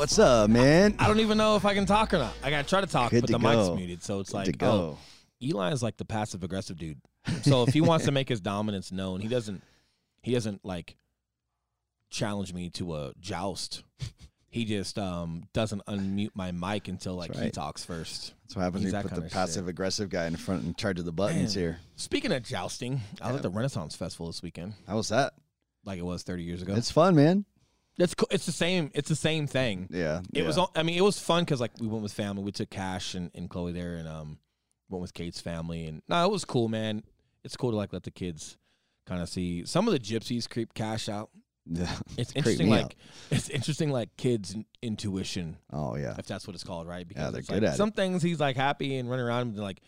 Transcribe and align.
What's 0.00 0.18
up, 0.18 0.48
man? 0.48 0.94
I 0.98 1.08
don't 1.08 1.20
even 1.20 1.36
know 1.36 1.56
if 1.56 1.66
I 1.66 1.74
can 1.74 1.84
talk 1.84 2.14
or 2.14 2.18
not. 2.20 2.32
I 2.42 2.48
gotta 2.48 2.66
try 2.66 2.80
to 2.80 2.86
talk, 2.86 3.10
Good 3.10 3.20
but 3.20 3.26
to 3.26 3.32
the 3.34 3.38
mic's 3.38 3.76
muted, 3.76 4.02
so 4.02 4.20
it's 4.20 4.30
Good 4.30 4.36
like, 4.36 4.46
to 4.46 4.52
go. 4.52 4.66
oh, 4.66 4.98
Eli 5.42 5.72
is 5.72 5.82
like 5.82 5.98
the 5.98 6.06
passive 6.06 6.42
aggressive 6.42 6.78
dude. 6.78 6.96
So 7.42 7.64
if 7.64 7.74
he 7.74 7.82
wants 7.82 8.06
to 8.06 8.10
make 8.10 8.26
his 8.26 8.40
dominance 8.40 8.90
known, 8.90 9.20
he 9.20 9.28
doesn't. 9.28 9.62
He 10.22 10.32
doesn't 10.32 10.64
like 10.64 10.96
challenge 12.08 12.54
me 12.54 12.70
to 12.70 12.96
a 12.96 13.12
joust. 13.20 13.82
He 14.48 14.64
just 14.64 14.98
um 14.98 15.42
doesn't 15.52 15.84
unmute 15.84 16.30
my 16.32 16.50
mic 16.50 16.88
until 16.88 17.16
like 17.16 17.34
he 17.34 17.38
right. 17.42 17.52
talks 17.52 17.84
first. 17.84 18.32
That's 18.44 18.56
what 18.56 18.62
happens 18.62 18.84
He's 18.84 18.94
when 18.94 19.02
you 19.02 19.08
put 19.10 19.10
the 19.10 19.16
kinda 19.16 19.28
shit. 19.28 19.34
passive 19.34 19.68
aggressive 19.68 20.08
guy 20.08 20.26
in 20.28 20.36
front 20.36 20.64
in 20.64 20.74
charge 20.76 20.98
of 20.98 21.04
the 21.04 21.12
buttons 21.12 21.52
here. 21.52 21.78
Speaking 21.96 22.32
of 22.32 22.42
jousting, 22.42 23.02
I 23.20 23.26
was 23.26 23.36
at 23.36 23.42
the 23.42 23.50
Renaissance 23.50 23.96
Festival 23.96 24.28
this 24.28 24.42
weekend, 24.42 24.72
How 24.88 24.96
was 24.96 25.10
that? 25.10 25.34
like 25.84 25.98
it 25.98 26.06
was 26.06 26.22
30 26.22 26.42
years 26.42 26.62
ago. 26.62 26.74
It's 26.74 26.90
fun, 26.90 27.14
man. 27.16 27.44
It's 28.00 28.14
co- 28.14 28.26
it's 28.30 28.46
the 28.46 28.52
same. 28.52 28.90
It's 28.94 29.08
the 29.08 29.16
same 29.16 29.46
thing. 29.46 29.88
Yeah. 29.90 30.20
It 30.32 30.40
yeah. 30.42 30.46
was. 30.46 30.58
I 30.74 30.82
mean, 30.82 30.96
it 30.96 31.02
was 31.02 31.18
fun 31.18 31.44
because 31.44 31.60
like 31.60 31.72
we 31.80 31.86
went 31.86 32.02
with 32.02 32.12
family. 32.12 32.42
We 32.42 32.52
took 32.52 32.70
Cash 32.70 33.14
and, 33.14 33.30
and 33.34 33.48
Chloe 33.48 33.72
there, 33.72 33.96
and 33.96 34.08
um, 34.08 34.38
went 34.88 35.02
with 35.02 35.14
Kate's 35.14 35.40
family, 35.40 35.86
and 35.86 36.02
no, 36.08 36.24
it 36.24 36.30
was 36.30 36.44
cool, 36.44 36.68
man. 36.68 37.02
It's 37.44 37.56
cool 37.56 37.70
to 37.70 37.76
like 37.76 37.92
let 37.92 38.02
the 38.02 38.10
kids 38.10 38.58
kind 39.06 39.22
of 39.22 39.28
see 39.28 39.64
some 39.64 39.86
of 39.88 39.92
the 39.92 40.00
gypsies 40.00 40.48
creep 40.48 40.74
Cash 40.74 41.08
out. 41.08 41.30
Yeah. 41.66 41.94
It's 42.18 42.32
interesting, 42.34 42.68
like 42.68 42.84
out. 42.84 42.94
it's 43.30 43.48
interesting, 43.48 43.90
like 43.90 44.08
kids' 44.16 44.56
intuition, 44.82 45.56
Oh 45.72 45.94
yeah. 45.96 46.14
if 46.18 46.26
that's 46.26 46.46
what 46.46 46.54
it's 46.54 46.64
called, 46.64 46.88
right? 46.88 47.06
Because 47.06 47.32
they're 47.32 47.42
good 47.42 47.62
like, 47.62 47.62
at 47.62 47.74
it. 47.74 47.76
some 47.76 47.92
things 47.92 48.22
he's 48.22 48.40
like 48.40 48.56
happy 48.56 48.96
and 48.96 49.08
running 49.08 49.24
around, 49.26 49.48
and 49.48 49.58
like 49.58 49.80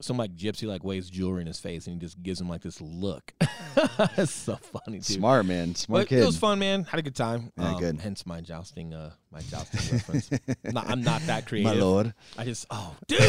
some 0.00 0.16
like 0.16 0.36
gypsy 0.36 0.68
like 0.68 0.84
waves 0.84 1.10
jewelry 1.10 1.40
in 1.40 1.46
his 1.46 1.58
face, 1.60 1.86
and 1.86 1.94
he 1.94 2.00
just 2.00 2.22
gives 2.22 2.40
him 2.40 2.48
like 2.48 2.62
this 2.62 2.80
look. 2.80 3.32
That's 4.16 4.30
so 4.30 4.56
funny, 4.56 4.98
dude. 4.98 5.04
Smart 5.04 5.46
man. 5.46 5.74
Smart 5.74 6.02
But 6.02 6.08
kid. 6.08 6.22
it 6.22 6.26
was 6.26 6.36
fun, 6.38 6.58
man. 6.60 6.84
Had 6.84 7.00
a 7.00 7.02
good 7.02 7.16
time. 7.16 7.52
Yeah, 7.56 7.74
Um, 7.74 7.80
good. 7.80 8.00
Hence 8.00 8.24
my 8.26 8.40
jousting, 8.40 8.94
uh, 8.94 9.10
my 9.32 9.40
jousting 9.40 9.80
reference. 9.96 10.30
Not- 10.64 10.88
I'm 10.88 11.02
not 11.02 11.20
that 11.22 11.46
creative. 11.46 11.72
My 11.74 11.78
lord. 11.78 12.14
I 12.36 12.44
just, 12.44 12.66
oh, 12.70 12.94
dude, 13.08 13.20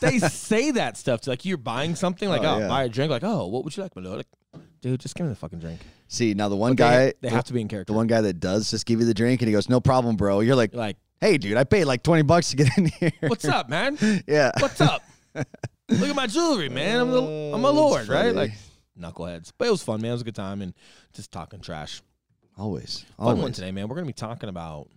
they 0.00 0.18
say 0.18 0.70
that 0.72 0.96
stuff. 0.96 1.22
To, 1.22 1.30
like 1.30 1.44
you're 1.44 1.56
buying 1.56 1.94
something, 1.94 2.28
like 2.28 2.42
Oh, 2.42 2.56
oh, 2.56 2.58
yeah. 2.58 2.68
buy 2.68 2.84
a 2.84 2.88
drink, 2.88 3.10
like 3.10 3.24
oh, 3.24 3.46
what 3.46 3.64
would 3.64 3.76
you 3.76 3.82
like, 3.82 3.94
my 3.96 4.02
lord? 4.02 4.18
Like, 4.18 4.62
dude, 4.82 5.00
just 5.00 5.14
give 5.14 5.26
me 5.26 5.30
the 5.32 5.36
fucking 5.36 5.58
drink. 5.58 5.80
See 6.08 6.34
now 6.34 6.48
the 6.48 6.56
one 6.56 6.72
But 6.72 6.76
guy 6.78 6.96
they, 6.96 7.12
they 7.22 7.28
the, 7.28 7.34
have 7.34 7.44
to 7.44 7.52
be 7.54 7.60
in 7.60 7.68
character. 7.68 7.92
the 7.92 7.96
one 7.96 8.06
guy 8.06 8.20
that 8.20 8.40
does 8.40 8.70
just 8.70 8.84
give 8.86 9.00
you 9.00 9.06
the 9.06 9.14
drink 9.14 9.40
and 9.40 9.48
he 9.48 9.52
goes, 9.52 9.68
No 9.70 9.80
problem, 9.80 10.16
bro. 10.16 10.40
You're 10.40 10.54
like, 10.56 10.74
like, 10.74 10.96
Hey 11.20 11.38
dude, 11.38 11.56
I 11.56 11.64
paid 11.64 11.84
like 11.86 12.02
twenty 12.02 12.22
bucks 12.22 12.50
to 12.50 12.56
get 12.56 12.76
in 12.76 12.86
here. 12.86 13.12
what's 13.26 13.46
up, 13.46 13.68
man? 13.70 13.96
yeah. 14.28 14.50
What's 14.60 14.80
up? 14.80 15.02
Look 16.00 16.10
at 16.10 16.16
my 16.16 16.26
jewelry, 16.26 16.68
man. 16.68 17.00
I'm 17.00 17.10
the, 17.10 17.22
I'm 17.22 17.64
a 17.64 17.68
Oh, 17.68 17.72
lord, 17.72 18.00
that's 18.00 18.08
right? 18.10 18.34
Like 18.34 18.52
knuckleheads. 18.98 19.52
But 19.56 19.68
it 19.68 19.70
was 19.70 19.82
fun, 19.82 20.00
man. 20.02 20.10
It 20.10 20.14
was 20.14 20.20
a 20.22 20.24
good 20.24 20.34
time, 20.34 20.62
and 20.62 20.74
just 21.12 21.32
talking 21.32 21.60
trash. 21.60 22.02
Always. 22.56 23.04
Fun 23.18 23.40
one 23.40 23.52
today, 23.52 23.72
man. 23.72 23.88
We're 23.88 23.96
gonna 23.96 24.06
be 24.06 24.12
talking 24.12 24.48
about. 24.48 24.88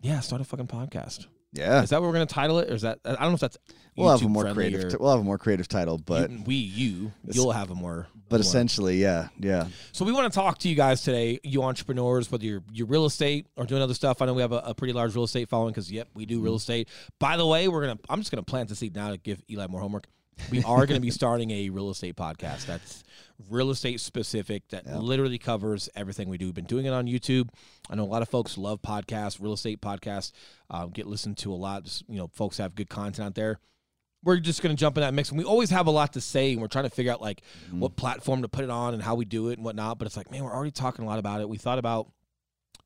Yeah, 0.00 0.20
start 0.20 0.42
a 0.42 0.44
fucking 0.44 0.66
podcast. 0.66 1.26
Yeah. 1.52 1.82
Is 1.82 1.90
that 1.90 2.00
what 2.00 2.06
we're 2.08 2.14
gonna 2.14 2.26
title 2.26 2.58
it, 2.60 2.70
or 2.70 2.74
is 2.74 2.82
that 2.82 2.98
I 3.04 3.10
don't 3.14 3.20
know 3.28 3.34
if 3.34 3.40
that's 3.40 3.58
We'll 3.94 4.08
have 4.10 4.22
a 4.22 4.28
more 4.28 4.50
creative 4.54 4.90
t- 4.90 4.96
we'll 4.98 5.10
have 5.10 5.20
a 5.20 5.24
more 5.24 5.36
creative 5.36 5.68
title, 5.68 5.98
but 5.98 6.30
you, 6.30 6.42
we 6.46 6.54
you 6.54 7.12
you'll 7.30 7.52
have 7.52 7.70
a 7.70 7.74
more 7.74 8.06
but 8.30 8.36
more. 8.36 8.40
essentially, 8.40 8.96
yeah, 9.02 9.28
yeah. 9.38 9.66
So 9.92 10.06
we 10.06 10.12
want 10.12 10.32
to 10.32 10.34
talk 10.34 10.56
to 10.60 10.68
you 10.70 10.74
guys 10.74 11.02
today, 11.02 11.40
you 11.42 11.62
entrepreneurs, 11.62 12.32
whether 12.32 12.44
you're 12.46 12.62
you're 12.72 12.86
real 12.86 13.04
estate 13.04 13.48
or 13.54 13.66
doing 13.66 13.82
other 13.82 13.92
stuff. 13.92 14.22
I 14.22 14.26
know 14.26 14.32
we 14.32 14.40
have 14.40 14.52
a, 14.52 14.62
a 14.64 14.74
pretty 14.74 14.94
large 14.94 15.14
real 15.14 15.24
estate 15.24 15.50
following 15.50 15.72
because 15.72 15.92
yep, 15.92 16.08
we 16.14 16.24
do 16.24 16.36
Mm-hmm. 16.36 16.44
real 16.44 16.54
estate. 16.54 16.88
By 17.18 17.36
the 17.36 17.46
way, 17.46 17.68
we're 17.68 17.82
gonna 17.82 17.98
I'm 18.08 18.20
just 18.20 18.30
gonna 18.30 18.42
plant 18.42 18.70
the 18.70 18.74
seed 18.74 18.94
now 18.96 19.10
to 19.10 19.18
give 19.18 19.42
Eli 19.50 19.66
more 19.66 19.82
homework. 19.82 20.06
We 20.50 20.64
are 20.64 20.86
gonna 20.86 21.00
be 21.00 21.10
starting 21.20 21.50
a 21.50 21.68
real 21.68 21.90
estate 21.90 22.16
podcast 22.16 22.64
that's 22.64 23.04
real 23.50 23.70
estate 23.70 24.00
specific 24.00 24.68
that 24.68 24.84
Yeah. 24.86 24.98
literally 24.98 25.38
covers 25.38 25.88
everything 25.94 26.28
we 26.28 26.38
do. 26.38 26.46
We've 26.46 26.54
been 26.54 26.64
doing 26.64 26.86
it 26.86 26.92
on 26.92 27.06
YouTube. 27.06 27.48
I 27.90 27.94
know 27.94 28.04
a 28.04 28.06
lot 28.06 28.22
of 28.22 28.28
folks 28.28 28.56
love 28.58 28.82
podcasts, 28.82 29.40
real 29.40 29.52
estate 29.54 29.80
podcasts, 29.80 30.32
um, 30.70 30.90
get 30.90 31.06
listened 31.06 31.36
to 31.38 31.52
a 31.52 31.56
lot. 31.56 31.84
Just, 31.84 32.04
you 32.08 32.16
know, 32.16 32.28
folks 32.32 32.58
have 32.58 32.74
good 32.74 32.88
content 32.88 33.26
out 33.26 33.34
there. 33.34 33.58
We're 34.24 34.38
just 34.38 34.62
going 34.62 34.74
to 34.74 34.78
jump 34.80 34.96
in 34.96 35.00
that 35.00 35.14
mix. 35.14 35.30
And 35.30 35.38
we 35.38 35.44
always 35.44 35.70
have 35.70 35.88
a 35.88 35.90
lot 35.90 36.12
to 36.12 36.20
say, 36.20 36.52
and 36.52 36.60
we're 36.62 36.68
trying 36.68 36.84
to 36.84 36.90
figure 36.90 37.10
out 37.12 37.20
like 37.20 37.42
what 37.72 37.96
platform 37.96 38.42
to 38.42 38.48
put 38.48 38.62
it 38.62 38.70
on 38.70 38.94
and 38.94 39.02
how 39.02 39.16
we 39.16 39.24
do 39.24 39.48
it 39.48 39.54
and 39.58 39.64
whatnot. 39.64 39.98
But 39.98 40.06
it's 40.06 40.16
like, 40.16 40.30
man, 40.30 40.44
we're 40.44 40.54
already 40.54 40.70
talking 40.70 41.04
a 41.04 41.08
lot 41.08 41.18
about 41.18 41.40
it. 41.40 41.48
We 41.48 41.58
thought 41.58 41.78
about 41.78 42.12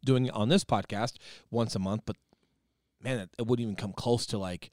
doing 0.04 0.26
it 0.26 0.32
on 0.34 0.48
this 0.48 0.64
podcast 0.64 1.14
once 1.50 1.74
a 1.74 1.78
month, 1.78 2.02
but 2.06 2.16
man, 3.02 3.18
it, 3.18 3.30
it 3.38 3.46
wouldn't 3.46 3.64
even 3.64 3.76
come 3.76 3.92
close 3.92 4.24
to 4.26 4.38
like 4.38 4.70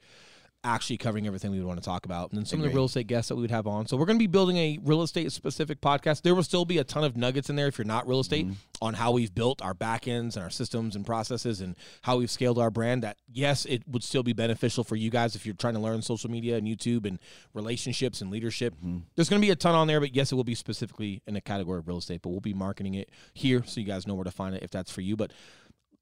actually 0.64 0.96
covering 0.96 1.26
everything 1.26 1.50
we 1.50 1.58
would 1.58 1.66
want 1.66 1.78
to 1.78 1.84
talk 1.84 2.06
about. 2.06 2.30
And 2.30 2.38
then 2.38 2.46
some 2.46 2.58
of 2.60 2.64
the 2.64 2.74
real 2.74 2.86
estate 2.86 3.06
guests 3.06 3.28
that 3.28 3.36
we 3.36 3.42
would 3.42 3.50
have 3.50 3.66
on. 3.66 3.86
So 3.86 3.96
we're 3.96 4.06
going 4.06 4.18
to 4.18 4.22
be 4.22 4.26
building 4.26 4.56
a 4.56 4.78
real 4.82 5.02
estate 5.02 5.30
specific 5.30 5.80
podcast. 5.80 6.22
There 6.22 6.34
will 6.34 6.42
still 6.42 6.64
be 6.64 6.78
a 6.78 6.84
ton 6.84 7.04
of 7.04 7.16
nuggets 7.16 7.50
in 7.50 7.56
there 7.56 7.66
if 7.66 7.78
you're 7.78 7.84
not 7.84 8.08
real 8.08 8.20
estate 8.20 8.46
mm-hmm. 8.46 8.54
on 8.80 8.94
how 8.94 9.12
we've 9.12 9.34
built 9.34 9.62
our 9.62 9.74
back 9.74 10.08
ends 10.08 10.36
and 10.36 10.42
our 10.42 10.50
systems 10.50 10.96
and 10.96 11.04
processes 11.04 11.60
and 11.60 11.76
how 12.02 12.16
we've 12.16 12.30
scaled 12.30 12.58
our 12.58 12.70
brand. 12.70 13.02
That 13.02 13.18
yes, 13.30 13.66
it 13.66 13.86
would 13.86 14.02
still 14.02 14.22
be 14.22 14.32
beneficial 14.32 14.82
for 14.82 14.96
you 14.96 15.10
guys 15.10 15.36
if 15.36 15.44
you're 15.44 15.54
trying 15.54 15.74
to 15.74 15.80
learn 15.80 16.00
social 16.02 16.30
media 16.30 16.56
and 16.56 16.66
YouTube 16.66 17.06
and 17.06 17.18
relationships 17.52 18.22
and 18.22 18.30
leadership. 18.30 18.74
Mm-hmm. 18.76 18.98
There's 19.14 19.28
going 19.28 19.40
to 19.40 19.46
be 19.46 19.52
a 19.52 19.56
ton 19.56 19.74
on 19.74 19.86
there, 19.86 20.00
but 20.00 20.14
yes, 20.16 20.32
it 20.32 20.34
will 20.34 20.44
be 20.44 20.54
specifically 20.54 21.22
in 21.26 21.36
a 21.36 21.40
category 21.40 21.78
of 21.78 21.86
real 21.86 21.98
estate. 21.98 22.22
But 22.22 22.30
we'll 22.30 22.40
be 22.40 22.54
marketing 22.54 22.94
it 22.94 23.10
here 23.34 23.62
so 23.66 23.80
you 23.80 23.86
guys 23.86 24.06
know 24.06 24.14
where 24.14 24.24
to 24.24 24.30
find 24.30 24.54
it 24.54 24.62
if 24.62 24.70
that's 24.70 24.90
for 24.90 25.02
you. 25.02 25.16
But 25.16 25.32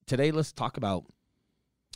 today, 0.06 0.31
let's 0.31 0.53
talk 0.53 0.77
about 0.77 1.05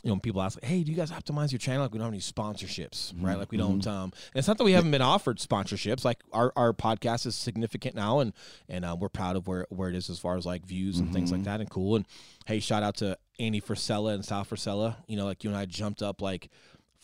you 0.03 0.11
know, 0.11 0.19
people 0.19 0.41
ask, 0.41 0.61
like, 0.61 0.69
"Hey, 0.69 0.83
do 0.83 0.91
you 0.91 0.97
guys 0.97 1.11
optimize 1.11 1.51
your 1.51 1.59
channel? 1.59 1.81
Like, 1.81 1.91
we 1.91 1.97
don't 1.97 2.05
have 2.05 2.13
any 2.13 2.21
sponsorships, 2.21 3.13
right? 3.19 3.37
Like, 3.37 3.51
we 3.51 3.57
don't." 3.57 3.85
Um, 3.87 4.03
and 4.33 4.35
it's 4.35 4.47
not 4.47 4.57
that 4.59 4.63
we 4.63 4.73
haven't 4.73 4.91
been 4.91 5.01
offered 5.01 5.39
sponsorships. 5.39 6.05
Like, 6.05 6.19
our, 6.31 6.53
our 6.55 6.71
podcast 6.71 7.25
is 7.25 7.35
significant 7.35 7.95
now, 7.95 8.19
and 8.19 8.33
and 8.69 8.85
uh, 8.85 8.95
we're 8.99 9.09
proud 9.09 9.35
of 9.35 9.47
where 9.47 9.65
where 9.69 9.89
it 9.89 9.95
is 9.95 10.09
as 10.09 10.19
far 10.19 10.37
as 10.37 10.45
like 10.45 10.65
views 10.65 10.99
and 10.99 11.11
things 11.11 11.31
like 11.31 11.43
that, 11.43 11.59
and 11.61 11.69
cool. 11.69 11.95
And 11.95 12.05
hey, 12.45 12.59
shout 12.59 12.83
out 12.83 12.95
to 12.97 13.17
Andy 13.39 13.59
Frisella 13.59 14.13
and 14.13 14.23
Sal 14.23 14.45
Frisella. 14.45 14.97
You 15.07 15.17
know, 15.17 15.25
like 15.25 15.43
you 15.43 15.49
and 15.49 15.57
I 15.57 15.65
jumped 15.65 16.01
up 16.01 16.21
like. 16.21 16.49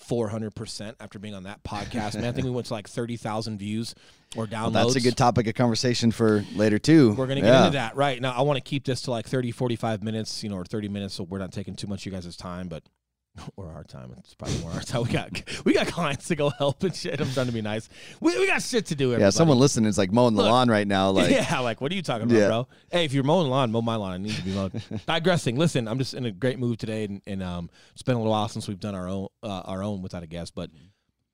400% 0.10 0.96
after 1.00 1.20
being 1.20 1.34
on 1.34 1.44
that 1.44 1.64
podcast. 1.64 2.16
Man, 2.16 2.26
I 2.26 2.32
think 2.32 2.46
we 2.46 2.52
went 2.52 2.68
to 2.68 2.74
like 2.74 2.88
30,000 2.88 3.58
views 3.58 3.96
or 4.36 4.46
downloads. 4.48 4.74
Well, 4.74 4.86
that's 4.86 4.96
a 4.96 5.02
good 5.02 5.18
topic 5.18 5.48
of 5.48 5.54
conversation 5.56 6.12
for 6.12 6.44
later 6.56 6.80
too. 6.80 7.10
We're 7.14 7.28
going 7.28 7.38
to 7.38 7.42
get 7.42 7.48
Yeah. 7.54 7.66
into 7.68 7.78
that. 7.78 7.96
Right. 7.96 8.22
Now, 8.22 8.32
I 8.34 8.42
want 8.42 8.58
to 8.58 8.62
keep 8.62 8.86
this 8.86 9.02
to 9.04 9.12
like 9.12 9.28
30, 9.28 9.52
45 9.52 10.04
minutes, 10.04 10.44
you 10.44 10.50
know, 10.50 10.56
or 10.58 10.66
30 10.66 10.90
minutes 10.90 11.14
so 11.14 11.24
we're 11.24 11.40
not 11.40 11.52
taking 11.52 11.76
too 11.76 11.88
much 11.88 12.06
of 12.06 12.12
you 12.14 12.20
guys' 12.20 12.36
time, 12.36 12.68
but 12.68 12.84
or 13.56 13.72
our 13.72 13.84
time. 13.84 14.14
It's 14.20 14.34
probably 14.36 14.60
more 14.60 14.72
our 14.72 14.82
time. 14.82 15.04
We 15.04 15.10
got 15.10 15.66
we 15.66 15.74
got 15.74 15.88
clients 15.88 16.28
to 16.28 16.36
go 16.36 16.50
help 16.50 16.84
and 16.84 16.96
shit. 16.96 17.20
I'm 17.20 17.30
trying 17.32 17.48
to 17.48 17.52
be 17.52 17.62
nice. 17.62 17.90
We, 18.20 18.38
we 18.38 18.48
got 18.48 18.62
shit 18.62 18.86
to 18.88 18.96
do. 18.96 19.06
Everybody. 19.06 19.24
Yeah, 19.24 19.30
someone 19.32 19.58
listening 19.60 19.88
is 19.90 19.98
like 19.98 20.12
mowing 20.12 20.36
the 20.36 20.44
Look. 20.44 20.52
lawn 20.52 20.70
right 20.70 20.88
now. 20.88 21.10
Like, 21.14 21.32
yeah, 21.32 21.60
like 21.60 21.82
what 21.82 21.92
are 21.92 21.96
you 21.96 22.02
talking 22.02 22.24
about, 22.28 22.36
Yeah. 22.38 22.48
bro? 22.48 22.68
Hey, 22.92 23.06
if 23.06 23.14
you're 23.14 23.24
mowing 23.24 23.46
the 23.46 23.50
lawn, 23.52 23.72
mow 23.72 23.82
my 23.82 23.96
lawn. 23.96 24.12
I 24.14 24.18
need 24.18 24.34
to 24.36 24.42
be 24.44 24.52
mowed. 24.54 24.82
Digressing. 25.06 25.58
Listen, 25.58 25.88
I'm 25.88 25.98
just 25.98 26.14
in 26.14 26.26
a 26.26 26.32
great 26.32 26.60
mood 26.60 26.80
today, 26.80 27.06
and, 27.06 27.22
and 27.26 27.42
um, 27.44 27.70
it's 27.94 28.04
been 28.04 28.16
a 28.16 28.20
little 28.20 28.32
while 28.32 28.48
since 28.50 28.68
we've 28.68 28.80
done 28.80 28.96
our 28.96 29.08
own 29.08 29.28
uh, 29.42 29.62
our 29.66 29.84
own 29.84 30.02
without 30.02 30.24
a 30.24 30.28
guest, 30.28 30.54
but 30.56 30.70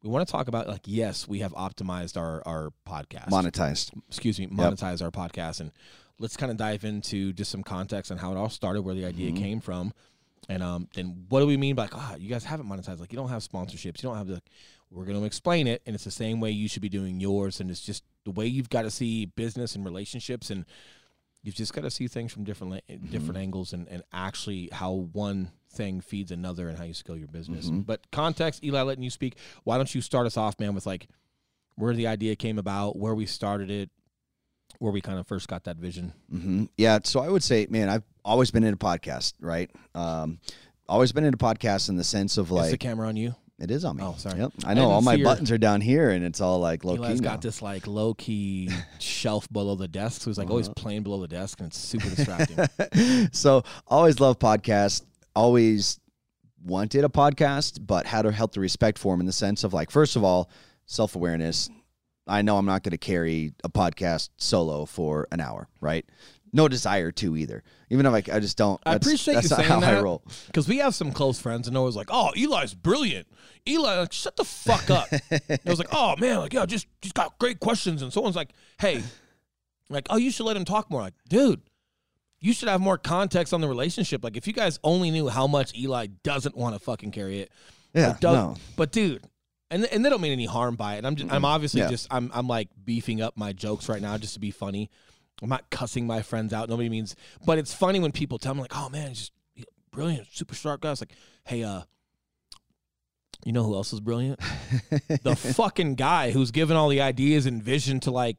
we 0.04 0.10
want 0.10 0.26
to 0.26 0.32
talk 0.32 0.48
about 0.48 0.68
like 0.70 0.82
yes, 0.86 1.28
we 1.28 1.40
have 1.40 1.54
optimized 1.54 2.16
our 2.18 2.42
our 2.46 2.72
podcast 2.88 3.28
monetized. 3.30 3.92
excuse 4.08 4.40
me, 4.40 4.48
monetize 4.48 5.02
our 5.02 5.12
podcast. 5.12 5.60
And 5.60 5.72
let's 6.20 6.36
kind 6.38 6.52
of 6.52 6.58
dive 6.58 6.84
into 6.86 7.32
just 7.34 7.52
some 7.52 7.64
context 7.64 8.12
on 8.12 8.18
how 8.18 8.32
it 8.32 8.38
all 8.38 8.50
started, 8.50 8.82
where 8.82 8.96
the 8.96 9.06
idea 9.06 9.32
Mm-hmm. 9.32 9.44
came 9.44 9.60
from, 9.62 9.94
and 10.50 10.64
um, 10.64 10.90
then 10.96 11.26
what 11.30 11.40
do 11.40 11.48
we 11.48 11.56
mean 11.56 11.76
by 11.76 11.84
like, 11.84 11.96
ah, 11.96 12.16
you 12.16 12.28
guys 12.28 12.44
haven't 12.44 12.68
monetized? 12.68 13.00
Like, 13.00 13.14
you 13.14 13.18
don't 13.18 13.30
have 13.30 13.44
sponsorships, 13.44 14.04
you 14.04 14.10
don't 14.10 14.18
have 14.18 14.28
the. 14.28 14.42
We're 14.92 15.06
going 15.06 15.20
to 15.20 15.26
explain 15.26 15.68
it, 15.68 15.84
and 15.86 15.94
it's 15.94 16.04
the 16.04 16.12
same 16.12 16.40
way 16.40 16.50
you 16.50 16.68
should 16.68 16.82
be 16.82 16.90
doing 16.90 17.20
yours, 17.20 17.60
and 17.60 17.70
it's 17.70 17.82
just 17.82 18.04
the 18.26 18.32
way 18.32 18.48
you've 18.48 18.72
got 18.72 18.82
to 18.82 18.90
see 18.92 19.26
business 19.28 19.76
and 19.76 19.86
relationships, 19.86 20.50
and 20.50 20.66
you've 21.44 21.54
just 21.54 21.74
got 21.74 21.82
to 21.84 21.92
see 21.92 22.08
things 22.08 22.34
from 22.34 22.44
different 22.44 22.74
la- 22.74 22.96
different 23.12 23.38
angles, 23.38 23.72
and 23.72 23.88
and 23.88 24.02
actually 24.12 24.68
how 24.72 25.08
one 25.14 25.52
thing 25.72 26.02
feeds 26.02 26.32
another, 26.32 26.68
and 26.68 26.78
how 26.80 26.86
you 26.86 26.96
scale 26.96 27.16
your 27.16 27.28
business. 27.28 27.70
But 27.82 28.10
context, 28.12 28.64
Eli, 28.64 28.82
letting 28.82 29.04
you 29.04 29.12
speak. 29.12 29.36
Why 29.64 29.78
don't 29.78 29.94
you 29.94 30.02
start 30.02 30.26
us 30.26 30.36
off, 30.38 30.60
man, 30.60 30.74
with 30.74 30.88
like 30.88 31.08
where 31.76 31.94
the 31.94 32.08
idea 32.08 32.36
came 32.36 32.58
about, 32.58 32.98
where 32.98 33.14
we 33.14 33.28
started 33.28 33.70
it, 33.70 33.92
where 34.80 34.92
we 34.92 35.02
kind 35.02 35.20
of 35.20 35.28
first 35.28 35.48
got 35.48 35.64
that 35.66 35.78
vision. 35.78 36.14
hmm 36.30 36.66
Yeah. 36.78 37.00
So 37.04 37.20
I 37.22 37.30
would 37.30 37.44
say, 37.44 37.68
man, 37.70 37.90
I've 37.90 38.04
always 38.26 38.50
been 38.52 38.64
into 38.64 38.78
podcast, 38.78 39.34
right? 39.40 39.70
Um, 39.96 40.40
always 40.88 41.12
been 41.12 41.24
into 41.24 41.38
podcasts 41.38 41.90
in 41.90 41.96
the 41.98 42.04
sense 42.04 42.38
of 42.38 42.50
like 42.52 42.66
Is 42.66 42.72
the 42.72 42.78
camera 42.78 43.08
on 43.08 43.16
you? 43.16 43.36
it 43.60 43.72
is 43.72 43.84
on 43.84 43.98
me. 43.98 44.04
Oh, 44.06 44.16
sorry. 44.18 44.40
Yep. 44.40 44.54
I 44.66 44.72
I 44.72 44.74
know 44.74 44.90
all 44.90 45.02
my 45.02 45.16
your- 45.16 45.26
buttons 45.26 45.52
are 45.52 45.58
down 45.58 45.82
here, 45.82 46.12
and 46.12 46.24
it's 46.24 46.40
all 46.40 46.60
like 46.60 46.86
low 46.86 46.96
Eli's 46.96 47.20
key. 47.20 47.26
got 47.26 47.32
now. 47.34 47.38
this 47.42 47.62
like 47.62 47.88
low 47.88 48.14
key 48.14 48.70
shelf 49.00 49.52
below 49.52 49.76
the 49.76 49.88
desk, 49.90 50.22
so 50.22 50.30
he's 50.30 50.38
like 50.38 50.50
always 50.50 50.68
Uh-huh. 50.68 50.76
playing 50.82 51.04
below 51.04 51.20
the 51.20 51.28
desk, 51.28 51.60
and 51.60 51.68
it's 51.68 51.78
super 51.78 52.10
distracting. 52.10 53.30
so 53.34 53.64
always 53.86 54.20
love 54.22 54.40
podcasts. 54.40 55.04
Always 55.36 56.00
wanted 56.64 57.04
a 57.04 57.10
podcast, 57.10 57.86
but 57.86 58.06
had 58.06 58.26
a 58.26 58.32
healthy 58.32 58.60
respect 58.62 58.98
for 58.98 59.14
them 59.14 59.20
in 59.20 59.26
the 59.26 59.32
sense 59.34 59.64
of 59.66 59.74
like, 59.74 59.92
first 59.92 60.16
of 60.16 60.24
all, 60.24 60.50
self 60.86 61.16
awareness. 61.18 61.70
I 62.30 62.42
know 62.42 62.58
I'm 62.58 62.66
not 62.66 62.84
going 62.84 62.92
to 62.92 62.98
carry 62.98 63.54
a 63.64 63.70
podcast 63.70 64.30
solo 64.38 64.86
for 64.86 65.28
an 65.32 65.42
hour, 65.42 65.68
right? 65.82 66.06
No 66.54 66.68
desire 66.68 67.12
to 67.12 67.38
either. 67.38 67.64
Even 67.90 68.06
if 68.06 68.14
I, 68.14 68.36
I 68.36 68.40
just 68.40 68.58
don't. 68.58 68.80
I 68.86 68.96
appreciate 68.96 69.36
that's 69.36 69.46
you 69.52 69.58
not 69.58 69.66
saying 69.66 69.70
how 69.70 69.78
I 69.88 69.96
that 69.96 70.04
roll. 70.04 70.24
because 70.48 70.68
we 70.68 70.78
have 70.78 70.96
some 70.96 71.12
close 71.12 71.40
friends, 71.40 71.68
and 71.68 71.78
always 71.78 71.96
like, 71.96 72.08
"Oh, 72.10 72.32
Eli's 72.36 72.74
brilliant." 72.74 73.28
Eli, 73.68 74.00
like, 74.00 74.14
shut 74.14 74.36
the 74.36 74.44
fuck 74.44 74.90
up. 74.90 75.08
I 75.32 75.60
was 75.66 75.78
like, 75.80 75.90
"Oh 75.92 76.16
man, 76.18 76.38
like 76.40 76.54
yeah, 76.54 76.66
just 76.66 76.88
just 77.02 77.14
got 77.14 77.38
great 77.40 77.60
questions." 77.60 78.02
And 78.02 78.12
someone's 78.14 78.36
like, 78.36 78.50
"Hey." 78.80 79.04
Like, 79.92 80.06
oh, 80.12 80.18
you 80.18 80.30
should 80.30 80.46
let 80.46 80.56
him 80.56 80.66
talk 80.66 80.92
more. 80.92 81.02
Like, 81.02 81.16
dude, 81.28 81.62
you 82.40 82.54
should 82.54 82.70
have 82.70 82.80
more 82.80 82.98
context 83.00 83.54
on 83.56 83.62
the 83.62 83.68
relationship. 83.68 84.24
Like, 84.24 84.38
if 84.38 84.46
you 84.46 84.54
guys 84.54 84.80
only 84.84 85.10
knew 85.10 85.30
how 85.30 85.48
much 85.48 85.76
Eli 85.76 86.08
doesn't 86.24 86.56
want 86.56 86.76
to 86.76 86.80
fucking 86.80 87.10
carry 87.12 87.40
it. 87.40 87.52
Yeah, 87.96 88.16
does- 88.20 88.36
no. 88.36 88.56
But 88.76 88.92
dude, 88.92 89.24
and 89.72 89.86
and 89.86 90.04
they 90.06 90.10
don't 90.10 90.22
mean 90.22 90.32
any 90.32 90.46
harm 90.46 90.76
by 90.76 90.96
it. 90.96 91.06
I'm 91.06 91.16
just, 91.16 91.32
I'm 91.32 91.46
obviously 91.46 91.82
Yeah. 91.82 91.90
just 91.90 92.08
I'm 92.12 92.32
I'm 92.34 92.48
like 92.48 92.70
beefing 92.84 93.22
up 93.22 93.38
my 93.38 93.54
jokes 93.54 93.88
right 93.90 94.02
now 94.02 94.18
just 94.18 94.34
to 94.34 94.40
be 94.40 94.52
funny. 94.52 94.90
I'm 95.42 95.50
not 95.50 95.70
cussing 95.70 96.06
my 96.06 96.22
friends 96.22 96.52
out. 96.54 96.68
Nobody 96.70 96.90
means, 96.90 97.16
but 97.46 97.58
it's 97.58 97.74
funny 97.74 98.00
when 98.00 98.12
people 98.12 98.38
tell 98.40 98.54
me 98.54 98.62
like, 98.62 98.76
"Oh 98.76 98.90
man, 98.90 99.14
just 99.14 99.32
brilliant, 99.92 100.28
super 100.32 100.54
sharp 100.56 100.82
guy." 100.82 100.92
It's 100.92 101.02
like, 101.02 101.14
hey, 101.46 101.64
uh, 101.64 101.82
you 103.46 103.54
know 103.54 103.64
who 103.64 103.76
else 103.76 103.94
is 103.94 104.02
brilliant? 104.02 104.40
the 105.24 105.36
fucking 105.36 105.96
guy 105.96 106.32
who's 106.32 106.52
given 106.52 106.76
all 106.76 106.90
the 106.90 107.00
ideas 107.02 107.46
and 107.46 107.64
vision 107.64 108.02
to 108.02 108.12
like 108.12 108.38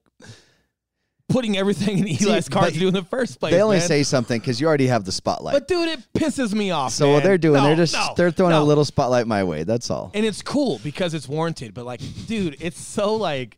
putting 1.30 1.56
everything 1.56 1.98
in 1.98 2.04
Eli's 2.08 2.44
See, 2.46 2.50
car 2.50 2.70
to 2.70 2.78
do 2.78 2.88
in 2.88 2.94
the 2.94 3.04
first 3.04 3.40
place. 3.40 3.52
they 3.54 3.62
only 3.62 3.78
man. 3.78 3.86
say 3.88 4.02
something 4.02 4.38
because 4.38 4.60
you 4.60 4.66
already 4.66 4.86
have 4.88 5.04
the 5.04 5.12
spotlight. 5.12 5.54
but 5.54 5.66
dude, 5.68 5.88
it 5.88 6.00
pisses 6.14 6.52
me 6.52 6.70
off. 6.70 6.92
so 6.92 7.12
what 7.12 7.22
they're 7.22 7.38
doing, 7.38 7.62
No, 7.62 7.68
they're 7.68 7.76
just 7.76 7.94
no, 7.94 8.12
they're 8.16 8.30
throwing 8.30 8.52
no. 8.52 8.62
a 8.62 8.64
little 8.64 8.84
spotlight 8.84 9.26
my 9.26 9.44
way. 9.44 9.62
That's 9.64 9.90
all. 9.90 10.10
and 10.14 10.26
it's 10.26 10.42
cool 10.42 10.80
because 10.84 11.14
it's 11.14 11.28
warranted. 11.28 11.72
But 11.74 11.86
like, 11.86 12.00
dude, 12.26 12.56
it's 12.60 12.80
so 12.80 13.14
like, 13.16 13.56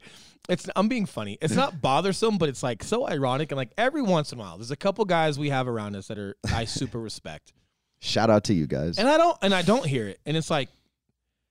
it's 0.48 0.69
I'm 0.76 0.88
being 0.88 1.06
funny. 1.06 1.38
It's 1.40 1.54
not 1.54 1.80
bothersome, 1.80 2.36
but 2.38 2.48
it's 2.48 2.62
like 2.62 2.82
so 2.82 3.08
ironic. 3.08 3.50
And 3.52 3.56
like 3.56 3.70
every 3.78 4.02
once 4.02 4.32
in 4.32 4.38
a 4.38 4.42
while, 4.42 4.58
there's 4.58 4.70
a 4.70 4.76
couple 4.76 5.04
guys 5.04 5.38
we 5.38 5.50
have 5.50 5.66
around 5.69 5.96
us 5.96 6.08
that 6.08 6.19
are 6.19 6.36
I 6.52 6.64
super 6.64 6.98
respect, 7.00 7.52
Shout 8.00 8.28
out 8.30 8.44
to 8.44 8.54
you 8.54 8.66
guys. 8.66 8.98
and 8.98 9.08
I 9.08 9.16
don't 9.16 9.38
and 9.42 9.54
I 9.54 9.62
don't 9.62 9.86
hear 9.86 10.08
it. 10.08 10.19
And 10.26 10.36
it's 10.36 10.50
like, 10.50 10.69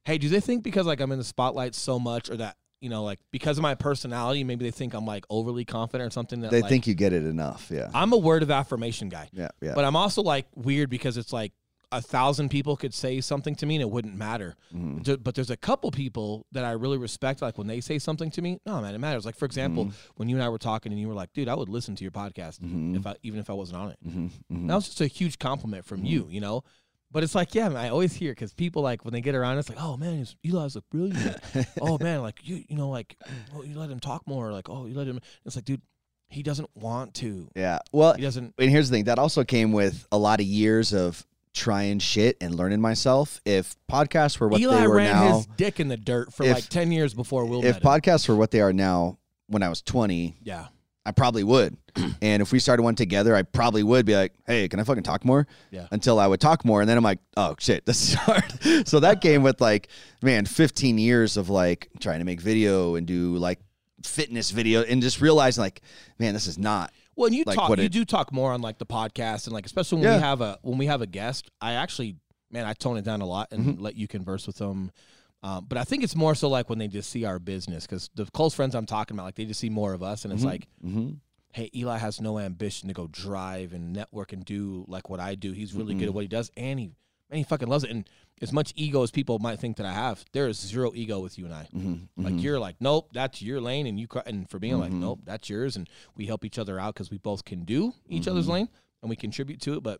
hey, 0.05 0.17
do 0.17 0.27
they 0.29 0.41
think 0.41 0.63
because 0.63 0.85
like 0.85 0.99
I'm 0.99 1.11
in 1.13 1.17
the 1.17 1.23
spotlight 1.23 1.73
so 1.75 1.97
much, 1.99 2.29
or 2.29 2.35
that 2.37 2.57
you 2.81 2.89
know, 2.89 3.03
like 3.03 3.19
because 3.31 3.57
of 3.57 3.61
my 3.61 3.75
personality, 3.75 4.43
maybe 4.43 4.65
they 4.65 4.71
think 4.71 4.93
I'm 4.93 5.05
like 5.05 5.25
overly 5.29 5.63
confident 5.65 6.07
or 6.07 6.11
something 6.11 6.41
that 6.41 6.51
they 6.51 6.61
like, 6.61 6.69
think 6.69 6.87
you 6.87 6.93
get 6.95 7.13
it 7.13 7.23
enough. 7.23 7.69
Yeah. 7.71 7.89
I'm 7.93 8.11
a 8.11 8.17
word 8.17 8.43
of 8.43 8.51
affirmation 8.51 9.07
guy. 9.09 9.29
Yeah. 9.31 9.49
Yeah. 9.61 9.73
But 9.75 9.85
I'm 9.85 9.95
also 9.95 10.21
like 10.21 10.47
weird 10.55 10.89
because 10.89 11.15
it's 11.17 11.31
like 11.31 11.53
a 11.93 12.01
thousand 12.01 12.47
people 12.47 12.77
could 12.77 12.93
say 12.93 13.19
something 13.19 13.53
to 13.53 13.65
me 13.65 13.75
and 13.75 13.81
it 13.81 13.89
wouldn't 13.89 14.15
matter. 14.15 14.55
Mhm. 14.73 15.21
But 15.21 15.35
there's 15.35 15.49
a 15.49 15.57
couple 15.57 15.91
people 15.91 16.45
that 16.53 16.63
I 16.63 16.71
really 16.71 16.97
respect. 16.97 17.41
Like 17.41 17.57
when 17.57 17.67
they 17.67 17.81
say 17.81 17.99
something 17.99 18.31
to 18.31 18.41
me, 18.41 18.59
no 18.65 18.81
man, 18.81 18.95
it 18.95 18.99
matters. 18.99 19.25
Like 19.25 19.35
for 19.35 19.45
example, 19.45 19.85
Mm-hmm. 19.85 19.95
when 20.15 20.29
you 20.29 20.37
and 20.37 20.43
I 20.43 20.47
were 20.49 20.57
talking 20.57 20.91
and 20.93 20.99
you 21.01 21.09
were 21.09 21.13
like, 21.13 21.33
"Dude, 21.33 21.49
I 21.49 21.53
would 21.53 21.67
listen 21.69 21.95
to 21.97 22.03
your 22.03 22.11
podcast 22.11 22.59
Mhm. 22.61 22.95
if 22.95 23.05
I 23.05 23.15
even 23.23 23.39
if 23.41 23.49
I 23.49 23.53
wasn't 23.53 23.79
on 23.79 23.91
it." 23.91 23.97
Mhm. 24.07 24.29
Mhm. 24.51 24.67
That 24.69 24.75
was 24.75 24.85
just 24.87 25.01
a 25.01 25.07
huge 25.07 25.37
compliment 25.37 25.85
from 25.85 26.05
you, 26.05 26.27
you 26.29 26.39
know. 26.39 26.63
But 27.11 27.23
it's 27.23 27.35
like, 27.35 27.53
yeah, 27.53 27.67
man, 27.67 27.77
I 27.77 27.89
always 27.89 28.13
hear 28.13 28.31
because 28.31 28.53
people 28.53 28.81
like 28.81 29.03
when 29.03 29.13
they 29.13 29.21
get 29.21 29.35
around, 29.35 29.57
it's 29.57 29.67
like, 29.69 29.81
oh 29.81 29.97
man, 29.97 30.25
Eli's 30.45 30.75
look 30.75 30.89
brilliant. 30.89 31.37
oh 31.81 31.97
man, 31.99 32.21
like 32.21 32.39
you, 32.43 32.63
you 32.67 32.75
know, 32.77 32.89
like 32.89 33.17
oh, 33.55 33.63
you 33.63 33.77
let 33.77 33.89
him 33.89 33.99
talk 33.99 34.25
more. 34.25 34.51
Like 34.51 34.69
oh, 34.69 34.85
you 34.85 34.93
let 34.95 35.07
him. 35.07 35.19
It's 35.45 35.55
like, 35.55 35.65
dude, 35.65 35.81
he 36.29 36.43
doesn't 36.43 36.69
want 36.73 37.13
to. 37.15 37.49
Yeah. 37.55 37.79
Well, 37.91 38.13
He 38.13 38.21
doesn't. 38.21 38.53
and 38.57 38.69
here's 38.69 38.89
the 38.89 38.95
thing 38.97 39.03
that 39.05 39.19
also 39.19 39.43
came 39.43 39.73
with 39.73 40.07
a 40.11 40.17
lot 40.17 40.39
of 40.39 40.45
years 40.45 40.93
of 40.93 41.25
trying 41.53 41.99
shit 41.99 42.37
and 42.39 42.55
learning 42.55 42.79
myself. 42.79 43.41
If 43.43 43.75
podcasts 43.91 44.39
were 44.39 44.47
what 44.47 44.61
Eli 44.61 44.79
they 44.79 44.87
were 44.87 44.95
ran 44.95 45.11
now, 45.11 45.37
his 45.37 45.45
dick 45.57 45.81
in 45.81 45.89
the 45.89 45.97
dirt 45.97 46.33
for 46.33 46.43
If- 46.43 46.55
like 46.55 46.69
ten 46.69 46.91
years 46.91 47.13
before 47.13 47.45
Will 47.45 47.65
if 47.65 47.81
podcasts 47.81 48.29
were 48.29 48.35
what 48.37 48.51
they 48.51 48.61
are 48.61 48.71
now, 48.73 49.17
when 49.47 49.63
I 49.63 49.67
was 49.69 49.81
20, 49.81 50.37
Yeah, 50.43 50.67
I 51.05 51.11
probably 51.11 51.43
would. 51.43 51.75
and 52.21 52.41
if 52.41 52.51
we 52.51 52.59
started 52.59 52.83
one 52.83 52.95
together, 52.95 53.35
I 53.35 53.41
probably 53.43 53.83
would 53.83 54.05
be 54.05 54.15
like, 54.15 54.33
hey, 54.45 54.67
can 54.67 54.79
I 54.79 54.83
fucking 54.83 55.03
talk 55.03 55.25
more? 55.25 55.47
Yeah. 55.71 55.87
Until 55.91 56.19
I 56.19 56.27
would 56.27 56.39
talk 56.41 56.63
more. 56.65 56.81
And 56.81 56.89
then 56.89 56.97
I'm 56.97 57.03
like, 57.03 57.19
oh 57.37 57.55
shit, 57.59 57.85
this 57.87 58.09
is 58.09 58.13
hard. 58.15 58.87
so 58.87 58.99
that 58.99 59.21
came 59.21 59.43
with 59.43 59.61
like, 59.61 59.87
man, 60.21 60.45
15 60.45 60.97
years 60.97 61.37
of 61.37 61.49
like 61.49 61.89
trying 61.99 62.19
to 62.19 62.25
make 62.25 62.41
video 62.41 62.95
and 62.95 63.05
do 63.07 63.35
like 63.37 63.59
fitness 64.03 64.51
video 64.51 64.81
and 64.83 65.01
just 65.01 65.21
realizing 65.21 65.61
like, 65.61 65.81
man, 66.19 66.33
this 66.33 66.47
is 66.47 66.57
not. 66.57 66.91
Well, 67.15 67.27
and 67.27 67.35
you 67.35 67.43
Like 67.45 67.57
talk, 67.57 67.77
you 67.77 67.83
it- 67.83 67.91
do 67.91 68.05
talk 68.05 68.31
more 68.31 68.51
on 68.53 68.61
like 68.61 68.77
the 68.79 68.85
podcast 68.85 69.45
and 69.45 69.53
like 69.53 69.65
especially 69.65 69.97
when 69.97 70.05
Yeah. 70.05 70.15
we 70.17 70.21
have 70.21 70.41
a 70.41 70.57
when 70.61 70.77
we 70.77 70.85
have 70.87 71.01
a 71.01 71.07
guest. 71.07 71.51
I 71.59 71.73
actually, 71.73 72.15
man, 72.51 72.65
I 72.65 72.73
tone 72.73 72.97
it 72.97 73.03
down 73.03 73.21
a 73.21 73.25
lot 73.25 73.49
and 73.51 73.65
Mm-hmm. 73.65 73.81
let 73.83 73.95
you 73.95 74.07
converse 74.07 74.47
with 74.47 74.57
them. 74.57 74.91
Um, 75.43 75.65
but 75.67 75.77
I 75.79 75.83
think 75.83 76.03
it's 76.03 76.15
more 76.15 76.35
so 76.35 76.47
like 76.49 76.69
when 76.69 76.77
they 76.79 76.87
just 76.87 77.09
see 77.09 77.25
our 77.25 77.39
business 77.39 77.85
because 77.87 78.09
the 78.15 78.25
close 78.27 78.53
friends 78.53 78.75
I'm 78.75 78.85
talking 78.85 79.15
about, 79.15 79.23
like 79.25 79.35
they 79.35 79.45
just 79.45 79.59
see 79.59 79.69
more 79.71 79.93
of 79.93 80.03
us, 80.03 80.23
and 80.23 80.31
it's 80.33 80.43
like, 80.43 80.67
Mm-hmm. 80.85 81.13
Hey, 81.53 81.69
Eli 81.75 81.97
has 81.97 82.21
no 82.21 82.39
ambition 82.39 82.87
to 82.87 82.93
go 82.93 83.07
drive 83.07 83.73
and 83.73 83.93
network 83.93 84.33
and 84.33 84.43
do 84.45 84.85
like 84.87 85.09
what 85.09 85.19
I 85.19 85.35
do. 85.35 85.51
He's 85.51 85.73
really 85.73 85.93
good 85.93 86.01
Mm-hmm. 86.03 86.07
at 86.09 86.13
what 86.13 86.21
he 86.23 86.27
does, 86.27 86.51
and 86.57 86.79
he 86.79 86.91
man, 87.29 87.37
he 87.39 87.43
fucking 87.43 87.67
loves 87.67 87.83
it. 87.83 87.89
And 87.91 88.09
as 88.41 88.51
much 88.51 88.73
ego 88.75 89.03
as 89.03 89.11
people 89.11 89.37
might 89.39 89.59
think 89.59 89.77
that 89.77 89.85
I 89.85 89.93
have, 89.93 90.25
there 90.33 90.47
is 90.47 90.59
zero 90.59 90.91
ego 90.95 91.19
with 91.19 91.37
you 91.37 91.45
and 91.45 91.53
I. 91.53 91.67
Mm-hmm. 91.75 92.23
Like 92.23 92.41
you're 92.41 92.59
like, 92.59 92.75
nope, 92.79 93.09
that's 93.13 93.41
your 93.41 93.61
lane, 93.61 93.85
and 93.87 93.99
you 93.99 94.07
cr- 94.07 94.19
and 94.25 94.49
for 94.49 94.59
me, 94.59 94.71
I'm 94.71 94.79
like, 94.79 94.91
nope, 94.91 95.19
that's 95.25 95.49
yours, 95.49 95.75
and 95.75 95.87
we 96.15 96.25
help 96.25 96.43
each 96.45 96.57
other 96.59 96.79
out 96.79 96.93
because 96.95 97.11
we 97.11 97.17
both 97.19 97.45
can 97.45 97.63
do 97.65 97.93
each 98.09 98.27
other's 98.27 98.45
Mm-hmm. 98.45 98.53
lane 98.53 98.69
and 99.01 99.09
we 99.09 99.15
contribute 99.15 99.61
to 99.61 99.73
it. 99.75 99.83
But 99.83 99.99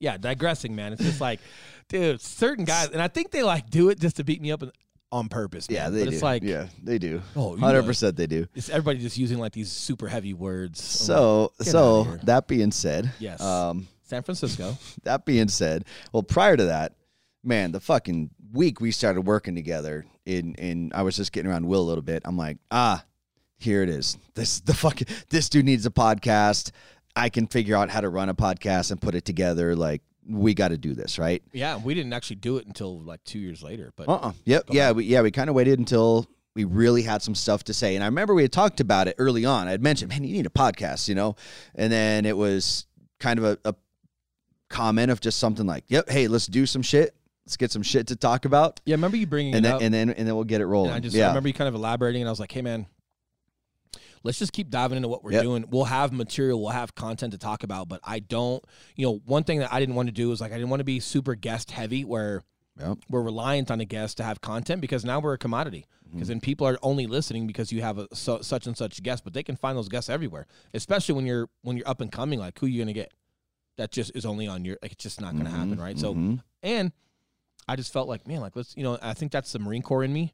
yeah, 0.00 0.16
digressing, 0.16 0.74
man. 0.74 0.92
It's 0.92 1.02
just 1.02 1.20
like, 1.20 1.40
dude, 1.88 2.20
certain 2.20 2.64
guys, 2.64 2.88
and 2.90 3.00
I 3.00 3.08
think 3.08 3.30
they 3.30 3.42
like 3.42 3.70
do 3.70 3.88
it 3.90 4.00
just 4.00 4.16
to 4.16 4.24
beat 4.24 4.40
me 4.42 4.50
up 4.52 4.62
and- 4.62 4.72
on 5.12 5.28
purpose. 5.28 5.68
Yeah, 5.70 5.90
they 5.90 6.00
but 6.00 6.08
do. 6.10 6.14
it's 6.14 6.22
like, 6.22 6.42
yeah, 6.42 6.66
they 6.82 6.98
do. 6.98 7.22
oh, 7.36 7.54
you 7.54 7.60
Hundred 7.60 7.82
know, 7.82 7.86
percent, 7.86 8.16
they 8.16 8.26
do. 8.26 8.46
It's 8.54 8.68
everybody 8.70 8.98
just 8.98 9.18
using 9.18 9.38
like 9.38 9.52
these 9.52 9.70
super 9.70 10.08
heavy 10.08 10.34
words. 10.34 10.80
I'm 10.80 11.14
like, 11.14 11.18
So, 11.18 11.52
so 11.60 12.04
that 12.24 12.48
being 12.48 12.72
said, 12.72 13.12
Yes. 13.20 13.40
Um, 13.40 13.86
San 14.02 14.22
Francisco. 14.22 14.76
that 15.04 15.24
being 15.24 15.48
said, 15.48 15.84
well, 16.12 16.22
prior 16.22 16.56
to 16.56 16.64
that, 16.64 16.94
man, 17.44 17.72
the 17.72 17.80
fucking 17.80 18.30
week 18.52 18.80
we 18.80 18.90
started 18.90 19.22
working 19.22 19.54
together, 19.54 20.04
in 20.26 20.54
in 20.54 20.92
I 20.94 21.02
was 21.02 21.16
just 21.16 21.32
getting 21.32 21.50
around 21.50 21.66
Will 21.66 21.80
a 21.80 21.88
little 21.88 22.02
bit. 22.02 22.22
I'm 22.24 22.36
like, 22.36 22.58
ah, 22.70 23.04
here 23.58 23.82
it 23.82 23.88
is. 23.88 24.16
This 24.34 24.60
the 24.60 24.74
fucking 24.74 25.08
this 25.30 25.48
dude 25.48 25.64
needs 25.64 25.86
a 25.86 25.90
podcast. 25.90 26.70
I 27.14 27.28
can 27.28 27.46
figure 27.46 27.76
out 27.76 27.90
how 27.90 28.00
to 28.00 28.08
run 28.08 28.28
a 28.30 28.34
podcast 28.34 28.90
and 28.90 29.00
put 29.00 29.14
it 29.14 29.24
together. 29.26 29.76
Like, 29.76 30.00
we 30.28 30.54
got 30.54 30.68
to 30.68 30.78
do 30.78 30.94
this, 30.94 31.18
right? 31.18 31.42
Yeah, 31.52 31.78
we 31.78 31.94
didn't 31.94 32.12
actually 32.12 32.36
do 32.36 32.56
it 32.58 32.66
until 32.66 33.00
like 33.00 33.22
two 33.24 33.38
years 33.38 33.62
later. 33.62 33.92
But 33.96 34.08
Uh 34.08 34.12
uh 34.14 34.32
Yep. 34.44 34.64
Yeah. 34.70 34.92
We, 34.92 35.04
yeah. 35.04 35.22
We 35.22 35.30
kind 35.30 35.48
of 35.50 35.54
waited 35.56 35.78
until 35.78 36.26
we 36.54 36.64
really 36.64 37.02
had 37.02 37.22
some 37.22 37.34
stuff 37.34 37.64
to 37.64 37.74
say. 37.74 37.94
And 37.96 38.04
I 38.04 38.06
remember 38.06 38.34
we 38.34 38.42
had 38.42 38.52
talked 38.52 38.80
about 38.80 39.08
it 39.08 39.16
early 39.18 39.44
on. 39.44 39.68
I'd 39.68 39.82
mentioned, 39.82 40.10
man, 40.10 40.22
you 40.24 40.32
need 40.34 40.46
a 40.46 40.50
podcast, 40.50 41.08
you 41.08 41.14
know? 41.14 41.34
And 41.74 41.92
then 41.92 42.26
it 42.26 42.36
was 42.36 42.86
kind 43.20 43.38
of 43.38 43.44
a, 43.44 43.58
a 43.64 43.74
comment 44.68 45.10
of 45.10 45.20
just 45.20 45.38
something 45.38 45.66
like, 45.66 45.84
yep, 45.88 46.08
hey, 46.08 46.28
let's 46.28 46.46
do 46.46 46.66
some 46.66 46.82
shit. 46.82 47.14
Let's 47.46 47.56
get 47.56 47.72
some 47.72 47.82
shit 47.82 48.06
to 48.08 48.16
talk 48.16 48.44
about. 48.44 48.80
yeah, 48.86 48.92
I 48.92 48.96
remember 48.96 49.16
you 49.16 49.26
bringing 49.26 49.54
And 49.54 49.64
it 49.64 49.68
then, 49.68 49.74
up. 49.76 49.82
and 49.82 49.92
then, 49.94 50.10
and 50.10 50.28
then 50.28 50.34
we'll 50.34 50.44
get 50.44 50.60
it 50.60 50.66
rolling. 50.66 50.90
And 50.90 50.96
I 50.96 51.00
just 51.00 51.16
I 51.16 51.20
yeah. 51.20 51.28
remember 51.28 51.48
you 51.48 51.54
kind 51.54 51.68
of 51.68 51.74
elaborating, 51.74 52.22
and 52.22 52.28
I 52.28 52.30
was 52.32 52.38
like, 52.38 52.52
"Hey, 52.52 52.62
man, 52.62 52.86
let's 54.24 54.38
just 54.38 54.52
keep 54.52 54.70
diving 54.70 54.96
into 54.96 55.08
what 55.08 55.22
we're 55.24 55.32
Yep. 55.32 55.42
doing. 55.42 55.64
We'll 55.70 55.84
have 55.84 56.12
material, 56.12 56.60
we'll 56.60 56.70
have 56.70 56.94
content 56.94 57.32
to 57.32 57.38
talk 57.38 57.62
about, 57.62 57.88
but 57.88 58.00
I 58.04 58.18
don't, 58.20 58.62
you 58.96 59.06
know, 59.06 59.20
one 59.24 59.44
thing 59.44 59.58
that 59.60 59.72
I 59.72 59.80
didn't 59.80 59.94
want 59.94 60.08
to 60.08 60.12
do 60.12 60.30
is 60.32 60.40
like 60.40 60.52
I 60.52 60.56
didn't 60.56 60.70
want 60.70 60.80
to 60.80 60.84
be 60.84 61.00
super 61.00 61.34
guest 61.34 61.70
heavy, 61.70 62.04
where 62.04 62.42
Yep. 62.80 62.98
we're 63.10 63.20
reliant 63.22 63.70
on 63.70 63.80
a 63.80 63.84
guest 63.84 64.16
to 64.16 64.22
have 64.24 64.40
content 64.40 64.80
because 64.80 65.04
now 65.04 65.20
we're 65.20 65.34
a 65.34 65.38
commodity. 65.38 65.86
Mm-hmm. 66.06 66.16
Because 66.16 66.28
then 66.28 66.40
people 66.40 66.66
are 66.66 66.78
only 66.82 67.06
listening 67.06 67.46
because 67.46 67.70
you 67.72 67.82
have 67.82 67.98
a 67.98 68.06
so, 68.14 68.40
such 68.40 68.66
and 68.66 68.76
such 68.76 69.02
guest, 69.02 69.24
but 69.24 69.32
they 69.34 69.42
can 69.42 69.56
find 69.56 69.76
those 69.76 69.88
guests 69.90 70.08
everywhere, 70.08 70.46
especially 70.74 71.14
when 71.14 71.26
you're 71.26 71.48
when 71.62 71.76
you're 71.76 71.88
up 71.88 72.00
and 72.00 72.10
coming. 72.10 72.38
Like, 72.38 72.58
who 72.58 72.66
are 72.66 72.68
you 72.68 72.80
gonna 72.80 72.92
get? 72.94 73.12
That 73.76 73.90
just 73.92 74.12
is 74.14 74.24
only 74.26 74.46
on 74.46 74.64
your. 74.64 74.78
Like, 74.82 74.92
it's 74.92 75.02
just 75.02 75.20
not 75.20 75.36
gonna 75.36 75.50
happen, 75.50 75.78
right? 75.80 75.98
So 75.98 76.14
Mhm. 76.14 76.42
and 76.62 76.92
I 77.68 77.76
just 77.76 77.92
felt 77.92 78.08
like, 78.08 78.26
man, 78.26 78.40
like 78.40 78.56
let's, 78.56 78.74
you 78.76 78.82
know, 78.82 78.98
I 79.02 79.14
think 79.14 79.32
that's 79.32 79.52
the 79.52 79.58
Marine 79.58 79.82
Corps 79.82 80.02
in 80.04 80.12
me 80.12 80.32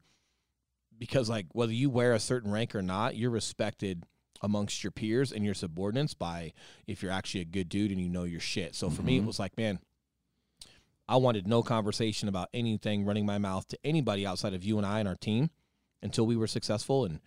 because 0.99 1.29
like 1.31 1.47
whether 1.53 1.73
you 1.73 1.91
wear 1.91 2.13
a 2.15 2.21
certain 2.21 2.51
rank 2.51 2.75
or 2.75 2.83
not, 2.83 3.17
you're 3.17 3.31
respected 3.31 4.05
amongst 4.43 4.85
your 4.85 4.91
peers 4.93 5.33
and 5.33 5.45
your 5.45 5.55
subordinates 5.55 6.15
by 6.15 6.53
if 6.87 7.03
you're 7.03 7.11
actually 7.13 7.41
a 7.41 7.45
good 7.45 7.69
dude 7.69 7.91
and 7.91 8.01
you 8.01 8.09
know 8.09 8.25
your 8.25 8.41
shit. 8.41 8.75
So 8.75 8.89
for 8.91 9.03
me, 9.03 9.17
it 9.19 9.23
Mhm. 9.23 9.27
was 9.27 9.39
like, 9.41 9.57
man, 9.57 9.81
I 11.09 11.17
wanted 11.17 11.47
no 11.47 11.63
conversation 11.63 12.29
about 12.29 12.49
anything 12.53 13.05
running 13.05 13.25
my 13.27 13.39
mouth 13.39 13.67
to 13.69 13.79
anybody 13.83 14.27
outside 14.27 14.55
of 14.55 14.63
you 14.63 14.77
and 14.77 14.87
I 14.87 15.01
and 15.01 15.09
our 15.09 15.17
team 15.17 15.51
until 16.03 16.27
we 16.27 16.37
were 16.37 16.47
successful 16.47 17.05
and 17.05 17.21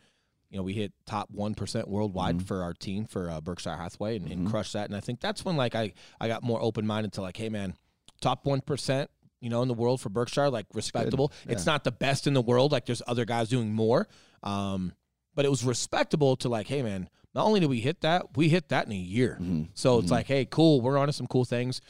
you 0.50 0.58
know 0.58 0.64
we 0.64 0.74
hit 0.74 0.94
top 1.06 1.30
1% 1.34 1.88
worldwide 1.88 2.46
for 2.46 2.62
our 2.64 2.74
team 2.74 3.06
for 3.06 3.30
uh, 3.30 3.42
Berkshire 3.42 3.76
Hathaway 3.78 4.18
and, 4.18 4.32
and 4.32 4.48
crushed 4.50 4.74
that 4.74 4.88
and 4.88 4.96
I 4.96 5.00
think 5.00 5.20
that's 5.20 5.44
when 5.44 5.58
like 5.58 5.76
I 5.76 5.94
I 6.20 6.28
got 6.28 6.44
more 6.44 6.62
open 6.62 6.86
minded 6.86 7.14
to 7.14 7.22
like 7.22 7.38
hey 7.38 7.50
man 7.50 7.76
top 8.22 8.46
1% 8.46 9.08
you 9.42 9.50
know 9.50 9.62
in 9.62 9.68
the 9.68 9.74
world 9.74 10.00
for 10.00 10.10
Berkshire 10.10 10.50
like 10.50 10.66
respectable. 10.74 11.34
It's 11.48 11.66
not 11.66 11.84
the 11.84 11.92
best 11.92 12.28
in 12.28 12.34
the 12.34 12.42
world 12.42 12.72
like 12.72 12.86
there's 12.86 13.02
other 13.08 13.26
guys 13.26 13.50
doing 13.50 13.74
more 13.74 14.08
um 14.44 14.94
but 15.36 15.46
it 15.46 15.50
was 15.50 15.64
respectable 15.64 16.36
to 16.38 16.48
like 16.50 16.68
hey 16.68 16.82
man 16.82 17.10
not 17.34 17.46
only 17.46 17.60
did 17.60 17.70
we 17.70 17.80
hit 17.82 18.02
that 18.02 18.36
we 18.38 18.50
hit 18.50 18.70
that 18.70 18.86
in 18.86 18.92
a 18.92 18.96
year. 18.96 19.38
Mhm. 19.42 19.68
so 19.74 20.00
it's 20.00 20.12
like 20.12 20.28
hey 20.28 20.46
cool 20.46 20.80
we're 20.82 20.98
on 20.98 21.08
to 21.08 21.14
some 21.14 21.28
cool 21.28 21.46
things. 21.46 21.82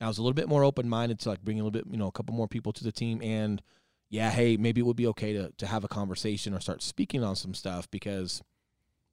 I 0.00 0.08
was 0.08 0.18
a 0.18 0.22
little 0.22 0.34
bit 0.34 0.48
more 0.48 0.64
open 0.64 0.88
minded 0.88 1.20
to 1.20 1.28
like 1.28 1.42
bring 1.42 1.60
a 1.60 1.62
little 1.64 1.70
bit, 1.70 1.84
you 1.88 1.96
know, 1.96 2.08
a 2.08 2.12
couple 2.12 2.34
more 2.34 2.48
people 2.48 2.72
to 2.72 2.82
the 2.82 2.90
team. 2.90 3.22
And 3.22 3.62
yeah, 4.10 4.30
hey, 4.30 4.56
maybe 4.56 4.80
it 4.80 4.84
would 4.84 4.96
be 4.96 5.06
okay 5.08 5.32
to 5.32 5.52
to 5.58 5.66
have 5.66 5.84
a 5.84 5.88
conversation 5.88 6.52
or 6.54 6.60
start 6.60 6.82
speaking 6.82 7.22
on 7.22 7.36
some 7.36 7.54
stuff 7.54 7.88
because 7.90 8.42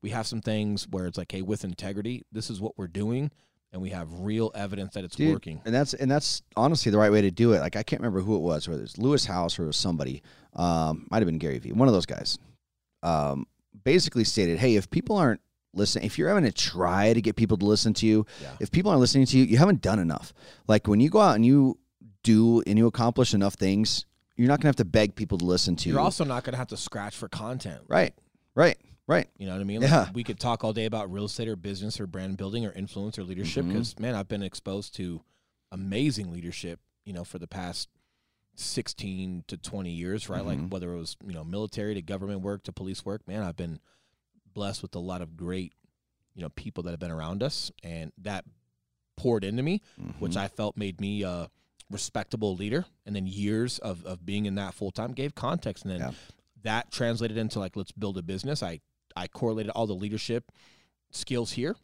we 0.01 0.09
have 0.09 0.25
some 0.25 0.41
things 0.41 0.87
where 0.87 1.05
it's 1.05 1.17
like, 1.17 1.31
hey, 1.31 1.41
with 1.43 1.63
integrity, 1.63 2.23
this 2.31 2.49
is 2.49 2.59
what 2.59 2.75
we're 2.77 2.87
doing, 2.87 3.29
and 3.71 3.81
we 3.81 3.89
have 3.91 4.07
real 4.11 4.51
evidence 4.55 4.93
that 4.95 5.03
it's 5.03 5.15
Dude, 5.15 5.33
working. 5.33 5.61
And 5.65 5.73
that's 5.73 5.93
and 5.93 6.09
that's 6.09 6.41
honestly 6.55 6.91
the 6.91 6.97
right 6.97 7.11
way 7.11 7.21
to 7.21 7.31
do 7.31 7.53
it. 7.53 7.59
Like 7.59 7.75
I 7.75 7.83
can't 7.83 8.01
remember 8.01 8.21
who 8.21 8.35
it 8.35 8.39
was, 8.41 8.67
whether 8.67 8.81
it's 8.81 8.97
Lewis 8.97 9.25
Howes 9.25 9.57
or 9.59 9.63
it 9.63 9.67
was 9.67 9.77
somebody. 9.77 10.21
Um, 10.53 11.07
might 11.11 11.17
have 11.19 11.27
been 11.27 11.37
Gary 11.37 11.59
Vee, 11.59 11.71
one 11.71 11.87
of 11.87 11.93
those 11.93 12.05
guys. 12.07 12.37
Um, 13.03 13.45
basically 13.83 14.23
stated, 14.23 14.57
hey, 14.59 14.75
if 14.75 14.89
people 14.89 15.15
aren't 15.17 15.41
listen, 15.73 16.01
if 16.03 16.17
you're 16.17 16.29
having 16.29 16.43
to 16.45 16.51
try 16.51 17.13
to 17.13 17.21
get 17.21 17.35
people 17.35 17.57
to 17.57 17.65
listen 17.65 17.93
to 17.93 18.05
you, 18.07 18.25
Yeah. 18.41 18.51
if 18.59 18.71
people 18.71 18.89
aren't 18.89 19.01
listening 19.01 19.25
to 19.27 19.37
you, 19.37 19.43
you 19.45 19.57
haven't 19.57 19.81
done 19.81 19.99
enough. 19.99 20.33
Like 20.67 20.87
when 20.87 20.99
you 20.99 21.09
go 21.09 21.19
out 21.19 21.35
and 21.35 21.45
you 21.45 21.77
do 22.23 22.61
and 22.65 22.77
you 22.77 22.87
accomplish 22.87 23.33
enough 23.33 23.53
things, 23.53 24.05
you're 24.35 24.47
not 24.47 24.59
gonna 24.59 24.69
have 24.69 24.75
to 24.77 24.85
beg 24.85 25.15
people 25.15 25.37
to 25.37 25.45
listen 25.45 25.75
to 25.75 25.89
you. 25.89 25.93
You're 25.93 26.01
you. 26.01 26.05
also 26.05 26.23
not 26.25 26.43
going 26.43 26.53
to 26.53 26.57
have 26.57 26.69
to 26.69 26.77
scratch 26.77 27.15
for 27.15 27.27
content. 27.29 27.81
right, 27.87 28.13
right, 28.55 28.77
right. 29.09 29.27
You 29.37 29.47
know 29.47 29.53
what 29.53 29.61
I 29.61 29.65
mean? 29.65 29.81
Yeah. 29.81 30.09
We 30.13 30.23
could 30.23 30.39
talk 30.39 30.63
all 30.63 30.71
day 30.71 30.85
about 30.85 31.11
real 31.11 31.25
estate 31.25 31.47
or 31.49 31.55
business 31.57 31.99
or 31.99 32.07
brand 32.07 32.37
building 32.37 32.65
or 32.65 32.71
influence 32.71 33.17
or 33.19 33.23
leadership 33.23 33.65
because, 33.67 33.99
man, 33.99 34.15
I've 34.15 34.27
been 34.29 34.43
exposed 34.43 34.95
to 34.95 35.21
amazing 35.71 36.31
leadership, 36.31 36.79
you 37.05 37.11
know, 37.13 37.23
for 37.23 37.39
the 37.39 37.47
past 37.47 37.89
16 38.55 39.45
to 39.47 39.57
20 39.57 39.89
years, 39.91 40.29
right? 40.29 40.43
Like 40.45 40.59
Mhm. 40.59 40.69
whether 40.71 40.93
it 40.93 40.97
was, 40.97 41.15
you 41.25 41.33
know, 41.33 41.43
military 41.43 41.93
to 41.95 42.01
government 42.01 42.41
work 42.41 42.63
to 42.63 42.71
police 42.73 43.05
work, 43.05 43.27
man, 43.27 43.43
I've 43.43 43.55
been 43.55 43.79
blessed 44.53 44.81
with 44.81 44.95
a 44.95 44.99
lot 44.99 45.21
of 45.21 45.37
great, 45.37 45.73
you 46.35 46.41
know, 46.41 46.49
people 46.49 46.83
that 46.83 46.91
have 46.91 46.99
been 46.99 47.11
around 47.11 47.41
us 47.43 47.71
and 47.83 48.11
that 48.17 48.45
poured 49.15 49.43
into 49.43 49.63
me, 49.63 49.81
which 50.19 50.33
Mhm. 50.33 50.37
I 50.37 50.47
felt 50.47 50.77
made 50.77 50.99
me 50.99 51.23
a 51.23 51.49
respectable 51.89 52.55
leader. 52.55 52.85
And 53.05 53.15
then 53.15 53.25
years 53.27 53.79
of, 53.79 54.05
of 54.05 54.25
being 54.25 54.45
in 54.45 54.55
that 54.55 54.73
full 54.73 54.91
time 54.91 55.13
gave 55.13 55.35
context. 55.35 55.83
And 55.85 55.91
then 55.91 55.99
Yeah. 56.01 56.11
that 56.63 56.91
translated 56.91 57.37
into 57.37 57.59
like, 57.59 57.75
let's 57.75 57.91
build 57.91 58.17
a 58.17 58.21
business. 58.21 58.61
I, 58.61 58.81
I 59.15 59.27
correlated 59.27 59.71
all 59.71 59.87
the 59.87 59.93
leadership 59.95 60.51
skills 61.11 61.51
here 61.53 61.75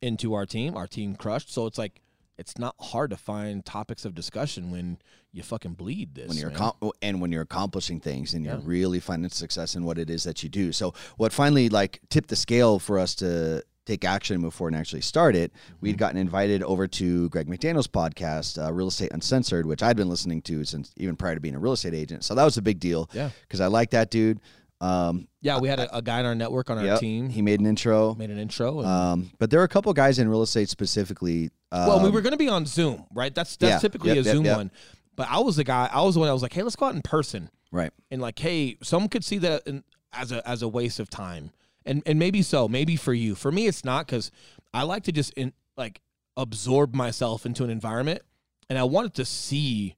into 0.00 0.34
our 0.34 0.46
team. 0.46 0.76
Our 0.76 0.86
team 0.86 1.14
crushed. 1.16 1.52
So 1.52 1.66
it's 1.66 1.78
like, 1.78 2.00
it's 2.38 2.58
not 2.58 2.74
hard 2.80 3.10
to 3.10 3.16
find 3.16 3.64
topics 3.64 4.04
of 4.04 4.14
discussion 4.14 4.70
when 4.70 4.98
you 5.32 5.42
fucking 5.42 5.74
bleed 5.74 6.14
this. 6.14 6.28
when 6.28 6.36
you're 6.38 6.50
accom- 6.50 6.90
and 7.00 7.20
when 7.20 7.30
you're 7.30 7.42
accomplishing 7.42 8.00
things 8.00 8.34
and 8.34 8.44
you're 8.44 8.54
Yeah. 8.54 8.60
really 8.64 9.00
finding 9.00 9.30
success 9.30 9.74
in 9.76 9.84
what 9.84 9.98
it 9.98 10.10
is 10.10 10.24
that 10.24 10.42
you 10.42 10.48
do. 10.48 10.72
So 10.72 10.92
what 11.16 11.32
finally 11.32 11.68
like 11.68 12.00
tipped 12.10 12.28
the 12.28 12.36
scale 12.36 12.78
for 12.78 12.98
us 12.98 13.14
to 13.16 13.62
take 13.84 14.04
action 14.04 14.34
and 14.34 14.42
move 14.42 14.54
forward 14.54 14.72
and 14.74 14.80
actually 14.80 15.00
start 15.02 15.34
it, 15.36 15.52
Mm-hmm. 15.52 15.74
we'd 15.80 15.98
gotten 15.98 16.16
invited 16.18 16.62
over 16.62 16.86
to 16.88 17.28
Greg 17.30 17.48
McDaniel's 17.48 17.88
podcast, 17.88 18.62
uh, 18.64 18.72
Real 18.72 18.88
Estate 18.88 19.12
Uncensored, 19.12 19.66
which 19.66 19.82
I'd 19.82 19.96
been 19.96 20.08
listening 20.08 20.40
to 20.42 20.64
since 20.64 20.92
even 20.96 21.16
prior 21.16 21.34
to 21.34 21.40
being 21.40 21.54
a 21.54 21.58
real 21.58 21.72
estate 21.72 21.94
agent. 21.94 22.24
So 22.24 22.34
that 22.34 22.44
was 22.44 22.56
a 22.56 22.62
big 22.62 22.78
deal 22.80 23.08
Yeah. 23.12 23.30
because 23.42 23.60
I 23.60 23.66
like 23.66 23.90
that 23.90 24.10
dude. 24.10 24.40
Um, 24.82 25.28
yeah, 25.40 25.60
we 25.60 25.68
had 25.68 25.78
a, 25.78 25.96
a 25.96 26.02
guy 26.02 26.18
in 26.18 26.26
our 26.26 26.34
network 26.34 26.68
on 26.68 26.76
our 26.76 26.84
yep, 26.84 26.98
team. 27.00 27.28
He 27.28 27.40
made 27.40 27.60
an 27.60 27.66
intro. 27.66 28.14
made 28.16 28.30
an 28.30 28.38
intro. 28.38 28.80
And, 28.80 28.88
Um, 28.88 29.30
but 29.38 29.48
there 29.48 29.60
are 29.60 29.64
a 29.64 29.68
couple 29.68 29.92
guys 29.92 30.18
in 30.18 30.28
real 30.28 30.42
estate 30.42 30.68
specifically. 30.68 31.50
Um, 31.70 31.86
well, 31.86 32.02
we 32.02 32.10
were 32.10 32.20
going 32.20 32.32
to 32.32 32.38
be 32.38 32.48
on 32.48 32.66
Zoom, 32.66 33.06
right? 33.14 33.32
That's 33.32 33.56
that's 33.56 33.74
yeah, 33.74 33.78
typically 33.78 34.10
yep, 34.10 34.18
a 34.18 34.24
Zoom 34.24 34.44
yep. 34.44 34.56
one. 34.56 34.70
But 35.14 35.28
I 35.30 35.38
was 35.38 35.56
the 35.56 35.64
guy. 35.64 35.88
I 35.92 36.02
was 36.02 36.14
the 36.14 36.20
one. 36.20 36.26
that 36.26 36.32
was 36.32 36.42
like, 36.42 36.52
hey, 36.52 36.62
let's 36.62 36.74
go 36.74 36.86
out 36.86 36.94
in 36.94 37.02
person. 37.02 37.48
right. 37.70 37.92
and 38.10 38.20
like, 38.20 38.38
hey, 38.38 38.76
some 38.82 39.08
could 39.08 39.24
see 39.24 39.38
that 39.38 39.62
in, 39.66 39.84
as 40.12 40.32
a 40.32 40.46
as 40.48 40.62
a 40.62 40.68
waste 40.68 40.98
of 40.98 41.08
time, 41.08 41.52
and 41.86 42.02
and 42.04 42.18
maybe 42.18 42.42
so, 42.42 42.66
maybe 42.66 42.96
for 42.96 43.14
you. 43.14 43.34
For 43.36 43.52
me, 43.52 43.66
it's 43.68 43.84
not 43.84 44.06
because 44.06 44.30
I 44.74 44.82
like 44.82 45.04
to 45.04 45.12
just 45.12 45.32
in 45.34 45.52
like 45.76 46.00
absorb 46.36 46.94
myself 46.94 47.46
into 47.46 47.62
an 47.62 47.70
environment, 47.70 48.22
and 48.68 48.78
I 48.78 48.84
wanted 48.84 49.14
to 49.14 49.24
see 49.24 49.96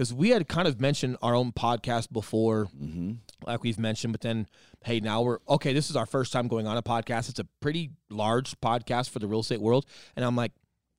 because 0.00 0.14
we 0.14 0.30
had 0.30 0.48
kind 0.48 0.66
of 0.66 0.80
mentioned 0.80 1.18
our 1.20 1.34
own 1.34 1.52
podcast 1.52 2.10
before, 2.10 2.64
hmm 2.64 3.12
like 3.46 3.62
we've 3.62 3.78
mentioned, 3.78 4.12
but 4.14 4.20
then 4.22 4.46
hey, 4.84 4.98
now 5.00 5.20
we're 5.22 5.38
okay. 5.48 5.72
This 5.74 5.88
is 5.90 5.96
our 5.96 6.04
first 6.06 6.30
time 6.32 6.46
going 6.48 6.66
on 6.66 6.76
a 6.78 6.82
podcast. 6.82 7.28
It's 7.28 7.38
a 7.38 7.44
pretty 7.60 7.90
large 8.08 8.58
podcast 8.62 9.10
for 9.10 9.18
the 9.18 9.26
real 9.26 9.40
estate 9.40 9.60
world, 9.60 9.84
and 10.16 10.24
I'm 10.24 10.36
like, 10.36 10.52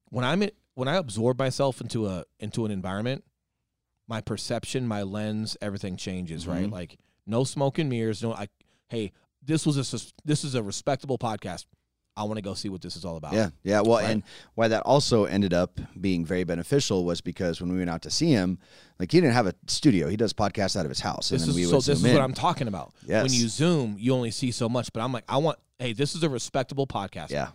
when 0.09 0.23
I'm 0.25 0.41
in, 0.43 0.51
when 0.75 0.87
I 0.87 0.95
absorb 0.97 1.39
myself 1.39 1.81
into 1.81 2.07
a 2.07 2.25
into 2.39 2.63
an 2.65 2.71
environment, 2.71 3.23
my 4.07 4.21
perception, 4.21 4.87
my 4.87 5.01
lens, 5.03 5.57
everything 5.61 5.97
changes. 5.97 6.45
Right, 6.47 6.67
Mhm. 6.67 6.71
like 6.71 6.97
no 7.25 7.43
smoke 7.43 7.79
and 7.79 7.89
mirrors. 7.89 8.21
No, 8.21 8.33
I 8.33 8.49
hey, 8.89 9.11
this 9.41 9.65
was 9.65 9.77
a 9.77 9.97
this 10.25 10.43
is 10.43 10.53
a 10.53 10.61
respectable 10.61 11.17
podcast. 11.17 11.65
I 12.17 12.23
want 12.23 12.35
to 12.37 12.41
go 12.41 12.53
see 12.53 12.67
what 12.69 12.81
this 12.81 12.95
is 12.97 13.05
all 13.05 13.15
about. 13.15 13.33
Yeah, 13.33 13.49
yeah. 13.63 13.79
Well, 13.81 13.99
Right. 13.99 14.09
and 14.09 14.23
why 14.55 14.67
that 14.67 14.81
also 14.83 15.25
ended 15.25 15.53
up 15.53 15.79
being 15.99 16.25
very 16.25 16.43
beneficial 16.43 17.05
was 17.05 17.21
because 17.21 17.61
when 17.61 17.71
we 17.71 17.77
went 17.77 17.89
out 17.89 18.01
to 18.01 18.11
see 18.11 18.31
him, 18.31 18.59
like 18.99 19.11
he 19.11 19.21
didn't 19.21 19.33
have 19.33 19.47
a 19.47 19.55
studio; 19.67 20.09
he 20.09 20.17
does 20.17 20.33
podcasts 20.33 20.75
out 20.75 20.85
of 20.85 20.89
his 20.89 20.99
house, 20.99 21.29
This 21.29 21.41
and 21.43 21.51
then 21.51 21.55
we 21.55 21.63
is 21.63 21.71
would 21.71 21.83
so. 21.83 21.91
This 21.91 21.99
is 21.99 22.05
in. 22.05 22.13
what 22.13 22.21
I'm 22.21 22.33
talking 22.33 22.67
about. 22.67 22.93
Yes. 23.07 23.23
When 23.23 23.33
you 23.33 23.47
zoom, 23.47 23.95
you 23.97 24.13
only 24.13 24.31
see 24.31 24.51
so 24.51 24.67
much. 24.67 24.91
But 24.91 25.01
I'm 25.03 25.13
like, 25.13 25.23
I 25.29 25.37
want. 25.37 25.57
Hey, 25.79 25.93
this 25.93 26.13
is 26.15 26.21
a 26.23 26.29
respectable 26.29 26.85
podcast. 26.85 27.29
Yeah, 27.31 27.49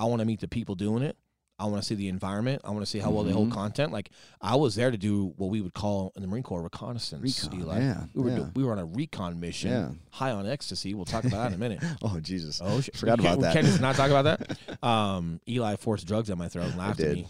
I 0.00 0.04
want 0.06 0.18
to 0.20 0.26
meet 0.26 0.40
the 0.40 0.48
people 0.48 0.74
doing 0.74 1.02
it. 1.02 1.16
I 1.62 1.66
want 1.66 1.82
to 1.82 1.86
see 1.86 1.94
the 1.94 2.08
environment. 2.08 2.62
I 2.64 2.70
want 2.70 2.80
to 2.82 2.86
see 2.90 2.98
how 2.98 3.10
well 3.10 3.22
they 3.24 3.32
hold 3.32 3.50
Mhm. 3.50 3.54
content. 3.54 3.92
Like 3.92 4.10
I 4.40 4.56
was 4.56 4.74
there 4.74 4.90
to 4.90 4.96
do 4.98 5.32
what 5.36 5.50
we 5.50 5.60
would 5.60 5.74
call 5.74 6.12
in 6.16 6.22
the 6.22 6.28
Marine 6.28 6.42
Corps 6.42 6.62
reconnaissance. 6.62 7.22
Recon, 7.44 7.60
Eli. 7.60 7.78
yeah, 7.80 8.04
we 8.14 8.22
were 8.22 8.30
yeah. 8.36 8.48
we 8.54 8.64
were 8.64 8.72
on 8.72 8.78
a 8.80 8.84
recon 8.84 9.38
mission, 9.38 9.70
Yeah. 9.70 9.90
high 10.10 10.32
on 10.32 10.46
ecstasy. 10.46 10.94
We'll 10.94 11.04
talk 11.04 11.24
about 11.24 11.36
that 11.38 11.46
in 11.48 11.54
a 11.54 11.58
minute. 11.58 11.78
Oh 12.02 12.18
Jesus! 12.20 12.60
Oh, 12.62 12.80
sh- 12.80 12.90
Forgot 12.94 13.20
about 13.20 13.40
that. 13.40 13.52
Can't 13.54 13.66
just 13.66 13.80
not 13.80 13.94
talk 13.94 14.10
about 14.10 14.24
that. 14.24 14.58
Um, 14.82 15.40
Eli 15.48 15.76
forced 15.76 16.06
drugs 16.06 16.28
down 16.28 16.38
my 16.38 16.48
throat 16.48 16.66
and 16.70 16.76
laughed 16.78 17.00
at 17.00 17.12
me. 17.14 17.28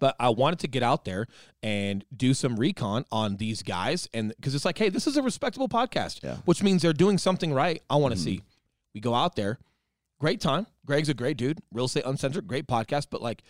But 0.00 0.16
I 0.18 0.30
wanted 0.30 0.58
to 0.58 0.68
get 0.68 0.82
out 0.82 1.04
there 1.04 1.28
and 1.62 2.04
do 2.14 2.34
some 2.34 2.56
recon 2.56 3.04
on 3.12 3.36
these 3.36 3.62
guys, 3.62 4.08
and 4.12 4.34
because 4.36 4.54
it's 4.54 4.64
like, 4.64 4.76
hey, 4.76 4.88
this 4.88 5.06
is 5.06 5.16
a 5.16 5.22
respectable 5.22 5.68
podcast, 5.68 6.22
Yeah. 6.22 6.32
Mm-hmm. 6.32 6.40
which 6.46 6.62
means 6.64 6.82
they're 6.82 6.92
doing 6.92 7.16
something 7.16 7.52
right. 7.52 7.80
I 7.88 7.96
want 7.96 8.12
to 8.14 8.20
see. 8.20 8.42
We 8.92 9.00
go 9.00 9.14
out 9.14 9.36
there, 9.36 9.58
great 10.18 10.40
time. 10.40 10.66
Greg's 10.86 11.08
a 11.08 11.14
great 11.14 11.36
dude, 11.36 11.60
real 11.72 11.86
estate 11.86 12.04
uncensored, 12.06 12.46
great 12.46 12.66
podcast. 12.66 13.06
But 13.10 13.22
like, 13.22 13.42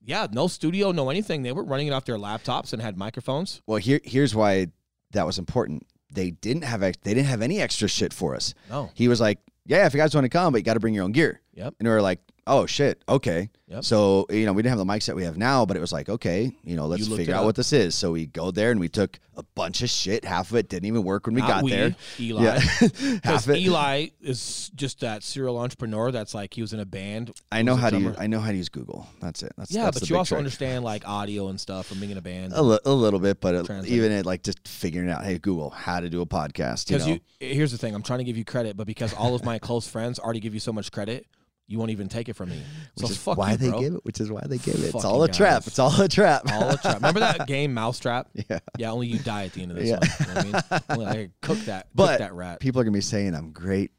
yeah, 0.00 0.26
no 0.30 0.46
studio, 0.46 0.92
no 0.92 1.10
anything. 1.10 1.42
They 1.42 1.52
were 1.52 1.64
running 1.64 1.86
it 1.88 1.90
off 1.92 2.04
their 2.04 2.18
laptops 2.18 2.72
and 2.72 2.80
had 2.80 2.96
microphones. 2.96 3.62
Well, 3.66 3.78
here 3.78 4.00
here's 4.04 4.34
why 4.34 4.68
that 5.12 5.26
was 5.26 5.38
important. 5.38 5.86
They 6.12 6.30
didn't 6.30 6.62
have 6.64 6.82
ex- 6.82 6.98
they 7.02 7.14
didn't 7.14 7.28
have 7.28 7.42
any 7.42 7.60
extra 7.60 7.88
shit 7.88 8.12
for 8.12 8.34
us. 8.34 8.54
No, 8.70 8.90
He 8.94 9.08
was 9.08 9.20
like, 9.20 9.38
"Yeah, 9.66 9.86
if 9.86 9.94
you 9.94 10.00
guys 10.00 10.14
want 10.14 10.24
to 10.24 10.28
come, 10.30 10.52
but 10.52 10.58
you 10.58 10.64
got 10.64 10.74
to 10.74 10.80
bring 10.80 10.94
your 10.94 11.04
own 11.04 11.12
gear." 11.12 11.40
Yep. 11.54 11.74
And 11.78 11.88
we 11.88 11.92
were 11.92 12.00
like, 12.02 12.20
"Oh 12.48 12.66
shit, 12.66 13.02
okay." 13.08 13.50
Yep. 13.68 13.84
So 13.84 14.26
you 14.30 14.46
know, 14.46 14.54
we 14.54 14.62
didn't 14.62 14.70
have 14.70 14.78
the 14.78 14.90
mics 14.90 15.06
that 15.06 15.14
we 15.16 15.24
have 15.24 15.36
now, 15.36 15.66
but 15.66 15.76
it 15.76 15.80
was 15.80 15.92
like, 15.92 16.08
okay, 16.08 16.56
you 16.64 16.74
know, 16.74 16.86
let's 16.86 17.02
You 17.02 17.10
looked 17.10 17.18
figure 17.20 17.34
it 17.34 17.36
out 17.36 17.40
up. 17.40 17.46
what 17.46 17.54
this 17.56 17.72
is. 17.74 17.94
So 17.94 18.12
we 18.12 18.24
go 18.24 18.50
there 18.50 18.70
and 18.70 18.80
we 18.80 18.88
took 18.88 19.20
a 19.36 19.42
bunch 19.54 19.82
of 19.82 19.90
shit. 19.90 20.24
Half 20.24 20.50
of 20.50 20.56
it 20.56 20.70
didn't 20.70 20.86
even 20.86 21.04
work 21.04 21.26
when 21.26 21.34
we 21.34 21.42
Not 21.42 21.48
got 21.50 21.64
we, 21.64 21.70
there. 21.72 21.94
Eli. 22.18 22.42
Yeah, 22.44 22.60
Because 22.80 23.20
half 23.22 23.48
it. 23.50 23.58
Eli 23.58 24.06
is 24.22 24.70
just 24.74 25.00
that 25.00 25.22
serial 25.22 25.58
entrepreneur 25.58 26.10
that's 26.10 26.32
like 26.32 26.54
he 26.54 26.62
was 26.62 26.72
in 26.72 26.80
a 26.80 26.86
band. 26.86 27.32
I 27.52 27.60
know 27.60 27.72
was 27.74 27.78
a 27.78 27.82
how 27.82 27.90
to 27.90 27.96
drummer. 27.96 28.10
use, 28.12 28.18
I 28.18 28.26
know 28.26 28.40
how 28.40 28.50
to 28.52 28.56
use 28.56 28.70
Google. 28.70 29.06
That's 29.20 29.42
it. 29.42 29.52
That's 29.58 29.70
Yeah, 29.70 29.84
that's 29.84 30.00
but 30.00 30.08
you 30.08 30.14
big 30.14 30.18
also 30.18 30.34
trick. 30.36 30.38
understand 30.38 30.82
like 30.84 31.06
audio 31.06 31.48
and 31.48 31.60
stuff 31.60 31.84
from 31.88 32.00
being 32.00 32.12
in 32.12 32.16
a 32.16 32.22
band. 32.22 32.54
a, 32.54 32.62
li- 32.62 32.78
a 32.86 32.92
little 32.92 33.20
bit, 33.20 33.38
but 33.42 33.54
it, 33.54 33.66
Translate. 33.66 33.92
even 33.92 34.12
it 34.12 34.24
like 34.24 34.42
just 34.42 34.66
figuring 34.66 35.10
out, 35.10 35.24
hey 35.24 35.38
Google, 35.38 35.68
how 35.68 36.00
to 36.00 36.08
do 36.08 36.22
a 36.22 36.26
podcast. 36.26 36.88
You 36.88 36.96
Because 36.96 37.06
know, 37.06 37.18
you, 37.40 37.54
here's 37.54 37.70
the 37.72 37.78
thing, 37.78 37.94
I'm 37.94 38.02
trying 38.02 38.20
to 38.20 38.24
give 38.24 38.38
you 38.38 38.46
credit, 38.46 38.78
but 38.78 38.86
because 38.86 39.12
all 39.12 39.34
of 39.34 39.44
my 39.44 39.58
close 39.58 39.86
friends 39.86 40.18
already 40.18 40.40
give 40.40 40.54
you 40.54 40.60
so 40.60 40.72
much 40.72 40.90
credit, 40.90 41.26
you 41.68 41.78
won't 41.78 41.90
even 41.90 42.08
take 42.08 42.28
it 42.28 42.32
from 42.34 42.48
me. 42.48 42.60
So 42.96 43.02
which 43.06 43.10
is 43.12 43.26
why 43.26 43.50
you, 43.52 43.56
they 43.58 43.68
bro. 43.70 43.80
give 43.80 43.94
it. 43.94 44.04
Which 44.04 44.20
is 44.20 44.30
why 44.30 44.40
they 44.46 44.58
give 44.58 44.76
it. 44.76 44.94
It's 44.94 45.04
all 45.04 45.22
a 45.22 45.28
trap. 45.28 45.66
It's 45.66 45.78
all 45.78 46.00
a 46.00 46.08
trap. 46.08 46.50
all 46.50 46.70
a 46.70 46.76
trap. 46.78 46.94
Remember 46.96 47.20
that 47.20 47.46
game 47.46 47.74
Mousetrap? 47.74 48.28
yeah. 48.32 48.58
Yeah, 48.78 48.90
only 48.90 49.06
you 49.06 49.18
die 49.18 49.44
at 49.44 49.52
the 49.52 49.62
end 49.62 49.72
of 49.72 49.76
this 49.76 49.88
Yeah. 49.90 49.98
one. 49.98 50.46
You 50.46 50.52
know 50.54 50.64
what 51.04 51.08
I 51.08 51.16
mean? 51.18 51.32
Cook 51.42 51.58
that, 51.66 51.86
cook 51.96 52.18
that 52.18 52.32
rat. 52.34 52.60
People 52.60 52.80
are 52.80 52.84
gonna 52.84 52.94
be 52.96 53.00
saying 53.02 53.34
I'm 53.34 53.52
great. 53.52 53.90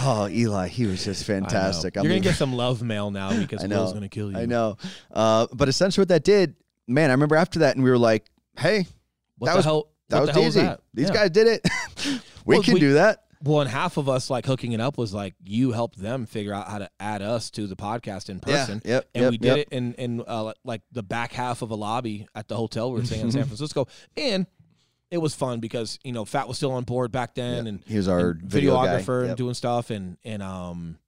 oh, 0.00 0.28
Eli, 0.28 0.66
he 0.68 0.86
was 0.86 1.04
just 1.04 1.24
fantastic. 1.26 1.96
I'm 1.96 2.02
You're 2.02 2.08
gonna 2.10 2.14
leaving- 2.16 2.22
get 2.30 2.36
some 2.36 2.52
love 2.52 2.82
mail 2.82 3.10
now 3.12 3.38
because 3.38 3.62
I 3.62 3.68
know. 3.68 3.78
Will's 3.78 3.92
gonna 3.92 4.08
kill 4.08 4.32
you. 4.32 4.38
I 4.38 4.46
know. 4.46 4.76
Uh, 5.12 5.46
but 5.52 5.68
essentially, 5.68 6.02
what 6.02 6.08
that 6.08 6.24
did, 6.24 6.56
man, 6.88 7.10
I 7.10 7.12
remember 7.12 7.36
after 7.36 7.60
that, 7.60 7.76
and 7.76 7.84
we 7.84 7.90
were 7.90 7.98
like, 7.98 8.24
"Hey, 8.58 8.86
What 9.38 9.46
That 9.46 9.52
the 9.52 9.56
was- 9.58 9.64
hell? 9.64 9.88
that 10.08 10.16
what 10.16 10.20
was 10.26 10.34
the 10.34 10.40
hell 10.40 10.48
easy. 10.48 10.60
that? 10.62 10.80
These 10.94 11.08
Yeah. 11.10 11.14
guys 11.14 11.30
did 11.30 11.46
it. 11.46 11.68
we 12.44 12.56
Well, 12.56 12.62
can 12.64 12.74
we- 12.74 12.80
do 12.80 12.94
that." 12.94 13.22
Well, 13.42 13.60
and 13.60 13.70
half 13.70 13.96
of 13.96 14.08
us 14.08 14.30
like 14.30 14.46
hooking 14.46 14.72
it 14.72 14.80
up 14.80 14.98
was 14.98 15.14
like 15.14 15.34
you 15.44 15.72
helped 15.72 15.98
them 15.98 16.26
figure 16.26 16.52
out 16.52 16.68
how 16.68 16.78
to 16.78 16.90
add 16.98 17.22
us 17.22 17.50
to 17.52 17.66
the 17.66 17.76
podcast 17.76 18.28
in 18.28 18.40
person. 18.40 18.82
Yeah. 18.84 18.94
Yep. 18.94 19.08
and 19.14 19.22
yep, 19.22 19.30
we 19.30 19.38
did 19.38 19.46
yep. 19.46 19.58
it 19.58 19.68
in 19.70 19.94
in 19.94 20.24
uh, 20.26 20.52
like 20.64 20.82
the 20.92 21.02
back 21.02 21.32
half 21.32 21.62
of 21.62 21.70
a 21.70 21.74
lobby 21.76 22.26
at 22.34 22.48
the 22.48 22.56
hotel 22.56 22.92
we 22.92 23.00
were 23.00 23.06
staying 23.06 23.22
in 23.22 23.32
San 23.32 23.44
Francisco, 23.46 23.86
and 24.16 24.46
it 25.10 25.18
was 25.18 25.34
fun 25.34 25.60
because 25.60 25.98
you 26.04 26.12
know 26.12 26.24
Fat 26.24 26.48
was 26.48 26.56
still 26.56 26.72
on 26.72 26.84
board 26.84 27.12
back 27.12 27.34
then, 27.34 27.66
and, 27.66 27.82
He 27.86 27.96
was 27.96 28.08
our 28.08 28.30
and 28.30 28.42
video 28.42 28.74
videographer 28.74 29.26
and 29.26 29.36
doing 29.36 29.54
stuff, 29.54 29.90
and 29.90 30.18
and 30.24 30.42
um, 30.42 30.98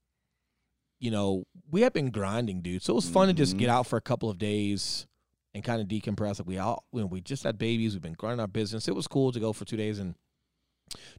you 1.00 1.10
know 1.10 1.44
we 1.70 1.82
had 1.82 1.92
been 1.92 2.10
grinding, 2.10 2.62
dude. 2.62 2.82
So 2.82 2.92
it 2.92 2.96
was 2.96 3.08
fun 3.08 3.28
to 3.28 3.34
just 3.34 3.56
Mhm. 3.56 3.58
get 3.58 3.68
out 3.68 3.86
for 3.86 3.96
a 3.96 4.00
couple 4.00 4.30
of 4.30 4.38
days 4.38 5.06
and 5.54 5.64
kind 5.64 5.80
of 5.80 5.88
decompress. 5.88 6.38
Like 6.38 6.48
we 6.48 6.58
all, 6.58 6.84
you 6.92 7.00
know, 7.00 7.06
we 7.06 7.20
just 7.20 7.42
had 7.42 7.58
babies, 7.58 7.92
we've 7.94 8.02
been 8.02 8.14
grinding 8.14 8.40
our 8.40 8.46
business. 8.46 8.88
It 8.88 8.94
was 8.94 9.06
cool 9.06 9.32
to 9.32 9.40
go 9.40 9.52
for 9.52 9.64
two 9.64 9.76
days 9.76 9.98
and 9.98 10.14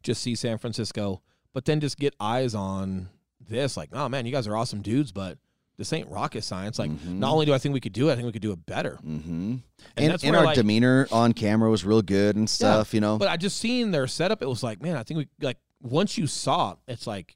just 0.04 0.22
see 0.22 0.36
San 0.36 0.58
Francisco, 0.58 1.22
but 1.54 1.66
then 1.66 1.80
just 1.80 1.98
get 1.98 2.16
eyes 2.20 2.54
on 2.56 3.10
this. 3.40 3.78
Like, 3.78 3.90
oh 3.94 4.08
man, 4.10 4.26
you 4.26 4.32
guys 4.32 4.48
are 4.48 4.56
awesome 4.56 4.82
dudes, 4.82 5.12
but 5.12 5.38
this 5.78 5.92
ain't 5.94 6.08
rocket 6.10 6.44
science. 6.44 6.78
Like, 6.78 6.92
Mhm. 6.92 7.18
not 7.18 7.32
only 7.34 7.46
do 7.46 7.54
I 7.54 7.58
think 7.58 7.74
we 7.74 7.80
could 7.80 7.94
do 7.94 8.10
it, 8.10 8.14
I 8.14 8.16
think 8.16 8.26
we 8.28 8.32
could 8.32 8.42
do 8.42 8.52
it 8.52 8.66
better. 8.66 9.00
Mm-hmm. 9.04 9.32
And 9.32 9.62
And, 9.98 10.12
that's 10.12 10.24
and 10.24 10.36
our 10.36 10.46
like- 10.46 10.56
demeanor 10.56 11.08
on 11.12 11.34
camera 11.34 11.70
was 11.72 11.84
real 11.84 12.02
good 12.04 12.36
and 12.36 12.50
stuff. 12.50 12.94
You 12.94 13.02
know. 13.02 13.18
But 13.18 13.30
I 13.30 13.38
just 13.38 13.58
seen 13.58 13.92
their 13.92 14.06
setup. 14.08 14.42
It 14.42 14.48
was 14.48 14.62
like, 14.64 14.82
man, 14.82 14.96
I 14.96 15.04
think 15.04 15.18
we 15.18 15.28
like 15.42 15.58
once 15.82 16.18
you 16.18 16.28
saw, 16.28 16.74
it, 16.74 16.78
it's 16.88 17.08
like, 17.08 17.34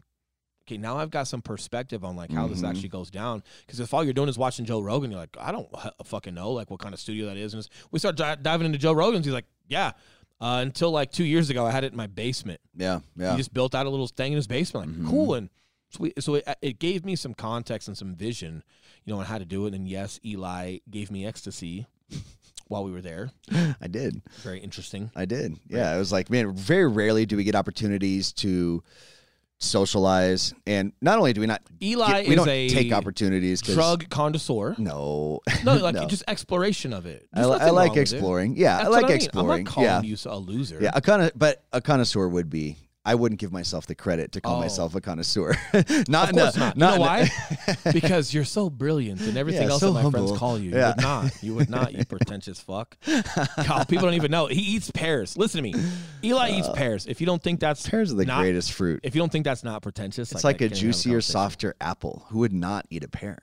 okay, 0.67 0.77
now 0.77 0.97
I've 0.97 1.09
got 1.11 1.27
some 1.27 1.41
perspective 1.41 2.03
on 2.03 2.15
like 2.15 2.31
how 2.31 2.47
this 2.47 2.61
Mhm. 2.61 2.69
actually 2.69 2.89
goes 2.89 3.09
down. 3.09 3.41
Because 3.65 3.79
if 3.79 3.91
all 3.93 4.03
you're 4.03 4.13
doing 4.13 4.29
is 4.29 4.37
watching 4.37 4.65
Joe 4.65 4.79
Rogan, 4.81 5.09
you're 5.11 5.19
like, 5.19 5.35
I 5.39 5.51
don't 5.51 5.67
h- 5.83 5.91
fucking 6.03 6.33
know 6.35 6.51
like 6.51 6.69
what 6.69 6.79
kind 6.79 6.93
of 6.93 6.99
studio 6.99 7.25
that 7.27 7.37
is. 7.37 7.53
And 7.55 7.59
it's- 7.63 7.87
we 7.91 7.97
start 7.99 8.15
di- 8.17 8.35
diving 8.35 8.65
into 8.67 8.77
Joe 8.77 8.93
Rogan's. 8.93 9.25
He's 9.25 9.33
like, 9.33 9.45
yeah. 9.67 9.93
Uh, 10.41 10.59
until 10.61 10.91
like 10.91 11.11
two 11.11 11.23
years 11.23 11.49
ago, 11.49 11.65
I 11.65 11.71
had 11.71 11.83
it 11.83 11.91
in 11.93 11.97
my 11.97 12.07
basement. 12.07 12.59
yeah. 12.75 12.99
Yeah. 13.15 13.31
He 13.31 13.37
just 13.37 13.53
built 13.53 13.73
out 13.73 13.85
a 13.85 13.89
little 13.89 14.07
thing 14.07 14.33
in 14.33 14.35
his 14.35 14.47
basement. 14.47 14.87
Like, 14.87 14.97
Mhm. 14.97 15.09
cool. 15.09 15.33
And 15.35 15.49
So, 15.91 15.99
we, 16.01 16.13
so 16.19 16.35
it, 16.35 16.47
it 16.61 16.79
gave 16.79 17.05
me 17.05 17.15
some 17.15 17.33
context 17.33 17.87
and 17.87 17.97
some 17.97 18.15
vision, 18.15 18.63
you 19.05 19.13
know, 19.13 19.19
on 19.19 19.25
how 19.25 19.37
to 19.37 19.45
do 19.45 19.65
it. 19.65 19.73
And 19.73 19.87
yes, 19.87 20.19
Eli 20.25 20.79
gave 20.89 21.09
me 21.09 21.25
ecstasy 21.25 21.85
while 22.67 22.83
we 22.83 22.91
were 22.91 23.01
there. 23.01 23.31
I 23.79 23.87
did. 23.89 24.21
Very 24.43 24.59
interesting. 24.59 25.09
I 25.15 25.23
did. 25.25 25.57
Yeah, 25.69 25.95
it 25.95 25.99
was 25.99 26.11
like, 26.11 26.29
man, 26.29 26.53
very 26.53 26.87
rarely 26.87 27.25
do 27.25 27.37
we 27.37 27.43
get 27.45 27.55
opportunities 27.55 28.33
to 28.33 28.83
socialize, 29.59 30.53
and 30.67 30.91
not 31.01 31.17
only 31.17 31.33
do 31.33 31.41
we 31.41 31.47
not, 31.47 31.61
Eli 31.81 32.07
get- 32.21 32.27
we 32.27 32.33
is 32.33 32.37
don't 32.37 32.49
a 32.49 32.69
take 32.69 32.91
opportunities. 32.91 33.61
drug 33.61 34.09
connoisseur. 34.09 34.75
No, 34.77 35.39
No, 35.63 35.75
like 35.75 35.95
No. 35.95 36.05
just 36.07 36.23
exploration 36.27 36.93
of 36.93 37.05
it. 37.05 37.27
I, 37.33 37.41
I 37.41 37.69
like 37.71 37.95
exploring. 37.97 38.55
Yeah, 38.57 38.77
I 38.77 38.83
like 38.87 39.03
what 39.03 39.05
I 39.05 39.07
mean. 39.07 39.15
exploring. 39.17 39.51
I'm 39.59 39.63
not 39.63 39.73
calling 39.73 39.89
yeah, 39.89 40.01
you 40.01 40.17
a 40.25 40.37
loser. 40.37 40.79
yeah. 40.81 40.91
A 40.93 41.01
conno- 41.01 41.31
but 41.35 41.63
a 41.73 41.81
connoisseur 41.81 42.27
would 42.27 42.49
be. 42.49 42.77
I 43.07 43.13
wouldn't 43.13 43.39
give 43.39 43.51
myself 43.51 43.85
the 43.85 43.93
credit 43.93 44.31
to 44.31 44.41
call 44.41 44.55
Oh. 44.57 44.59
myself 44.61 44.95
a 44.95 45.01
connoisseur. 45.01 45.55
not 46.07 46.29
Of 46.29 46.29
in 46.31 46.39
a- 46.39 46.41
course 46.41 46.57
not. 46.57 46.75
You 46.75 46.79
not 46.79 46.95
know 46.95 47.01
why? 47.01 47.29
because 47.93 48.33
you're 48.33 48.43
so 48.45 48.69
brilliant 48.69 49.21
and 49.21 49.37
everything 49.37 49.63
Yeah, 49.67 49.69
else 49.73 49.79
so 49.81 49.93
that 49.93 50.03
my 50.03 50.09
friends 50.09 50.31
call 50.31 50.57
you. 50.57 50.71
You 50.71 50.75
Yeah. 50.77 50.87
would 50.95 51.01
not. 51.03 51.43
You 51.43 51.53
would 51.55 51.69
not, 51.69 51.93
you 51.93 52.03
pretentious 52.09 52.59
fuck. 52.59 52.97
God, 53.05 53.87
people 53.87 54.05
don't 54.05 54.15
even 54.15 54.31
know. 54.31 54.47
He 54.47 54.61
eats 54.61 54.89
pears. 54.89 55.37
Listen 55.37 55.59
to 55.59 55.61
me. 55.71 55.75
Eli 56.23 56.49
eats 56.57 56.69
pears. 56.73 57.05
If 57.05 57.21
you 57.21 57.27
don't 57.27 57.43
think 57.43 57.59
that's 57.59 57.85
Uh, 57.87 57.91
Pears 57.91 58.11
are 58.11 58.15
the 58.15 58.25
not, 58.25 58.41
greast 58.41 58.71
fruit. 58.71 59.01
If 59.03 59.13
you 59.13 59.19
don't 59.21 59.31
think 59.31 59.45
that's 59.45 59.63
not 59.63 59.83
pretentious, 59.83 60.31
It's 60.31 60.43
I 60.43 60.47
like 60.47 60.55
a 60.55 60.59
can't 60.69 60.71
even 60.71 60.87
have 60.87 60.95
juicier, 60.95 61.21
softer 61.21 61.75
apple. 61.79 62.25
Who 62.29 62.39
would 62.39 62.53
not 62.53 62.87
eat 62.89 63.03
a 63.03 63.07
pear? 63.07 63.37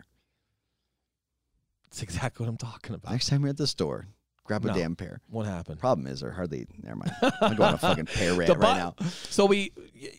It's 1.87 2.03
exactly 2.03 2.45
what 2.45 2.51
I'm 2.51 2.57
talking 2.57 2.95
about. 2.95 3.13
Next 3.13 3.29
time 3.29 3.43
you're 3.43 3.51
at 3.51 3.57
the 3.59 3.67
store, 3.67 4.07
grab 4.45 4.65
a 4.65 4.69
No. 4.69 4.75
damn 4.75 4.97
pear. 4.97 5.21
What 5.29 5.47
happened? 5.47 5.79
Problem 5.79 6.07
is, 6.07 6.21
they're 6.21 6.31
hardly. 6.33 6.67
Never 6.83 6.97
mind. 6.97 7.13
I'm 7.41 7.57
going 7.57 7.69
on 7.69 7.75
a 7.75 7.79
fucking 7.79 8.07
pear 8.07 8.35
rant 8.39 8.51
right 8.59 8.77
now. 8.77 8.95
So 9.31 9.47
we, 9.47 9.73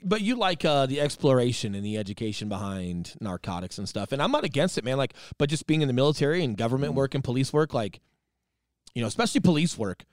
but 0.04 0.22
you 0.22 0.36
like 0.36 0.64
uh, 0.66 0.86
the 0.86 1.02
exploration 1.02 1.76
and 1.76 1.86
the 1.86 1.98
education 1.98 2.50
behind 2.50 3.16
narcotics 3.20 3.78
and 3.78 3.88
stuff, 3.88 4.12
and 4.12 4.22
I'm 4.22 4.32
not 4.32 4.44
against 4.44 4.78
it, 4.78 4.84
man. 4.84 4.98
Like, 4.98 5.14
but 5.38 5.50
just 5.50 5.68
being 5.68 5.82
in 5.82 5.88
the 5.88 5.94
military 5.94 6.44
and 6.44 6.58
government 6.58 6.92
Mm-hmm. 6.92 6.98
work 7.00 7.16
and 7.16 7.24
police 7.24 7.52
work, 7.54 7.74
like, 7.74 8.00
you 8.96 9.02
know, 9.02 9.08
especially 9.08 9.42
police 9.42 9.78
work, 9.78 10.06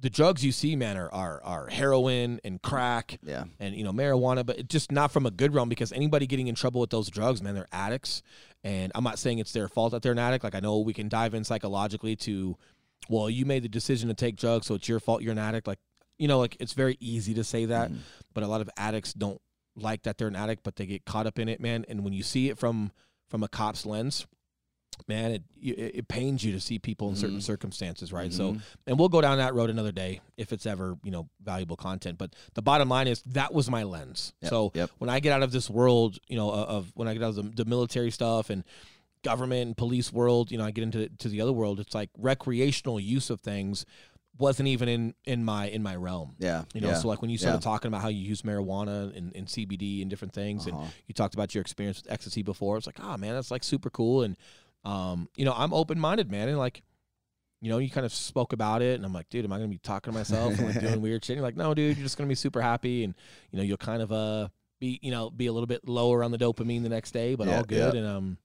the 0.00 0.10
drugs 0.10 0.44
you 0.44 0.52
see, 0.52 0.74
man, 0.76 0.96
are 0.96 1.10
are, 1.12 1.40
are 1.44 1.66
heroin 1.68 2.40
and 2.44 2.60
crack 2.60 3.18
Yeah. 3.22 3.44
and 3.60 3.74
you 3.74 3.84
know 3.84 3.92
marijuana, 3.92 4.44
but 4.44 4.68
just 4.68 4.90
not 4.92 5.12
from 5.12 5.24
a 5.24 5.30
good 5.30 5.54
realm 5.54 5.68
because 5.68 5.92
anybody 5.92 6.26
getting 6.26 6.48
in 6.48 6.54
trouble 6.56 6.80
with 6.80 6.90
those 6.90 7.08
drugs, 7.08 7.40
man, 7.42 7.54
they're 7.54 7.68
addicts. 7.72 8.22
And 8.64 8.90
I'm 8.94 9.04
not 9.04 9.18
saying 9.18 9.38
it's 9.38 9.52
their 9.52 9.68
fault 9.68 9.92
that 9.92 10.02
they're 10.02 10.12
an 10.12 10.18
addict. 10.18 10.42
Like 10.42 10.54
I 10.54 10.60
know 10.60 10.80
we 10.80 10.92
can 10.94 11.08
dive 11.08 11.32
in 11.34 11.44
psychologically 11.44 12.16
to, 12.16 12.56
well, 13.08 13.28
you 13.30 13.44
made 13.46 13.62
the 13.62 13.68
decision 13.68 14.08
to 14.08 14.14
take 14.14 14.36
drugs, 14.36 14.66
so 14.66 14.74
it's 14.74 14.88
your 14.88 15.00
fault 15.00 15.22
you're 15.22 15.32
an 15.32 15.38
addict. 15.38 15.66
Like 15.66 15.78
you 16.18 16.28
know, 16.28 16.38
like 16.38 16.56
it's 16.60 16.72
very 16.74 16.96
easy 17.00 17.34
to 17.34 17.42
say 17.44 17.64
that, 17.66 17.90
Mhm. 17.90 17.98
but 18.32 18.44
a 18.44 18.46
lot 18.48 18.60
of 18.60 18.70
addicts 18.76 19.12
don't 19.12 19.40
like 19.76 20.04
that 20.04 20.16
they're 20.18 20.28
an 20.28 20.36
addict, 20.36 20.62
but 20.62 20.76
they 20.76 20.86
get 20.86 21.04
caught 21.04 21.26
up 21.26 21.38
in 21.38 21.48
it, 21.48 21.60
man. 21.60 21.84
And 21.88 22.04
when 22.04 22.12
you 22.12 22.22
see 22.22 22.48
it 22.48 22.58
from 22.58 22.92
from 23.28 23.42
a 23.42 23.48
cop's 23.48 23.84
lens, 23.84 24.26
man, 25.08 25.32
it 25.32 25.42
it, 25.60 25.94
it 25.96 26.08
pains 26.08 26.44
you 26.44 26.52
to 26.52 26.60
see 26.60 26.78
people 26.78 27.08
in 27.08 27.16
certain 27.16 27.38
Mhm. 27.38 27.42
circumstances, 27.42 28.12
right? 28.12 28.32
So 28.32 28.52
Mhm. 28.52 28.60
and 28.86 28.96
we'll 28.98 29.08
go 29.08 29.20
down 29.20 29.38
that 29.38 29.52
road 29.54 29.70
another 29.70 29.90
day 29.90 30.20
if 30.36 30.52
it's 30.52 30.66
ever 30.66 30.96
you 31.02 31.10
know 31.10 31.28
valuable 31.42 31.76
content 31.76 32.16
but 32.18 32.34
the 32.54 32.62
bottom 32.62 32.88
line 32.88 33.08
is 33.08 33.22
that 33.26 33.52
was 33.52 33.68
my 33.70 33.82
lens 33.82 34.32
Yep, 34.42 34.50
so 34.50 34.72
yep. 34.74 34.90
when 34.98 35.08
i 35.10 35.20
get 35.20 35.32
out 35.32 35.42
of 35.44 35.52
this 35.52 35.70
world 35.70 36.18
you 36.28 36.36
know 36.36 36.50
of, 36.50 36.68
of 36.68 36.92
when 36.94 37.06
i 37.08 37.12
get 37.14 37.22
out 37.22 37.30
of 37.30 37.36
the, 37.36 37.42
the 37.42 37.64
military 37.64 38.10
stuff 38.10 38.50
and 38.50 38.64
government 39.24 39.66
and 39.66 39.76
police 39.76 40.12
world 40.12 40.50
you 40.52 40.58
know 40.58 40.64
i 40.64 40.70
get 40.70 40.82
into 40.84 41.08
to 41.18 41.28
the 41.28 41.40
other 41.40 41.52
world 41.52 41.80
it's 41.80 41.94
like 41.94 42.10
recreational 42.18 43.00
use 43.00 43.30
of 43.30 43.40
things 43.40 43.84
wasn't 44.38 44.68
even 44.68 44.88
in 44.88 45.14
in 45.24 45.44
my 45.44 45.66
in 45.68 45.82
my 45.82 45.94
realm 45.96 46.34
Yeah. 46.38 46.64
you 46.74 46.80
know 46.80 46.88
yeah. 46.88 46.94
so 46.94 47.08
like 47.08 47.20
when 47.22 47.30
you 47.30 47.38
started 47.38 47.58
yeah. 47.64 47.70
talking 47.72 47.88
about 47.88 48.02
how 48.02 48.08
you 48.08 48.20
use 48.20 48.42
marijuana 48.42 49.16
and, 49.16 49.34
and 49.34 49.46
cbd 49.46 50.00
and 50.02 50.10
different 50.10 50.32
things 50.34 50.66
and 50.66 50.74
Uh-huh. 50.76 50.86
you 51.06 51.14
talked 51.14 51.34
about 51.34 51.54
your 51.54 51.62
experience 51.62 52.02
with 52.02 52.12
ecstasy 52.12 52.42
before 52.42 52.76
it's 52.76 52.86
like 52.86 52.98
oh 53.00 53.16
man 53.16 53.34
that's 53.34 53.50
like 53.50 53.64
super 53.64 53.90
cool 53.90 54.22
and 54.22 54.36
um 54.84 55.28
you 55.36 55.44
know 55.44 55.54
i'm 55.56 55.72
open-minded 55.72 56.30
man 56.30 56.48
and 56.48 56.58
like 56.58 56.82
you 57.60 57.70
know 57.70 57.78
you 57.78 57.88
kind 57.88 58.04
of 58.04 58.12
spoke 58.12 58.52
about 58.52 58.82
it 58.82 58.96
and 58.96 59.06
i'm 59.06 59.12
like 59.12 59.28
dude 59.30 59.44
am 59.44 59.52
i 59.52 59.56
gonna 59.56 59.68
be 59.68 59.78
talking 59.78 60.12
to 60.12 60.18
myself 60.18 60.58
and 60.58 60.66
like 60.68 60.80
doing 60.86 61.00
weird 61.00 61.24
shit 61.24 61.34
and 61.34 61.38
you're 61.38 61.46
like 61.48 61.56
no 61.56 61.72
dude 61.72 61.96
you're 61.96 62.04
just 62.04 62.18
gonna 62.18 62.28
be 62.28 62.34
super 62.34 62.60
happy 62.60 63.04
and 63.04 63.14
you 63.50 63.56
know 63.56 63.62
you'll 63.62 63.76
kind 63.78 64.02
of 64.02 64.10
uh 64.12 64.48
be 64.80 64.98
you 65.00 65.10
know 65.12 65.30
be 65.30 65.46
a 65.46 65.52
little 65.52 65.68
bit 65.68 65.88
lower 65.88 66.24
on 66.24 66.32
the 66.32 66.38
dopamine 66.38 66.82
the 66.82 66.88
next 66.88 67.12
day 67.12 67.36
but 67.36 67.46
Yeah, 67.46 67.58
all 67.58 67.62
good 67.64 67.94
and 67.94 68.06
um 68.06 68.36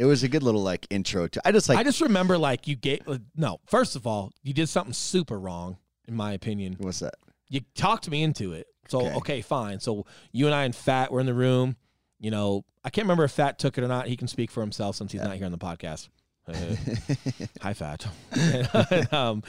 It 0.00 0.06
was 0.06 0.22
a 0.22 0.28
good 0.28 0.42
little 0.42 0.62
like 0.62 0.86
intro 0.88 1.28
to. 1.28 1.46
I 1.46 1.52
just 1.52 1.68
like. 1.68 1.76
i 1.76 1.82
just 1.84 2.00
remember 2.00 2.38
like 2.38 2.66
you 2.66 2.74
gave 2.74 3.06
uh, 3.06 3.18
no 3.36 3.60
first 3.66 3.96
of 3.96 4.06
all 4.06 4.32
you 4.42 4.54
did 4.54 4.66
something 4.68 4.94
super 4.94 5.38
wrong 5.38 5.76
in 6.08 6.16
my 6.16 6.32
opinion 6.32 6.76
what's 6.78 7.00
that? 7.00 7.14
you 7.50 7.60
talked 7.74 8.08
me 8.08 8.22
into 8.22 8.52
it. 8.54 8.66
So 8.88 9.00
Okay. 9.00 9.14
okay. 9.16 9.40
fine. 9.42 9.78
So 9.78 10.06
you 10.32 10.46
and 10.46 10.54
I 10.54 10.64
and 10.64 10.74
Fat 10.74 11.12
were 11.12 11.20
in 11.20 11.26
the 11.26 11.34
room. 11.34 11.76
You 12.18 12.30
know, 12.30 12.64
I 12.84 12.88
can't 12.90 13.04
remember 13.04 13.24
if 13.24 13.32
Fat 13.32 13.58
took 13.58 13.76
it 13.76 13.84
or 13.84 13.88
not. 13.88 14.06
He 14.08 14.16
can 14.16 14.26
speak 14.26 14.50
for 14.50 14.60
himself 14.62 14.96
since 14.96 15.12
he's 15.12 15.20
Yeah. 15.20 15.26
not 15.28 15.36
here 15.36 15.46
on 15.46 15.52
the 15.52 15.58
podcast. 15.58 16.08
Hi, 17.60 17.74
Fat. 17.74 18.06
um, 19.12 19.42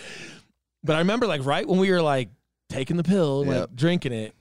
but 0.84 0.96
I 0.96 1.00
remember 1.00 1.28
like 1.28 1.46
right 1.46 1.66
when 1.68 1.80
we 1.80 1.90
were 1.92 2.02
like 2.02 2.30
taking 2.70 2.98
the 2.98 3.04
pill, 3.04 3.42
and, 3.42 3.50
like 3.50 3.60
Yep. 3.60 3.70
drinking 3.76 4.14
it. 4.14 4.36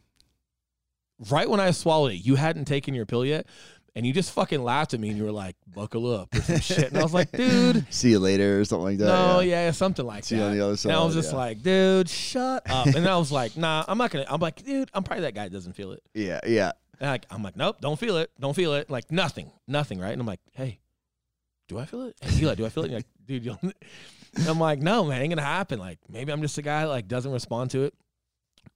Right 1.30 1.48
when 1.50 1.60
I 1.60 1.70
swallowed 1.70 2.12
it, 2.12 2.24
you 2.24 2.36
hadn't 2.36 2.64
taken 2.64 2.94
your 2.94 3.04
pill 3.06 3.24
yet, 3.26 3.46
and 3.94 4.06
you 4.06 4.12
just 4.12 4.32
fucking 4.32 4.62
laughed 4.62 4.94
at 4.94 5.00
me, 5.00 5.08
and 5.08 5.18
you 5.18 5.24
were 5.24 5.32
like, 5.32 5.56
"Buckle 5.66 6.12
up" 6.12 6.34
or 6.34 6.40
some 6.40 6.60
shit, 6.60 6.88
and 6.88 6.98
I 6.98 7.02
was 7.02 7.14
like, 7.14 7.32
"Dude." 7.36 7.86
See 7.92 8.10
you 8.10 8.18
later 8.18 8.60
or 8.60 8.64
something 8.64 8.84
like 8.84 8.98
that. 8.98 9.06
No, 9.06 9.40
yeah. 9.40 9.66
yeah. 9.66 9.70
something 9.70 10.06
like 10.06 10.24
See 10.24 10.36
you 10.36 10.42
that. 10.42 10.48
on 10.48 10.56
the 10.56 10.64
other 10.64 10.76
side. 10.76 10.90
And 10.90 10.98
I 10.98 11.04
was 11.04 11.14
just 11.14 11.32
yeah. 11.32 11.38
like, 11.38 11.62
dude, 11.62 12.08
shut 12.08 12.70
up. 12.70 12.86
And 12.86 12.94
then 12.94 13.08
I 13.08 13.16
was 13.16 13.32
like, 13.32 13.56
nah, 13.56 13.84
I'm 13.88 13.98
not 13.98 14.10
gonna. 14.10 14.26
I'm 14.28 14.40
like, 14.40 14.62
dude, 14.62 14.90
I'm 14.94 15.02
probably 15.02 15.22
that 15.22 15.34
guy 15.34 15.44
that 15.44 15.52
doesn't 15.52 15.74
feel 15.74 15.92
it. 15.92 16.02
Yeah. 16.14 16.40
Yeah. 16.46 16.72
And 17.00 17.10
like, 17.10 17.24
I'm 17.30 17.42
like, 17.42 17.56
nope, 17.56 17.78
don't 17.80 17.98
feel 17.98 18.18
it, 18.18 18.30
don't 18.38 18.54
feel 18.54 18.74
it. 18.74 18.90
Like 18.90 19.10
nothing, 19.10 19.50
nothing, 19.66 19.98
right? 19.98 20.12
And 20.12 20.20
I'm 20.20 20.26
like, 20.26 20.40
hey, 20.52 20.80
do 21.68 21.78
I 21.78 21.86
feel 21.86 22.02
it? 22.02 22.16
Hey, 22.20 22.42
Eli, 22.42 22.54
do 22.56 22.66
I 22.66 22.68
feel 22.68 22.84
it? 22.84 22.90
And 22.90 22.92
you're 22.92 22.98
like, 22.98 23.06
dude, 23.26 23.44
you 23.44 23.56
don't. 23.62 24.48
I'm 24.48 24.58
like, 24.58 24.80
no, 24.80 25.04
man, 25.04 25.22
ain't 25.22 25.30
gonna 25.30 25.42
happen. 25.42 25.78
Like 25.78 25.98
maybe 26.08 26.32
I'm 26.32 26.42
just 26.42 26.58
a 26.58 26.62
guy 26.62 26.82
that 26.82 26.88
like 26.88 27.08
doesn't 27.08 27.32
respond 27.32 27.70
to 27.70 27.84
it. 27.84 27.94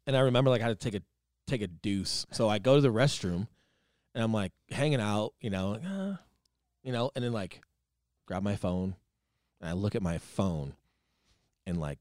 And 0.07 0.17
I 0.17 0.21
remember 0.21 0.51
like 0.51 0.63
I 0.63 0.69
had 0.69 0.81
to 0.81 0.91
take 0.91 1.01
a 1.01 1.05
take 1.47 1.63
a 1.63 1.67
deuce. 1.67 2.27
So 2.33 2.49
I 2.49 2.59
go 2.59 2.77
to 2.77 2.81
the 2.81 2.93
restroom, 2.93 3.49
and 4.15 4.23
I'm 4.25 4.33
like 4.33 4.53
hanging 4.71 5.01
out, 5.01 5.33
you 5.41 5.51
know, 5.51 5.71
like, 5.73 5.83
ah, 5.87 6.19
you 6.83 6.93
know, 6.93 7.11
and 7.15 7.25
then 7.25 7.33
like 7.33 7.61
grab 8.27 8.43
my 8.43 8.57
phone, 8.57 8.95
and 9.61 9.71
I 9.71 9.73
look 9.73 9.95
at 9.95 10.03
my 10.03 10.19
phone, 10.19 10.75
and 11.67 11.79
like. 11.79 11.99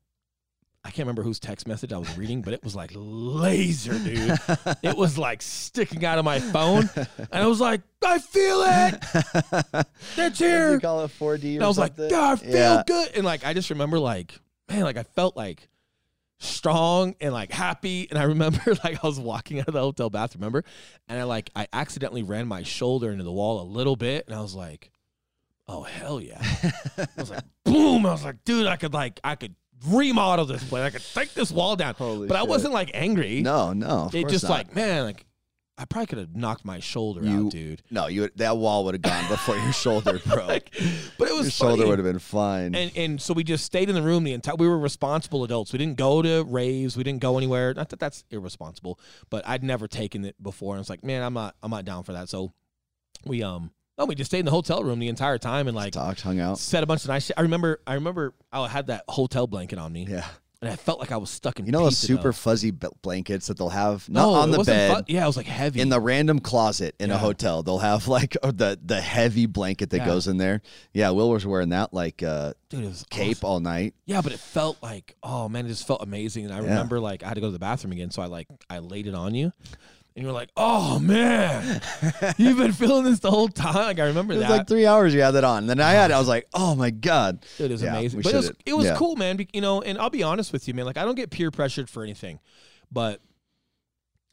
I 0.86 0.90
can't 0.90 1.06
remember 1.08 1.24
whose 1.24 1.40
text 1.40 1.66
message 1.66 1.94
I 1.94 1.98
was 1.98 2.18
reading, 2.18 2.42
but 2.42 2.54
it 2.54 2.62
was 2.62 2.76
like 2.76 2.92
laser, 2.94 3.98
dude. 4.00 4.38
It 4.84 4.98
was 4.98 5.18
like 5.18 5.42
sticking 5.42 6.04
out 6.04 6.18
of 6.20 6.26
my 6.26 6.42
phone, 6.42 6.90
and 6.98 7.08
I 7.32 7.48
was 7.48 7.62
like, 7.62 7.80
"I 8.06 8.20
feel 8.20 8.62
it. 8.66 9.86
It's 10.18 10.40
here." 10.40 10.78
call 10.82 11.06
it 11.06 11.12
4D. 11.18 11.56
And 11.56 11.64
I 11.64 11.68
was 11.70 11.78
like, 11.78 11.96
something? 11.96 12.10
God, 12.10 12.34
I 12.34 12.36
feel 12.36 12.52
Yeah. 12.54 12.84
good. 12.86 13.12
And 13.16 13.24
like, 13.24 13.46
I 13.46 13.54
just 13.54 13.70
remember, 13.70 13.98
like, 13.98 14.38
man, 14.70 14.82
like 14.82 14.98
I 14.98 15.04
felt 15.04 15.38
like 15.38 15.70
strong 16.44 17.16
and 17.20 17.34
like 17.34 17.52
happy. 17.52 18.08
And 18.10 18.20
I 18.20 18.24
remember, 18.24 18.62
like, 18.84 19.04
I 19.04 19.08
was 19.08 19.20
walking 19.20 19.60
out 19.60 19.68
of 19.68 19.74
the 19.74 19.80
hotel 19.80 20.10
bathroom, 20.10 20.42
remember? 20.42 20.64
And 21.08 21.20
I 21.20 21.24
like, 21.24 21.50
I 21.56 21.68
accidentally 21.74 22.24
ran 22.24 22.48
my 22.48 22.64
shoulder 22.64 23.12
into 23.12 23.24
the 23.24 23.32
wall 23.32 23.62
a 23.62 23.68
little 23.68 23.96
bit. 23.96 24.28
And 24.28 24.36
I 24.36 24.42
was 24.42 24.56
like, 24.56 24.92
oh, 25.68 25.84
hell 25.84 26.20
yeah. 26.20 26.42
I 26.98 27.08
was 27.18 27.30
like, 27.30 27.44
boom. 27.64 28.06
I 28.06 28.12
was 28.12 28.24
like, 28.24 28.44
dude, 28.44 28.68
I 28.68 28.76
could, 28.76 28.94
like, 28.94 29.20
I 29.24 29.36
could 29.36 29.56
remodel 29.88 30.46
this 30.46 30.64
place. 30.64 30.84
I 30.84 30.90
could 30.90 31.06
take 31.14 31.34
this 31.34 31.52
wall 31.52 31.76
down. 31.76 31.96
Holy 31.96 32.28
but 32.28 32.38
I 32.38 32.44
wasn't 32.44 32.74
like 32.74 32.92
angry. 32.94 33.42
No, 33.42 33.74
no. 33.74 34.10
it 34.14 34.30
just 34.30 34.44
not. 34.44 34.52
like, 34.52 34.76
man, 34.76 35.04
like, 35.04 35.26
I 35.76 35.86
probably 35.86 36.06
could 36.06 36.18
have 36.20 36.36
knocked 36.36 36.64
my 36.66 36.80
shoulder 36.80 37.24
You- 37.26 37.48
out, 37.48 37.52
dude. 37.52 37.82
no. 37.90 38.06
You 38.08 38.30
that 38.36 38.58
wall 38.58 38.86
would 38.86 38.94
have 38.94 39.02
gone 39.02 39.28
before 39.28 39.56
your 39.58 39.74
shoulder, 39.74 40.20
bro. 40.26 40.46
Like, 40.48 40.70
but 41.18 41.28
it 41.28 41.34
was 41.34 41.46
your 41.46 41.52
shoulder 41.52 41.88
would 41.88 41.98
have 41.98 42.06
been 42.06 42.20
fine. 42.20 42.76
and 42.76 42.92
and 42.96 43.20
so 43.22 43.34
we 43.34 43.44
just 43.44 43.66
stayed 43.66 43.90
in 43.90 43.96
the 43.96 44.04
room 44.04 44.24
the 44.24 44.34
entire. 44.34 44.56
We 44.56 44.68
were 44.68 44.78
responsible 44.78 45.44
adults. 45.44 45.74
We 45.74 45.80
didn't 45.80 45.98
go 45.98 46.22
to 46.22 46.44
raves. 46.44 46.96
We 46.96 47.04
didn't 47.04 47.22
go 47.22 47.38
anywhere. 47.38 47.74
Not 47.74 47.90
that 47.90 48.00
that's 48.00 48.24
irresponsible, 48.30 49.00
but 49.32 49.48
I'd 49.48 49.64
never 49.64 49.88
taken 49.88 50.26
it 50.26 50.36
before. 50.42 50.76
And 50.76 50.82
it's 50.82 50.92
like, 50.92 51.04
man, 51.04 51.24
I'm 51.24 51.34
not, 51.34 51.56
I'm 51.64 51.72
not 51.72 51.86
down 51.86 52.04
for 52.04 52.14
that. 52.14 52.30
So 52.30 52.54
we 53.26 53.42
um, 53.42 53.72
no, 53.98 54.06
we 54.06 54.14
just 54.16 54.30
stayed 54.30 54.40
in 54.40 54.46
the 54.46 54.52
hotel 54.52 54.84
room 54.84 55.00
the 55.00 55.08
entire 55.08 55.38
time 55.40 55.68
and 55.68 55.76
like 55.76 55.94
Talked, 55.94 56.22
hung 56.22 56.40
out. 56.40 56.60
said 56.60 56.84
a 56.84 56.86
bunch 56.86 57.04
of 57.04 57.08
nice. 57.10 57.26
shit. 57.26 57.38
I 57.38 57.42
remember, 57.42 57.80
I 57.88 57.96
remember, 57.96 58.34
I 58.52 58.68
had 58.68 58.88
that 58.88 59.06
hotel 59.08 59.48
blanket 59.48 59.78
on 59.80 59.92
me, 59.94 60.06
Yeah. 60.10 60.26
And 60.64 60.72
I 60.74 60.76
felt 60.76 61.00
like 61.00 61.12
I 61.12 61.18
was 61.18 61.30
stuck 61.30 61.60
in. 61.60 61.66
You 61.66 61.72
know 61.72 61.84
those 61.84 61.98
super 61.98 62.30
dough. 62.30 62.32
fuzzy 62.32 62.72
blankets 62.72 63.48
that 63.48 63.58
they'll 63.58 63.70
have 63.70 64.08
not 64.10 64.22
No, 64.22 64.34
on 64.34 64.52
the 64.52 64.64
bed. 64.64 65.06
yeah, 65.08 65.24
it 65.24 65.28
was 65.28 65.38
like 65.38 65.46
heavy 65.46 65.82
in 65.82 65.90
the 65.90 66.00
random 66.00 66.40
closet 66.40 66.96
in 67.00 67.12
a 67.12 67.18
hotel, 67.18 67.64
they'll 67.64 67.80
have 67.80 68.08
like 68.08 68.38
the 68.44 68.80
the 68.84 69.02
heavy 69.02 69.46
blanket 69.46 69.90
that 69.92 69.98
Yeah. 69.98 70.06
goes 70.06 70.28
in 70.28 70.38
there. 70.38 70.62
Yeah, 70.94 71.10
Will 71.12 71.30
was 71.30 71.46
wearing 71.46 71.70
that 71.70 71.94
like 71.94 72.24
uh, 72.24 72.54
Dude, 72.70 72.86
it 72.86 72.88
was 72.88 73.06
cape 73.10 73.38
awesome. 73.38 73.50
all 73.50 73.60
night. 73.60 73.94
Yeah, 74.06 74.22
but 74.22 74.32
it 74.32 74.40
felt 74.40 74.82
like, 74.82 75.16
oh 75.22 75.48
man, 75.50 75.66
it 75.66 75.70
just 75.70 75.86
felt 75.86 76.02
amazing. 76.02 76.46
And 76.46 76.54
I 76.54 76.58
Yeah. 76.58 76.64
remember 76.70 77.00
like 77.00 77.24
I 77.24 77.28
had 77.28 77.36
to 77.36 77.42
go 77.42 77.48
to 77.48 77.54
the 77.54 77.60
bathroom 77.60 77.92
again, 77.92 78.10
so 78.12 78.22
I 78.22 78.26
like 78.26 78.48
I 78.70 78.80
laid 78.80 79.08
it 79.08 79.14
on 79.16 79.36
you, 79.36 79.52
and 80.16 80.22
you 80.24 80.28
were 80.28 80.34
like, 80.34 80.50
oh 80.56 81.00
man, 81.00 81.82
you've 82.38 82.58
been 82.58 82.72
feeling 82.74 83.04
this 83.06 83.20
the 83.20 83.32
whole 83.32 83.48
time. 83.48 83.74
Like 83.76 84.00
I 84.00 84.08
remember 84.08 84.34
It 84.34 84.38
was 84.38 84.48
that. 84.48 84.58
like 84.58 84.68
three 84.68 84.86
hours 84.86 85.14
you 85.14 85.22
had 85.22 85.32
that 85.32 85.44
on. 85.44 85.66
Then 85.68 85.80
I 85.80 85.92
had 85.92 86.12
it. 86.12 86.14
I 86.14 86.20
was 86.20 86.28
like, 86.28 86.48
oh 86.54 86.76
my 86.76 86.90
god. 86.92 87.46
Dude, 87.58 87.72
it 87.72 87.74
was 87.74 87.82
Yeah, 87.84 87.98
amazing. 87.98 88.22
But 88.22 88.34
it 88.34 88.38
was, 88.38 88.52
it 88.66 88.74
was 88.74 88.86
yeah. 88.86 88.96
cool, 88.96 89.16
man. 89.16 89.38
be- 89.38 89.50
You 89.54 89.62
know, 89.62 89.82
and 89.82 89.98
I'll 89.98 90.10
be 90.10 90.24
honest 90.24 90.54
with 90.54 90.68
you, 90.68 90.74
man. 90.74 90.86
Like 90.86 90.98
I 90.98 91.04
don't 91.06 91.16
get 91.16 91.32
peer 91.32 91.50
pressured 91.52 91.90
for 91.90 92.04
anything, 92.04 92.40
but 92.92 93.22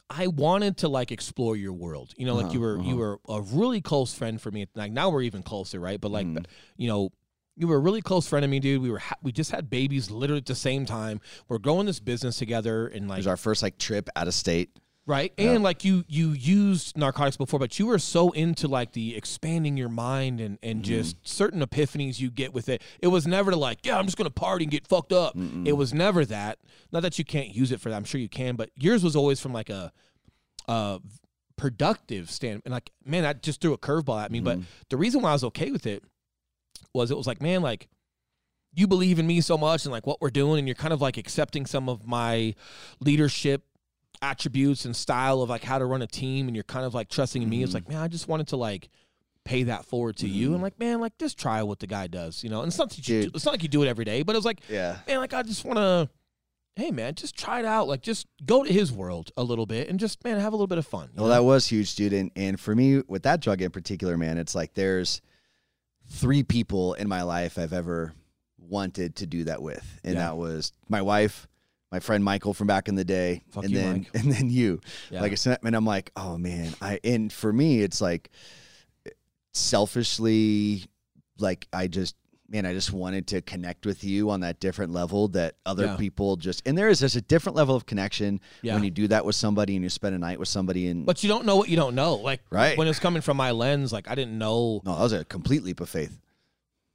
I 0.09 0.27
wanted 0.27 0.79
to 0.79 0.89
like 0.89 1.13
explore 1.13 1.57
your 1.57 1.73
world. 1.73 2.13
You 2.17 2.27
know, 2.27 2.35
like 2.35 2.47
Uh-huh, 2.47 2.55
you 2.55 2.61
were 2.61 2.77
you 2.83 2.83
uh-huh. 2.83 2.97
were 2.97 3.21
a 3.29 3.41
really 3.43 3.81
close 3.81 4.13
friend 4.13 4.41
for 4.41 4.51
me. 4.51 4.67
Like 4.75 4.93
now 4.93 5.11
we're 5.11 5.23
even 5.23 5.43
closer, 5.43 5.79
right? 5.79 6.01
But 6.01 6.11
like 6.11 6.27
Mm. 6.27 6.45
you 6.77 6.89
know, 6.89 7.11
you 7.57 7.69
were 7.69 7.77
a 7.77 7.81
really 7.81 8.03
close 8.03 8.27
friend 8.27 8.45
of 8.45 8.51
me, 8.51 8.59
dude. 8.59 8.83
We 8.83 8.91
were 8.91 8.99
ha- 8.99 9.17
we 9.23 9.33
just 9.33 9.51
had 9.51 9.71
babies 9.71 10.11
literally 10.11 10.39
at 10.41 10.47
the 10.47 10.55
same 10.55 10.85
time. 10.85 11.21
We're 11.49 11.59
growing 11.59 11.87
this 11.87 12.01
business 12.01 12.37
together, 12.39 12.87
and 12.89 13.05
It 13.05 13.09
like 13.09 13.17
was 13.19 13.27
our 13.27 13.37
first 13.37 13.63
like 13.63 13.79
trip 13.79 14.09
out 14.17 14.27
of 14.29 14.35
state. 14.35 14.71
Right, 15.11 15.33
Yeah. 15.37 15.51
and 15.53 15.63
like 15.63 15.85
you 15.85 16.05
you 16.09 16.31
used 16.31 16.97
narcotics 16.97 17.37
before, 17.37 17.59
but 17.61 17.79
you 17.79 17.87
were 17.87 17.99
so 17.99 18.31
into 18.31 18.69
like 18.69 18.93
the 18.93 19.17
expanding 19.17 19.77
your 19.77 19.89
mind 19.91 20.41
and 20.41 20.59
and 20.63 20.83
Mm-hmm. 20.83 20.93
just 20.95 21.17
certain 21.29 21.61
epiphanies 21.61 22.19
you 22.21 22.31
get 22.31 22.55
with 22.55 22.69
it. 22.69 22.81
It 23.01 23.09
was 23.09 23.27
never 23.27 23.55
like, 23.55 23.85
yeah, 23.85 23.99
I'm 23.99 24.07
just 24.07 24.17
gonna 24.17 24.31
party 24.31 24.65
and 24.65 24.73
get 24.73 24.87
fucked 24.87 25.13
up. 25.13 25.37
Mm-mm. 25.37 25.67
It 25.67 25.73
was 25.73 25.93
never 25.93 26.25
that. 26.25 26.59
Not 26.93 27.03
that 27.03 27.19
you 27.19 27.25
can't 27.25 27.55
use 27.55 27.73
it 27.73 27.81
for 27.81 27.91
that. 27.91 27.97
I'm 27.97 28.05
sure 28.05 28.21
you 28.21 28.29
can, 28.29 28.57
but 28.57 28.71
yours 28.77 29.05
was 29.05 29.15
always 29.17 29.41
from 29.41 29.53
like 29.53 29.69
a, 29.71 29.93
uh 30.69 30.99
productive 31.57 32.31
stand. 32.31 32.63
And 32.65 32.73
like, 32.73 32.91
man, 33.05 33.23
that 33.25 33.43
just 33.43 33.61
threw 33.61 33.73
a 33.75 33.79
curveball 33.79 34.23
at 34.23 34.31
me. 34.31 34.41
But 34.41 34.59
Mhm. 34.61 34.65
the 34.89 34.97
reason 34.97 35.21
why 35.23 35.31
I 35.31 35.33
was 35.35 35.45
okay 35.45 35.71
with 35.71 35.87
it 35.87 36.03
was 36.95 37.11
it 37.11 37.17
was 37.17 37.27
like, 37.27 37.43
man, 37.43 37.61
like 37.63 37.89
you 38.73 38.87
believe 38.87 39.19
in 39.19 39.27
me 39.27 39.41
so 39.41 39.59
much 39.59 39.85
and 39.85 39.93
like 39.93 40.07
what 40.07 40.21
we're 40.21 40.31
doing, 40.31 40.59
and 40.61 40.69
you're 40.69 40.75
kind 40.77 40.93
of 40.95 41.01
like 41.03 41.17
accepting 41.17 41.67
some 41.67 41.89
of 41.89 42.07
my 42.07 42.55
leadership 43.01 43.65
attributes 44.23 44.85
and 44.85 44.95
style 44.95 45.43
of 45.43 45.49
like 45.49 45.65
how 45.65 45.79
to 45.79 45.85
run 45.87 46.03
a 46.03 46.07
team, 46.07 46.47
and 46.49 46.55
you're 46.57 46.65
kind 46.65 46.85
of 46.85 46.95
like 46.95 47.09
trusting 47.09 47.43
in 47.43 47.49
me. 47.49 47.63
It's 47.63 47.73
Mhm. 47.73 47.75
like, 47.75 47.89
man, 47.89 47.99
I 47.99 48.09
just 48.09 48.29
wanted 48.29 48.49
to 48.49 48.57
like 48.57 48.89
pay 49.45 49.63
that 49.65 49.85
forward 49.87 50.17
to 50.19 50.29
you, 50.29 50.51
Mhm. 50.51 50.55
and 50.55 50.63
like, 50.63 50.79
man, 50.79 51.01
like 51.01 51.17
just 51.19 51.39
try 51.39 51.63
what 51.63 51.79
the 51.79 51.87
guy 51.87 52.07
does, 52.07 52.45
you 52.45 52.51
know. 52.51 52.61
And 52.63 52.69
it's 52.69 52.79
not 52.79 52.91
that 52.91 52.99
you, 53.09 53.23
do, 53.23 53.31
it's 53.35 53.45
not 53.45 53.53
like 53.53 53.63
you 53.63 53.69
do 53.71 53.83
it 53.83 53.89
every 53.89 54.05
day, 54.05 54.23
but 54.23 54.35
it 54.35 54.39
was 54.39 54.45
like 54.45 54.61
Yeah. 54.69 54.99
man, 55.07 55.19
like 55.19 55.33
I 55.33 55.43
just 55.43 55.65
want 55.65 55.79
to, 55.79 56.11
hey 56.77 56.91
man, 56.91 57.15
just 57.15 57.35
try 57.37 57.59
it 57.59 57.65
out. 57.65 57.89
Like 57.89 58.03
just 58.03 58.27
go 58.45 58.63
to 58.63 58.73
his 58.73 58.93
world 58.93 59.33
a 59.37 59.43
little 59.43 59.67
bit 59.67 59.89
and 59.89 59.99
just 59.99 60.23
man 60.23 60.39
have 60.39 60.53
a 60.53 60.57
little 60.57 60.67
bit 60.67 60.79
of 60.79 60.87
fun. 60.87 61.09
Well, 61.17 61.27
know? 61.27 61.31
that 61.33 61.45
was 61.45 61.67
huge, 61.67 61.95
dude. 61.95 62.13
And, 62.13 62.31
and 62.37 62.61
for 62.61 62.75
me, 62.75 63.01
with 63.09 63.23
that 63.23 63.41
drug 63.41 63.63
in 63.63 63.71
particular, 63.71 64.17
man, 64.19 64.37
it's 64.39 64.55
like 64.55 64.75
there's 64.75 65.21
three 66.09 66.43
people 66.43 66.95
in 66.95 67.09
my 67.09 67.23
life 67.23 67.59
I've 67.59 67.73
ever 67.73 68.13
wanted 68.59 69.17
to 69.17 69.27
do 69.27 69.45
that 69.45 69.63
with, 69.63 70.01
and 70.05 70.15
Yeah. 70.15 70.21
that 70.27 70.37
was 70.37 70.73
my 70.89 71.01
wife, 71.03 71.49
my 71.93 72.01
friend 72.01 72.23
Michael 72.23 72.55
from 72.55 72.67
back 72.67 72.89
in 72.89 72.95
the 72.95 73.05
day, 73.05 73.43
Fuck 73.51 73.65
and 73.65 73.73
you, 73.73 73.79
then 73.79 73.93
Mike. 73.99 74.11
and 74.15 74.33
then 74.33 74.49
you. 74.51 74.81
Yeah. 75.11 75.21
Like 75.23 75.33
I 75.33 75.37
said, 75.37 75.59
and 75.65 75.75
I'm 75.75 75.85
like, 75.87 76.13
oh 76.17 76.39
man, 76.39 76.73
I 76.81 77.01
and 77.05 77.33
for 77.33 77.53
me, 77.53 77.81
it's 77.81 78.01
like 78.01 78.31
selfishly, 79.53 80.87
like 81.39 81.67
I 81.73 81.87
just. 81.87 82.17
Man, 82.53 82.67
I 82.67 82.73
just 82.73 82.93
wanted 82.93 83.29
to 83.29 83.43
connect 83.43 83.87
with 83.87 84.03
you 84.03 84.31
on 84.31 84.41
that 84.41 84.59
different 84.59 84.93
level 84.93 85.29
that 85.29 85.55
other 85.65 85.85
Yeah. 85.85 85.97
people 85.97 86.35
just 86.35 86.67
and 86.67 86.77
there 86.77 86.89
is 86.89 86.99
there's 86.99 87.15
a 87.15 87.21
different 87.21 87.55
level 87.55 87.77
of 87.77 87.87
connection 87.87 88.41
yeah. 88.63 88.75
when 88.75 88.83
you 88.83 88.91
do 88.91 89.07
that 89.07 89.25
with 89.25 89.37
somebody 89.37 89.77
and 89.77 89.85
you 89.85 89.89
spend 89.89 90.17
a 90.17 90.19
night 90.19 90.41
with 90.41 90.49
somebody 90.49 90.89
and 90.89 91.07
but 91.07 91.23
you 91.23 91.29
don't 91.29 91.47
know 91.47 91.55
what 91.55 91.69
you 91.69 91.77
don't 91.77 91.95
know. 91.95 92.17
Like 92.17 92.41
Right. 92.51 92.77
when 92.77 92.89
it's 92.89 92.99
coming 92.99 93.23
from 93.23 93.37
my 93.37 93.53
lens, 93.53 93.93
like 93.93 94.11
I 94.11 94.17
didn't 94.17 94.37
know. 94.37 94.83
No, 94.85 94.97
that 94.97 95.01
was 95.01 95.13
a 95.13 95.25
complete 95.25 95.63
leap 95.63 95.79
of 95.81 95.89
faith. 95.89 96.19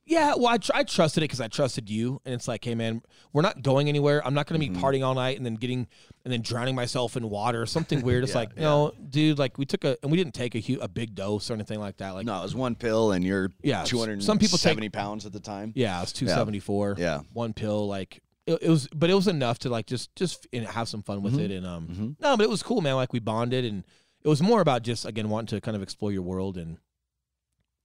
Yeah, 0.07 0.35
well, 0.35 0.47
I, 0.49 0.57
tr- 0.59 0.71
I 0.75 0.83
trusted 0.83 1.23
it 1.23 1.25
because 1.25 1.41
I 1.41 1.47
trusted 1.47 1.89
you, 1.89 2.21
and 2.25 2.35
it's 2.35 2.47
like, 2.47 2.63
hey 2.63 2.75
man, 2.75 3.01
we're 3.33 3.41
not 3.41 3.63
going 3.63 3.89
anywhere. 3.89 4.21
I'm 4.25 4.35
not 4.35 4.45
going 4.45 4.61
to 4.61 4.67
be 4.69 4.73
Mhm. 4.73 4.79
partying 4.79 5.03
all 5.05 5.15
night 5.15 5.37
and 5.37 5.45
then 5.45 5.55
getting 5.55 5.87
and 6.23 6.31
then 6.31 6.41
drowning 6.41 6.75
myself 6.75 7.17
in 7.17 7.27
water 7.29 7.59
or 7.61 7.65
something 7.65 8.01
weird. 8.05 8.23
It's 8.23 8.33
Yeah, 8.33 8.37
like, 8.39 8.51
yeah. 8.55 8.61
no, 8.63 8.93
dude, 9.09 9.39
like 9.39 9.57
we 9.57 9.65
took 9.65 9.83
a 9.83 9.97
and 10.03 10.11
we 10.11 10.17
didn't 10.17 10.35
take 10.35 10.53
a 10.53 10.59
hu- 10.59 10.79
a 10.79 10.87
big 10.87 11.15
dose 11.15 11.49
or 11.49 11.55
anything 11.55 11.79
like 11.79 11.97
that. 11.97 12.11
Like, 12.11 12.25
no, 12.27 12.37
it 12.39 12.43
was 12.43 12.53
one 12.53 12.75
pill, 12.75 13.13
and 13.13 13.23
you're 13.25 13.49
yeah, 13.63 13.83
two 13.83 13.97
hundred. 13.97 14.21
some 14.23 14.37
people 14.37 14.59
seventy 14.59 14.89
pounds 14.89 15.25
at 15.25 15.33
the 15.33 15.39
time. 15.39 15.71
Yeah, 15.75 15.97
it 15.97 16.01
was 16.01 16.13
two 16.13 16.27
seventy 16.27 16.59
four. 16.59 16.95
Yeah. 16.99 17.21
one 17.33 17.53
pill. 17.53 17.87
Like 17.87 18.21
it, 18.45 18.59
it 18.61 18.69
was, 18.69 18.87
but 18.93 19.09
it 19.09 19.15
was 19.15 19.27
enough 19.27 19.57
to 19.59 19.69
like 19.69 19.87
just 19.87 20.15
just 20.15 20.45
know, 20.53 20.65
have 20.65 20.87
some 20.87 21.01
fun 21.01 21.23
with 21.23 21.33
Mhm. 21.33 21.39
it. 21.39 21.51
And 21.51 21.65
um, 21.65 21.87
Mhm. 21.87 22.15
no, 22.21 22.37
but 22.37 22.43
it 22.43 22.49
was 22.49 22.61
cool, 22.61 22.81
man. 22.81 22.93
Like 22.93 23.11
we 23.11 23.17
bonded, 23.19 23.65
and 23.65 23.83
it 24.23 24.27
was 24.29 24.39
more 24.41 24.61
about 24.61 24.83
just 24.83 25.03
again 25.05 25.29
wanting 25.29 25.47
to 25.57 25.61
kind 25.61 25.75
of 25.75 25.81
explore 25.81 26.11
your 26.11 26.21
world 26.21 26.57
and 26.57 26.77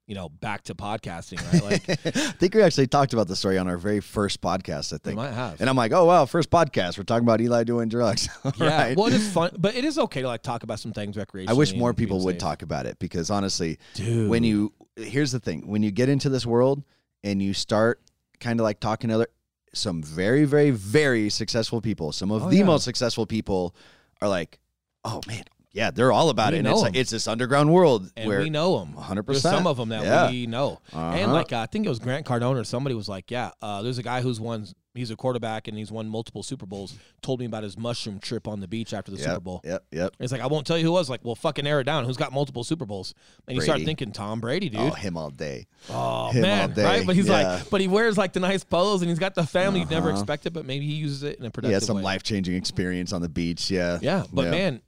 you 0.06 0.14
know 0.14 0.28
back 0.28 0.62
to 0.64 0.74
podcasting, 0.74 1.40
right? 1.52 1.62
Like 1.62 1.88
I 2.06 2.32
think 2.32 2.54
we 2.54 2.62
actually 2.62 2.86
talked 2.88 3.12
about 3.12 3.28
the 3.28 3.36
story 3.36 3.58
on 3.58 3.68
our 3.68 3.76
very 3.78 4.00
first 4.00 4.40
podcast. 4.40 4.92
I 4.92 4.96
we 4.96 4.98
think, 4.98 5.16
might 5.16 5.32
have. 5.32 5.60
and 5.60 5.70
I'm 5.70 5.76
like, 5.76 5.92
oh 5.92 6.04
wow, 6.04 6.26
first 6.26 6.50
podcast. 6.50 6.98
We're 6.98 7.04
talking 7.04 7.24
about 7.24 7.40
Eli 7.40 7.64
doing 7.64 7.88
drugs. 7.88 8.28
Yeah, 8.56 8.66
right. 8.88 8.96
well, 8.96 9.06
it's 9.06 9.28
fun, 9.28 9.50
but 9.58 9.74
it 9.76 9.84
is 9.84 9.98
okay 9.98 10.22
to 10.22 10.26
like 10.26 10.42
talk 10.42 10.62
about 10.64 10.80
some 10.80 10.92
things 10.92 11.16
recreationally. 11.16 11.50
I 11.50 11.52
wish 11.52 11.74
more 11.74 11.94
people 11.94 12.24
would 12.24 12.34
safe. 12.34 12.40
talk 12.40 12.62
about 12.62 12.86
it 12.86 12.98
because 12.98 13.30
honestly, 13.30 13.78
dude. 13.94 14.28
when 14.28 14.42
you 14.42 14.72
here's 14.96 15.30
the 15.32 15.40
thing 15.40 15.66
when 15.68 15.82
you 15.82 15.90
get 15.90 16.08
into 16.08 16.28
this 16.28 16.44
world 16.44 16.82
and 17.22 17.40
you 17.42 17.54
start 17.54 18.00
kind 18.40 18.58
of 18.60 18.64
like 18.64 18.80
talking 18.80 19.08
to 19.08 19.14
other 19.14 19.26
some 19.72 20.02
very 20.02 20.44
very 20.44 20.70
very 20.72 21.30
successful 21.30 21.80
people 21.80 22.10
some 22.12 22.30
of 22.32 22.42
Oh, 22.42 22.50
the 22.50 22.56
yeah. 22.56 22.64
most 22.64 22.84
successful 22.84 23.24
people 23.24 23.74
are 24.20 24.28
like 24.28 24.58
oh 25.04 25.20
man 25.28 25.44
yeah 25.72 25.90
they're 25.90 26.12
all 26.12 26.30
about 26.30 26.52
We 26.52 26.56
it 26.56 26.58
and 26.60 26.68
it's 26.68 26.80
like 26.82 26.96
it's 26.96 27.10
this 27.10 27.28
underground 27.28 27.72
world 27.72 28.10
and 28.16 28.26
where 28.28 28.40
we 28.40 28.50
know 28.50 28.78
them. 28.80 28.94
100% 28.94 29.36
some 29.40 29.66
of 29.66 29.76
them 29.76 29.90
that 29.90 30.02
Yeah. 30.04 30.30
we 30.30 30.46
know. 30.46 30.80
And 30.92 31.00
Uh-huh. 31.24 31.32
like 31.32 31.52
uh, 31.52 31.58
I 31.60 31.66
think 31.66 31.86
it 31.86 31.88
was 31.88 31.98
Grant 31.98 32.26
Cardone 32.26 32.60
or 32.60 32.64
somebody 32.64 32.94
was 32.94 33.08
like, 33.08 33.30
yeah, 33.30 33.50
uh, 33.62 33.82
there's 33.82 33.98
a 33.98 34.02
guy 34.02 34.20
who's 34.22 34.40
won. 34.40 34.66
He's 34.92 35.12
a 35.12 35.16
quarterback 35.16 35.68
and 35.68 35.78
he's 35.78 35.92
won 35.92 36.08
multiple 36.08 36.42
Super 36.42 36.66
Bowls. 36.66 36.96
Told 37.22 37.38
me 37.38 37.46
about 37.46 37.62
his 37.62 37.78
mushroom 37.78 38.18
trip 38.18 38.48
on 38.48 38.58
the 38.58 38.66
beach 38.66 38.92
after 38.92 39.12
the 39.12 39.18
yep, 39.18 39.26
Super 39.28 39.40
Bowl. 39.40 39.60
yep 39.64 39.84
yep 39.92 40.16
It's 40.18 40.32
like 40.32 40.40
I 40.40 40.48
won't 40.48 40.66
tell 40.66 40.76
you 40.76 40.82
who 40.82 40.90
it 40.90 40.94
was. 40.94 41.08
Like, 41.08 41.20
well, 41.24 41.36
fucking 41.36 41.62
narrow 41.64 41.80
it 41.82 41.84
down. 41.84 42.04
Who's 42.04 42.16
got 42.16 42.32
multiple 42.32 42.64
Super 42.64 42.86
Bowls? 42.86 43.14
And 43.46 43.54
you 43.54 43.62
start 43.62 43.80
thinking 43.82 44.10
Tom 44.10 44.40
Brady, 44.40 44.68
dude. 44.68 44.80
oh 44.80 44.90
him 44.90 45.16
all 45.16 45.30
day 45.30 45.68
Oh, 45.88 46.30
him 46.32 46.42
all 46.44 46.50
man, 46.50 46.72
day. 46.72 46.84
right? 46.84 47.06
But 47.06 47.14
he's 47.14 47.28
Yeah. 47.28 47.54
like, 47.58 47.70
but 47.70 47.80
he 47.80 47.86
wears 47.86 48.18
like 48.18 48.32
the 48.32 48.40
nice 48.40 48.64
pose, 48.64 49.00
and 49.02 49.08
he's 49.08 49.20
got 49.20 49.36
the 49.36 49.46
family 49.46 49.78
you'd 49.80 49.90
never 49.90 50.10
expect 50.10 50.46
it, 50.46 50.52
but 50.52 50.66
maybe 50.66 50.86
he 50.86 50.94
uses 50.94 51.22
it 51.22 51.38
in 51.38 51.44
a 51.44 51.46
he 51.46 51.50
productive 51.50 51.74
had 51.74 51.82
some 51.84 52.02
life-changing 52.02 52.56
experience 52.56 53.12
on 53.12 53.22
the 53.22 53.28
beach 53.28 53.70
yeah 53.70 54.00
Yeah, 54.02 54.24
but 54.32 54.46
Yeah. 54.46 54.50
man, 54.50 54.80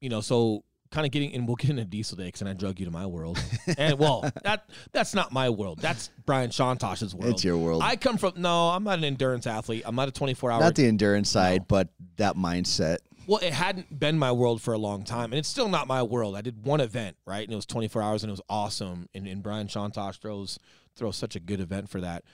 you 0.00 0.08
know, 0.08 0.20
so 0.20 0.64
kind 0.90 1.06
of 1.06 1.12
getting, 1.12 1.32
and 1.34 1.46
we'll 1.46 1.54
get 1.56 1.70
into 1.70 1.84
Diesel 1.84 2.16
Day 2.16 2.24
because 2.26 2.42
I 2.42 2.52
drug 2.52 2.80
you 2.80 2.86
to 2.86 2.90
my 2.90 3.06
world, 3.06 3.38
and 3.78 3.98
well, 3.98 4.28
that 4.42 4.68
that's 4.92 5.14
not 5.14 5.32
my 5.32 5.48
world. 5.50 5.78
That's 5.80 6.10
Brian 6.26 6.50
Shantosh's 6.50 7.14
world. 7.14 7.32
it's 7.34 7.44
your 7.44 7.56
world 7.58 7.82
I 7.84 7.96
come 7.96 8.16
from 8.18 8.32
no, 8.36 8.70
I'm 8.70 8.82
not 8.84 8.98
an 8.98 9.04
endurance 9.04 9.46
athlete. 9.46 9.82
I'm 9.86 9.94
not 9.94 10.08
a 10.08 10.12
24 10.12 10.50
hour. 10.50 10.60
not 10.60 10.74
the 10.74 10.86
endurance 10.86 11.30
side 11.30 11.60
No. 11.62 11.66
but 11.68 11.88
that 12.16 12.36
mindset 12.36 12.98
well, 13.26 13.38
it 13.38 13.52
hadn't 13.52 13.96
been 13.96 14.18
my 14.18 14.32
world 14.32 14.60
for 14.60 14.74
a 14.74 14.78
long 14.78 15.04
time, 15.04 15.26
and 15.26 15.34
it's 15.34 15.48
still 15.48 15.68
not 15.68 15.86
my 15.86 16.02
world. 16.02 16.34
I 16.34 16.40
did 16.40 16.64
one 16.66 16.80
event, 16.80 17.16
right, 17.26 17.44
and 17.44 17.52
it 17.52 17.56
was 17.56 17.66
24 17.66 18.02
hours, 18.02 18.24
and 18.24 18.30
it 18.30 18.32
was 18.32 18.40
awesome. 18.48 19.08
And, 19.14 19.28
and 19.28 19.40
Brian 19.40 19.68
Shantosh 19.68 20.18
throws 20.18 20.58
throws 20.96 21.14
such 21.16 21.36
a 21.36 21.40
good 21.40 21.60
event 21.60 21.88
for 21.88 22.00
that. 22.00 22.24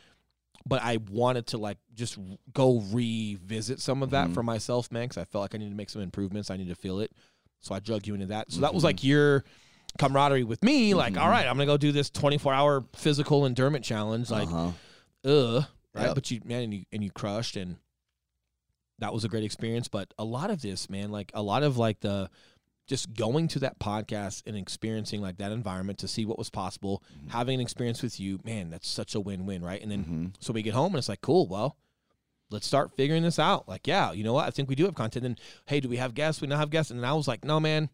But 0.65 0.83
I 0.83 0.99
wanted 1.11 1.49
to 1.49 1.59
like 1.59 1.77
just 1.95 2.17
go 2.55 2.81
revisit 2.93 3.81
some 3.81 4.03
of 4.03 4.11
that 4.11 4.29
Mhm. 4.29 4.35
for 4.35 4.43
myself, 4.43 4.91
man, 4.91 5.05
because 5.05 5.19
I 5.19 5.25
felt 5.25 5.43
like 5.43 5.55
I 5.55 5.59
needed 5.59 5.71
to 5.71 5.77
make 5.77 5.91
some 5.91 6.01
improvements. 6.01 6.51
I 6.51 6.57
need 6.57 6.69
to 6.69 6.75
feel 6.75 7.01
it, 7.01 7.13
so 7.67 7.75
I 7.75 7.81
drug 7.81 8.07
you 8.07 8.15
into 8.15 8.27
that. 8.27 8.51
So 8.53 8.61
that 8.61 8.73
was 8.73 8.83
Mhm. 8.83 8.87
like 8.87 9.05
your 9.05 9.45
camaraderie 9.99 10.45
with 10.45 10.63
me. 10.63 10.95
Like, 10.95 11.15
Mhm. 11.15 11.21
all 11.21 11.29
right, 11.29 11.47
I'm 11.47 11.57
gonna 11.57 11.67
go 11.67 11.77
do 11.77 11.93
this 11.93 12.09
24 12.11 12.55
hour 12.55 12.85
physical 12.95 13.45
endurance 13.45 13.87
challenge. 13.87 14.31
Like, 14.31 14.49
uh-huh. 14.49 14.73
ugh, 15.25 15.65
right? 15.95 16.07
Yep. 16.07 16.15
But 16.15 16.31
you, 16.31 16.41
man, 16.45 16.63
and 16.63 16.75
you 16.75 16.85
and 16.93 17.03
you 17.05 17.11
crushed, 17.11 17.57
and 17.57 17.77
that 18.99 19.13
was 19.13 19.25
a 19.25 19.29
great 19.29 19.45
experience. 19.45 19.89
But 19.89 20.15
a 20.19 20.25
lot 20.25 20.51
of 20.51 20.63
this, 20.63 20.89
man, 20.89 21.11
like 21.11 21.31
a 21.35 21.43
lot 21.43 21.63
of 21.63 21.77
like 21.77 22.01
the 22.01 22.31
just 22.87 23.13
going 23.15 23.49
to 23.49 23.59
that 23.59 23.81
podcast 23.81 24.45
and 24.47 24.57
experiencing 24.57 25.21
like 25.21 25.39
that 25.39 25.51
environment 25.51 25.99
to 25.99 26.07
see 26.07 26.25
what 26.25 26.39
was 26.39 26.51
possible, 26.51 27.03
Mhm. 27.27 27.31
having 27.31 27.55
an 27.57 27.61
experience 27.61 28.01
with 28.01 28.21
you, 28.21 28.39
man, 28.45 28.71
that's 28.71 28.87
such 28.89 29.17
a 29.17 29.21
win-win, 29.21 29.61
right? 29.65 29.83
And 29.83 29.91
then 29.91 30.35
so 30.39 30.53
we 30.53 30.63
get 30.63 30.73
home 30.73 30.93
and 30.95 30.99
it's 30.99 31.09
like, 31.09 31.21
cool, 31.21 31.49
well. 31.49 31.77
Let's 32.51 32.67
start 32.67 32.93
figuring 32.97 33.23
this 33.23 33.39
out. 33.39 33.69
Like, 33.69 33.87
yeah, 33.87 34.13
you 34.13 34.23
know 34.25 34.33
what? 34.35 34.47
I 34.47 34.51
think 34.51 34.69
we 34.69 34.75
do 34.77 34.85
have 34.85 34.95
content. 34.95 35.27
And 35.27 35.41
hey, 35.67 35.81
do 35.81 35.89
we 35.89 35.97
have 35.97 36.15
guests? 36.15 36.41
We 36.41 36.47
not 36.47 36.59
have 36.59 36.71
guests. 36.71 36.91
And 36.93 37.05
I 37.05 37.13
was 37.13 37.27
like, 37.27 37.45
no, 37.45 37.59
man, 37.59 37.89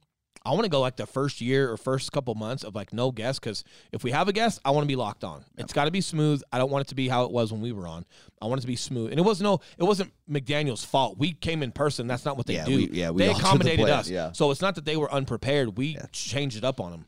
I 0.45 0.51
want 0.51 0.65
to 0.65 0.69
go 0.69 0.81
like 0.81 0.97
the 0.97 1.07
first 1.07 1.41
year 1.41 1.71
or 1.71 1.77
first 1.79 2.13
couple 2.13 2.35
months 2.35 2.63
of 2.65 2.75
like 2.75 2.93
no 2.93 3.13
guests 3.13 3.39
because 3.39 3.65
if 3.93 4.05
we 4.05 4.11
have 4.11 4.29
a 4.29 4.33
guest, 4.33 4.61
I 4.65 4.71
want 4.73 4.83
to 4.85 4.89
be 4.89 4.97
locked 4.97 5.25
on. 5.25 5.45
It's 5.57 5.73
got 5.73 5.87
to 5.87 5.91
be 5.91 6.01
smooth. 6.03 6.43
I 6.53 6.59
don't 6.59 6.71
want 6.71 6.83
it 6.87 6.89
to 6.89 6.95
be 6.95 7.09
how 7.09 7.25
it 7.25 7.31
was 7.31 7.51
when 7.53 7.63
we 7.63 7.73
were 7.73 7.87
on. 7.87 8.05
I 8.43 8.47
want 8.47 8.59
it 8.59 8.63
to 8.63 8.67
be 8.67 8.77
smooth. 8.77 9.11
And 9.13 9.19
it 9.19 9.23
was 9.23 9.41
no, 9.41 9.61
it 9.79 9.85
wasn't 9.85 10.13
McDaniel's 10.29 10.85
fault. 10.85 11.17
We 11.17 11.33
came 11.33 11.63
in 11.63 11.73
person. 11.73 12.07
That's 12.07 12.25
not 12.27 12.37
what 12.37 12.47
they 12.47 12.55
Yeah, 12.57 12.65
do. 12.67 12.77
we- 12.77 12.91
yeah, 12.91 13.11
we 13.11 13.23
they 13.23 13.29
altered 13.29 13.41
the 13.43 13.47
accommodated 13.47 13.89
us. 13.89 14.11
yeah. 14.11 14.33
So 14.33 14.51
it's 14.51 14.61
not 14.61 14.75
that 14.75 14.85
they 14.85 14.97
were 14.97 15.11
unprepared. 15.13 15.79
We 15.79 15.95
Yeah. 15.95 16.07
changed 16.13 16.57
it 16.59 16.65
up 16.65 16.79
on 16.81 16.91
them. 16.91 17.07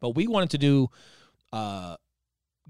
But 0.00 0.10
we 0.16 0.26
wanted 0.26 0.50
to 0.50 0.58
do 0.58 0.90
uh, 1.52 1.96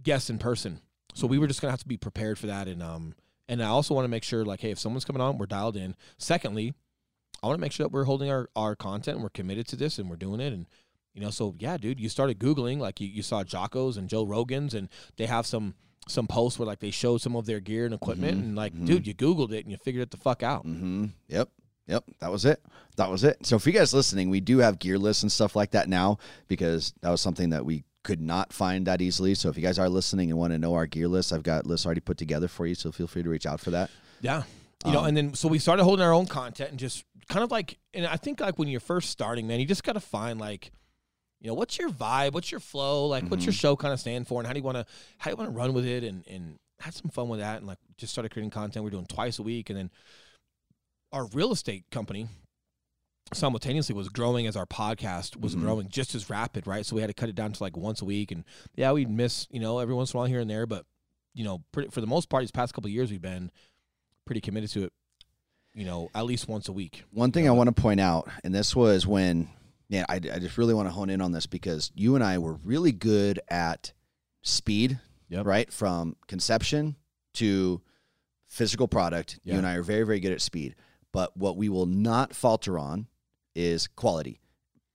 guests 0.03 0.29
in 0.29 0.39
person. 0.39 0.81
So 1.15 1.27
we 1.27 1.39
were 1.39 1.47
just 1.47 1.61
gonna 1.63 1.71
have 1.73 1.81
to 1.81 1.89
be 1.89 1.97
prepared 1.97 2.39
for 2.39 2.49
that. 2.49 2.69
And 2.69 2.83
um, 2.83 3.15
and 3.49 3.63
I 3.63 3.67
also 3.69 3.95
want 3.95 4.05
to 4.05 4.09
make 4.09 4.25
sure 4.25 4.45
like, 4.45 4.61
hey, 4.61 4.71
if 4.71 4.79
someone's 4.79 5.05
coming 5.05 5.23
on, 5.23 5.39
we're 5.39 5.47
dialed 5.47 5.77
in. 5.77 5.95
Secondly, 6.19 6.75
I 7.43 7.47
want 7.47 7.59
to 7.59 7.61
make 7.61 7.73
sure 7.73 7.85
that 7.85 7.93
we're 7.93 8.05
holding 8.05 8.31
our, 8.31 8.49
our 8.57 8.75
content 8.75 9.17
and 9.17 9.23
we're 9.23 9.31
committed 9.31 9.67
to 9.69 9.77
this 9.77 9.99
and 9.99 10.09
we're 10.09 10.17
doing 10.17 10.41
it. 10.41 10.53
And, 10.53 10.67
you 11.13 11.21
know, 11.21 11.31
so 11.31 11.55
yeah, 11.59 11.77
dude, 11.77 12.01
you 12.01 12.09
started 12.09 12.39
Googling, 12.39 12.79
like 12.79 13.01
you, 13.01 13.07
you 13.09 13.23
saw 13.23 13.45
Jocko's 13.45 13.97
and 13.97 14.09
Joe 14.09 14.25
Rogan's 14.25 14.73
and 14.75 14.89
they 15.17 15.27
have 15.27 15.47
some, 15.47 15.75
some 16.09 16.27
posts 16.27 16.59
where 16.59 16.67
like 16.67 16.81
they 16.81 16.91
showed 16.91 17.21
some 17.21 17.37
of 17.37 17.47
their 17.47 17.61
gear 17.61 17.85
and 17.85 17.95
equipment 17.95 18.39
Mhm, 18.39 18.43
and 18.45 18.57
like, 18.57 18.75
mhm. 18.75 18.87
dude, 18.87 19.07
you 19.07 19.15
Googled 19.15 19.53
it 19.53 19.65
and 19.65 19.71
you 19.71 19.77
figured 19.79 20.03
it 20.03 20.11
the 20.11 20.17
fuck 20.17 20.43
out. 20.43 20.67
Mm-hmm. 20.67 21.07
Yep. 21.29 21.49
Yep. 21.87 22.05
That 22.21 22.33
was 22.33 22.45
it. 22.47 22.63
That 22.97 23.11
was 23.11 23.25
it. 23.25 23.45
So, 23.45 23.59
for 23.59 23.69
you 23.69 23.79
guys 23.79 23.93
listening, 23.93 24.31
we 24.31 24.41
do 24.41 24.59
have 24.59 24.79
gear 24.79 24.99
lists 24.99 25.23
and 25.23 25.31
stuff 25.31 25.55
like 25.55 25.73
that 25.73 25.87
now 25.89 26.17
because 26.49 26.95
that 27.03 27.11
was 27.11 27.21
something 27.21 27.51
that 27.51 27.67
we 27.67 27.85
could 28.05 28.21
not 28.21 28.53
find 28.53 28.87
that 28.87 29.03
easily. 29.03 29.35
So, 29.35 29.49
if 29.49 29.57
you 29.57 29.63
guys 29.63 29.79
are 29.81 29.89
listening 29.89 30.31
and 30.31 30.39
want 30.39 30.53
to 30.53 30.59
know 30.59 30.75
our 30.75 30.87
gear 30.87 31.09
list, 31.09 31.33
I've 31.33 31.43
got 31.43 31.67
lists 31.67 31.85
already 31.85 32.01
put 32.01 32.17
together 32.19 32.47
for 32.47 32.67
you. 32.67 32.77
So, 32.77 32.93
feel 32.93 33.09
free 33.09 33.25
to 33.25 33.29
reach 33.29 33.47
out 33.47 33.59
for 33.61 33.71
that. 33.73 33.91
Yeah. 34.21 34.45
You 34.87 34.93
know, 34.93 35.01
Um, 35.01 35.07
and 35.07 35.17
then 35.17 35.35
so 35.35 35.49
we 35.49 35.59
started 35.59 35.83
holding 35.83 36.05
our 36.05 36.13
own 36.13 36.27
content 36.27 36.71
and 36.71 36.79
just 36.79 37.05
kind 37.29 37.43
of 37.43 37.51
like, 37.51 37.79
and 37.95 38.07
I 38.07 38.17
think 38.17 38.41
like 38.41 38.59
when 38.59 38.69
you're 38.69 38.81
first 38.81 39.11
starting, 39.11 39.47
man, 39.47 39.59
you 39.59 39.67
just 39.67 39.83
got 39.83 39.95
to 39.95 40.01
find 40.01 40.39
like, 40.39 40.71
you 41.41 41.49
know, 41.49 41.55
what's 41.55 41.79
your 41.79 41.89
vibe, 41.91 42.33
what's 42.33 42.51
your 42.51 42.61
flow, 42.61 43.07
like, 43.07 43.25
what's 43.29 43.45
your 43.45 43.53
Mm-hmm. 43.53 43.59
show 43.59 43.77
kind 43.77 43.93
of 43.95 44.01
stand 44.01 44.29
for, 44.29 44.41
and 44.41 44.47
how 44.47 44.53
do 44.53 44.59
you 44.59 44.65
want 44.65 44.77
to, 44.77 44.87
how 45.19 45.31
do 45.31 45.33
you 45.33 45.37
want 45.37 45.51
to 45.51 45.57
run 45.57 45.73
with 45.75 45.87
it, 45.87 46.05
and 46.05 46.27
and 46.27 46.57
had 46.81 46.93
some 46.93 47.11
fun 47.11 47.29
with 47.29 47.41
that, 47.41 47.59
and 47.59 47.67
like 47.67 47.79
just 47.97 48.13
started 48.13 48.31
creating 48.31 48.51
content. 48.51 48.85
We're 48.85 48.91
doing 48.91 49.07
twice 49.07 49.39
a 49.39 49.43
week, 49.43 49.71
and 49.71 49.79
then 49.79 49.91
our 51.13 51.27
real 51.29 51.53
estate 51.53 51.85
company 51.91 52.29
simultaneously 53.33 53.95
was 53.95 54.09
growing 54.09 54.47
as 54.47 54.57
our 54.57 54.67
podcast 54.67 55.37
was 55.41 55.57
Mhm. 55.57 55.61
growing 55.61 55.89
just 55.89 56.15
as 56.15 56.29
rapid, 56.29 56.67
right? 56.67 56.85
So 56.85 56.95
we 56.95 57.01
had 57.01 57.09
to 57.09 57.15
cut 57.15 57.29
it 57.29 57.35
down 57.35 57.53
to 57.53 57.63
like 57.63 57.77
once 57.77 58.03
a 58.03 58.05
week, 58.05 58.31
and 58.31 58.45
yeah, 58.77 58.93
we'd 58.93 59.11
miss, 59.11 59.47
you 59.51 59.61
know, 59.61 59.79
every 59.79 59.95
once 59.95 60.13
in 60.13 60.17
a 60.17 60.21
while 60.21 60.29
here 60.29 60.41
and 60.41 60.51
there, 60.51 60.67
but 60.67 60.87
you 61.33 61.43
know, 61.45 61.65
pretty, 61.73 61.91
for 61.91 62.01
the 62.01 62.07
most 62.07 62.29
part, 62.29 62.43
these 62.43 62.53
past 62.53 62.75
couple 62.75 62.87
of 62.89 62.93
years, 62.93 63.11
we've 63.11 63.21
been 63.23 63.51
pretty 64.25 64.41
committed 64.41 64.71
to 64.71 64.85
it. 64.85 64.93
You 65.77 65.85
know, 65.85 66.09
at 66.15 66.25
least 66.27 66.47
once 66.47 66.69
a 66.69 66.73
week. 66.73 67.03
One 67.11 67.33
thing 67.33 67.49
I 67.49 67.51
want 67.51 67.67
to 67.75 67.83
point 67.83 67.99
out, 67.99 68.29
and 68.45 68.55
this 68.55 68.77
was 68.77 69.09
when, 69.09 69.49
yeah, 69.89 70.05
I, 70.09 70.15
I 70.15 70.39
just 70.39 70.57
really 70.57 70.73
want 70.75 70.87
to 70.87 70.93
hone 70.93 71.11
in 71.11 71.21
on 71.21 71.33
this 71.33 71.47
because 71.47 71.91
you 71.97 72.15
and 72.15 72.23
I 72.23 72.39
were 72.39 72.55
really 72.63 72.93
good 72.93 73.41
at 73.49 73.93
speed, 74.43 75.01
Yep. 75.31 75.45
right? 75.47 75.73
From 75.73 76.15
conception 76.29 76.95
to 77.35 77.83
physical 78.47 78.87
product. 78.87 79.41
You 79.43 79.55
and 79.55 79.67
I 79.67 79.75
are 79.75 79.83
very, 79.83 80.05
very 80.05 80.21
good 80.21 80.31
at 80.31 80.41
speed. 80.41 80.77
But 81.11 81.37
what 81.37 81.57
we 81.57 81.69
will 81.69 81.87
not 81.87 82.37
falter 82.37 82.79
on 82.79 83.09
is 83.55 83.87
quality. 83.89 84.41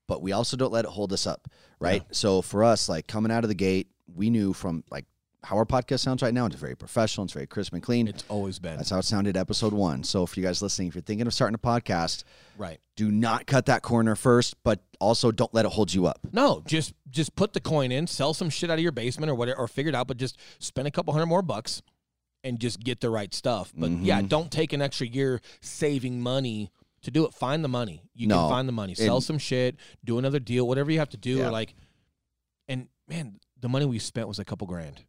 But 0.07 0.21
we 0.21 0.31
also 0.31 0.57
don't 0.57 0.71
let 0.73 0.85
it 0.85 0.91
hold 0.91 1.13
us 1.13 1.27
up, 1.27 1.47
right? 1.79 2.03
So 2.11 2.41
for 2.41 2.63
us, 2.63 2.89
like 2.89 3.07
coming 3.07 3.31
out 3.31 3.43
of 3.43 3.47
the 3.47 3.53
gate, 3.55 3.87
we 4.15 4.29
knew 4.29 4.53
from 4.53 4.83
like 4.89 5.05
how 5.43 5.55
our 5.55 5.65
podcast 5.65 5.99
sounds 5.99 6.21
right 6.21 6.33
now, 6.33 6.47
it's 6.47 6.55
very 6.55 6.75
professional, 6.75 7.23
it's 7.23 7.31
very 7.33 7.45
crisp 7.47 7.73
and 7.73 7.81
clean. 7.83 8.07
It's 8.07 8.25
always 8.27 8.59
been 8.59 8.75
That's 8.77 8.89
how 8.89 8.97
it 8.99 9.03
sounded 9.05 9.37
episode 9.37 9.71
one. 9.71 10.03
So 10.03 10.25
for 10.25 10.39
you 10.39 10.45
guys 10.45 10.61
listening, 10.61 10.89
if 10.89 10.95
you're 10.95 11.01
thinking 11.03 11.27
of 11.27 11.33
starting 11.33 11.55
a 11.55 11.59
podcast, 11.59 12.23
right. 12.57 12.79
do 12.95 13.11
not 13.11 13.45
cut 13.45 13.67
that 13.67 13.81
corner 13.83 14.15
first, 14.15 14.55
but 14.63 14.81
also 14.99 15.31
don't 15.31 15.53
let 15.53 15.65
it 15.65 15.71
hold 15.71 15.93
you 15.93 16.07
up. 16.07 16.19
No, 16.33 16.61
just 16.65 16.93
just 17.09 17.35
put 17.35 17.53
the 17.53 17.61
coin 17.61 17.91
in, 17.91 18.07
sell 18.07 18.33
some 18.33 18.49
shit 18.49 18.69
out 18.71 18.79
of 18.79 18.83
your 18.83 18.91
basement 18.91 19.29
or 19.31 19.35
whatever, 19.35 19.59
or 19.59 19.67
figure 19.67 19.89
it 19.89 19.95
out. 19.95 20.07
But 20.07 20.17
just 20.17 20.37
spend 20.57 20.87
a 20.87 20.91
couple 20.91 21.13
hundred 21.13 21.27
more 21.27 21.41
bucks 21.43 21.83
and 22.43 22.59
just 22.59 22.79
get 22.81 22.99
the 22.99 23.09
right 23.11 23.33
stuff. 23.33 23.71
But 23.77 23.91
yeah, 23.91 24.21
Mhm. 24.21 24.27
don't 24.29 24.51
take 24.51 24.73
an 24.73 24.81
extra 24.81 25.05
year 25.07 25.39
saving 25.61 26.19
money 26.21 26.71
to 27.03 27.11
do 27.11 27.25
it. 27.25 27.33
Find 27.33 27.63
the 27.63 27.67
money. 27.69 28.03
You 28.13 28.27
No, 28.27 28.35
can 28.41 28.49
find 28.49 28.67
the 28.67 28.73
money. 28.73 28.95
Sell 28.95 29.15
and- 29.17 29.23
some 29.23 29.37
shit. 29.37 29.75
Do 30.03 30.17
another 30.19 30.39
deal. 30.39 30.67
Whatever 30.67 30.91
you 30.91 30.99
have 30.99 31.09
to 31.09 31.17
do. 31.17 31.37
Yeah. 31.37 31.47
Or 31.47 31.51
like, 31.51 31.75
and 32.67 32.87
man, 33.07 33.39
the 33.59 33.69
money 33.69 33.85
we 33.85 33.99
spent 33.99 34.27
was 34.27 34.39
a 34.39 34.45
couple 34.45 34.67
grand, 34.67 35.03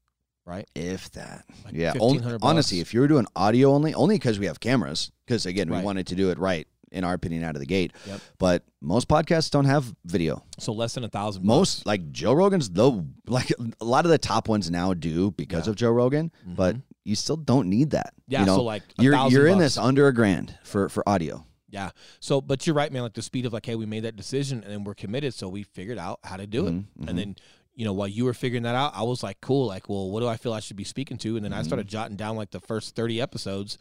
right? 0.44 0.68
If 0.74 1.10
that. 1.12 1.44
Like 1.64 1.74
yeah. 1.74 1.92
Only, 2.00 2.22
honestly, 2.42 2.80
if 2.80 2.94
you 2.94 3.00
were 3.00 3.08
doing 3.08 3.26
audio 3.36 3.72
only, 3.72 3.94
only 3.94 4.16
because 4.16 4.38
we 4.38 4.46
have 4.46 4.60
cameras, 4.60 5.10
because 5.26 5.46
again, 5.46 5.70
we 5.70 5.80
wanted 5.80 6.06
to 6.08 6.14
do 6.14 6.30
it 6.30 6.38
right, 6.38 6.66
in 6.90 7.04
our 7.04 7.14
opinion, 7.14 7.44
out 7.44 7.54
of 7.56 7.60
the 7.60 7.66
gate. 7.66 7.92
Yep. 8.06 8.20
But 8.38 8.64
most 8.80 9.08
podcasts 9.08 9.50
don't 9.50 9.66
have 9.66 9.94
video. 10.04 10.42
So 10.58 10.72
less 10.72 10.94
than 10.94 11.04
a 11.04 11.08
thousand. 11.08 11.44
Most, 11.44 11.86
like 11.86 12.10
Joe 12.12 12.32
Rogan's, 12.32 12.70
though, 12.70 13.04
like 13.26 13.52
a 13.80 13.84
lot 13.84 14.04
of 14.04 14.10
the 14.10 14.18
top 14.18 14.48
ones 14.48 14.70
now 14.70 14.94
do 14.94 15.30
because 15.32 15.66
Yeah. 15.66 15.70
of 15.70 15.76
Joe 15.76 15.90
Rogan, 15.90 16.32
but 16.46 16.76
Mhm. 16.76 16.82
you 17.04 17.14
still 17.14 17.36
don't 17.36 17.68
need 17.68 17.90
that. 17.90 18.14
yeah. 18.26 18.40
You 18.40 18.46
know, 18.46 18.56
so 18.56 18.62
like 18.64 18.82
you're 18.98 19.14
you're 19.28 19.46
in 19.46 19.54
bucks. 19.58 19.64
this 19.64 19.78
under 19.78 20.08
a 20.08 20.14
grand 20.14 20.56
for 20.64 20.88
for 20.88 21.06
audio. 21.08 21.44
Yeah. 21.70 21.90
So, 22.20 22.40
but 22.40 22.66
you're 22.66 22.74
right, 22.74 22.92
man. 22.92 23.02
Like 23.02 23.14
the 23.14 23.22
speed 23.22 23.46
of 23.46 23.52
like, 23.52 23.66
hey, 23.66 23.76
we 23.76 23.86
made 23.86 24.04
that 24.04 24.16
decision 24.16 24.62
and 24.62 24.72
then 24.72 24.84
we're 24.84 24.94
committed, 24.94 25.34
so 25.34 25.48
we 25.48 25.62
figured 25.62 25.98
out 25.98 26.18
how 26.24 26.36
to 26.36 26.46
do 26.46 26.66
it. 26.66 26.72
mhm. 26.74 27.08
And 27.08 27.16
then, 27.18 27.36
you 27.74 27.84
know, 27.84 27.92
while 27.92 28.08
you 28.08 28.24
were 28.24 28.34
figuring 28.34 28.64
that 28.64 28.74
out, 28.74 28.92
I 28.94 29.02
was 29.04 29.22
like, 29.22 29.40
cool. 29.40 29.66
Like, 29.66 29.88
well, 29.88 30.10
what 30.10 30.20
do 30.20 30.26
I 30.26 30.36
feel 30.36 30.52
I 30.52 30.60
should 30.60 30.76
be 30.76 30.84
speaking 30.84 31.16
to? 31.18 31.36
And 31.36 31.44
then 31.44 31.52
I 31.52 31.62
started 31.62 31.86
Mm-hmm. 31.86 31.92
jotting 31.92 32.16
down 32.16 32.36
like 32.36 32.50
the 32.50 32.60
first 32.60 32.94
30 32.96 33.20
episodes 33.20 33.78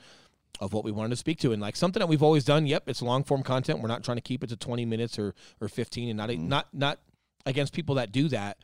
of 0.60 0.74
what 0.74 0.84
we 0.84 0.92
wanted 0.92 1.10
to 1.12 1.16
speak 1.16 1.40
to, 1.40 1.52
and 1.52 1.62
like 1.62 1.76
something 1.76 2.00
that 2.00 2.08
we've 2.08 2.24
always 2.24 2.44
done. 2.44 2.66
Yep, 2.68 2.84
it's 2.90 3.02
long 3.02 3.24
form 3.24 3.44
content. 3.44 3.80
We're 3.82 3.88
not 3.88 4.04
trying 4.04 4.18
to 4.18 4.22
keep 4.22 4.44
it 4.44 4.48
to 4.50 4.58
20 4.58 4.86
minutes 4.86 5.18
or 5.20 5.34
or 5.62 5.68
15, 5.70 6.10
and 6.10 6.18
not 6.18 6.30
Mhm. 6.30 6.48
not 6.48 6.68
not 6.74 7.00
against 7.46 7.74
people 7.74 7.96
that 7.96 8.12
do 8.12 8.28
that. 8.30 8.58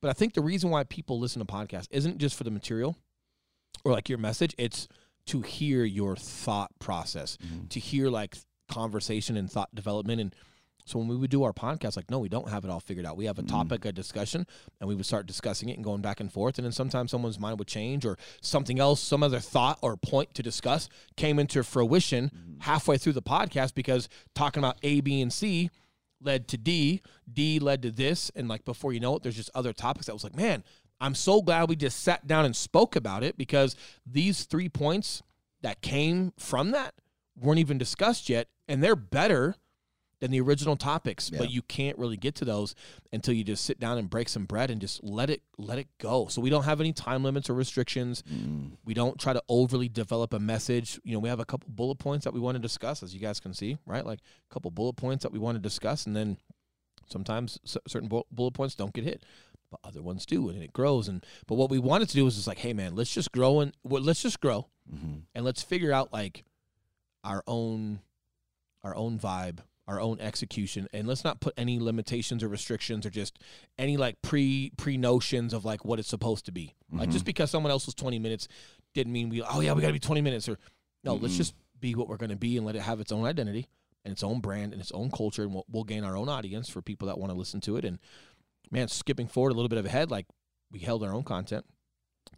But 0.00 0.10
I 0.10 0.12
think 0.12 0.34
the 0.34 0.42
reason 0.42 0.70
why 0.70 0.84
people 0.84 1.18
listen 1.18 1.40
to 1.44 1.46
podcasts 1.52 1.88
isn't 1.90 2.18
just 2.18 2.36
for 2.36 2.44
the 2.44 2.50
material 2.50 2.96
or 3.84 3.92
like 3.92 4.08
your 4.08 4.18
message. 4.18 4.54
It's 4.58 4.88
to 5.26 5.42
hear 5.42 5.84
your 5.84 6.16
thought 6.16 6.70
process, 6.78 7.36
Mhm. 7.38 7.68
to 7.70 7.80
hear 7.80 8.08
like 8.10 8.36
conversation 8.68 9.36
and 9.36 9.50
thought 9.50 9.74
development. 9.74 10.20
And 10.20 10.34
so 10.84 10.98
when 11.00 11.08
we 11.08 11.16
would 11.16 11.30
do 11.30 11.42
our 11.42 11.52
podcast, 11.52 11.96
like, 11.96 12.10
no, 12.10 12.18
we 12.20 12.28
don't 12.28 12.48
have 12.48 12.64
it 12.64 12.70
all 12.70 12.78
figured 12.80 13.04
out. 13.06 13.16
We 13.16 13.24
have 13.24 13.38
a 13.38 13.42
Mhm. 13.42 13.48
topic, 13.48 13.84
a 13.84 13.92
discussion, 13.92 14.46
and 14.80 14.88
we 14.88 14.94
would 14.94 15.06
start 15.06 15.26
discussing 15.26 15.68
it 15.68 15.74
and 15.74 15.84
going 15.84 16.00
back 16.00 16.20
and 16.20 16.32
forth. 16.32 16.58
And 16.58 16.64
then 16.64 16.72
sometimes 16.72 17.10
someone's 17.10 17.40
mind 17.40 17.58
would 17.58 17.66
change 17.68 18.04
or 18.04 18.16
something 18.40 18.78
else, 18.78 19.00
some 19.00 19.22
other 19.22 19.40
thought 19.40 19.78
or 19.82 19.96
point 19.96 20.32
to 20.34 20.42
discuss 20.44 20.88
came 21.16 21.38
into 21.40 21.62
fruition 21.64 22.56
halfway 22.60 22.98
through 22.98 23.14
the 23.14 23.22
podcast 23.22 23.74
because 23.74 24.08
talking 24.34 24.60
about 24.60 24.78
A, 24.84 25.00
B, 25.00 25.20
and 25.20 25.32
C 25.32 25.70
led 26.20 26.46
to 26.48 26.56
D, 26.56 27.02
D 27.32 27.58
led 27.58 27.82
to 27.82 27.90
this. 27.90 28.30
And 28.36 28.46
like 28.48 28.64
before 28.64 28.92
you 28.92 29.00
know 29.00 29.16
it, 29.16 29.22
there's 29.24 29.36
just 29.36 29.50
other 29.54 29.72
topics 29.72 30.06
that 30.06 30.14
was 30.14 30.24
like, 30.24 30.36
man, 30.36 30.62
I'm 31.00 31.14
so 31.14 31.42
glad 31.42 31.68
we 31.68 31.76
just 31.76 32.00
sat 32.00 32.26
down 32.26 32.44
and 32.44 32.54
spoke 32.56 32.96
about 32.96 33.22
it 33.22 33.36
because 33.36 33.76
these 34.06 34.44
three 34.44 34.68
points 34.68 35.22
that 35.62 35.82
came 35.82 36.32
from 36.38 36.70
that 36.70 36.94
weren't 37.38 37.58
even 37.58 37.78
discussed 37.78 38.28
yet. 38.28 38.48
And 38.68 38.82
they're 38.82 38.96
better 38.96 39.56
than 40.20 40.30
the 40.30 40.40
original 40.40 40.76
topics, 40.76 41.30
Yeah. 41.30 41.38
but 41.38 41.50
you 41.50 41.60
can't 41.60 41.98
really 41.98 42.16
get 42.16 42.34
to 42.36 42.46
those 42.46 42.74
until 43.12 43.34
you 43.34 43.44
just 43.44 43.62
sit 43.66 43.78
down 43.78 43.98
and 43.98 44.08
break 44.08 44.30
some 44.30 44.46
bread 44.46 44.70
and 44.70 44.80
just 44.80 45.04
let 45.04 45.28
it 45.28 45.42
let 45.58 45.78
it 45.78 45.88
go. 45.98 46.26
So 46.28 46.40
we 46.40 46.48
don't 46.48 46.64
have 46.64 46.80
any 46.80 46.94
time 46.94 47.22
limits 47.22 47.50
or 47.50 47.54
restrictions. 47.54 48.22
Mm. 48.22 48.78
We 48.86 48.94
don't 48.94 49.20
try 49.20 49.34
to 49.34 49.42
overly 49.50 49.90
develop 49.90 50.32
a 50.32 50.38
message. 50.38 50.98
You 51.04 51.12
know, 51.12 51.18
we 51.18 51.28
have 51.28 51.38
a 51.40 51.44
couple 51.44 51.68
bullet 51.70 51.96
points 51.98 52.24
that 52.24 52.32
we 52.32 52.40
want 52.40 52.54
to 52.54 52.58
discuss, 52.62 53.02
as 53.02 53.12
you 53.12 53.20
guys 53.20 53.40
can 53.40 53.52
see, 53.52 53.76
right? 53.84 54.06
Like 54.06 54.20
a 54.20 54.54
couple 54.54 54.70
bullet 54.70 54.94
points 54.96 55.22
that 55.22 55.32
we 55.32 55.38
want 55.38 55.56
to 55.56 55.60
discuss, 55.60 56.06
and 56.06 56.16
then 56.16 56.38
sometimes 57.08 57.58
certain 57.86 58.08
bu- 58.08 58.22
bullet 58.32 58.52
points 58.54 58.74
don't 58.74 58.92
get 58.94 59.04
hit, 59.04 59.22
but 59.82 59.88
other 59.88 60.02
ones 60.02 60.26
do, 60.26 60.48
and 60.48 60.62
it 60.62 60.72
grows. 60.72 61.08
And 61.08 61.24
but 61.46 61.54
what 61.56 61.70
we 61.70 61.78
wanted 61.78 62.08
to 62.08 62.14
do 62.14 62.24
was 62.24 62.36
just 62.36 62.46
like, 62.46 62.58
hey, 62.58 62.72
man, 62.72 62.94
let's 62.94 63.12
just 63.12 63.32
grow 63.32 63.60
and 63.60 63.72
well, 63.84 64.02
let's 64.02 64.22
just 64.22 64.40
grow, 64.40 64.68
Mhm. 64.92 65.22
and 65.34 65.44
let's 65.44 65.62
figure 65.62 65.92
out 65.92 66.12
like 66.12 66.44
our 67.24 67.42
own 67.46 68.00
our 68.84 68.94
own 68.96 69.18
vibe 69.18 69.58
our 69.88 70.00
own 70.00 70.18
execution 70.20 70.88
and 70.92 71.06
let's 71.06 71.22
not 71.22 71.40
put 71.40 71.54
any 71.56 71.78
limitations 71.78 72.42
or 72.42 72.48
restrictions 72.48 73.06
or 73.06 73.10
just 73.10 73.38
any 73.78 73.96
like 73.96 74.20
pre 74.20 74.70
pre 74.76 74.96
notions 74.96 75.52
of 75.52 75.64
like 75.64 75.84
what 75.84 75.98
it's 76.00 76.08
supposed 76.08 76.44
to 76.44 76.50
be 76.52 76.74
like 76.92 77.08
Mhm. 77.08 77.12
just 77.12 77.24
because 77.24 77.50
someone 77.52 77.70
else 77.70 77.86
was 77.86 77.94
20 77.94 78.18
minutes 78.18 78.48
didn't 78.94 79.12
mean 79.12 79.28
we 79.28 79.42
oh 79.42 79.60
yeah 79.60 79.72
we 79.74 79.80
got 79.82 79.88
to 79.88 79.92
be 79.92 79.98
20 80.00 80.20
minutes 80.22 80.48
or 80.48 80.58
no 81.04 81.14
let's 81.14 81.34
Mhm. 81.34 81.38
just 81.38 81.54
be 81.80 81.94
what 81.94 82.08
we're 82.08 82.16
going 82.16 82.30
to 82.30 82.36
be 82.36 82.56
and 82.56 82.66
let 82.66 82.74
it 82.76 82.82
have 82.82 83.00
its 83.00 83.12
own 83.12 83.24
identity 83.26 83.68
and 84.04 84.10
its 84.12 84.22
own 84.24 84.40
brand 84.40 84.72
and 84.72 84.80
its 84.82 84.90
own 84.92 85.08
culture 85.10 85.42
and 85.44 85.52
we'll, 85.54 85.64
we'll 85.70 85.84
gain 85.84 86.02
our 86.04 86.16
own 86.16 86.28
audience 86.28 86.68
for 86.68 86.82
people 86.82 87.06
that 87.06 87.18
want 87.18 87.30
to 87.32 87.38
listen 87.38 87.60
to 87.60 87.76
it 87.76 87.84
and 87.84 87.98
man 88.70 88.88
skipping 88.88 89.26
forward 89.28 89.50
a 89.50 89.54
little 89.54 89.68
bit 89.68 89.78
of 89.78 89.86
ahead 89.86 90.10
like 90.10 90.26
we 90.72 90.78
held 90.80 91.02
our 91.04 91.12
own 91.12 91.22
content 91.22 91.64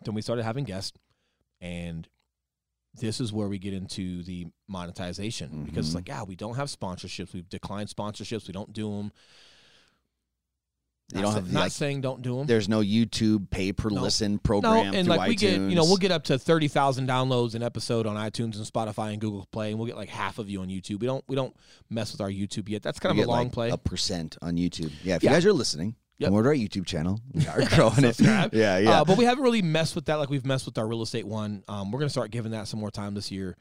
then 0.04 0.14
we 0.14 0.22
started 0.22 0.44
having 0.44 0.64
guests 0.64 0.98
and 1.60 2.08
this 2.94 3.20
is 3.20 3.32
where 3.32 3.48
we 3.48 3.58
get 3.58 3.72
into 3.74 4.22
the 4.24 4.46
monetization 4.68 5.64
because 5.64 5.86
it's 5.86 5.92
Mhm. 5.92 5.96
like 5.96 6.08
yeah 6.08 6.22
we 6.22 6.36
don't 6.36 6.56
have 6.56 6.68
sponsorships 6.68 7.32
we've 7.32 7.48
declined 7.48 7.88
sponsorships 7.88 8.46
we 8.46 8.52
don't 8.52 8.72
do 8.72 8.90
them 8.96 9.12
You 11.14 11.22
not, 11.22 11.22
don't 11.22 11.34
have, 11.44 11.52
not 11.52 11.60
like, 11.60 11.72
saying 11.72 12.02
don't 12.02 12.20
do 12.20 12.36
them 12.36 12.46
There's 12.46 12.68
no 12.68 12.80
YouTube 12.80 13.48
pay 13.50 13.72
per 13.72 13.88
No. 13.88 14.02
listen 14.02 14.32
no 14.32 14.38
program 14.38 14.94
and 14.94 15.08
like 15.08 15.26
we 15.26 15.36
iTunes. 15.36 15.38
get 15.40 15.52
you 15.60 15.74
know 15.74 15.84
we'll 15.84 15.96
get 15.96 16.12
up 16.12 16.24
to 16.24 16.38
30,000 16.38 17.08
downloads 17.08 17.54
an 17.54 17.62
episode 17.62 18.06
on 18.06 18.16
iTunes 18.16 18.56
and 18.56 18.66
Spotify 18.66 19.12
and 19.12 19.20
Google 19.20 19.46
Play 19.50 19.70
and 19.70 19.78
we'll 19.78 19.86
get 19.86 19.96
like 19.96 20.10
half 20.10 20.38
of 20.38 20.50
you 20.50 20.60
on 20.60 20.68
YouTube 20.68 21.00
we 21.00 21.06
don't 21.06 21.24
we 21.26 21.34
don't 21.34 21.56
mess 21.88 22.12
with 22.12 22.20
our 22.20 22.28
YouTube 22.30 22.68
yet 22.68 22.82
that's 22.82 22.98
kind 22.98 23.16
We 23.16 23.22
of 23.22 23.28
a 23.28 23.30
long 23.30 23.44
like, 23.44 23.52
play 23.52 23.70
A 23.70 23.78
percent 23.78 24.36
on 24.42 24.56
YouTube. 24.56 24.92
Yeah, 25.02 25.16
if 25.16 25.22
Yeah. 25.22 25.30
you 25.30 25.36
guys 25.36 25.46
are 25.46 25.52
listening, 25.54 25.96
Yep. 26.18 26.32
over 26.32 26.42
to 26.42 26.48
our 26.48 26.54
YouTube 26.54 26.84
channel. 26.86 27.20
We 27.32 27.46
are 27.46 27.64
growing 27.74 28.04
it. 28.04 28.20
Yeah, 28.20 28.78
yeah. 28.78 29.00
Uh, 29.00 29.04
but 29.04 29.16
we 29.16 29.24
haven't 29.24 29.44
really 29.44 29.62
messed 29.62 29.94
with 29.94 30.06
that 30.06 30.16
like 30.16 30.30
we've 30.30 30.44
messed 30.46 30.66
with 30.66 30.76
our 30.78 30.86
real 30.86 31.02
estate 31.02 31.26
one. 31.26 31.62
Um, 31.68 31.90
we're 31.92 32.00
gonna 32.00 32.10
start 32.10 32.30
giving 32.30 32.52
that 32.52 32.66
some 32.68 32.80
more 32.80 32.90
time 32.90 33.14
this 33.14 33.30
year. 33.30 33.56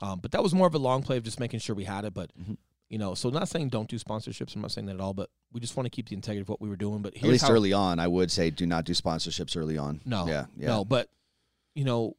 Um, 0.00 0.20
but 0.20 0.30
that 0.32 0.42
was 0.42 0.54
more 0.54 0.66
of 0.66 0.74
a 0.74 0.78
long 0.78 1.02
play 1.02 1.16
of 1.18 1.24
just 1.24 1.38
making 1.40 1.60
sure 1.60 1.74
we 1.76 1.84
had 1.84 2.04
it. 2.04 2.14
But 2.14 2.30
Mhm. 2.40 2.56
you 2.88 2.96
know, 2.98 3.14
so 3.14 3.28
not 3.28 3.48
saying 3.48 3.68
don't 3.68 3.88
do 3.90 3.98
sponsorships. 3.98 4.54
I'm 4.56 4.62
not 4.62 4.70
saying 4.72 4.86
that 4.86 4.94
at 4.94 5.00
all. 5.00 5.12
But 5.12 5.28
we 5.52 5.60
just 5.60 5.76
want 5.76 5.84
to 5.86 5.90
keep 5.90 6.08
the 6.08 6.14
integrity 6.14 6.40
of 6.42 6.48
what 6.48 6.60
we 6.62 6.68
were 6.70 6.76
doing. 6.76 7.02
But 7.02 7.14
At 7.16 7.22
least 7.24 7.44
how, 7.44 7.50
early 7.52 7.72
on, 7.74 7.98
I 7.98 8.06
would 8.08 8.30
say 8.30 8.48
do 8.50 8.66
not 8.66 8.84
do 8.84 8.92
sponsorships 8.94 9.56
early 9.56 9.76
on. 9.76 10.00
No, 10.06 10.26
Yeah, 10.26 10.46
yeah. 10.56 10.68
no. 10.68 10.84
But 10.86 11.10
you 11.74 11.84
know, 11.84 12.16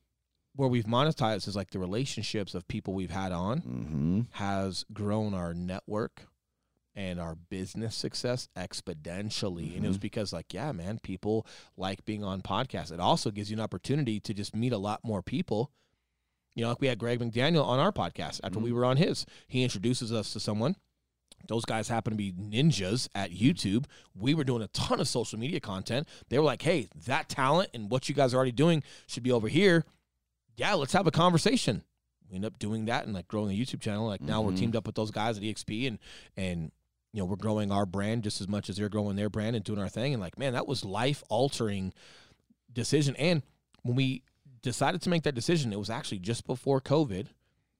where 0.56 0.70
we've 0.70 0.86
monetized 0.86 1.48
is 1.48 1.56
like 1.56 1.72
the 1.72 1.80
relationships 1.80 2.54
of 2.54 2.68
people 2.68 2.94
we've 2.94 3.10
had 3.12 3.32
on 3.32 3.62
Mm-hmm. 3.62 4.22
has 4.32 4.86
grown 4.94 5.34
our 5.34 5.54
network 5.54 6.28
and 6.96 7.20
our 7.20 7.36
business 7.36 7.96
success 7.96 8.48
exponentially. 8.58 9.76
And 9.76 9.86
it 9.86 9.88
was 9.88 9.98
Mhm. 9.98 10.02
because, 10.02 10.34
like, 10.34 10.54
yeah, 10.54 10.72
man, 10.72 11.00
people 11.00 11.46
like 11.78 12.04
being 12.06 12.24
on 12.24 12.42
podcasts. 12.42 12.92
It 12.92 13.00
also 13.00 13.32
gives 13.32 13.50
you 13.52 13.58
an 13.58 13.62
opportunity 13.62 14.20
to 14.22 14.34
just 14.34 14.56
meet 14.56 14.74
a 14.74 14.78
lot 14.78 15.04
more 15.04 15.22
people. 15.22 15.72
You 16.56 16.64
know, 16.64 16.70
like 16.70 16.82
we 16.82 16.88
had 16.88 17.00
Greg 17.00 17.20
McDaniel 17.20 17.64
on 17.64 17.80
our 17.80 17.92
podcast 17.92 18.42
after 18.44 18.60
we 18.60 18.72
were 18.72 18.84
on 18.86 18.98
his. 18.98 19.26
He 19.48 19.64
introduces 19.64 20.12
us 20.12 20.34
to 20.34 20.40
someone. 20.40 20.76
Those 21.48 21.64
guys 21.64 21.88
happen 21.88 22.12
to 22.12 22.18
be 22.18 22.34
ninjas 22.34 23.08
at 23.16 23.32
YouTube. 23.32 23.86
We 24.14 24.34
were 24.34 24.44
doing 24.44 24.62
a 24.62 24.68
ton 24.70 25.00
of 25.00 25.08
social 25.08 25.40
media 25.40 25.62
content. 25.62 26.08
They 26.28 26.38
were 26.38 26.44
like, 26.44 26.64
hey, 26.64 26.90
that 27.06 27.30
talent 27.30 27.70
and 27.74 27.90
what 27.90 28.10
you 28.10 28.16
guys 28.16 28.34
are 28.34 28.38
already 28.38 28.52
doing 28.52 28.84
should 29.08 29.24
be 29.24 29.32
over 29.32 29.48
here. 29.48 29.86
Yeah, 30.58 30.74
let's 30.74 30.94
have 30.94 31.08
a 31.08 31.12
conversation. 31.12 31.84
we 32.30 32.36
end 32.36 32.46
up 32.46 32.60
doing 32.60 32.86
that 32.86 33.06
and 33.06 33.14
like 33.16 33.28
growing 33.28 33.50
a 33.50 33.60
YouTube 33.60 33.82
channel. 33.82 34.06
Like 34.06 34.22
now 34.22 34.44
we're 34.44 34.52
Mhm. 34.52 34.58
teamed 34.60 34.76
up 34.76 34.86
with 34.86 34.94
those 34.94 35.10
guys 35.10 35.36
at 35.38 35.44
EXP 35.44 35.88
and 35.88 35.98
and 36.38 36.72
you 37.14 37.20
know 37.20 37.26
we're 37.26 37.36
growing 37.36 37.72
our 37.72 37.86
brand 37.86 38.24
just 38.24 38.40
as 38.42 38.48
much 38.48 38.70
as 38.70 38.78
they're 38.78 38.90
growing 38.90 39.16
their 39.16 39.30
brand 39.30 39.56
and 39.56 39.66
doing 39.66 39.80
our 39.80 39.90
thing. 39.90 40.14
And 40.14 40.22
like 40.22 40.38
man, 40.38 40.54
that 40.54 40.68
was 40.68 40.86
life 40.86 41.24
altering 41.30 41.94
decision. 42.72 43.16
And 43.18 43.42
when 43.84 43.96
we 43.96 44.24
decided 44.62 45.02
to 45.04 45.10
make 45.10 45.24
that 45.24 45.36
decision, 45.36 45.74
it 45.74 45.80
was 45.80 45.90
actually 45.90 46.20
just 46.20 46.46
before 46.46 46.82
COVID 46.82 47.28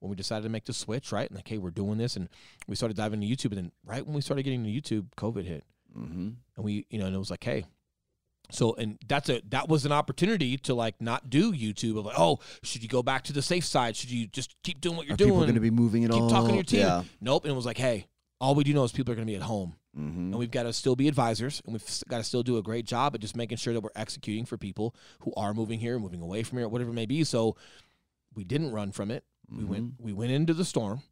when 0.00 0.08
we 0.10 0.16
decided 0.16 0.44
to 0.44 0.48
make 0.48 0.64
the 0.64 0.72
switch, 0.72 1.12
right? 1.12 1.28
And 1.28 1.36
like, 1.36 1.46
hey, 1.46 1.58
we're 1.58 1.70
doing 1.70 1.98
this, 1.98 2.16
and 2.16 2.28
we 2.66 2.74
started 2.74 2.96
diving 2.96 3.22
into 3.22 3.34
YouTube. 3.36 3.52
And 3.54 3.58
then 3.58 3.72
right 3.84 4.04
when 4.04 4.14
we 4.14 4.22
started 4.22 4.42
getting 4.44 4.64
into 4.64 4.80
YouTube, 5.00 5.06
COVID 5.16 5.44
hit, 5.44 5.64
Mm-hmm. 5.96 6.28
and 6.56 6.64
we, 6.64 6.86
you 6.88 6.98
know, 7.00 7.06
and 7.06 7.14
it 7.14 7.18
was 7.18 7.30
like, 7.32 7.42
hey. 7.44 7.64
So 8.52 8.74
and 8.74 8.98
that's 9.08 9.28
a 9.28 9.42
that 9.50 9.68
was 9.68 9.84
an 9.86 9.92
opportunity 9.92 10.56
to 10.58 10.74
like 10.74 11.00
not 11.00 11.30
do 11.30 11.52
YouTube 11.52 11.96
of 11.98 12.06
like 12.06 12.18
oh 12.18 12.38
should 12.64 12.82
you 12.82 12.88
go 12.88 13.00
back 13.02 13.22
to 13.24 13.32
the 13.32 13.42
safe 13.42 13.64
side 13.64 13.94
should 13.94 14.10
you 14.10 14.26
just 14.26 14.56
keep 14.64 14.80
doing 14.80 14.96
what 14.96 15.06
you're 15.06 15.14
Are 15.14 15.16
doing 15.16 15.30
people 15.30 15.42
going 15.42 15.54
to 15.54 15.60
be 15.60 15.70
moving 15.70 16.04
at 16.04 16.10
keep 16.10 16.20
all? 16.22 16.30
talking 16.30 16.48
to 16.48 16.54
your 16.54 16.64
team 16.64 16.80
Yeah. 16.80 17.02
nope 17.20 17.44
and 17.44 17.52
it 17.52 17.54
was 17.54 17.64
like 17.66 17.78
hey 17.78 18.06
all 18.40 18.54
we 18.54 18.64
do 18.64 18.72
know 18.74 18.84
is 18.84 18.92
people 18.92 19.12
are 19.12 19.16
going 19.16 19.26
to 19.26 19.30
be 19.30 19.36
at 19.36 19.42
home. 19.42 19.74
Mm-hmm. 19.98 20.18
and 20.20 20.34
we've 20.36 20.52
got 20.52 20.62
to 20.62 20.72
still 20.72 20.94
be 20.94 21.08
advisors 21.08 21.60
and 21.64 21.72
we've 21.72 21.84
got 22.08 22.18
to 22.18 22.22
still 22.24 22.44
do 22.44 22.58
a 22.58 22.62
great 22.62 22.84
job 22.86 23.12
at 23.16 23.20
just 23.20 23.36
making 23.36 23.58
sure 23.58 23.74
that 23.74 23.80
we're 23.80 23.90
executing 23.96 24.44
for 24.44 24.56
people 24.56 24.94
who 25.22 25.32
are 25.36 25.52
moving 25.52 25.80
here 25.80 25.98
moving 25.98 26.22
away 26.22 26.44
from 26.44 26.58
here 26.58 26.68
whatever 26.68 26.90
it 26.90 26.94
may 26.94 27.06
be. 27.06 27.24
So 27.24 27.56
we 28.34 28.44
didn't 28.44 28.70
run 28.70 28.92
from 28.92 29.10
it. 29.10 29.24
We 29.50 29.64
went 29.64 29.84
Mm-hmm. 29.84 30.04
we 30.04 30.12
went 30.12 30.30
into 30.30 30.54
the 30.54 30.64
storm 30.64 31.02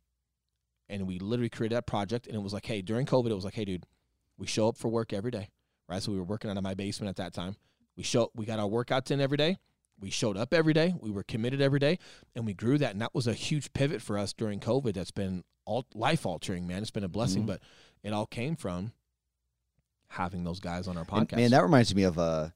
and 0.89 1.09
we 1.09 1.19
literally 1.19 1.49
created 1.51 1.75
that 1.77 1.87
project 1.87 2.29
and 2.29 2.37
it 2.37 2.43
was 2.43 2.53
like 2.53 2.67
hey 2.67 2.83
during 2.83 3.05
covid 3.05 3.31
it 3.31 3.35
was 3.35 3.45
like 3.45 3.55
hey 3.55 3.65
dude 3.65 3.85
we 4.37 4.47
show 4.47 4.69
up 4.69 4.77
for 4.77 4.89
work 4.89 5.13
every 5.13 5.33
day 5.33 5.49
right? 5.89 6.01
So 6.01 6.13
we 6.13 6.19
were 6.19 6.25
working 6.25 6.49
out 6.51 6.57
of 6.57 6.63
my 6.63 6.75
basement 6.75 7.09
at 7.11 7.17
that 7.17 7.33
time. 7.35 7.57
We 7.97 8.05
show 8.05 8.31
we 8.37 8.47
got 8.47 8.61
our 8.61 8.69
workouts 8.69 9.11
in 9.11 9.21
every 9.21 9.37
day 9.39 9.59
we 10.01 10.11
showed 10.11 10.37
up 10.37 10.53
every 10.55 10.73
day 10.73 10.95
we 11.01 11.11
were 11.11 11.23
committed 11.25 11.61
every 11.61 11.79
day 11.81 11.99
and 12.37 12.47
we 12.47 12.55
grew 12.55 12.79
that 12.79 12.93
and 12.93 13.01
that 13.01 13.15
was 13.15 13.27
a 13.27 13.35
huge 13.35 13.73
pivot 13.73 14.01
for 14.01 14.17
us 14.19 14.33
during 14.33 14.61
covid 14.61 14.95
that's 14.95 15.11
been 15.11 15.43
all 15.65 15.87
life 15.95 16.25
altering 16.25 16.67
man 16.67 16.83
it's 16.83 16.91
been 16.91 17.05
a 17.05 17.09
blessing 17.09 17.43
Mhm. 17.43 17.47
but 17.47 17.61
it 18.03 18.13
all 18.13 18.27
came 18.27 18.55
from 18.57 18.93
having 20.09 20.45
those 20.45 20.61
guys 20.61 20.89
on 20.89 20.97
our 20.97 21.07
And, 21.11 21.29
podcast 21.29 21.37
man, 21.37 21.51
that 21.51 21.63
reminds 21.63 21.95
me 21.95 22.05
of 22.05 22.17
a 22.19 22.53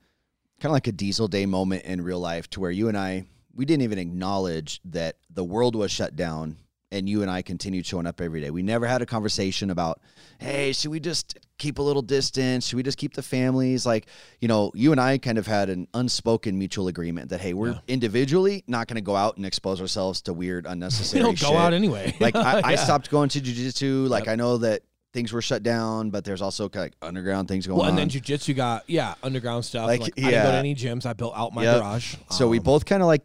kind 0.60 0.70
of 0.70 0.72
like 0.72 0.86
a 0.86 0.92
diesel 0.92 1.28
day 1.28 1.44
moment 1.46 1.84
in 1.84 2.00
real 2.00 2.20
life 2.20 2.48
to 2.50 2.60
where 2.60 2.70
you 2.70 2.88
and 2.88 2.96
I, 2.96 3.26
we 3.54 3.64
didn't 3.64 3.82
even 3.82 3.98
acknowledge 3.98 4.80
that 4.84 5.16
the 5.28 5.44
world 5.44 5.74
was 5.76 5.90
shut 5.90 6.16
down 6.16 6.56
and 6.92 7.08
you 7.08 7.22
and 7.22 7.30
I 7.30 7.42
continued 7.42 7.86
showing 7.86 8.06
up 8.06 8.20
every 8.20 8.40
day. 8.40 8.50
We 8.50 8.62
never 8.62 8.86
had 8.86 9.02
a 9.02 9.06
conversation 9.06 9.70
about, 9.70 10.00
hey, 10.38 10.72
should 10.72 10.90
we 10.90 11.00
just 11.00 11.38
keep 11.58 11.78
a 11.78 11.82
little 11.82 12.02
distance? 12.02 12.66
Should 12.66 12.76
we 12.76 12.82
just 12.82 12.98
keep 12.98 13.14
the 13.14 13.22
families? 13.22 13.86
Like, 13.86 14.06
you 14.40 14.46
know, 14.48 14.70
you 14.74 14.92
and 14.92 15.00
I 15.00 15.16
kind 15.18 15.38
of 15.38 15.46
had 15.46 15.70
an 15.70 15.88
unspoken 15.94 16.58
mutual 16.58 16.88
agreement 16.88 17.30
that, 17.30 17.40
hey, 17.40 17.54
we're 17.54 17.70
Yeah. 17.72 17.78
individually 17.88 18.62
not 18.66 18.86
going 18.88 18.96
to 18.96 19.00
go 19.02 19.16
out 19.16 19.36
and 19.38 19.46
expose 19.46 19.80
ourselves 19.80 20.20
to 20.22 20.32
weird, 20.32 20.66
unnecessary. 20.66 21.22
we 21.22 21.26
don't 21.28 21.40
go 21.40 21.56
out 21.56 21.72
anyway 21.72 22.14
like 22.20 22.36
I, 22.52 22.60
I 22.62 22.74
stopped 22.76 23.10
going 23.10 23.30
to 23.30 23.40
jujitsu. 23.40 24.08
Like 24.08 24.26
Yep. 24.26 24.32
I 24.32 24.36
know 24.36 24.58
that 24.58 24.82
things 25.14 25.32
were 25.32 25.42
shut 25.42 25.62
down, 25.62 26.10
but 26.10 26.24
there's 26.24 26.42
also 26.42 26.68
kind 26.68 26.86
of 26.86 26.92
like 26.92 27.08
underground 27.08 27.48
things 27.48 27.66
going 27.66 27.76
on. 27.76 27.80
well, 27.80 27.88
and 27.90 27.98
on. 28.00 28.08
then 28.08 28.20
jujitsu 28.20 28.54
got 28.56 28.88
yeah 28.88 29.14
underground 29.22 29.64
stuff. 29.64 29.86
Like, 29.86 30.00
Like, 30.00 30.12
I 30.18 30.20
didn't 30.22 30.42
go 30.44 30.50
to 30.52 30.56
any 30.58 30.74
gyms. 30.74 31.06
I 31.06 31.12
built 31.14 31.34
out 31.36 31.52
my 31.54 31.62
Yep. 31.64 31.80
garage. 31.80 32.14
so 32.30 32.48
we 32.48 32.58
Um, 32.58 32.64
both 32.64 32.84
kind 32.86 33.02
of 33.02 33.06
like 33.08 33.22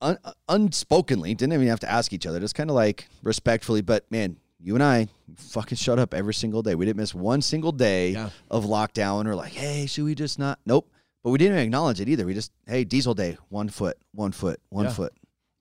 un- 0.00 0.18
unspokenly 0.48 1.36
didn't 1.36 1.52
even 1.52 1.66
have 1.68 1.80
to 1.80 1.90
ask 1.90 2.12
each 2.12 2.26
other, 2.26 2.40
just 2.40 2.54
kind 2.54 2.70
of 2.70 2.76
like 2.76 3.08
respectfully. 3.22 3.80
But 3.82 4.10
man, 4.10 4.36
you 4.58 4.74
and 4.74 4.82
I 4.82 5.08
fucking 5.36 5.76
shut 5.76 5.98
up 5.98 6.14
every 6.14 6.34
single 6.34 6.62
day. 6.62 6.74
We 6.74 6.84
didn't 6.86 6.96
miss 6.98 7.14
one 7.14 7.42
single 7.42 7.72
day 7.72 8.10
Yeah. 8.10 8.30
of 8.50 8.64
lockdown. 8.64 9.26
Or 9.26 9.34
like, 9.34 9.52
hey, 9.52 9.86
should 9.86 10.04
we 10.04 10.14
just 10.14 10.38
not? 10.38 10.58
Nope. 10.66 10.90
But 11.22 11.30
we 11.30 11.38
didn't 11.38 11.58
acknowledge 11.58 12.00
it 12.00 12.08
either. 12.08 12.24
We 12.24 12.34
just, 12.34 12.52
hey, 12.66 12.84
diesel 12.84 13.12
day, 13.14 13.36
one 13.48 13.68
foot, 13.68 13.96
one 14.12 14.32
foot, 14.32 14.60
one 14.68 14.84
Yeah. 14.86 14.92
foot. 14.92 15.12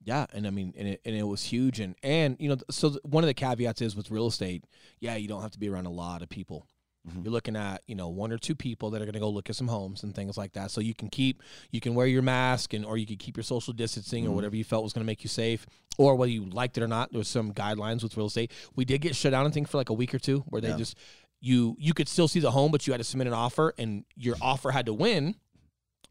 Yeah, 0.03 0.27
and 0.33 0.45
I 0.45 0.51
mean, 0.51 0.71
and 0.77 0.87
it, 0.89 1.01
and 1.03 1.15
it 1.15 1.23
was 1.23 1.41
huge, 1.41 1.79
and 1.79 1.95
and 2.03 2.37
you 2.39 2.47
know, 2.47 2.57
so 2.69 2.95
one 3.01 3.23
of 3.23 3.27
the 3.27 3.33
caveats 3.33 3.81
is 3.81 3.95
with 3.95 4.11
real 4.11 4.27
estate, 4.27 4.63
yeah, 4.99 5.15
you 5.15 5.27
don't 5.27 5.41
have 5.41 5.49
to 5.51 5.59
be 5.59 5.67
around 5.67 5.87
a 5.87 5.91
lot 5.91 6.21
of 6.21 6.29
people. 6.29 6.67
Mhm. 7.07 7.23
You're 7.23 7.31
looking 7.33 7.55
at 7.55 7.81
you 7.87 7.95
know 7.95 8.07
one 8.09 8.31
or 8.31 8.37
two 8.37 8.55
people 8.55 8.89
that 8.91 9.01
are 9.01 9.05
going 9.05 9.13
to 9.13 9.19
go 9.19 9.29
look 9.29 9.49
at 9.49 9.55
some 9.55 9.67
homes 9.67 10.03
and 10.03 10.13
things 10.15 10.37
like 10.37 10.53
that. 10.53 10.71
So 10.71 10.81
you 10.81 10.93
can 10.93 11.09
keep, 11.09 11.43
you 11.71 11.79
can 11.79 11.93
wear 11.95 12.07
your 12.07 12.21
mask, 12.21 12.73
and 12.73 12.83
or 12.85 12.97
you 12.97 13.05
can 13.05 13.17
keep 13.17 13.37
your 13.37 13.43
social 13.43 13.73
distancing 13.73 14.25
or 14.25 14.29
Mhm. 14.31 14.33
whatever 14.33 14.55
you 14.55 14.63
felt 14.63 14.83
was 14.83 14.91
going 14.93 15.03
to 15.03 15.05
make 15.05 15.23
you 15.23 15.29
safe, 15.29 15.65
or 15.97 16.15
whether 16.15 16.31
you 16.31 16.45
liked 16.45 16.77
it 16.77 16.83
or 16.83 16.87
not. 16.87 17.11
There 17.11 17.19
was 17.19 17.27
some 17.27 17.53
guidelines 17.53 18.01
with 18.03 18.17
real 18.17 18.25
estate. 18.27 18.51
We 18.75 18.85
did 18.85 19.01
get 19.01 19.15
shut 19.15 19.31
down, 19.31 19.45
I 19.45 19.49
think, 19.51 19.67
for 19.67 19.77
like 19.77 19.89
a 19.89 19.93
week 19.93 20.13
or 20.15 20.19
two, 20.19 20.39
where 20.49 20.61
they 20.61 20.69
Yeah. 20.69 20.77
just 20.77 20.95
you 21.41 21.75
you 21.79 21.93
could 21.93 22.07
still 22.07 22.27
see 22.27 22.39
the 22.39 22.51
home, 22.51 22.71
but 22.71 22.87
you 22.87 22.93
had 22.93 22.97
to 22.97 23.03
submit 23.03 23.27
an 23.27 23.33
offer, 23.33 23.73
and 23.77 24.03
your 24.15 24.35
offer 24.41 24.71
had 24.71 24.85
to 24.87 24.93
win 24.93 25.35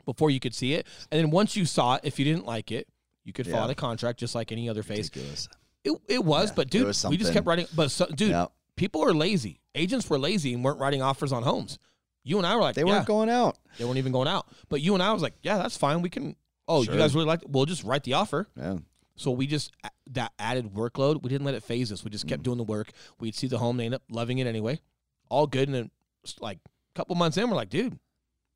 before 0.05 0.31
you 0.31 0.39
could 0.39 0.55
see 0.55 0.75
it. 0.75 0.87
And 1.11 1.19
then 1.19 1.31
once 1.31 1.57
you 1.57 1.65
saw 1.65 1.95
it, 1.95 2.03
if 2.05 2.19
you 2.19 2.25
didn't 2.25 2.45
like 2.47 2.71
it, 2.71 2.87
you 3.25 3.33
could 3.33 3.47
Yeah. 3.47 3.55
file 3.55 3.71
a 3.71 3.75
contract 3.75 4.21
just 4.21 4.35
like 4.35 4.53
any 4.53 4.69
other 4.69 4.83
face. 4.83 5.07
Ridiculous. 5.09 5.49
It, 5.83 5.93
it 6.09 6.25
was, 6.25 6.51
Yeah, 6.51 6.55
but 6.57 6.71
dude, 6.71 6.87
was 6.87 7.05
we 7.07 7.17
just 7.17 7.33
kept 7.33 7.47
writing. 7.47 7.67
But 7.75 7.91
so, 7.91 8.07
dude, 8.07 8.31
Yeah. 8.31 8.47
People 8.77 9.03
are 9.03 9.13
lazy. 9.15 9.61
Agents 9.75 10.09
were 10.09 10.19
lazy 10.19 10.55
and 10.55 10.65
weren't 10.65 10.79
writing 10.81 11.03
offers 11.03 11.33
on 11.33 11.43
homes. 11.43 11.79
You 12.23 12.39
and 12.39 12.47
I 12.47 12.55
were 12.57 12.63
like, 12.63 12.75
They 12.75 12.83
yeah, 12.83 12.89
weren't 12.95 13.07
going 13.07 13.29
out. 13.29 13.59
they 13.79 13.85
weren't 13.85 13.99
even 13.99 14.13
going 14.13 14.29
out. 14.29 14.49
But 14.69 14.81
you 14.81 14.95
and 14.95 15.03
I 15.03 15.13
was 15.13 15.23
like, 15.23 15.35
yeah, 15.43 15.59
that's 15.59 15.77
fine. 15.77 16.01
We 16.03 16.09
can. 16.11 16.37
Oh, 16.67 16.83
Sure. 16.83 16.95
you 16.95 17.01
guys 17.01 17.15
really 17.15 17.27
like? 17.27 17.43
It? 17.43 17.51
We'll 17.51 17.67
just 17.67 17.85
write 17.85 18.05
the 18.05 18.15
offer. 18.15 18.49
Yeah. 18.57 18.79
So 19.17 19.31
we 19.31 19.47
just 19.47 19.73
that 20.11 20.33
added 20.39 20.73
workload. 20.75 21.23
We 21.23 21.29
didn't 21.29 21.45
let 21.45 21.55
it 21.55 21.63
phase 21.63 21.93
us. 21.93 22.03
We 22.03 22.11
just 22.11 22.25
Mm. 22.27 22.31
kept 22.31 22.43
doing 22.45 22.57
the 22.59 22.65
work. 22.65 22.91
We'd 23.21 23.35
see 23.35 23.47
the 23.47 23.59
home. 23.59 23.77
They 23.77 23.85
end 23.85 23.95
up 23.95 24.03
loving 24.11 24.39
it 24.39 24.47
anyway. 24.47 24.81
All 25.29 25.47
good. 25.47 25.69
And 25.69 25.75
then 25.75 25.91
like 26.41 26.59
a 26.65 26.71
couple 26.95 27.15
months 27.17 27.37
in, 27.37 27.49
we're 27.51 27.57
like, 27.57 27.69
dude, 27.69 27.99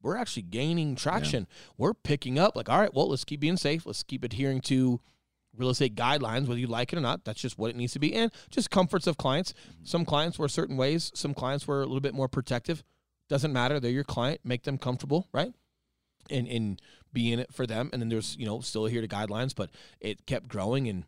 we're 0.03 0.17
actually 0.17 0.43
gaining 0.45 0.95
traction. 0.97 1.47
We're 1.77 1.93
picking 1.95 2.39
up. 2.39 2.57
Like, 2.57 2.69
all 2.71 2.81
right, 2.81 2.93
well, 2.95 3.09
let's 3.11 3.25
keep 3.25 3.41
being 3.41 3.57
safe. 3.57 3.85
Let's 3.85 4.03
keep 4.03 4.25
adhering 4.25 4.61
to 4.63 5.01
real 5.59 5.71
estate 5.71 5.95
guidelines, 5.95 6.47
whether 6.47 6.61
you 6.61 6.67
like 6.69 6.93
it 6.93 6.97
or 6.97 7.01
not. 7.03 7.25
That's 7.25 7.41
just 7.41 7.59
what 7.59 7.71
it 7.71 7.77
needs 7.77 7.93
to 7.95 7.99
be. 7.99 8.15
And 8.15 8.31
just 8.51 8.71
comforts 8.71 9.07
of 9.07 9.17
clients. 9.17 9.53
Some 9.83 10.05
clients 10.05 10.39
were 10.39 10.49
certain 10.49 10.77
ways. 10.77 11.11
Some 11.15 11.35
clients 11.35 11.67
were 11.67 11.81
a 11.83 11.87
little 11.87 12.01
bit 12.01 12.15
more 12.15 12.29
protective. 12.29 12.83
Doesn't 13.29 13.53
matter. 13.53 13.79
They're 13.81 13.91
your 13.91 14.05
client. 14.05 14.41
Make 14.45 14.63
them 14.63 14.79
comfortable, 14.79 15.29
right? 15.33 15.53
And 16.31 16.47
and 16.49 16.81
be 17.13 17.33
in 17.33 17.39
it 17.39 17.53
for 17.53 17.67
them. 17.67 17.91
And 17.93 18.01
then 18.01 18.09
there's 18.09 18.37
you 18.39 18.47
know 18.47 18.61
still 18.61 18.87
adhere 18.87 19.01
to 19.01 19.09
guidelines, 19.09 19.55
but 19.55 19.71
it 20.01 20.25
kept 20.27 20.49
growing 20.49 20.89
and 20.89 21.05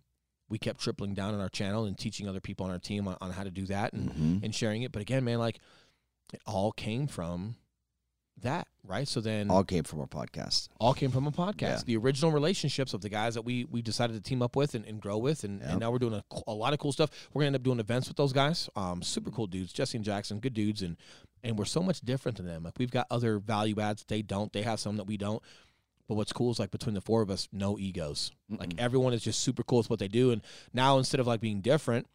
we 0.48 0.58
kept 0.58 0.80
tripling 0.80 1.14
down 1.14 1.32
on 1.34 1.40
our 1.40 1.48
channel 1.48 1.84
and 1.84 1.96
teaching 1.96 2.28
other 2.28 2.40
people 2.40 2.66
on 2.66 2.72
our 2.72 2.78
team 2.78 3.06
on, 3.06 3.16
on 3.20 3.30
how 3.30 3.44
to 3.44 3.50
do 3.50 3.66
that 3.66 3.92
and 3.92 4.10
Mhm. 4.10 4.44
and 4.44 4.54
sharing 4.54 4.82
it. 4.82 4.90
But 4.92 5.00
again, 5.02 5.24
man, 5.24 5.38
like 5.38 5.60
it 6.32 6.40
all 6.46 6.72
came 6.72 7.06
from 7.06 7.54
that, 8.42 8.66
right? 8.84 9.06
So 9.06 9.20
then 9.20 9.50
All 9.50 9.64
came 9.64 9.84
from 9.84 10.00
our 10.00 10.06
podcast. 10.06 10.68
all 10.78 10.94
came 10.94 11.10
from 11.10 11.26
a 11.26 11.30
podcast. 11.32 11.60
Yeah. 11.60 11.82
The 11.86 11.96
original 11.96 12.30
relationships 12.32 12.94
of 12.94 13.00
the 13.00 13.08
guys 13.08 13.34
that 13.34 13.42
we 13.42 13.64
we 13.64 13.82
decided 13.82 14.14
to 14.14 14.20
team 14.20 14.42
up 14.42 14.56
with 14.56 14.74
and, 14.74 14.84
and 14.84 15.00
grow 15.00 15.18
with, 15.18 15.44
and, 15.44 15.60
Yep. 15.60 15.70
and 15.70 15.80
now 15.80 15.90
we're 15.90 15.98
doing 15.98 16.14
a, 16.14 16.24
a 16.46 16.52
lot 16.52 16.72
of 16.72 16.78
cool 16.78 16.92
stuff. 16.92 17.10
We're 17.32 17.40
gonna 17.40 17.46
end 17.48 17.56
up 17.56 17.62
doing 17.62 17.80
events 17.80 18.08
with 18.08 18.16
those 18.16 18.32
guys. 18.32 18.68
Um, 18.76 19.02
super 19.02 19.30
cool 19.30 19.46
dudes, 19.46 19.72
Jesse 19.72 19.96
and 19.98 20.04
Jackson, 20.04 20.40
good 20.40 20.54
dudes, 20.54 20.82
and 20.82 20.96
and 21.42 21.58
we're 21.58 21.64
so 21.64 21.82
much 21.82 22.00
different 22.02 22.36
than 22.36 22.46
them. 22.46 22.62
Like 22.64 22.74
we've 22.78 22.90
got 22.90 23.06
other 23.10 23.38
value 23.38 23.80
adds 23.80 24.04
they 24.08 24.22
don't. 24.22 24.52
They 24.52 24.62
have 24.62 24.80
some 24.80 24.96
that 24.96 25.04
we 25.06 25.16
don't. 25.16 25.42
But 26.08 26.16
what's 26.16 26.32
cool 26.32 26.50
is 26.50 26.58
like 26.58 26.72
between 26.72 26.94
the 26.94 27.00
four 27.00 27.22
of 27.22 27.30
us, 27.30 27.48
no 27.52 27.78
egos. 27.78 28.32
Like 28.48 28.70
Mm-mm. 28.70 28.80
everyone 28.80 29.12
is 29.12 29.22
just 29.22 29.40
super 29.40 29.62
cool 29.62 29.78
with 29.78 29.90
what 29.90 30.00
they 30.00 30.08
do. 30.08 30.32
And 30.32 30.42
now 30.74 30.98
instead 30.98 31.20
of 31.20 31.26
like 31.28 31.40
being 31.40 31.60
different, 31.60 32.08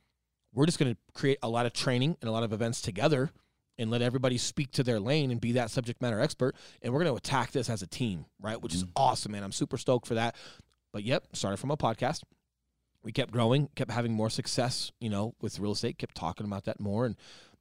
we're 0.53 0.65
just 0.65 0.77
gonna 0.79 0.97
create 1.13 1.37
a 1.41 1.47
lot 1.49 1.65
of 1.65 1.71
training 1.73 2.17
and 2.21 2.27
a 2.27 2.31
lot 2.31 2.43
of 2.43 2.51
events 2.51 2.81
together 2.81 3.31
and 3.77 3.91
let 3.91 4.01
everybody 4.01 4.37
speak 4.37 4.71
to 4.71 4.83
their 4.83 4.99
lane 4.99 5.31
and 5.31 5.41
be 5.41 5.53
that 5.53 5.71
subject 5.71 6.01
matter 6.01 6.19
expert. 6.19 6.55
And 6.81 6.93
we're 6.93 7.03
going 7.03 7.13
to 7.13 7.17
attack 7.17 7.51
this 7.51 7.69
as 7.69 7.81
a 7.81 7.87
team, 7.87 8.25
right? 8.41 8.61
Which 8.61 8.73
is 8.73 8.85
awesome, 8.95 9.33
man. 9.33 9.43
I'm 9.43 9.51
super 9.51 9.77
stoked 9.77 10.07
for 10.07 10.15
that. 10.15 10.35
But 10.93 11.03
yep, 11.03 11.27
started 11.33 11.57
from 11.57 11.71
a 11.71 11.77
podcast. 11.77 12.21
We 13.03 13.11
kept 13.11 13.31
growing, 13.31 13.69
kept 13.75 13.91
having 13.91 14.13
more 14.13 14.29
success, 14.29 14.91
you 14.99 15.09
know, 15.09 15.35
with 15.41 15.59
real 15.59 15.73
estate, 15.73 15.97
kept 15.97 16.15
talking 16.15 16.45
about 16.45 16.65
that 16.65 16.79
more. 16.79 17.05
And 17.05 17.15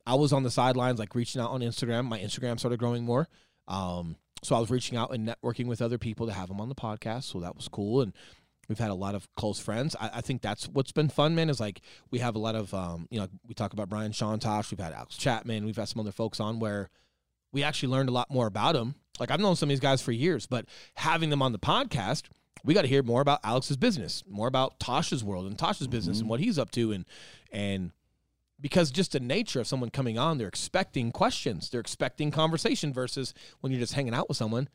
I 0.07 0.15
was 0.15 0.33
on 0.33 0.43
the 0.43 0.51
sidelines, 0.51 0.99
like 0.99 1.15
reaching 1.15 1.43
out 1.43 1.51
on 1.51 1.61
Instagram. 1.61 2.07
My 2.07 2.19
Instagram 2.19 2.59
started 2.59 2.79
growing 2.79 3.05
more. 3.05 3.29
Um, 3.69 4.17
so 4.43 4.55
I 4.55 4.61
was 4.61 4.71
reaching 4.71 4.97
out 4.97 5.13
and 5.13 5.29
networking 5.29 5.67
with 5.67 5.83
other 5.83 5.99
people 5.99 6.27
to 6.27 6.33
have 6.33 6.49
them 6.49 6.61
on 6.61 6.69
the 6.69 6.75
podcast. 6.75 7.25
So 7.25 7.41
that 7.41 7.57
was 7.57 7.69
cool. 7.69 8.03
And 8.03 8.13
we've 8.69 8.79
had 8.79 8.91
a 8.91 8.95
lot 8.95 9.15
of 9.15 9.27
close 9.37 9.59
friends. 9.59 9.97
I, 10.01 10.11
I 10.15 10.21
think 10.21 10.43
that's 10.43 10.67
what's 10.69 10.93
been 10.93 11.09
fun, 11.09 11.35
man, 11.35 11.51
is 11.51 11.61
like 11.61 11.81
we 12.11 12.19
have 12.21 12.35
a 12.35 12.39
lot 12.39 12.55
of, 12.55 12.73
um, 12.75 13.07
you 13.11 13.21
know, 13.21 13.29
we 13.47 13.55
talk 13.55 13.73
about 13.73 13.89
Brian 13.89 14.13
Shantosh. 14.13 14.71
we've 14.71 14.81
had 14.81 14.93
Alex 14.93 15.17
Chapman, 15.17 15.65
we've 15.65 15.77
had 15.77 15.89
some 15.89 16.01
other 16.01 16.13
folks 16.13 16.41
on 16.41 16.59
where 16.59 16.91
we 17.53 17.63
actually 17.63 17.91
learned 17.91 18.09
a 18.09 18.13
lot 18.13 18.31
more 18.31 18.47
about 18.47 18.75
them. 18.75 18.95
Like 19.21 19.31
I've 19.31 19.41
known 19.41 19.57
some 19.57 19.69
of 19.69 19.71
these 19.71 19.81
guys 19.81 20.03
for 20.03 20.13
years, 20.13 20.47
but 20.47 20.67
having 20.95 21.31
them 21.31 21.43
on 21.43 21.53
the 21.53 21.59
podcast, 21.59 22.25
we 22.65 22.75
got 22.75 22.83
to 22.83 22.89
hear 22.89 23.03
more 23.03 23.21
about 23.21 23.41
Alex's 23.45 23.77
business, 23.77 24.25
more 24.29 24.49
about 24.49 24.81
Tosh's 24.81 25.23
world 25.23 25.47
and 25.47 25.57
Tosh's 25.57 25.87
business 25.87 26.21
and 26.21 26.29
what 26.29 26.41
he's 26.41 26.59
up 26.59 26.71
to, 26.73 26.93
and 26.93 27.05
and 27.53 27.93
because 28.61 28.91
just 28.91 29.13
the 29.13 29.21
nature 29.21 29.61
of 29.61 29.67
someone 29.67 29.91
coming 29.91 30.19
on, 30.19 30.39
they're 30.39 30.49
expecting 30.49 31.13
questions, 31.13 31.69
they're 31.69 31.81
expecting 31.81 32.31
conversation 32.31 32.93
versus 32.93 33.35
when 33.61 33.71
you're 33.71 33.81
just 33.81 33.93
hanging 33.93 34.15
out 34.15 34.29
with 34.29 34.39
someone, 34.39 34.69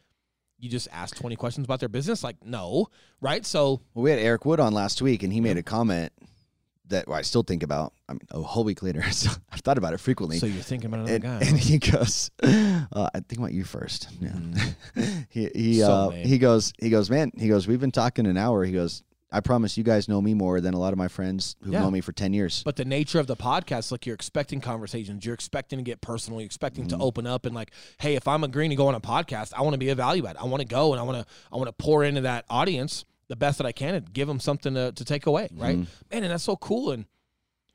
you 0.59 0.69
just 0.69 0.87
ask 0.91 1.15
20 1.15 1.35
questions 1.35 1.65
about 1.65 1.79
their 1.79 1.89
business. 1.89 2.23
Like, 2.23 2.43
no, 2.43 2.87
right? 3.21 3.45
So 3.45 3.81
Well, 3.93 4.03
we 4.03 4.09
had 4.09 4.19
Eric 4.19 4.45
Wood 4.45 4.59
on 4.59 4.73
last 4.73 5.01
week, 5.01 5.23
and 5.23 5.31
he 5.31 5.41
made 5.41 5.57
a 5.57 5.63
comment 5.63 6.11
that 6.89 7.07
well, 7.07 7.17
I 7.17 7.21
still 7.21 7.43
think 7.43 7.63
about. 7.63 7.93
I 8.07 8.13
mean, 8.13 8.21
a 8.31 8.41
whole 8.41 8.63
week 8.63 8.83
later, 8.83 9.01
so 9.11 9.29
I've 9.51 9.61
thought 9.61 9.77
about 9.77 9.93
it 9.93 9.99
frequently. 9.99 10.37
so 10.37 10.45
you're 10.45 10.61
thinking 10.61 10.87
about 10.87 11.01
another 11.01 11.15
and, 11.15 11.23
guy. 11.23 11.47
and 11.47 11.57
he 11.57 11.77
goes, 11.77 12.31
uh, 12.43 13.09
"I 13.13 13.19
think 13.19 13.37
about 13.37 13.53
you 13.53 13.63
first. 13.63 14.09
Yeah. 14.19 14.33
he 15.29 15.49
he 15.55 15.79
So 15.79 15.91
uh, 15.91 16.11
he 16.11 16.37
goes 16.37 16.73
he 16.79 16.89
goes 16.89 17.09
man. 17.09 17.31
He 17.37 17.47
goes. 17.47 17.67
We've 17.67 17.79
been 17.79 17.91
talking 17.91 18.25
an 18.25 18.37
hour. 18.37 18.63
He 18.63 18.73
goes. 18.73 19.03
I 19.31 19.41
promise 19.41 19.77
you 19.77 19.83
guys 19.83 20.07
know 20.07 20.21
me 20.21 20.33
more 20.33 20.59
than 20.59 20.73
a 20.73 20.79
lot 20.79 20.91
of 20.91 20.97
my 20.97 21.07
friends 21.07 21.55
who've 21.61 21.73
Yeah. 21.73 21.81
known 21.81 21.93
me 21.93 22.01
for 22.01 22.11
10 22.11 22.33
years. 22.33 22.63
But 22.63 22.77
the 22.77 22.85
nature 22.85 23.19
of 23.19 23.27
the 23.27 23.35
podcast, 23.35 23.91
like 23.91 24.05
you're 24.05 24.15
expecting 24.15 24.59
conversations, 24.59 25.23
you're 25.23 25.35
expecting 25.35 25.77
to 25.77 25.83
get 25.83 26.01
personal, 26.01 26.39
you're 26.39 26.45
expecting 26.45 26.87
to 26.87 26.95
mm-hmm. 26.95 27.03
open 27.03 27.27
up 27.27 27.45
and 27.45 27.53
like, 27.53 27.71
hey, 27.99 28.15
if 28.15 28.27
I'm 28.27 28.43
agreeing 28.43 28.71
to 28.71 28.75
go 28.75 28.87
on 28.87 28.95
a 28.95 28.99
podcast, 28.99 29.53
I 29.55 29.61
want 29.61 29.73
to 29.73 29.77
be 29.77 29.89
a 29.89 29.95
value 29.95 30.25
add. 30.25 30.37
I 30.37 30.45
want 30.45 30.61
to 30.61 30.67
go 30.67 30.93
and 30.93 30.99
I 30.99 31.03
want 31.03 31.19
to 31.19 31.33
I 31.51 31.57
want 31.57 31.67
to 31.67 31.73
pour 31.73 32.03
into 32.03 32.21
that 32.21 32.45
audience 32.49 33.05
the 33.27 33.35
best 33.35 33.59
that 33.59 33.67
I 33.67 33.71
can 33.71 33.93
and 33.93 34.11
give 34.11 34.27
them 34.27 34.39
something 34.39 34.73
to, 34.73 34.91
to 34.91 35.05
take 35.05 35.27
away, 35.27 35.49
right? 35.53 35.77
Mm-hmm. 35.77 36.13
Man, 36.15 36.23
and 36.23 36.31
that's 36.31 36.43
so 36.43 36.55
cool. 36.55 36.91
And 36.91 37.05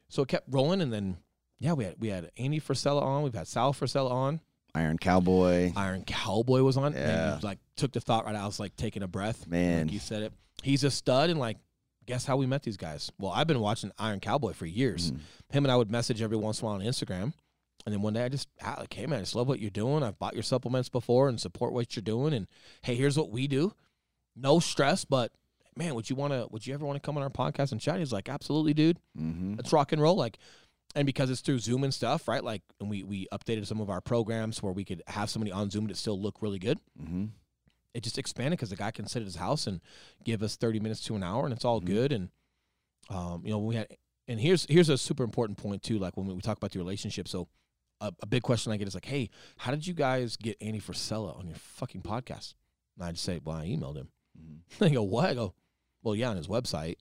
so 0.09 0.23
it 0.23 0.29
kept 0.29 0.53
rolling, 0.53 0.81
and 0.81 0.93
then 0.93 1.19
yeah, 1.61 1.75
we 1.75 1.85
had 1.85 1.95
we 2.01 2.09
had 2.09 2.31
Andy 2.37 2.61
Frisella 2.61 3.03
on, 3.03 3.23
we've 3.23 3.35
had 3.35 3.47
Sal 3.47 3.73
Frisella 3.73 4.11
on, 4.11 4.41
Iron 4.75 4.99
Cowboy. 4.99 5.73
Iron 5.77 6.05
Cowboy 6.05 6.63
was 6.63 6.77
on. 6.77 6.93
Yeah. 6.93 7.35
And 7.35 7.45
like 7.45 7.59
took 7.77 7.93
the 7.93 8.01
thought 8.01 8.25
right 8.25 8.35
out. 8.35 8.43
I 8.43 8.47
was 8.47 8.59
like 8.59 8.77
taking 8.77 9.03
a 9.03 9.09
breath. 9.09 9.47
Man. 9.47 9.87
Like 9.87 9.93
you 9.93 10.01
said 10.01 10.23
it. 10.23 10.33
He's 10.65 10.85
a 10.85 10.91
stud 10.91 11.31
and 11.31 11.39
like 11.39 11.59
guess 12.07 12.25
how 12.27 12.37
we 12.37 12.47
met 12.47 12.63
these 12.63 12.77
guys? 12.77 13.11
Well, 13.19 13.33
I've 13.33 13.47
been 13.47 13.61
watching 13.61 13.93
Iron 13.99 14.21
Cowboy 14.21 14.53
for 14.53 14.67
years. 14.67 15.13
Mm. 15.13 15.19
Him 15.51 15.65
and 15.65 15.73
I 15.73 15.77
would 15.77 15.91
message 15.91 16.21
every 16.21 16.37
once 16.37 16.61
in 16.61 16.65
a 16.65 16.67
while 16.67 16.81
on 16.81 16.85
Instagram. 16.85 17.33
And 17.87 17.93
then 17.93 18.03
one 18.03 18.15
day 18.15 18.25
I 18.25 18.29
just 18.29 18.49
like, 18.79 18.93
hey 18.93 19.07
man, 19.07 19.19
I 19.19 19.23
just 19.23 19.35
love 19.35 19.49
what 19.49 19.61
you're 19.61 19.71
doing. 19.71 20.03
I've 20.03 20.19
bought 20.19 20.35
your 20.35 20.43
supplements 20.43 20.89
before 20.89 21.29
and 21.29 21.41
support 21.41 21.73
what 21.73 21.95
you're 21.95 22.03
doing. 22.03 22.33
And 22.33 22.47
hey, 22.83 22.95
here's 22.95 23.19
what 23.19 23.31
we 23.31 23.47
do. 23.47 23.75
No 24.35 24.59
stress, 24.59 25.05
but 25.05 25.33
man, 25.77 25.95
would 25.95 26.09
you 26.09 26.17
want 26.17 26.33
to? 26.33 26.49
Would 26.51 26.67
you 26.67 26.75
ever 26.75 26.87
want 26.87 26.97
to 26.97 27.07
come 27.07 27.17
on 27.17 27.23
our 27.23 27.31
podcast 27.31 27.73
and 27.73 27.81
chat? 27.81 27.99
He's 27.99 28.13
like, 28.13 28.29
absolutely, 28.29 28.75
dude. 28.75 28.99
Mm-hmm. 29.19 29.57
Let's 29.57 29.73
rock 29.73 29.93
and 29.93 30.01
roll. 30.01 30.17
Like, 30.17 30.39
and 30.95 31.07
because 31.07 31.31
it's 31.31 31.41
through 31.41 31.59
Zoom 31.59 31.85
and 31.85 31.93
stuff, 31.93 32.27
right? 32.27 32.43
Like, 32.43 32.63
and 32.81 32.89
we 32.89 33.03
we 33.03 33.29
updated 33.33 33.67
some 33.67 33.81
of 33.81 33.91
our 33.91 34.01
programs 34.01 34.63
where 34.63 34.73
we 34.73 34.85
could 34.85 35.03
have 35.09 35.29
somebody 35.29 35.53
on 35.53 35.71
Zoom 35.71 35.87
that 35.89 35.97
still 35.97 36.21
look 36.21 36.41
really 36.41 36.59
good. 36.59 36.79
Mm-hmm. 37.01 37.27
It 37.95 38.03
just 38.03 38.19
expanded 38.19 38.59
because 38.59 38.71
the 38.71 38.77
guy 38.77 38.91
can 38.91 39.07
sit 39.07 39.21
at 39.23 39.27
his 39.27 39.37
house 39.37 39.67
and 39.67 39.81
give 40.25 40.43
us 40.43 40.57
thirty 40.57 40.81
minutes 40.81 41.01
to 41.05 41.15
an 41.17 41.23
hour, 41.23 41.45
and 41.45 41.55
it's 41.55 41.65
all 41.65 41.81
Mhm. 41.81 41.87
good. 41.87 42.13
And 42.13 42.29
um, 43.09 43.43
you 43.45 43.51
know, 43.51 43.59
we 43.59 43.77
had, 43.77 43.87
and 44.29 44.41
here's 44.41 44.67
here's 44.69 44.89
a 44.89 44.99
super 44.99 45.23
important 45.25 45.59
point 45.59 45.83
too. 45.83 45.99
Like 45.99 46.17
when 46.17 46.27
we, 46.27 46.35
we 46.35 46.41
talk 46.41 46.57
about 46.57 46.73
the 46.73 46.79
relationship, 46.79 47.29
so. 47.29 47.49
A, 48.01 48.13
a 48.23 48.27
big 48.27 48.43
question 48.43 48.73
I 48.73 48.77
get 48.77 48.89
is 48.89 48.95
like, 48.95 49.05
"Hey, 49.05 49.31
how 49.57 49.71
did 49.71 49.87
you 49.87 49.95
guys 49.95 50.37
get 50.37 50.57
Andy 50.61 50.81
Frisella 50.81 51.39
on 51.39 51.47
your 51.47 51.57
fucking 51.57 52.03
podcast?" 52.03 52.55
And 52.97 53.07
I 53.07 53.13
just 53.13 53.23
say, 53.23 53.41
"Well, 53.43 53.57
I 53.57 53.67
emailed 53.69 53.95
him." 53.97 54.09
Mhm. 54.37 54.59
They 54.81 54.91
go, 54.91 55.05
"What?" 55.05 55.31
I 55.31 55.35
go, 55.35 55.55
"Well, 56.03 56.17
yeah, 56.17 56.29
on 56.31 56.37
his 56.37 56.49
website, 56.49 56.97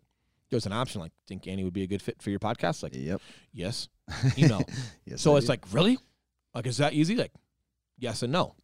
there's 0.52 0.68
an 0.68 0.72
option 0.72 1.02
like, 1.02 1.12
think 1.28 1.48
Andy 1.48 1.64
would 1.64 1.74
be 1.74 1.82
a 1.82 1.88
good 1.88 2.02
fit 2.04 2.22
for 2.22 2.30
your 2.30 2.40
podcast?" 2.40 2.84
Like, 2.84 2.94
Yep. 2.96 3.22
yes, 3.52 3.90
email. 4.38 4.62
yes, 5.04 5.20
so 5.20 5.34
I 5.34 5.38
it's 5.38 5.48
do. 5.48 5.54
like, 5.54 5.74
really? 5.74 5.98
Like, 6.54 6.68
is 6.68 6.78
that 6.78 6.94
easy? 6.94 7.16
Like, 7.16 7.34
yes 7.98 8.22
and 8.22 8.32
no. 8.32 8.56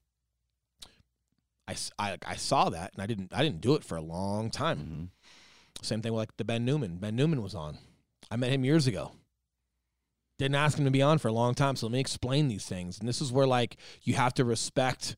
I, 1.70 1.76
I, 2.12 2.18
I 2.26 2.36
saw 2.36 2.70
that 2.70 2.92
and 2.94 3.02
I 3.02 3.06
didn't 3.06 3.34
I 3.34 3.44
didn't 3.44 3.62
do 3.62 3.76
it 3.76 3.84
for 3.84 3.96
a 3.98 4.02
long 4.02 4.50
time. 4.50 4.80
Mhm. 4.80 5.84
Same 5.84 6.02
thing 6.02 6.12
with 6.14 6.20
like 6.20 6.38
the 6.38 6.44
Ben 6.44 6.66
Newman. 6.66 6.98
Ben 6.98 7.16
Newman 7.16 7.42
was 7.42 7.56
on. 7.56 7.78
I 8.32 8.36
met 8.36 8.52
him 8.52 8.66
years 8.66 8.88
ago. 8.88 9.12
Didn't 10.38 10.56
ask 10.56 10.78
him 10.78 10.86
to 10.86 10.92
be 10.92 11.02
on 11.02 11.18
for 11.18 11.28
a 11.28 11.34
long 11.34 11.54
time. 11.54 11.76
So 11.76 11.86
let 11.88 11.94
me 11.94 12.00
explain 12.00 12.48
these 12.48 12.66
things. 12.66 13.00
And 13.00 13.08
this 13.08 13.22
is 13.22 13.32
where 13.32 13.48
like 13.48 13.78
you 14.04 14.14
have 14.16 14.34
to 14.36 14.46
respect 14.46 15.16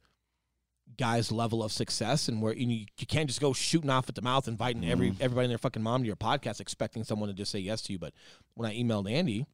guys' 0.97 1.31
level 1.31 1.63
of 1.63 1.71
success 1.71 2.27
and 2.27 2.41
where 2.41 2.53
you, 2.53 2.85
you 2.97 3.05
can't 3.07 3.27
just 3.27 3.39
go 3.41 3.53
shooting 3.53 3.89
off 3.89 4.09
at 4.09 4.15
the 4.15 4.21
mouth, 4.21 4.47
inviting 4.47 4.85
every 4.89 5.15
everybody 5.19 5.45
and 5.45 5.51
their 5.51 5.57
fucking 5.57 5.81
mom 5.81 6.01
to 6.01 6.07
your 6.07 6.15
podcast, 6.15 6.59
expecting 6.59 7.03
someone 7.03 7.29
to 7.29 7.33
just 7.35 7.51
say 7.51 7.59
yes 7.59 7.81
to 7.83 7.93
you. 7.93 7.99
But 7.99 8.13
when 8.55 8.69
I 8.69 8.75
emailed 8.75 9.09
Andy, 9.09 9.45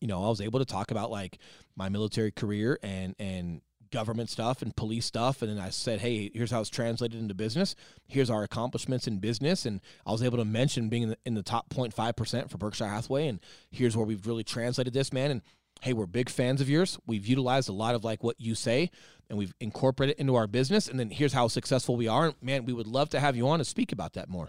you 0.00 0.08
know, 0.08 0.22
I 0.24 0.28
was 0.28 0.40
able 0.40 0.58
to 0.58 0.64
talk 0.66 0.90
about 0.90 1.10
like 1.10 1.38
my 1.76 1.88
military 1.88 2.32
career 2.32 2.78
and 2.82 3.14
and 3.18 3.60
government 3.92 4.30
stuff 4.30 4.62
and 4.62 4.74
police 4.74 5.06
stuff 5.06 5.42
and 5.42 5.50
then 5.50 5.58
I 5.58 5.70
said, 5.70 6.00
"Hey, 6.00 6.30
here's 6.34 6.50
how 6.50 6.60
it's 6.60 6.70
translated 6.70 7.20
into 7.20 7.34
business. 7.34 7.76
Here's 8.08 8.30
our 8.30 8.42
accomplishments 8.42 9.06
in 9.06 9.18
business." 9.18 9.64
And 9.64 9.80
I 10.04 10.10
was 10.10 10.22
able 10.22 10.38
to 10.38 10.44
mention 10.44 10.88
being 10.88 11.04
in 11.04 11.08
the, 11.10 11.18
in 11.24 11.34
the 11.34 11.42
top 11.42 11.68
0.5% 11.70 12.50
for 12.50 12.58
Berkshire 12.58 12.88
Hathaway 12.88 13.28
and 13.28 13.38
here's 13.70 13.96
where 13.96 14.06
we've 14.06 14.26
really 14.26 14.44
translated 14.44 14.92
this, 14.92 15.12
man. 15.12 15.30
And 15.30 15.42
hey, 15.82 15.92
we're 15.92 16.06
big 16.06 16.28
fans 16.28 16.60
of 16.60 16.68
yours. 16.68 16.98
We've 17.06 17.26
utilized 17.26 17.68
a 17.68 17.72
lot 17.72 17.94
of 17.94 18.02
like 18.02 18.24
what 18.24 18.40
you 18.40 18.54
say 18.54 18.90
and 19.28 19.38
we've 19.38 19.54
incorporated 19.60 20.16
it 20.16 20.20
into 20.20 20.34
our 20.34 20.46
business 20.46 20.88
and 20.88 20.98
then 20.98 21.10
here's 21.10 21.32
how 21.32 21.48
successful 21.48 21.96
we 21.96 22.08
are. 22.08 22.34
Man, 22.42 22.64
we 22.64 22.72
would 22.72 22.88
love 22.88 23.10
to 23.10 23.20
have 23.20 23.36
you 23.36 23.48
on 23.48 23.60
to 23.60 23.64
speak 23.64 23.92
about 23.92 24.14
that 24.14 24.28
more. 24.28 24.48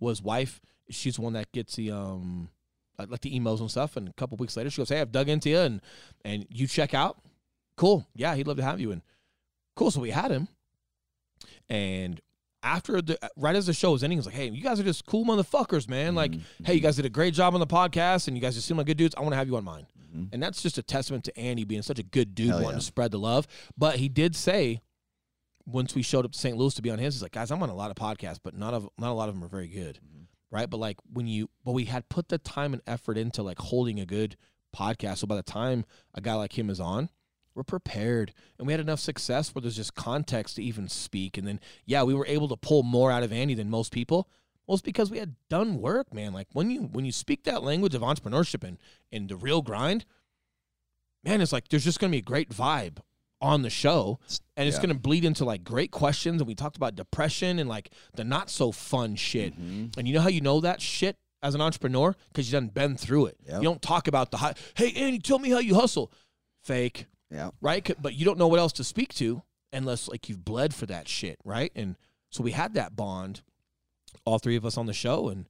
His 0.00 0.20
wife, 0.20 0.60
she's 0.90 1.18
one 1.18 1.32
that 1.32 1.50
gets 1.52 1.76
the 1.76 1.90
um 1.90 2.50
like 2.98 3.20
the 3.20 3.38
emails 3.38 3.60
and 3.60 3.70
stuff. 3.70 3.96
And 3.96 4.08
a 4.08 4.12
couple 4.12 4.36
weeks 4.36 4.56
later, 4.56 4.70
she 4.70 4.80
goes, 4.80 4.88
"Hey, 4.88 5.00
I've 5.00 5.12
dug 5.12 5.28
into 5.28 5.50
you, 5.50 5.58
and 5.58 5.80
and 6.24 6.46
you 6.50 6.66
check 6.66 6.94
out. 6.94 7.18
Cool, 7.76 8.06
yeah, 8.14 8.34
he'd 8.34 8.46
love 8.46 8.56
to 8.58 8.62
have 8.62 8.80
you." 8.80 8.92
And 8.92 9.02
cool, 9.76 9.90
so 9.90 10.00
we 10.00 10.10
had 10.10 10.30
him. 10.30 10.48
And 11.68 12.20
after 12.62 13.00
the 13.02 13.18
right 13.36 13.56
as 13.56 13.66
the 13.66 13.72
show 13.74 13.92
was 13.92 14.02
ending, 14.02 14.16
he 14.16 14.20
was 14.20 14.26
like, 14.26 14.34
"Hey, 14.34 14.48
you 14.50 14.62
guys 14.62 14.80
are 14.80 14.84
just 14.84 15.04
cool 15.06 15.24
motherfuckers, 15.24 15.88
man. 15.88 16.14
Like, 16.14 16.32
Mhm. 16.32 16.42
hey, 16.64 16.74
you 16.74 16.80
guys 16.80 16.96
did 16.96 17.04
a 17.04 17.10
great 17.10 17.34
job 17.34 17.54
on 17.54 17.60
the 17.60 17.66
podcast, 17.66 18.28
and 18.28 18.36
you 18.36 18.40
guys 18.40 18.54
just 18.54 18.66
seem 18.66 18.76
like 18.76 18.86
good 18.86 18.96
dudes. 18.96 19.14
I 19.16 19.20
want 19.20 19.32
to 19.32 19.36
have 19.36 19.48
you 19.48 19.56
on 19.56 19.64
mine." 19.64 19.86
Mhm. 20.14 20.30
And 20.32 20.42
that's 20.42 20.62
just 20.62 20.78
a 20.78 20.82
testament 20.82 21.24
to 21.24 21.38
Andy 21.38 21.64
being 21.64 21.82
such 21.82 21.98
a 21.98 22.02
good 22.02 22.34
dude, 22.34 22.48
Hell 22.48 22.56
wanting 22.62 22.70
yeah. 22.76 22.80
to 22.80 22.84
spread 22.84 23.10
the 23.10 23.18
love. 23.18 23.46
But 23.76 23.96
he 23.98 24.08
did 24.08 24.34
say. 24.36 24.80
Once 25.66 25.94
we 25.94 26.02
showed 26.02 26.26
up 26.26 26.32
to 26.32 26.38
St. 26.38 26.58
Louis 26.58 26.74
to 26.74 26.82
be 26.82 26.90
on 26.90 26.98
his, 26.98 27.14
he's 27.14 27.22
like, 27.22 27.32
guys, 27.32 27.50
I'm 27.50 27.62
on 27.62 27.70
a 27.70 27.74
lot 27.74 27.90
of 27.90 27.96
podcasts, 27.96 28.38
but 28.42 28.52
not 28.54 28.74
of 28.74 28.86
not 28.98 29.10
a 29.10 29.14
lot 29.14 29.30
of 29.30 29.34
them 29.34 29.42
are 29.42 29.48
very 29.48 29.66
good 29.66 29.98
Mhm. 30.04 30.26
right? 30.50 30.68
But 30.68 30.76
like 30.76 30.98
when 31.10 31.26
you, 31.26 31.48
but 31.64 31.72
we 31.72 31.86
had 31.86 32.06
put 32.10 32.28
the 32.28 32.36
time 32.36 32.74
and 32.74 32.82
effort 32.86 33.16
into 33.16 33.42
like 33.42 33.58
holding 33.58 33.98
a 33.98 34.04
good 34.04 34.36
podcast. 34.76 35.18
So 35.18 35.26
by 35.26 35.36
the 35.36 35.42
time 35.42 35.86
a 36.12 36.20
guy 36.20 36.34
like 36.34 36.58
him 36.58 36.68
is 36.68 36.80
on, 36.80 37.08
we're 37.54 37.62
prepared 37.62 38.32
and 38.58 38.66
we 38.66 38.72
had 38.72 38.80
enough 38.80 39.00
success 39.00 39.54
where 39.54 39.62
there's 39.62 39.76
just 39.76 39.94
context 39.94 40.56
to 40.56 40.62
even 40.62 40.88
speak. 40.88 41.38
And 41.38 41.46
then, 41.46 41.60
yeah, 41.86 42.02
we 42.02 42.14
were 42.14 42.26
able 42.26 42.48
to 42.48 42.56
pull 42.56 42.82
more 42.82 43.10
out 43.12 43.22
of 43.22 43.32
Andy 43.32 43.54
than 43.54 43.70
most 43.70 43.92
people. 43.92 44.28
Well, 44.66 44.74
it's 44.74 44.82
because 44.82 45.10
we 45.10 45.18
had 45.18 45.36
done 45.50 45.80
work, 45.80 46.12
man. 46.14 46.32
Like 46.32 46.48
when 46.52 46.70
you 46.70 46.82
when 46.82 47.04
you 47.04 47.12
speak 47.12 47.44
that 47.44 47.62
language 47.62 47.94
of 47.94 48.02
entrepreneurship 48.02 48.64
and 48.66 48.78
and 49.12 49.28
the 49.28 49.36
real 49.36 49.60
grind, 49.62 50.04
man, 51.22 51.40
it's 51.40 51.52
like 51.52 51.68
there's 51.68 51.84
just 51.84 52.00
gonna 52.00 52.10
be 52.10 52.18
a 52.18 52.22
great 52.22 52.50
vibe 52.50 52.98
on 53.40 53.62
the 53.62 53.70
show 53.70 54.18
and 54.56 54.66
it's 54.66 54.76
Yeah. 54.78 54.82
gonna 54.82 54.94
bleed 54.94 55.24
into 55.24 55.44
like 55.44 55.64
great 55.64 55.90
questions. 55.90 56.40
And 56.40 56.48
we 56.48 56.54
talked 56.54 56.76
about 56.76 56.94
depression 56.96 57.58
and 57.58 57.68
like 57.68 57.90
the 58.14 58.24
not 58.24 58.48
so 58.50 58.72
fun 58.72 59.16
shit. 59.16 59.58
Mhm. 59.60 59.96
And 59.98 60.08
you 60.08 60.14
know 60.14 60.20
how 60.22 60.28
you 60.28 60.40
know 60.40 60.60
that 60.60 60.80
shit 60.80 61.18
as 61.42 61.54
an 61.54 61.60
entrepreneur? 61.60 62.16
Because 62.28 62.48
you 62.48 62.52
done 62.52 62.68
been 62.68 62.96
through 62.96 63.26
it. 63.26 63.36
Yep. 63.46 63.56
You 63.58 63.62
don't 63.64 63.82
talk 63.82 64.08
about 64.08 64.30
the 64.30 64.38
high, 64.38 64.54
hey, 64.76 64.92
Andy, 64.92 65.18
tell 65.18 65.38
me 65.38 65.50
how 65.50 65.58
you 65.58 65.74
hustle. 65.74 66.10
Fake, 66.62 67.06
Yeah. 67.30 67.50
right? 67.60 67.90
But 68.00 68.14
you 68.14 68.24
don't 68.24 68.38
know 68.38 68.46
what 68.48 68.60
else 68.60 68.72
to 68.74 68.84
speak 68.84 69.12
to 69.14 69.42
unless 69.72 70.08
like 70.08 70.28
you've 70.28 70.44
bled 70.44 70.72
for 70.74 70.86
that 70.86 71.08
shit, 71.08 71.38
right? 71.44 71.72
And 71.74 71.96
so 72.30 72.42
we 72.44 72.52
had 72.52 72.74
that 72.74 72.94
bond, 72.94 73.42
all 74.24 74.38
three 74.38 74.56
of 74.56 74.64
us 74.64 74.76
on 74.78 74.86
the 74.86 74.92
show. 74.92 75.28
And, 75.28 75.46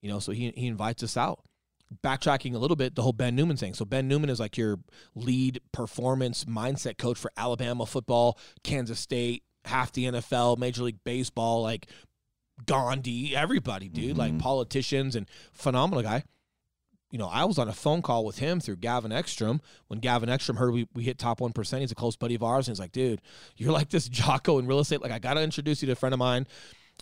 you 0.00 0.08
know, 0.08 0.18
so 0.20 0.32
he, 0.32 0.52
he 0.56 0.66
invites 0.66 1.02
us 1.02 1.16
out. 1.16 1.40
Backtracking 2.02 2.54
a 2.54 2.58
little 2.58 2.76
bit, 2.76 2.94
the 2.94 3.02
whole 3.02 3.12
Ben 3.12 3.34
Newman 3.36 3.56
thing. 3.56 3.74
So 3.74 3.84
Ben 3.84 4.08
Newman 4.08 4.30
is 4.30 4.40
like 4.40 4.56
your 4.56 4.78
lead 5.14 5.60
performance 5.72 6.44
mindset 6.44 6.98
coach 6.98 7.18
for 7.18 7.30
Alabama 7.36 7.84
football, 7.86 8.38
Kansas 8.62 8.98
State, 9.00 9.42
half 9.64 9.92
the 9.92 10.04
NFL, 10.06 10.58
Major 10.58 10.82
League 10.82 11.02
Baseball, 11.04 11.62
like 11.62 11.86
Gandhi, 12.66 13.34
everybody, 13.34 13.88
dude, 13.88 14.16
like 14.16 14.32
Mhm. 14.32 14.38
politicians 14.40 15.16
and 15.16 15.28
phenomenal 15.52 16.02
guy. 16.02 16.24
You 17.14 17.18
know, 17.18 17.28
I 17.28 17.44
was 17.44 17.60
on 17.60 17.68
a 17.68 17.72
phone 17.72 18.02
call 18.02 18.24
with 18.24 18.38
him 18.38 18.58
through 18.58 18.78
Gavin 18.78 19.12
Ekstrom 19.12 19.60
when 19.86 20.00
Gavin 20.00 20.28
Ekstrom 20.28 20.56
heard 20.56 20.72
we, 20.72 20.88
we 20.94 21.04
hit 21.04 21.16
top 21.16 21.38
1%. 21.38 21.78
He's 21.78 21.92
a 21.92 21.94
close 21.94 22.16
buddy 22.16 22.34
of 22.34 22.42
ours. 22.42 22.66
And 22.66 22.74
he's 22.74 22.80
like, 22.80 22.90
dude, 22.90 23.22
you're 23.56 23.70
like 23.70 23.88
this 23.90 24.08
Jocko 24.10 24.58
in 24.58 24.66
real 24.66 24.80
estate. 24.80 25.00
Like, 25.00 25.12
I 25.12 25.20
got 25.20 25.34
to 25.34 25.40
introduce 25.40 25.80
you 25.80 25.86
to 25.86 25.92
a 25.92 25.94
friend 25.94 26.12
of 26.12 26.18
mine. 26.18 26.48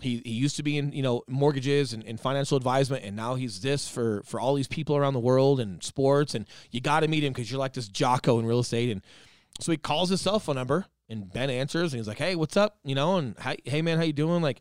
He, 0.03 0.21
he 0.23 0.33
used 0.33 0.57
to 0.57 0.63
be 0.63 0.77
in, 0.77 0.93
you 0.93 1.03
know, 1.03 1.23
mortgages 1.29 1.95
and, 1.95 2.05
and 2.05 2.21
financial 2.21 2.59
advisement. 2.59 3.05
And 3.05 3.17
now 3.17 3.37
he's 3.37 3.63
this 3.63 3.89
for, 3.89 4.23
for 4.27 4.39
all 4.39 4.55
these 4.55 4.69
people 4.69 4.99
around 4.99 5.15
the 5.15 5.19
world 5.19 5.61
and 5.61 5.83
sports. 5.83 6.35
And 6.35 6.47
you 6.71 6.83
got 6.83 7.01
to 7.01 7.09
meet 7.09 7.25
him 7.25 7.33
because 7.33 7.51
you're 7.51 7.59
like 7.59 7.73
this 7.73 7.89
Jocko 7.89 8.39
in 8.39 8.45
real 8.45 8.61
estate. 8.61 8.91
And 8.91 9.01
so 9.61 9.73
he 9.73 9.79
calls 9.79 10.11
his 10.11 10.21
cell 10.21 10.39
phone 10.39 10.57
number 10.57 10.85
and 11.09 11.33
Ben 11.33 11.49
answers 11.49 11.95
and 11.95 11.99
he's 11.99 12.09
like, 12.09 12.19
hey, 12.19 12.37
what's 12.37 12.59
up? 12.59 12.77
You 12.85 12.95
know, 12.95 13.17
and 13.17 13.35
hey, 13.39 13.57
hey 13.65 13.81
man, 13.81 13.97
how 13.97 14.05
you 14.05 14.13
doing? 14.13 14.43
Like, 14.43 14.61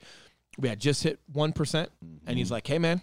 we 0.58 0.70
had 0.70 0.80
just 0.80 1.04
hit 1.04 1.20
1%. 1.34 1.88
And 2.26 2.38
he's 2.38 2.48
mm-hmm. 2.48 2.54
like, 2.54 2.68
hey, 2.68 2.80
man, 2.80 3.02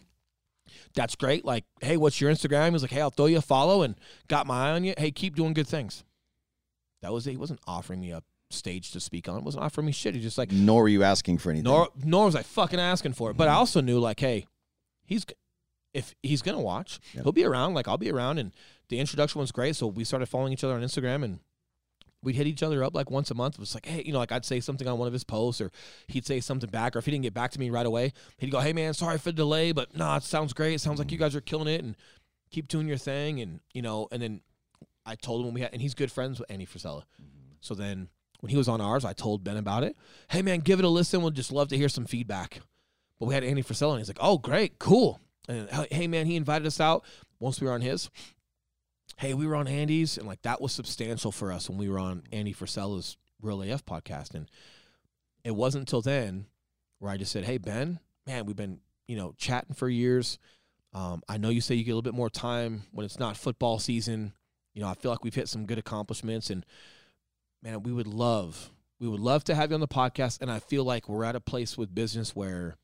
that's 0.95 1.17
great. 1.17 1.45
Like, 1.45 1.65
hey, 1.81 1.97
what's 1.97 2.21
your 2.21 2.31
Instagram? 2.31 2.73
He's 2.73 2.83
like, 2.83 2.91
hey, 2.91 3.01
I'll 3.01 3.11
throw 3.11 3.27
you 3.27 3.39
a 3.39 3.43
follow 3.43 3.83
and 3.83 3.95
got 4.29 4.47
my 4.47 4.69
eye 4.69 4.73
on 4.73 4.85
you. 4.85 4.95
Hey, 4.97 5.11
keep 5.11 5.35
doing 5.35 5.53
good 5.53 5.67
things. 5.67 6.05
That 7.03 7.13
was 7.13 7.27
it. 7.27 7.33
He 7.33 7.37
wasn't 7.37 7.61
offering 7.67 8.01
me 8.01 8.11
a 8.11 8.23
stage 8.51 8.91
to 8.93 9.01
speak 9.01 9.29
on. 9.29 9.45
wasn't 9.45 9.65
offering 9.65 9.87
me 9.87 9.93
shit. 9.93 10.15
He 10.15 10.21
just 10.21 10.39
like, 10.39 10.51
Nor 10.51 10.83
were 10.83 10.89
you 10.89 11.03
asking 11.03 11.39
for 11.39 11.51
anything. 11.51 11.65
nor, 11.65 11.89
nor 12.05 12.27
was 12.27 12.35
I 12.35 12.43
fucking 12.43 12.81
asking 12.81 13.13
for 13.13 13.31
it. 13.31 13.37
But 13.37 13.49
I 13.49 13.53
mm-hmm. 13.53 13.59
also 13.59 13.81
knew, 13.81 13.99
like, 14.01 14.21
hey, 14.21 14.47
he's, 15.05 15.25
if 15.95 16.15
he's 16.23 16.43
going 16.43 16.57
to 16.57 16.63
watch, 16.63 16.99
Yep. 17.15 17.25
he'll 17.25 17.33
be 17.33 17.45
around. 17.45 17.75
Like, 17.75 17.89
I'll 17.89 17.99
be 17.99 18.11
around. 18.11 18.39
And 18.39 18.53
the 18.89 18.99
introduction 18.99 19.41
was 19.41 19.53
great. 19.53 19.77
So 19.77 19.87
we 19.87 20.05
started 20.05 20.27
following 20.27 20.53
each 20.53 20.65
other 20.65 20.75
on 20.75 20.83
Instagram 20.83 21.25
and 21.25 21.41
we'd 22.23 22.35
hit 22.35 22.47
each 22.47 22.63
other 22.63 22.83
up 22.83 22.95
like 22.95 23.11
once 23.11 23.31
a 23.31 23.35
month. 23.35 23.55
It 23.55 23.61
was 23.61 23.75
like, 23.75 23.87
hey, 23.87 24.03
you 24.05 24.13
know, 24.13 24.19
like 24.19 24.33
I'd 24.33 24.45
say 24.45 24.61
something 24.61 24.89
on 24.89 24.99
one 24.99 25.07
of 25.07 25.13
his 25.13 25.25
posts 25.25 25.61
or 25.61 25.71
he'd 26.09 26.27
say 26.27 26.41
something 26.41 26.71
back. 26.71 26.97
Or 26.97 26.99
if 26.99 27.05
he 27.05 27.11
didn't 27.11 27.23
get 27.23 27.35
back 27.35 27.53
to 27.53 27.61
me 27.61 27.71
right 27.71 27.87
away, 27.87 28.13
he'd 28.39 28.51
go, 28.51 28.61
hey, 28.61 28.73
man, 28.73 28.95
sorry 28.95 29.19
for 29.19 29.31
the 29.31 29.37
delay, 29.37 29.73
but 29.73 29.97
nah, 29.97 30.17
it 30.17 30.23
sounds 30.23 30.53
great. 30.53 30.75
It 30.75 30.81
sounds 30.81 30.99
like 30.99 31.11
you 31.11 31.17
mm-hmm. 31.17 31.25
guys 31.25 31.37
are 31.37 31.41
killing 31.41 31.69
it 31.69 31.83
and 31.83 31.97
keep 32.51 32.69
doing 32.69 32.89
your 32.89 32.97
thing. 32.97 33.41
And, 33.41 33.61
you 33.73 33.83
know, 33.83 34.09
and 34.11 34.21
then 34.21 34.41
I 35.07 35.15
told 35.15 35.41
him 35.41 35.47
when 35.47 35.55
we 35.55 35.61
had, 35.61 35.73
and 35.73 35.81
he's 35.81 35.95
good 35.95 36.11
friends 36.11 36.39
with 36.39 36.51
Andy 36.51 36.67
Frisella. 36.67 37.03
Mm-hmm. 37.21 37.55
So 37.61 37.75
then 37.75 38.09
when 38.41 38.51
he 38.51 38.57
was 38.57 38.69
on 38.69 38.81
ours, 38.81 39.05
I 39.05 39.13
told 39.13 39.45
Ben 39.45 39.57
about 39.57 39.85
it. 39.85 39.97
Hey, 40.29 40.43
man, 40.43 40.61
give 40.61 40.79
it 40.79 40.85
a 40.85 40.89
listen. 40.89 41.23
We'd 41.23 41.35
just 41.35 41.53
love 41.53 41.69
to 41.69 41.77
hear 41.77 41.89
some 41.89 42.05
feedback. 42.05 42.61
but 43.19 43.27
we 43.27 43.35
had 43.35 43.45
Andy 43.45 43.63
Frisella, 43.63 43.93
and 43.93 43.99
he's 43.99 44.09
like, 44.09 44.19
"Oh, 44.21 44.39
great, 44.39 44.79
cool." 44.79 45.21
And 45.49 45.69
hey, 45.91 46.07
man, 46.07 46.27
he 46.27 46.37
invited 46.37 46.67
us 46.67 46.81
out 46.81 47.05
once 47.41 47.61
we 47.61 47.67
were 47.67 47.73
on 47.73 47.81
his. 47.81 48.11
Hey, 49.17 49.35
we 49.35 49.47
were 49.47 49.57
on 49.57 49.67
Andy's, 49.67 50.19
and 50.19 50.27
like 50.27 50.43
that 50.43 50.61
was 50.61 50.73
substantial 50.73 51.33
for 51.33 51.53
us 51.53 51.69
when 51.69 51.79
we 51.79 51.89
were 51.89 51.99
on 51.99 52.23
Andy 52.33 52.53
Frisella's 52.53 53.17
Real 53.41 53.63
AF 53.63 53.85
podcast, 53.85 54.35
and 54.35 54.51
it 55.45 55.55
wasn't 55.55 55.83
until 55.83 56.03
then 56.03 56.47
where 56.99 57.11
I 57.11 57.17
just 57.17 57.33
said, 57.33 57.45
"Hey, 57.45 57.59
Ben, 57.59 58.01
man, 58.27 58.47
we've 58.47 58.57
been 58.57 58.81
you 59.07 59.17
know 59.17 59.35
chatting 59.37 59.75
for 59.75 59.89
years. 59.89 60.39
Um, 60.93 61.23
I 61.29 61.39
know 61.39 61.49
you 61.49 61.61
say 61.61 61.75
you 61.75 61.85
get 61.85 61.93
a 61.93 61.95
little 61.95 62.03
bit 62.03 62.15
more 62.15 62.31
time 62.31 62.85
when 62.93 63.05
it's 63.05 63.19
not 63.19 63.37
football 63.37 63.79
season. 63.79 64.33
You 64.75 64.83
know, 64.83 64.89
I 64.89 64.95
feel 64.95 65.11
like 65.11 65.25
we've 65.25 65.35
hit 65.35 65.49
some 65.49 65.67
good 65.67 65.79
accomplishments, 65.79 66.51
and 66.51 66.65
man, 67.63 67.83
we 67.83 67.93
would 67.93 68.07
love, 68.07 68.71
we 69.01 69.09
would 69.09 69.21
love 69.21 69.45
to 69.45 69.55
have 69.55 69.71
you 69.71 69.75
on 69.75 69.81
the 69.81 69.89
podcast. 69.89 70.41
And 70.41 70.51
I 70.51 70.61
feel 70.61 70.85
like 70.85 71.09
we're 71.09 71.25
at 71.25 71.37
a 71.37 71.41
place 71.41 71.77
with 71.77 71.95
business 71.95 72.35
where 72.35 72.77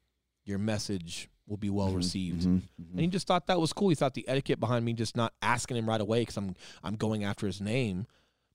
your 0.45 0.59
message 0.59 1.29
will 1.47 1.57
be 1.57 1.70
well 1.70 1.88
mm-hmm. 1.88 1.97
received. 1.97 2.42
Mhm, 2.42 2.62
And 2.92 3.01
he 3.01 3.07
just 3.07 3.26
thought 3.26 3.47
that 3.47 3.61
was 3.61 3.72
cool. 3.72 3.88
He 3.88 3.95
thought 3.95 4.14
the 4.14 4.26
etiquette 4.28 4.61
behind 4.61 4.84
me 4.84 4.92
just 4.92 5.16
not 5.16 5.32
asking 5.42 5.76
him 5.76 5.88
right 5.88 6.01
away 6.01 6.20
because 6.20 6.36
I'm 6.36 6.55
I'm 6.82 6.97
going 6.97 7.24
after 7.24 7.47
his 7.47 7.61
name 7.61 8.07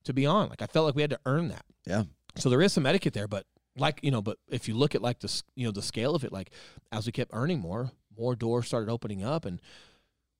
to 0.04 0.12
be 0.12 0.26
on. 0.26 0.48
Like 0.48 0.62
I 0.62 0.66
felt 0.66 0.86
like 0.86 0.94
we 0.94 1.02
had 1.02 1.10
to 1.10 1.20
earn 1.26 1.48
that. 1.48 1.64
Yeah. 1.86 2.04
So 2.36 2.48
there 2.48 2.62
is 2.62 2.72
some 2.72 2.86
etiquette 2.86 3.14
there, 3.14 3.28
but 3.28 3.46
like 3.76 4.00
you 4.02 4.10
know, 4.10 4.22
but 4.22 4.38
if 4.48 4.68
you 4.68 4.74
look 4.74 4.94
at 4.94 5.02
like 5.02 5.20
the 5.20 5.42
you 5.54 5.66
know 5.66 5.72
the 5.72 5.82
scale 5.82 6.14
of 6.14 6.24
it, 6.24 6.32
like 6.32 6.50
as 6.92 7.06
we 7.06 7.12
kept 7.12 7.30
earning 7.34 7.60
more, 7.60 7.92
more 8.18 8.34
doors 8.34 8.66
started 8.66 8.90
opening 8.90 9.24
up, 9.24 9.44
and 9.44 9.60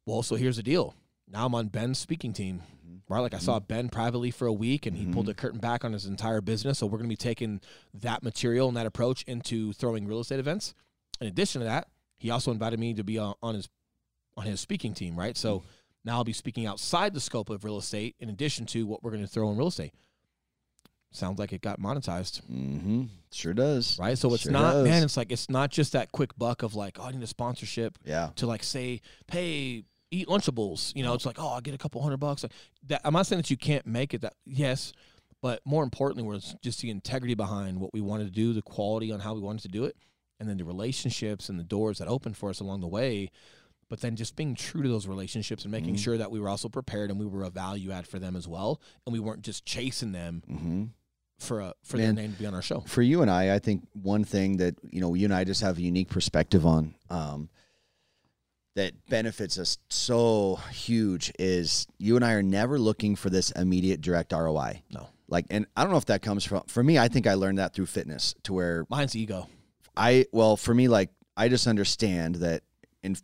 well, 0.06 0.22
so 0.22 0.36
here's 0.36 0.56
the 0.56 0.62
deal. 0.62 0.94
Now 1.28 1.46
I'm 1.46 1.54
on 1.54 1.68
Ben's 1.68 1.98
speaking 1.98 2.32
team, 2.32 2.62
mm-hmm. 2.84 3.12
right? 3.12 3.20
Like 3.20 3.34
I 3.34 3.38
saw 3.38 3.58
mm-hmm. 3.58 3.66
Ben 3.66 3.88
privately 3.88 4.30
for 4.30 4.46
a 4.46 4.52
week, 4.52 4.86
and 4.86 4.96
he 4.96 5.06
pulled 5.06 5.26
the 5.26 5.34
curtain 5.34 5.60
back 5.60 5.84
on 5.84 5.92
his 5.92 6.06
entire 6.06 6.40
business. 6.40 6.78
So 6.78 6.86
we're 6.86 6.98
going 6.98 7.08
to 7.08 7.12
be 7.12 7.16
taking 7.16 7.60
that 7.94 8.22
material 8.22 8.66
and 8.66 8.76
that 8.76 8.86
approach 8.86 9.22
into 9.24 9.72
throwing 9.74 10.06
real 10.06 10.20
estate 10.20 10.40
events. 10.40 10.74
In 11.20 11.28
addition 11.28 11.60
to 11.60 11.66
that, 11.66 11.88
he 12.20 12.30
also 12.30 12.52
invited 12.52 12.78
me 12.78 12.94
to 12.94 13.02
be 13.02 13.18
on, 13.18 13.34
on 13.42 13.54
his 13.56 13.68
on 14.36 14.44
his 14.46 14.60
speaking 14.60 14.94
team, 14.94 15.18
right? 15.18 15.36
So 15.36 15.64
now 16.04 16.16
I'll 16.18 16.24
be 16.24 16.32
speaking 16.32 16.64
outside 16.66 17.12
the 17.14 17.20
scope 17.20 17.50
of 17.50 17.64
real 17.64 17.78
estate, 17.78 18.14
in 18.20 18.28
addition 18.30 18.64
to 18.66 18.86
what 18.86 19.02
we're 19.02 19.10
going 19.10 19.22
to 19.22 19.28
throw 19.28 19.50
in 19.50 19.56
real 19.58 19.66
estate. 19.66 19.92
Sounds 21.12 21.40
like 21.40 21.52
it 21.52 21.60
got 21.60 21.80
monetized 21.80 22.40
Mm-hmm. 22.42 23.04
Sure 23.32 23.52
does. 23.52 23.98
right? 23.98 24.16
So 24.16 24.32
it's 24.32 24.44
Sure 24.44 24.52
not, 24.52 24.72
does. 24.74 24.84
man. 24.84 25.02
It's 25.02 25.16
like 25.16 25.32
it's 25.32 25.50
not 25.50 25.70
just 25.70 25.92
that 25.92 26.12
quick 26.12 26.30
buck 26.38 26.62
of 26.62 26.74
like, 26.76 26.98
oh, 27.00 27.04
I 27.04 27.10
need 27.10 27.22
a 27.22 27.26
sponsorship 27.26 27.98
Yeah. 28.04 28.30
to 28.36 28.46
like 28.46 28.62
say, 28.62 29.00
hey, 29.30 29.82
eat 30.12 30.28
Lunchables. 30.28 30.94
You 30.94 31.02
know, 31.02 31.14
it's 31.14 31.26
like, 31.26 31.40
oh, 31.40 31.48
I 31.48 31.60
get 31.60 31.74
a 31.74 31.78
couple 31.78 32.00
hundred 32.02 32.18
bucks. 32.18 32.44
Like, 32.44 32.52
that, 32.86 33.00
I'm 33.04 33.12
not 33.12 33.26
saying 33.26 33.40
that 33.40 33.50
you 33.50 33.56
can't 33.56 33.86
make 33.86 34.14
it. 34.14 34.20
That 34.20 34.34
yes, 34.46 34.92
but 35.42 35.60
more 35.64 35.82
importantly, 35.82 36.22
was 36.22 36.54
just 36.62 36.80
the 36.80 36.90
integrity 36.90 37.34
behind 37.34 37.80
what 37.80 37.92
we 37.92 38.00
wanted 38.00 38.24
to 38.26 38.30
do, 38.32 38.52
the 38.52 38.62
quality 38.62 39.10
on 39.10 39.18
how 39.18 39.34
we 39.34 39.40
wanted 39.40 39.62
to 39.62 39.68
do 39.68 39.84
it, 39.86 39.96
and 40.40 40.48
then 40.48 40.56
the 40.56 40.64
relationships 40.64 41.48
and 41.48 41.58
the 41.58 41.62
doors 41.64 41.98
that 41.98 42.08
opened 42.08 42.36
for 42.36 42.50
us 42.50 42.58
along 42.60 42.80
the 42.80 42.88
way. 42.88 43.30
But 43.88 44.00
then 44.00 44.16
just 44.16 44.34
being 44.36 44.54
true 44.54 44.82
to 44.82 44.88
those 44.88 45.06
relationships 45.06 45.64
and 45.64 45.70
making 45.72 45.94
Mhm. 45.96 45.98
sure 45.98 46.16
that 46.18 46.30
we 46.30 46.40
were 46.40 46.48
also 46.48 46.68
prepared 46.68 47.10
and 47.10 47.18
we 47.20 47.26
were 47.26 47.42
a 47.44 47.50
value 47.50 47.90
add 47.90 48.06
for 48.06 48.18
them 48.18 48.34
as 48.36 48.48
well, 48.48 48.80
and 49.04 49.12
we 49.12 49.20
weren't 49.20 49.42
just 49.42 49.66
chasing 49.66 50.12
them 50.12 50.42
Mm-hmm. 50.48 50.84
for 51.38 51.60
a 51.60 51.74
for 51.82 51.96
Man. 51.96 52.14
their 52.14 52.24
name 52.24 52.32
to 52.34 52.38
be 52.38 52.46
on 52.46 52.54
our 52.54 52.62
show. 52.62 52.80
for 52.86 53.02
you 53.02 53.22
and 53.22 53.30
I, 53.30 53.54
I 53.54 53.58
think 53.58 53.86
one 53.94 54.24
thing 54.24 54.58
that 54.58 54.76
you 54.88 55.00
know 55.00 55.14
you 55.14 55.24
and 55.26 55.34
I 55.34 55.44
just 55.44 55.60
have 55.62 55.76
a 55.78 55.82
unique 55.82 56.08
perspective 56.08 56.64
on 56.64 56.94
um, 57.10 57.48
that 58.76 58.92
benefits 59.08 59.58
us 59.58 59.78
so 59.88 60.56
huge 60.70 61.32
is 61.38 61.86
you 61.98 62.14
and 62.16 62.24
I 62.24 62.32
are 62.34 62.42
never 62.42 62.78
looking 62.78 63.16
for 63.16 63.28
this 63.28 63.50
immediate 63.52 64.00
direct 64.00 64.32
ROI. 64.32 64.82
No. 64.92 65.08
Like, 65.28 65.46
and 65.50 65.66
I 65.76 65.82
don't 65.82 65.90
know 65.92 65.98
if 65.98 66.06
that 66.06 66.22
comes 66.22 66.44
from 66.44 66.62
for 66.68 66.82
me. 66.82 66.98
I 66.98 67.08
think 67.08 67.26
I 67.26 67.34
learned 67.34 67.58
that 67.58 67.74
through 67.74 67.86
fitness, 67.86 68.34
to 68.44 68.52
where 68.52 68.84
Mine's 68.88 69.16
ego. 69.16 69.48
I 70.00 70.24
well 70.32 70.56
for 70.56 70.74
me 70.74 70.88
like 70.88 71.10
I 71.36 71.48
just 71.48 71.66
understand 71.66 72.36
that 72.36 72.62
in 73.02 73.16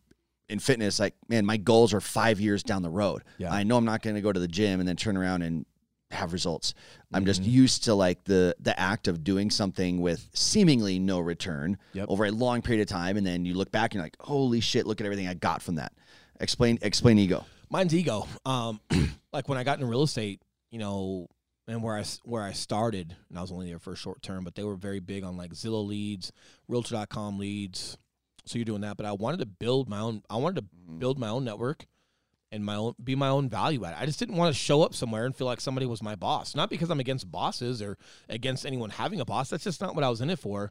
in 0.48 0.58
fitness 0.58 1.00
like 1.00 1.14
man 1.28 1.44
my 1.46 1.56
goals 1.56 1.94
are 1.94 2.00
5 2.00 2.38
years 2.40 2.62
down 2.62 2.82
the 2.82 2.90
road. 2.90 3.22
Yeah. 3.38 3.52
I 3.52 3.62
know 3.62 3.76
I'm 3.78 3.84
not 3.86 4.02
going 4.02 4.14
to 4.16 4.22
go 4.22 4.30
to 4.32 4.38
the 4.40 4.46
gym 4.48 4.78
and 4.80 4.88
then 4.88 4.96
turn 4.96 5.16
around 5.16 5.42
and 5.42 5.64
have 6.12 6.32
results. 6.32 6.72
I'm 7.12 7.24
just 7.26 7.42
Mhm. 7.42 7.50
used 7.50 7.84
to 7.84 7.94
like 7.94 8.22
the 8.24 8.54
the 8.60 8.78
act 8.78 9.08
of 9.08 9.24
doing 9.24 9.50
something 9.50 10.00
with 10.00 10.28
seemingly 10.34 10.98
no 10.98 11.18
return 11.18 11.78
Yep. 11.94 12.06
over 12.10 12.26
a 12.26 12.30
long 12.30 12.62
period 12.62 12.82
of 12.82 12.88
time 12.88 13.16
and 13.16 13.26
then 13.26 13.44
you 13.46 13.54
look 13.54 13.70
back 13.72 13.90
and 13.92 13.94
you're 13.98 14.04
like 14.04 14.16
holy 14.20 14.60
shit 14.60 14.86
look 14.86 15.00
at 15.00 15.04
everything 15.06 15.26
I 15.28 15.34
got 15.34 15.62
from 15.62 15.76
that. 15.76 15.92
Explain 16.40 16.78
explain 16.82 17.18
ego. 17.18 17.44
Mine's 17.70 17.94
ego. 17.94 18.28
Um, 18.44 18.80
like 19.32 19.48
when 19.48 19.56
I 19.58 19.64
got 19.64 19.78
into 19.78 19.86
real 19.90 20.02
estate, 20.04 20.40
you 20.70 20.78
know, 20.78 21.26
and 21.68 21.82
where 21.82 21.96
I 21.96 22.04
where 22.24 22.42
I 22.42 22.52
started, 22.52 23.16
and 23.28 23.38
I 23.38 23.42
was 23.42 23.50
only 23.52 23.68
there 23.68 23.78
for 23.78 23.92
a 23.92 23.96
short 23.96 24.22
term, 24.22 24.44
but 24.44 24.54
they 24.54 24.64
were 24.64 24.76
very 24.76 25.00
big 25.00 25.24
on 25.24 25.36
like 25.36 25.52
Zillow 25.52 25.86
leads, 25.86 26.32
Realtor.com 26.68 27.38
leads. 27.38 27.98
So 28.44 28.58
you're 28.58 28.64
doing 28.64 28.82
that, 28.82 28.96
but 28.96 29.06
I 29.06 29.12
wanted 29.12 29.40
to 29.40 29.46
build 29.46 29.88
my 29.88 29.98
own. 29.98 30.22
I 30.30 30.36
wanted 30.36 30.60
to 30.60 30.66
build 30.98 31.18
my 31.18 31.28
own 31.28 31.44
network 31.44 31.86
and 32.52 32.64
my 32.64 32.76
own 32.76 32.94
be 33.02 33.16
my 33.16 33.28
own 33.28 33.48
value 33.48 33.84
add. 33.84 33.96
I 33.98 34.06
just 34.06 34.20
didn't 34.20 34.36
want 34.36 34.54
to 34.54 34.58
show 34.58 34.82
up 34.82 34.94
somewhere 34.94 35.24
and 35.26 35.34
feel 35.34 35.48
like 35.48 35.60
somebody 35.60 35.84
was 35.86 36.00
my 36.02 36.14
boss. 36.14 36.54
Not 36.54 36.70
because 36.70 36.88
I'm 36.90 37.00
against 37.00 37.30
bosses 37.30 37.82
or 37.82 37.98
against 38.28 38.64
anyone 38.64 38.90
having 38.90 39.20
a 39.20 39.24
boss. 39.24 39.50
That's 39.50 39.64
just 39.64 39.80
not 39.80 39.96
what 39.96 40.04
I 40.04 40.08
was 40.10 40.20
in 40.20 40.30
it 40.30 40.38
for. 40.38 40.70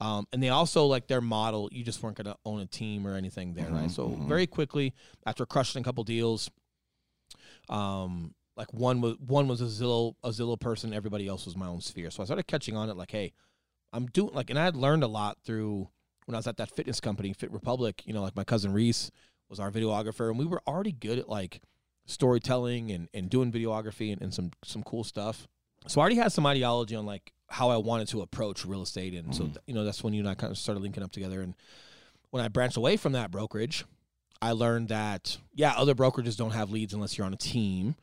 Um, 0.00 0.26
and 0.32 0.42
they 0.42 0.48
also 0.48 0.86
like 0.86 1.06
their 1.06 1.20
model. 1.20 1.68
You 1.72 1.84
just 1.84 2.02
weren't 2.02 2.16
going 2.16 2.26
to 2.26 2.36
own 2.44 2.60
a 2.60 2.66
team 2.66 3.06
or 3.06 3.14
anything 3.14 3.54
there, 3.54 3.70
right? 3.70 3.88
Mhm, 3.88 3.90
So 3.92 4.08
mhm. 4.08 4.26
very 4.28 4.46
quickly 4.48 4.92
after 5.24 5.46
crushing 5.46 5.80
a 5.80 5.84
couple 5.84 6.02
deals, 6.04 6.50
um, 7.68 8.34
like 8.58 8.74
one 8.74 9.00
was 9.00 9.16
one 9.20 9.48
was 9.48 9.60
a 9.62 9.64
Zillow 9.64 10.14
a 10.22 10.28
Zillow 10.30 10.58
person. 10.60 10.92
Everybody 10.92 11.26
else 11.28 11.46
was 11.46 11.56
my 11.56 11.66
own 11.68 11.80
sphere. 11.80 12.10
So 12.10 12.22
I 12.22 12.26
started 12.26 12.46
catching 12.46 12.76
on 12.76 12.90
it. 12.90 12.96
Like, 12.96 13.12
hey, 13.12 13.32
I'm 13.92 14.06
doing 14.06 14.34
like, 14.34 14.50
and 14.50 14.58
I 14.58 14.64
had 14.64 14.76
learned 14.76 15.04
a 15.04 15.06
lot 15.08 15.38
through 15.44 15.88
when 16.26 16.34
I 16.34 16.38
was 16.38 16.46
at 16.46 16.58
that 16.58 16.70
fitness 16.76 17.00
company, 17.00 17.32
Fit 17.32 17.50
Republic. 17.52 18.02
You 18.04 18.12
know, 18.12 18.20
like 18.22 18.36
my 18.36 18.44
cousin 18.44 18.72
Reese 18.74 19.10
was 19.48 19.58
our 19.60 19.70
videographer, 19.70 20.28
and 20.28 20.38
we 20.38 20.44
were 20.44 20.60
already 20.66 20.92
good 20.92 21.18
at 21.18 21.28
like 21.28 21.62
storytelling 22.06 22.90
and, 22.90 23.08
and 23.14 23.30
doing 23.30 23.52
videography 23.52 24.12
and, 24.12 24.20
and 24.20 24.34
some 24.34 24.50
some 24.64 24.82
cool 24.82 25.04
stuff. 25.04 25.46
So 25.86 26.00
I 26.00 26.02
already 26.02 26.16
had 26.16 26.32
some 26.32 26.44
ideology 26.46 26.96
on 26.96 27.06
like 27.06 27.32
how 27.48 27.70
I 27.70 27.76
wanted 27.76 28.08
to 28.08 28.20
approach 28.22 28.64
real 28.66 28.82
estate, 28.82 29.14
and 29.14 29.34
so 29.34 29.44
Mhm. 29.44 29.46
th- 29.54 29.58
you 29.66 29.74
know 29.74 29.84
that's 29.84 30.02
when 30.02 30.12
you 30.14 30.20
and 30.20 30.28
I 30.28 30.34
kind 30.34 30.50
of 30.50 30.58
started 30.58 30.80
linking 30.82 31.02
up 31.02 31.12
together. 31.12 31.40
And 31.40 31.54
when 32.30 32.44
I 32.44 32.48
branched 32.48 32.76
away 32.76 32.96
from 32.96 33.12
that 33.12 33.30
brokerage, 33.30 33.84
I 34.42 34.52
learned 34.52 34.88
that 34.88 35.38
yeah, 35.54 35.74
other 35.76 35.94
brokerages 35.94 36.36
don't 36.36 36.50
have 36.50 36.70
leads 36.70 36.92
unless 36.92 37.16
you're 37.16 37.26
on 37.26 37.32
a 37.32 37.38
team. 37.38 37.94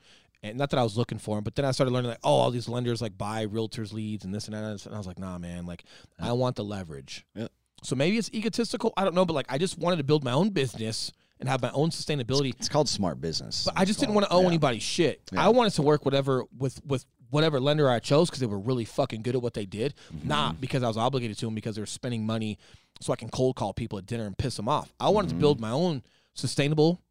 And 0.44 0.58
not 0.58 0.70
that 0.70 0.80
I 0.80 0.84
was 0.84 0.98
looking 0.98 1.18
for 1.18 1.36
them, 1.38 1.44
but 1.44 1.56
then 1.56 1.66
I 1.66 1.72
started 1.72 1.92
learning 1.92 2.10
like, 2.12 2.20
oh, 2.24 2.30
all 2.36 2.52
these 2.52 2.70
lenders 2.70 3.02
like 3.02 3.18
buy 3.18 3.46
realtors 3.48 3.94
leads 3.94 4.26
and 4.26 4.34
this 4.34 4.46
and 4.48 4.54
that. 4.54 4.86
And 4.86 4.94
I 4.94 4.98
was 4.98 5.08
like, 5.08 5.20
nah, 5.20 5.38
man, 5.38 5.66
like 5.66 5.84
I 6.20 6.32
want 6.34 6.56
the 6.56 6.64
leverage. 6.64 7.26
Yeah. 7.34 7.48
So 7.84 7.96
maybe 7.96 8.18
it's 8.18 8.32
egotistical. 8.34 8.94
I 8.98 9.04
don't 9.04 9.16
know, 9.16 9.26
but 9.26 9.34
like 9.34 9.48
I 9.50 9.58
just 9.58 9.78
wanted 9.78 9.98
to 9.98 10.04
build 10.04 10.24
my 10.24 10.32
own 10.32 10.50
business 10.50 11.12
and 11.40 11.50
have 11.50 11.62
my 11.62 11.72
own 11.72 11.90
sustainability. 11.90 12.50
It's 12.56 12.70
called 12.70 12.88
smart 12.90 13.20
business. 13.20 13.66
But 13.66 13.74
I 13.78 13.86
just 13.86 14.00
didn't 14.00 14.16
want 14.16 14.28
to 14.28 14.32
owe 14.34 14.42
yeah. 14.42 14.48
anybody's 14.48 14.84
shit. 14.84 15.22
Yeah. 15.32 15.46
I 15.46 15.50
wanted 15.50 15.74
to 15.74 15.82
work 15.82 16.06
whatever 16.06 16.44
with 16.58 16.80
with 16.86 17.06
whatever 17.32 17.60
lender 17.60 17.90
I 17.90 18.00
chose 18.00 18.30
because 18.30 18.40
they 18.40 18.46
were 18.46 18.60
really 18.60 18.86
fucking 18.86 19.24
good 19.24 19.36
at 19.36 19.42
what 19.42 19.54
they 19.56 19.66
did, 19.66 19.94
Mm-hmm. 20.14 20.28
not 20.28 20.62
because 20.62 20.84
I 20.84 20.88
was 20.88 20.96
obligated 20.96 21.38
to 21.40 21.46
them 21.48 21.56
because 21.56 21.76
they 21.76 21.82
were 21.82 21.86
spending 21.88 22.26
money 22.26 22.58
so 23.02 23.12
I 23.12 23.16
can 23.18 23.30
cold 23.30 23.56
call 23.56 23.74
people 23.74 23.98
at 23.98 24.06
dinner 24.06 24.26
and 24.26 24.38
piss 24.38 24.56
them 24.56 24.70
off. 24.70 24.94
I 25.00 25.10
wanted 25.10 25.30
Mm-hmm. 25.30 25.38
to 25.38 25.42
build 25.42 25.60
my 25.60 25.72
own 25.72 26.04
sustainable 26.36 27.02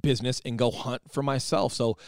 business 0.00 0.40
and 0.44 0.58
go 0.58 0.70
hunt 0.70 1.02
for 1.10 1.22
myself. 1.22 1.72
So, 1.74 1.98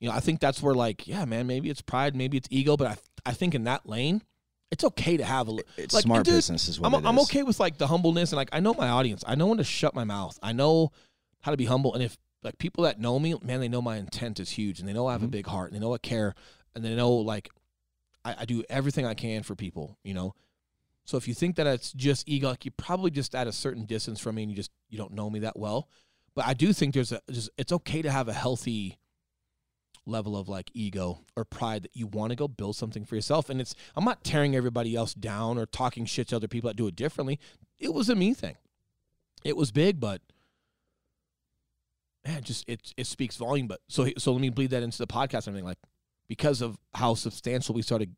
you 0.00 0.08
know, 0.08 0.14
I 0.14 0.20
think 0.20 0.40
that's 0.40 0.62
where 0.62 0.74
like, 0.74 1.06
yeah, 1.06 1.24
man, 1.24 1.46
maybe 1.46 1.70
it's 1.70 1.82
pride, 1.82 2.16
maybe 2.16 2.36
it's 2.36 2.48
ego, 2.50 2.76
but 2.76 2.86
I 2.88 2.96
I 3.26 3.32
think 3.32 3.54
in 3.54 3.64
that 3.64 3.86
lane, 3.86 4.22
it's 4.70 4.82
okay 4.82 5.16
to 5.18 5.24
have 5.24 5.46
a 5.48 5.50
li- 5.52 5.62
It's 5.76 5.94
like, 5.94 6.04
smart 6.04 6.24
dude, 6.24 6.34
business 6.34 6.68
is 6.68 6.80
what 6.80 6.94
I'm, 6.94 7.06
I'm 7.06 7.18
is. 7.18 7.24
okay 7.24 7.42
with 7.42 7.60
like 7.60 7.76
the 7.78 7.86
humbleness 7.86 8.32
and 8.32 8.36
like 8.38 8.48
I 8.52 8.60
know 8.60 8.72
my 8.74 8.88
audience. 8.88 9.22
I 9.26 9.34
know 9.34 9.46
when 9.46 9.58
to 9.58 9.64
shut 9.64 9.94
my 9.94 10.04
mouth. 10.04 10.38
I 10.42 10.52
know 10.52 10.90
how 11.42 11.50
to 11.50 11.56
be 11.56 11.66
humble. 11.66 11.92
And 11.94 12.02
if 12.02 12.16
like 12.42 12.56
people 12.58 12.84
that 12.84 12.98
know 12.98 13.18
me, 13.18 13.34
man, 13.42 13.60
they 13.60 13.68
know 13.68 13.82
my 13.82 13.98
intent 13.98 14.40
is 14.40 14.50
huge 14.50 14.80
and 14.80 14.88
they 14.88 14.94
know 14.94 15.06
I 15.06 15.12
have 15.12 15.22
a 15.22 15.26
Mhm. 15.26 15.32
big 15.32 15.46
heart 15.46 15.70
and 15.70 15.76
they 15.76 15.80
know 15.84 15.92
I 15.94 15.98
care 15.98 16.34
and 16.74 16.82
they 16.84 16.94
know 16.94 17.12
like 17.12 17.50
I, 18.24 18.36
I 18.40 18.44
do 18.46 18.64
everything 18.70 19.04
I 19.04 19.12
can 19.14 19.42
for 19.42 19.54
people, 19.54 19.98
you 20.02 20.14
know. 20.14 20.34
So 21.04 21.16
if 21.18 21.26
you 21.28 21.34
think 21.34 21.56
that 21.56 21.66
it's 21.66 21.92
just 21.92 22.26
ego, 22.28 22.48
like 22.50 22.64
you're 22.64 22.72
probably 22.78 23.10
just 23.10 23.34
at 23.34 23.46
a 23.48 23.52
certain 23.52 23.84
distance 23.84 24.20
from 24.20 24.36
me 24.36 24.44
and 24.44 24.50
you 24.50 24.56
just 24.56 24.70
you 24.88 24.96
don't 24.96 25.12
know 25.12 25.28
me 25.28 25.40
that 25.40 25.58
well. 25.58 25.88
But 26.34 26.46
I 26.46 26.54
do 26.54 26.72
think 26.72 26.94
there's 26.94 27.12
a 27.12 27.20
just 27.30 27.50
it's 27.58 27.72
okay 27.72 28.00
to 28.00 28.10
have 28.10 28.28
a 28.28 28.32
healthy 28.32 28.96
level 30.06 30.36
of 30.36 30.48
like 30.48 30.70
ego 30.74 31.20
or 31.36 31.44
pride 31.44 31.82
that 31.84 31.94
you 31.96 32.06
want 32.06 32.30
to 32.30 32.36
go 32.36 32.48
build 32.48 32.74
something 32.76 33.04
for 33.04 33.14
yourself. 33.14 33.48
And 33.50 33.60
it's 33.60 33.74
I'm 33.94 34.04
not 34.04 34.24
tearing 34.24 34.56
everybody 34.56 34.96
else 34.96 35.14
down 35.14 35.58
or 35.58 35.66
talking 35.66 36.04
shit 36.06 36.28
to 36.28 36.36
other 36.36 36.48
people 36.48 36.68
that 36.68 36.76
do 36.76 36.86
it 36.86 36.96
differently. 36.96 37.38
It 37.78 37.92
was 37.94 38.08
a 38.08 38.14
me 38.14 38.34
thing. 38.34 38.56
It 39.44 39.56
was 39.56 39.70
big, 39.72 40.00
but 40.00 40.20
man, 42.26 42.42
just 42.42 42.68
it 42.68 42.92
it 42.96 43.06
speaks 43.06 43.36
volume. 43.36 43.66
But 43.66 43.80
so 43.88 44.08
so 44.18 44.32
let 44.32 44.40
me 44.40 44.50
bleed 44.50 44.70
that 44.70 44.82
into 44.82 44.98
the 44.98 45.06
podcast. 45.06 45.46
and 45.46 45.48
everything 45.48 45.64
like 45.66 45.78
because 46.28 46.60
of 46.60 46.78
how 46.94 47.14
substantial 47.14 47.74
we 47.74 47.82
started 47.82 48.14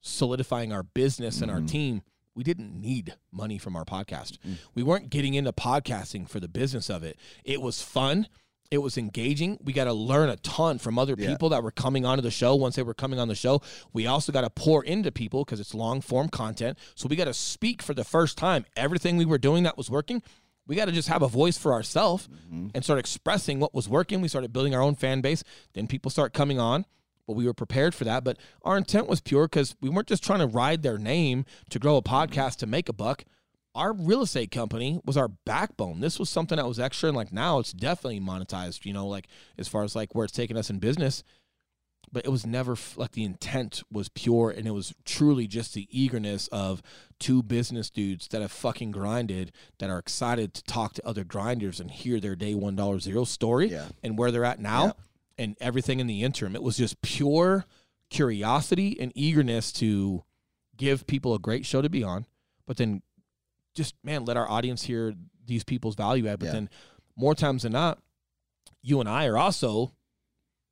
solidifying 0.00 0.72
our 0.72 0.82
business 0.82 1.40
and 1.40 1.50
our 1.50 1.60
Mhm. 1.60 1.68
team, 1.68 2.02
we 2.34 2.42
didn't 2.44 2.80
need 2.80 3.14
money 3.32 3.56
from 3.58 3.76
our 3.76 3.84
podcast. 3.84 4.38
Mm. 4.46 4.58
We 4.74 4.82
weren't 4.82 5.10
getting 5.10 5.34
into 5.34 5.52
podcasting 5.52 6.28
for 6.28 6.40
the 6.40 6.48
business 6.48 6.90
of 6.90 7.02
it. 7.02 7.18
It 7.44 7.60
was 7.62 7.82
fun. 7.82 8.28
It 8.70 8.78
was 8.78 8.98
engaging. 8.98 9.58
We 9.62 9.72
got 9.72 9.84
to 9.84 9.92
learn 9.92 10.28
a 10.28 10.36
ton 10.36 10.78
from 10.78 10.98
other 10.98 11.14
Yeah. 11.16 11.28
people 11.28 11.50
that 11.50 11.62
were 11.62 11.70
coming 11.70 12.04
onto 12.04 12.22
the 12.22 12.30
show. 12.30 12.54
Once 12.54 12.76
they 12.76 12.82
were 12.82 12.94
coming 12.94 13.18
on 13.18 13.28
the 13.28 13.34
show, 13.34 13.62
we 13.92 14.06
also 14.06 14.32
got 14.32 14.42
to 14.42 14.50
pour 14.50 14.84
into 14.84 15.12
people 15.12 15.44
because 15.44 15.60
it's 15.60 15.74
long 15.74 16.00
form 16.00 16.28
content. 16.28 16.78
So 16.94 17.08
we 17.08 17.16
got 17.16 17.24
to 17.24 17.34
speak 17.34 17.82
for 17.82 17.94
the 17.94 18.04
first 18.04 18.36
time. 18.38 18.64
Everything 18.76 19.16
we 19.16 19.24
were 19.24 19.38
doing 19.38 19.62
that 19.64 19.76
was 19.76 19.90
working, 19.90 20.22
we 20.66 20.76
got 20.76 20.86
to 20.86 20.92
just 20.92 21.08
have 21.08 21.22
a 21.22 21.28
voice 21.28 21.56
for 21.56 21.72
ourselves 21.72 22.28
mm-hmm. 22.28 22.68
and 22.74 22.82
start 22.82 22.98
expressing 22.98 23.60
what 23.60 23.74
was 23.74 23.88
working. 23.88 24.20
We 24.20 24.28
started 24.28 24.52
building 24.52 24.74
our 24.74 24.82
own 24.82 24.96
fan 24.96 25.20
base. 25.20 25.44
Then 25.74 25.86
people 25.86 26.10
start 26.10 26.32
coming 26.32 26.58
on. 26.58 26.84
But 27.26 27.34
we 27.34 27.46
were 27.46 27.54
prepared 27.54 27.92
for 27.92 28.04
that. 28.04 28.22
But 28.22 28.38
our 28.62 28.76
intent 28.76 29.08
was 29.08 29.20
pure 29.20 29.48
because 29.48 29.74
we 29.80 29.88
weren't 29.88 30.06
just 30.06 30.22
trying 30.22 30.38
to 30.38 30.46
ride 30.46 30.82
their 30.82 30.96
name 30.96 31.44
to 31.70 31.78
grow 31.78 31.96
a 31.96 32.02
mm-hmm. 32.02 32.14
podcast 32.14 32.56
to 32.58 32.66
make 32.66 32.88
a 32.88 32.92
buck 32.92 33.24
our 33.76 33.92
real 33.92 34.22
estate 34.22 34.50
company 34.50 35.00
was 35.04 35.16
our 35.16 35.28
backbone. 35.28 36.00
This 36.00 36.18
was 36.18 36.28
something 36.30 36.56
that 36.56 36.66
was 36.66 36.80
extra, 36.80 37.08
and 37.08 37.16
like 37.16 37.32
now 37.32 37.58
it's 37.60 37.72
definitely 37.72 38.20
monetized. 38.20 38.84
You 38.84 38.92
know, 38.92 39.06
like 39.06 39.28
as 39.58 39.68
far 39.68 39.84
as 39.84 39.94
like 39.94 40.14
where 40.14 40.24
it's 40.24 40.32
taking 40.32 40.56
us 40.56 40.70
in 40.70 40.78
business, 40.78 41.22
but 42.10 42.24
it 42.24 42.30
was 42.30 42.46
never 42.46 42.76
like 42.96 43.12
the 43.12 43.24
intent 43.24 43.82
was 43.92 44.08
pure, 44.08 44.50
and 44.50 44.66
it 44.66 44.70
was 44.72 44.94
truly 45.04 45.46
just 45.46 45.74
the 45.74 45.86
eagerness 45.90 46.48
of 46.48 46.82
two 47.20 47.42
business 47.42 47.90
dudes 47.90 48.28
that 48.28 48.40
have 48.42 48.52
fucking 48.52 48.90
grinded 48.92 49.52
that 49.78 49.90
are 49.90 49.98
excited 49.98 50.54
to 50.54 50.62
talk 50.64 50.94
to 50.94 51.06
other 51.06 51.24
grinders 51.24 51.78
and 51.80 51.90
hear 51.90 52.18
their 52.20 52.36
day 52.36 52.54
one 52.54 52.76
dollar 52.76 52.98
zero 52.98 53.24
story 53.24 53.68
Yeah. 53.70 53.88
and 54.02 54.16
where 54.18 54.30
they're 54.30 54.44
at 54.44 54.60
now 54.60 54.84
Yeah. 54.86 54.92
and 55.38 55.56
everything 55.60 56.00
in 56.00 56.06
the 56.06 56.22
interim. 56.22 56.54
It 56.56 56.62
was 56.62 56.76
just 56.76 57.00
pure 57.02 57.66
curiosity 58.10 58.96
and 59.00 59.12
eagerness 59.14 59.72
to 59.72 60.24
give 60.76 61.06
people 61.06 61.34
a 61.34 61.38
great 61.38 61.66
show 61.66 61.82
to 61.82 61.88
be 61.88 62.02
on, 62.02 62.26
but 62.66 62.76
then 62.76 63.02
just 63.76 63.94
man, 64.02 64.24
let 64.24 64.36
our 64.36 64.50
audience 64.50 64.82
hear 64.82 65.14
these 65.44 65.62
people's 65.62 65.94
value 65.94 66.26
add. 66.26 66.40
But 66.40 66.46
Yeah. 66.46 66.52
then 66.52 66.70
more 67.14 67.34
times 67.36 67.62
than 67.62 67.72
not, 67.72 68.00
you 68.82 68.98
and 69.00 69.08
I 69.08 69.26
are 69.26 69.38
also 69.38 69.92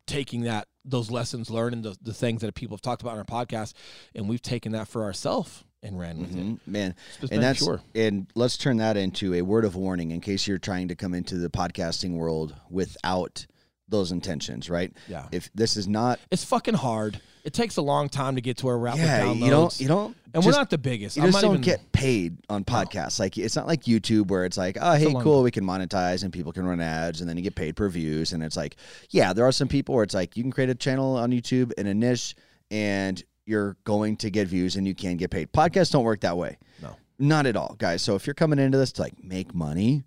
taking 0.07 0.42
that 0.42 0.66
those 0.84 1.11
lessons 1.11 1.48
learned 1.50 1.74
and 1.76 1.84
the, 1.84 1.96
the 2.02 2.12
things 2.12 2.42
that 2.42 2.55
people 2.55 2.76
have 2.76 2.82
talked 2.82 3.00
about 3.02 3.12
on 3.12 3.18
our 3.18 3.24
podcast, 3.24 3.72
and 4.14 4.28
we've 4.28 4.42
taken 4.42 4.72
that 4.72 4.86
for 4.88 5.02
ourselves 5.05 5.64
and 5.82 5.98
ran 5.98 6.18
with 6.18 6.32
it. 6.36 6.38
Mhm. 6.44 6.59
man. 6.66 6.94
And 7.30 7.42
that's 7.42 7.62
pure. 7.62 7.80
and 7.94 8.26
let's 8.34 8.57
turn 8.59 8.78
that 8.78 8.96
into 8.96 9.32
a 9.34 9.42
word 9.42 9.64
of 9.64 9.76
warning 9.76 10.11
in 10.11 10.20
case 10.20 10.46
you're 10.46 10.59
trying 10.59 10.88
to 10.88 10.94
come 10.94 11.14
into 11.14 11.38
the 11.38 11.48
podcasting 11.50 12.16
world 12.16 12.55
without 12.70 13.46
those 13.88 14.11
intentions, 14.12 14.68
right? 14.68 14.92
Yeah. 15.09 15.28
If 15.32 15.50
this 15.55 15.76
is 15.76 15.86
not, 15.88 16.20
It's 16.30 16.44
fucking 16.44 16.74
hard. 16.74 17.20
It 17.45 17.53
takes 17.53 17.76
a 17.76 17.82
long 17.82 18.09
time 18.09 18.36
to 18.36 18.40
get 18.40 18.57
to 18.59 18.66
where 18.66 18.78
we're 18.78 18.86
at 18.88 18.97
yeah, 18.97 19.28
with 19.28 19.36
downloads. 19.36 19.45
you 19.45 19.51
don't, 19.51 19.80
you 19.80 19.88
don't, 19.88 20.16
and 20.32 20.42
just- 20.42 20.47
we're 20.47 20.59
not 20.59 20.70
the 20.70 20.78
biggest. 20.78 21.16
You 21.16 21.24
I'm 21.24 21.30
just 21.30 21.42
don't 21.42 21.53
even, 21.53 21.61
get 21.61 21.92
paid 21.92 22.38
on 22.49 22.64
podcasts. 22.64 23.20
Like 23.20 23.36
it's 23.36 23.55
not 23.55 23.66
like 23.66 23.82
YouTube 23.82 24.28
where 24.28 24.47
it's 24.47 24.57
like, 24.57 24.78
oh, 24.80 24.95
hey, 24.95 25.07
long- 25.09 25.22
cool, 25.22 25.42
we 25.42 25.51
can 25.51 25.62
monetize 25.64 26.24
and 26.24 26.32
people 26.32 26.53
can 26.53 26.66
run 26.66 26.80
ads, 26.80 27.20
and 27.20 27.28
then 27.28 27.36
you 27.36 27.42
get 27.42 27.55
paid 27.55 27.76
per 27.76 27.88
views. 27.90 28.32
And 28.32 28.42
it's 28.42 28.57
like, 28.57 28.76
yeah, 29.11 29.34
there 29.34 29.45
are 29.45 29.53
some 29.53 29.68
people 29.68 29.95
where 29.95 30.05
it's 30.05 30.14
like 30.14 30.36
you 30.36 30.42
can 30.42 30.51
create 30.53 30.70
a 30.70 30.74
channel 30.74 31.16
on 31.16 31.30
YouTube 31.32 31.72
in 31.74 31.86
a 31.86 31.92
niche, 31.92 32.34
and 32.70 33.22
you're 33.45 33.76
going 33.84 34.16
to 34.16 34.30
get 34.30 34.49
views 34.49 34.76
and 34.76 34.88
you 34.88 34.95
can 34.95 35.18
get 35.18 35.30
paid. 35.30 35.53
Podcasts 35.53 35.92
don't 35.92 36.05
work 36.05 36.20
that 36.22 36.38
way. 36.38 36.57
No. 36.80 36.97
not 37.18 37.45
at 37.45 37.57
all, 37.57 37.76
guys. 37.78 38.01
So 38.01 38.14
if 38.14 38.26
you're 38.26 38.32
coming 38.32 38.59
into 38.59 38.78
this 38.78 38.92
to 38.92 39.03
like 39.03 39.22
make 39.22 39.55
money, 39.55 40.03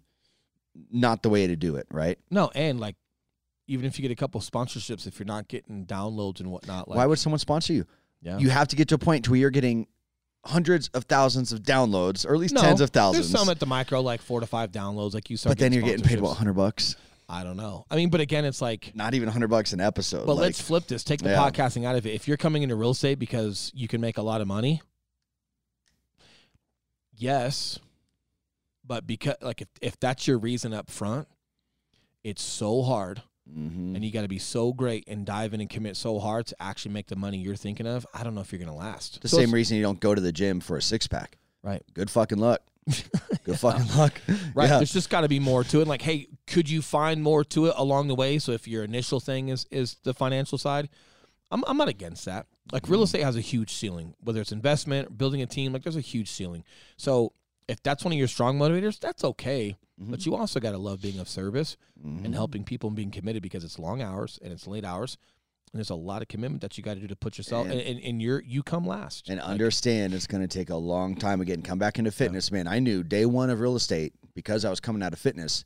not 0.92 1.22
the 1.22 1.30
way 1.30 1.46
to 1.46 1.56
do 1.56 1.76
it, 1.76 1.86
right? 1.92 2.18
No, 2.32 2.50
and 2.56 2.80
like 2.80 2.96
even 3.68 3.86
if 3.86 3.98
you 4.00 4.02
get 4.02 4.12
a 4.12 4.16
couple 4.16 4.40
sponsorships, 4.42 5.06
if 5.08 5.20
you're 5.20 5.26
not 5.26 5.48
getting 5.48 5.86
downloads 5.86 6.40
and 6.40 6.50
whatnot, 6.52 6.88
like 6.88 6.98
Why 6.98 7.06
would 7.06 7.20
someone 7.20 7.40
sponsor 7.40 7.74
you? 7.74 7.86
yeah. 8.22 8.38
You 8.38 8.50
have 8.50 8.68
to 8.70 8.76
get 8.76 8.88
to 8.90 8.96
a 8.96 8.98
point 8.98 9.26
to 9.26 9.32
where 9.32 9.40
you're 9.40 9.50
getting 9.50 9.88
hundreds 10.46 10.88
of 10.90 11.04
thousands 11.06 11.52
of 11.52 11.62
downloads, 11.62 12.26
or 12.26 12.34
at 12.34 12.40
least 12.40 12.54
no, 12.54 12.62
tens 12.62 12.80
of 12.82 12.90
thousands. 12.92 13.30
There's 13.30 13.40
some 13.42 13.50
at 13.50 13.60
the 13.60 13.66
micro, 13.66 14.02
like 14.02 14.22
four 14.22 14.40
to 14.40 14.48
five 14.48 14.72
downloads. 14.72 15.14
Like 15.14 15.30
you 15.30 15.38
start, 15.38 15.52
but 15.52 15.60
then 15.60 15.74
you're 15.74 15.84
getting 15.84 16.06
paid 16.06 16.20
about 16.20 16.38
hundred 16.38 16.54
bucks. 16.54 16.96
I 17.30 17.44
don't 17.44 17.58
know. 17.58 17.86
I 17.92 17.98
mean, 17.98 18.10
but 18.10 18.22
again, 18.22 18.46
it's 18.46 18.62
like 18.62 18.94
Not 18.96 19.14
even 19.14 19.28
hundred 19.28 19.50
bucks 19.50 19.74
an 19.74 19.82
episode. 19.82 20.26
But 20.26 20.36
like, 20.36 20.44
let's 20.44 20.62
flip 20.62 20.88
this. 20.88 21.04
Take 21.04 21.22
the 21.22 21.30
Yeah. 21.32 21.38
podcasting 21.50 21.84
out 21.86 21.98
of 21.98 22.06
it. 22.08 22.14
If 22.14 22.26
you're 22.28 22.38
coming 22.38 22.64
into 22.64 22.76
real 22.76 22.92
estate 22.92 23.20
because 23.20 23.70
you 23.76 23.90
can 23.90 24.00
make 24.00 24.18
a 24.18 24.22
lot 24.22 24.40
of 24.40 24.48
money, 24.48 24.82
yes. 27.16 27.80
But 28.86 29.06
because 29.06 29.36
like 29.42 29.62
if, 29.62 29.68
if 29.82 30.00
that's 30.00 30.28
your 30.28 30.38
reason 30.38 30.74
up 30.74 30.90
front, 30.90 31.28
it's 32.24 32.42
so 32.42 32.84
hard 32.84 33.22
Mhm. 33.48 33.96
and 33.96 34.04
you 34.06 34.12
got 34.12 34.22
to 34.24 34.28
be 34.28 34.40
so 34.40 34.74
great 34.74 35.04
and 35.08 35.26
dive 35.26 35.54
in 35.54 35.62
and 35.62 35.70
commit 35.70 35.96
so 35.98 36.20
hard 36.20 36.46
to 36.48 36.56
actually 36.62 36.92
make 36.94 37.08
the 37.08 37.16
money 37.16 37.38
you're 37.38 37.56
thinking 37.56 37.88
of. 37.88 38.06
I 38.14 38.24
don't 38.24 38.36
know 38.36 38.42
if 38.42 38.52
you're 38.52 38.60
going 38.60 38.70
to 38.72 38.76
last. 38.78 39.22
the 39.22 39.28
So 39.28 39.38
same 39.38 39.54
reason 39.54 39.78
you 39.78 39.84
don't 39.84 40.00
go 40.00 40.14
to 40.14 40.22
the 40.22 40.32
gym 40.32 40.60
for 40.60 40.78
a 40.78 40.82
six 40.82 41.08
pack. 41.08 41.38
Right. 41.64 41.84
Good 41.94 42.10
fucking 42.10 42.38
luck. 42.38 42.62
Good 43.44 43.60
fucking 43.60 43.88
luck. 43.98 44.22
Right. 44.54 44.70
Yeah. 44.70 44.78
There's 44.78 44.94
just 44.94 45.10
got 45.10 45.22
to 45.22 45.28
be 45.28 45.40
more 45.40 45.64
to 45.66 45.82
it. 45.82 45.88
Like, 45.88 46.02
hey, 46.02 46.28
could 46.46 46.70
you 46.70 46.82
find 46.82 47.22
more 47.22 47.44
to 47.46 47.66
it 47.68 47.74
along 47.76 48.08
the 48.08 48.16
way? 48.16 48.40
So 48.40 48.54
if 48.54 48.68
your 48.68 48.84
initial 48.84 49.20
thing 49.20 49.50
is 49.50 49.66
is 49.72 49.98
the 50.04 50.14
financial 50.14 50.58
side, 50.58 50.88
I'm 51.52 51.64
I'm 51.68 51.78
not 51.78 51.88
against 51.90 52.26
that. 52.26 52.46
Like 52.72 52.84
Mm-hmm. 52.84 52.92
real 52.92 53.04
estate 53.04 53.24
has 53.24 53.36
a 53.36 53.42
huge 53.42 53.74
ceiling, 53.74 54.14
whether 54.22 54.40
it's 54.42 54.52
investment, 54.52 55.08
or 55.08 55.12
building 55.12 55.42
a 55.42 55.46
team. 55.46 55.74
Like 55.74 55.84
there's 55.84 55.96
a 55.98 56.02
huge 56.02 56.30
ceiling. 56.30 56.64
So 56.98 57.34
if 57.68 57.82
that's 57.84 58.04
one 58.06 58.14
of 58.14 58.18
your 58.20 58.28
strong 58.30 58.58
motivators, 58.58 59.00
that's 59.00 59.24
okay. 59.24 59.76
Mm-hmm. 60.02 60.12
But 60.12 60.26
you 60.26 60.36
also 60.36 60.60
got 60.60 60.72
to 60.72 60.78
love 60.78 61.02
being 61.02 61.20
of 61.20 61.28
service 61.28 61.76
and 62.04 62.34
helping 62.36 62.64
people 62.64 62.88
and 62.88 62.96
being 62.96 63.12
committed 63.12 63.42
because 63.42 63.64
it's 63.64 63.80
long 63.80 64.02
hours 64.02 64.38
and 64.44 64.54
it's 64.54 64.68
late 64.68 64.86
hours. 64.86 65.18
And 65.74 65.80
there's 65.80 65.90
a 65.90 65.96
lot 65.96 66.22
of 66.22 66.28
commitment 66.28 66.62
that 66.62 66.78
you 66.78 66.84
got 66.84 66.94
to 66.94 67.00
do 67.02 67.08
to 67.08 67.16
put 67.16 67.38
yourself 67.38 67.66
And- 67.66 67.74
and, 67.80 67.82
and, 67.98 68.00
and 68.06 68.22
you're 68.22 68.42
you 68.42 68.64
come 68.64 68.86
last. 68.88 69.28
and 69.28 69.40
Like, 69.40 69.50
understand 69.50 70.14
it's 70.14 70.28
going 70.28 70.42
to 70.42 70.48
take 70.48 70.70
a 70.70 70.76
long 70.76 71.16
time 71.16 71.42
again. 71.42 71.62
Come 71.62 71.80
back 71.80 71.98
into 72.00 72.12
fitness, 72.12 72.52
man. 72.52 72.68
I 72.68 72.80
knew 72.80 73.04
day 73.04 73.26
one 73.26 73.50
of 73.50 73.60
real 73.60 73.76
estate 73.76 74.14
because 74.34 74.64
I 74.66 74.70
was 74.70 74.80
coming 74.80 75.02
out 75.04 75.14
of 75.14 75.20
fitness 75.20 75.66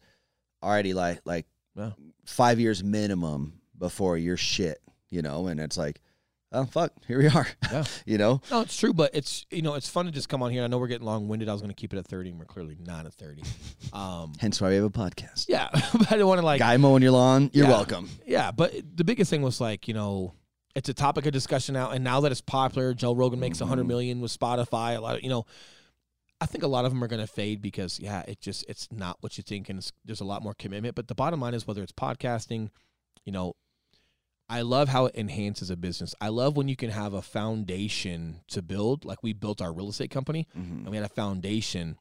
already 0.64 0.94
like 0.94 1.20
like 1.26 1.46
Yeah. 1.76 1.92
five 2.26 2.60
years 2.60 2.84
minimum 2.84 3.60
before 3.78 4.18
you're 4.18 4.38
shit, 4.38 4.80
you 5.10 5.22
know. 5.22 5.48
And 5.48 5.60
it's 5.60 5.78
like, 5.78 6.00
oh 6.52 6.66
fuck, 6.66 6.92
here 7.08 7.18
we 7.20 7.28
are, 7.28 7.48
Yeah. 7.72 7.84
you 8.06 8.18
know. 8.18 8.42
No, 8.52 8.62
it's 8.62 8.78
true, 8.78 8.94
but 8.94 9.12
it's 9.14 9.46
you 9.52 9.62
know 9.62 9.76
it's 9.76 9.90
fun 9.90 10.06
to 10.06 10.12
just 10.12 10.30
come 10.30 10.42
on 10.44 10.52
here. 10.52 10.64
I 10.64 10.68
know 10.68 10.78
we're 10.78 10.88
getting 10.88 11.06
long 11.06 11.28
winded. 11.28 11.50
I 11.50 11.54
was 11.54 11.62
going 11.62 11.70
to 11.74 11.76
keep 11.76 11.94
it 11.94 11.98
at 11.98 12.06
thirty, 12.08 12.30
and 12.30 12.40
we're 12.40 12.46
clearly 12.46 12.78
not 12.80 13.06
at 13.06 13.14
thirty. 13.14 13.44
Um, 13.94 14.34
Hence 14.40 14.62
why 14.62 14.70
we 14.70 14.76
have 14.76 14.86
a 14.86 14.90
podcast. 14.90 15.48
yeah, 15.50 15.68
but 15.94 16.12
I 16.12 16.18
don't 16.18 16.28
want 16.28 16.40
to 16.40 16.46
like 16.46 16.60
Guy 16.60 16.78
mowing 16.78 17.04
your 17.04 17.12
lawn, 17.12 17.50
you're 17.54 17.66
Yeah. 17.66 17.72
welcome. 17.72 18.10
yeah. 18.26 18.52
But 18.52 18.74
the 18.96 19.04
biggest 19.04 19.30
thing 19.30 19.42
was 19.42 19.60
like 19.60 19.88
you 19.88 19.94
know 19.94 20.34
it's 20.76 20.88
a 20.88 20.94
topic 20.94 21.26
of 21.26 21.34
discussion 21.34 21.74
now, 21.74 21.90
and 21.92 22.02
now 22.04 22.22
that 22.22 22.32
it's 22.32 22.40
popular, 22.42 22.94
Joe 22.94 23.14
Rogan 23.14 23.40
makes 23.40 23.60
a 23.60 23.66
hundred 23.66 23.88
million 23.88 24.22
with 24.22 24.38
Spotify. 24.38 24.96
A 24.96 25.02
lot 25.02 25.16
of 25.18 25.24
you 25.24 25.30
know. 25.30 25.46
I 26.40 26.48
think 26.48 26.64
a 26.64 26.68
lot 26.68 26.86
of 26.86 26.92
them 26.92 27.04
are 27.04 27.08
going 27.08 27.22
to 27.22 27.28
fade 27.28 27.62
because 27.62 28.00
yeah, 28.00 28.24
it 28.28 28.42
just 28.42 28.66
it's 28.68 28.88
not 28.92 29.18
what 29.22 29.38
you 29.38 29.44
think, 29.44 29.70
and 29.70 29.78
it's, 29.78 29.92
there's 30.06 30.22
a 30.22 30.26
lot 30.26 30.42
more 30.42 30.56
commitment. 30.56 30.96
But 30.96 31.08
the 31.08 31.14
bottom 31.14 31.40
line 31.40 31.54
is 31.54 31.68
whether 31.68 31.84
it's 31.84 31.92
podcasting, 31.92 32.70
you 33.26 33.32
know, 33.32 33.54
I 34.52 34.62
love 34.62 34.90
how 34.90 35.06
it 35.06 35.16
enhances 35.16 35.70
a 35.70 35.78
business. 35.78 36.14
I 36.20 36.28
love 36.28 36.58
when 36.58 36.68
you 36.68 36.76
can 36.76 36.90
have 36.90 37.14
a 37.14 37.22
foundation 37.22 38.42
to 38.50 38.62
build, 38.62 39.06
like 39.06 39.24
we 39.24 39.34
built 39.34 39.62
our 39.62 39.72
real 39.74 39.90
estate 39.90 40.12
company 40.12 40.48
Mhm. 40.56 40.80
and 40.82 40.90
we 40.90 40.98
had 40.98 41.06
a 41.06 41.10
foundation 41.10 41.98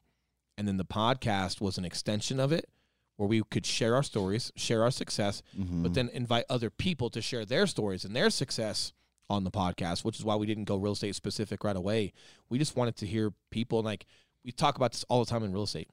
and 0.57 0.67
then 0.67 0.77
the 0.77 0.85
podcast 0.85 1.61
was 1.61 1.77
an 1.77 1.85
extension 1.85 2.39
of 2.39 2.51
it 2.51 2.69
where 3.15 3.27
we 3.29 3.41
could 3.43 3.65
share 3.65 3.95
our 3.95 4.03
stories 4.03 4.51
share 4.55 4.83
our 4.83 4.91
success 4.91 5.41
Mhm. 5.57 5.81
but 5.83 5.93
then 5.93 6.09
invite 6.09 6.43
other 6.49 6.69
people 6.69 7.09
to 7.11 7.21
share 7.21 7.45
their 7.45 7.65
stories 7.67 8.03
and 8.03 8.15
their 8.15 8.29
success 8.29 8.91
on 9.29 9.43
the 9.45 9.51
podcast 9.51 10.03
which 10.03 10.19
is 10.19 10.25
why 10.25 10.35
we 10.35 10.45
didn't 10.45 10.65
go 10.65 10.75
real 10.75 10.91
estate 10.93 11.15
specific 11.15 11.63
right 11.63 11.75
away 11.77 12.11
we 12.49 12.57
just 12.59 12.75
wanted 12.75 12.95
to 12.97 13.07
hear 13.07 13.33
people 13.49 13.79
and 13.79 13.85
like 13.85 14.05
we 14.43 14.51
talk 14.51 14.75
about 14.75 14.91
this 14.91 15.05
all 15.07 15.23
the 15.23 15.29
time 15.29 15.43
in 15.43 15.53
real 15.53 15.63
estate 15.63 15.89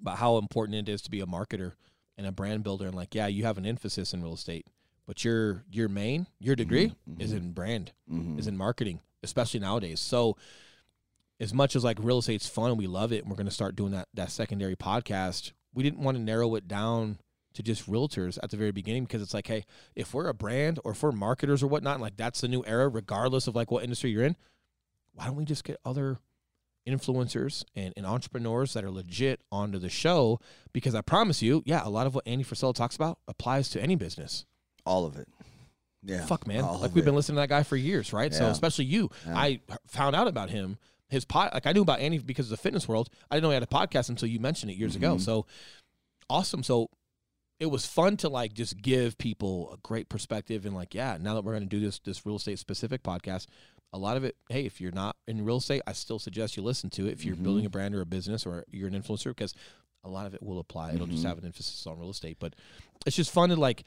about 0.00 0.16
how 0.18 0.38
important 0.38 0.76
it 0.88 0.90
is 0.90 1.02
to 1.02 1.10
be 1.10 1.20
a 1.20 1.26
marketer 1.26 1.72
and 2.16 2.26
a 2.26 2.32
brand 2.32 2.64
builder 2.64 2.86
and 2.86 2.94
like 2.94 3.14
yeah 3.14 3.26
you 3.26 3.44
have 3.44 3.58
an 3.58 3.66
emphasis 3.66 4.14
in 4.14 4.22
real 4.22 4.34
estate 4.34 4.66
but 5.06 5.24
your 5.24 5.64
your 5.70 5.88
main 5.88 6.26
your 6.38 6.56
degree 6.56 6.94
is 7.18 7.32
in 7.32 7.52
brand 7.52 7.92
Mhm. 8.10 8.38
is 8.38 8.46
in 8.46 8.56
marketing, 8.56 9.00
especially 9.22 9.60
nowadays. 9.60 10.00
So 10.00 10.36
as 11.40 11.52
much 11.52 11.74
as 11.76 11.82
like 11.84 11.98
real 12.00 12.18
estate's 12.18 12.46
fun 12.48 12.70
and 12.70 12.78
we 12.78 12.86
love 12.86 13.12
it 13.12 13.22
and 13.22 13.30
we're 13.30 13.36
going 13.36 13.46
to 13.48 13.52
start 13.52 13.76
doing 13.76 13.92
that 13.92 14.08
that 14.14 14.30
secondary 14.30 14.76
podcast, 14.76 15.52
we 15.74 15.82
didn't 15.82 15.98
want 16.00 16.16
to 16.16 16.22
narrow 16.22 16.54
it 16.54 16.68
down 16.68 17.18
to 17.54 17.62
just 17.62 17.88
realtors 17.88 18.38
at 18.42 18.50
the 18.50 18.56
very 18.56 18.72
beginning 18.72 19.04
because 19.04 19.22
it's 19.22 19.34
like, 19.34 19.46
hey, 19.46 19.64
if 19.94 20.12
we're 20.14 20.26
a 20.28 20.34
brand 20.34 20.80
or 20.84 20.92
if 20.92 21.02
we're 21.02 21.12
marketers 21.12 21.62
or 21.62 21.68
whatnot, 21.68 22.00
like 22.00 22.16
that's 22.16 22.40
the 22.40 22.48
new 22.48 22.64
era, 22.66 22.88
regardless 22.88 23.46
of 23.46 23.54
like 23.54 23.70
what 23.70 23.84
industry 23.84 24.10
you're 24.10 24.24
in, 24.24 24.36
why 25.12 25.26
don't 25.26 25.36
we 25.36 25.44
just 25.44 25.62
get 25.64 25.78
other 25.84 26.18
influencers 26.86 27.64
and, 27.74 27.94
and 27.96 28.04
entrepreneurs 28.06 28.74
that 28.74 28.84
are 28.84 28.90
legit 28.90 29.40
onto 29.52 29.78
the 29.78 29.88
show? 29.88 30.40
Because 30.72 30.94
I 30.94 31.00
promise 31.00 31.42
you, 31.42 31.62
yeah, 31.64 31.80
a 31.84 31.88
lot 31.90 32.06
of 32.06 32.14
what 32.14 32.26
Andy 32.26 32.44
Frisella 32.44 32.74
talks 32.74 32.96
about 32.96 33.18
applies 33.28 33.68
to 33.70 33.80
any 33.80 33.94
business. 33.96 34.46
All 34.84 35.04
of 35.06 35.16
it. 35.16 35.28
Yeah, 36.02 36.24
Fuck, 36.26 36.46
man. 36.46 36.62
all 36.62 36.80
Like 36.80 36.94
we've 36.94 37.04
been 37.04 37.14
listening 37.14 37.36
to 37.36 37.40
that 37.42 37.48
guy 37.48 37.62
for 37.62 37.76
years, 37.76 38.12
right? 38.12 38.32
So 38.34 38.46
especially 38.48 38.84
you, 38.84 39.10
Yeah. 39.26 39.36
I 39.38 39.60
found 39.86 40.14
out 40.14 40.28
about 40.28 40.50
him. 40.50 40.76
His 41.08 41.24
pod, 41.24 41.50
like 41.54 41.66
I 41.66 41.72
knew 41.72 41.82
about 41.82 42.00
Andy 42.00 42.18
because 42.18 42.46
of 42.46 42.50
the 42.50 42.56
fitness 42.62 42.86
world. 42.86 43.08
I 43.30 43.36
didn't 43.36 43.44
know 43.44 43.50
he 43.50 43.54
had 43.54 43.62
a 43.62 43.66
podcast 43.66 44.08
until 44.10 44.28
you 44.28 44.38
mentioned 44.40 44.70
it 44.70 44.74
years 44.76 44.96
ago. 44.96 45.16
Mhm. 45.16 45.20
So 45.20 45.46
awesome. 46.28 46.62
So 46.62 46.90
it 47.60 47.66
was 47.66 47.86
fun 47.86 48.16
to 48.18 48.28
like 48.28 48.52
just 48.52 48.76
give 48.82 49.16
people 49.16 49.72
a 49.72 49.76
great 49.78 50.08
perspective 50.08 50.66
and 50.66 50.74
like, 50.74 50.94
yeah, 50.94 51.16
now 51.20 51.34
that 51.34 51.44
we're 51.44 51.52
going 51.52 51.62
to 51.62 51.68
do 51.68 51.80
this 51.80 52.00
this 52.00 52.26
real 52.26 52.36
estate 52.36 52.58
specific 52.58 53.02
podcast, 53.02 53.46
a 53.92 53.98
lot 53.98 54.16
of 54.16 54.24
it. 54.24 54.36
Hey, 54.50 54.66
if 54.66 54.80
you're 54.80 54.92
not 54.92 55.16
in 55.26 55.44
real 55.44 55.58
estate, 55.58 55.82
I 55.86 55.92
still 55.92 56.18
suggest 56.18 56.56
you 56.56 56.62
listen 56.62 56.90
to 56.90 57.06
it. 57.06 57.12
If 57.12 57.24
you're 57.24 57.36
Mhm. 57.36 57.44
building 57.44 57.66
a 57.66 57.70
brand 57.70 57.94
or 57.94 58.00
a 58.02 58.06
business 58.06 58.44
or 58.44 58.64
you're 58.70 58.88
an 58.88 59.00
influencer, 59.00 59.26
because 59.30 59.54
a 60.02 60.08
lot 60.10 60.26
of 60.26 60.34
it 60.34 60.42
will 60.42 60.58
apply. 60.58 60.92
It'll 60.92 61.06
just 61.06 61.22
Mhm. 61.22 61.28
have 61.28 61.38
an 61.38 61.46
emphasis 61.46 61.86
on 61.86 61.98
real 61.98 62.10
estate, 62.10 62.38
but 62.40 62.54
it's 63.06 63.16
just 63.16 63.30
fun 63.30 63.48
to 63.50 63.56
like 63.56 63.84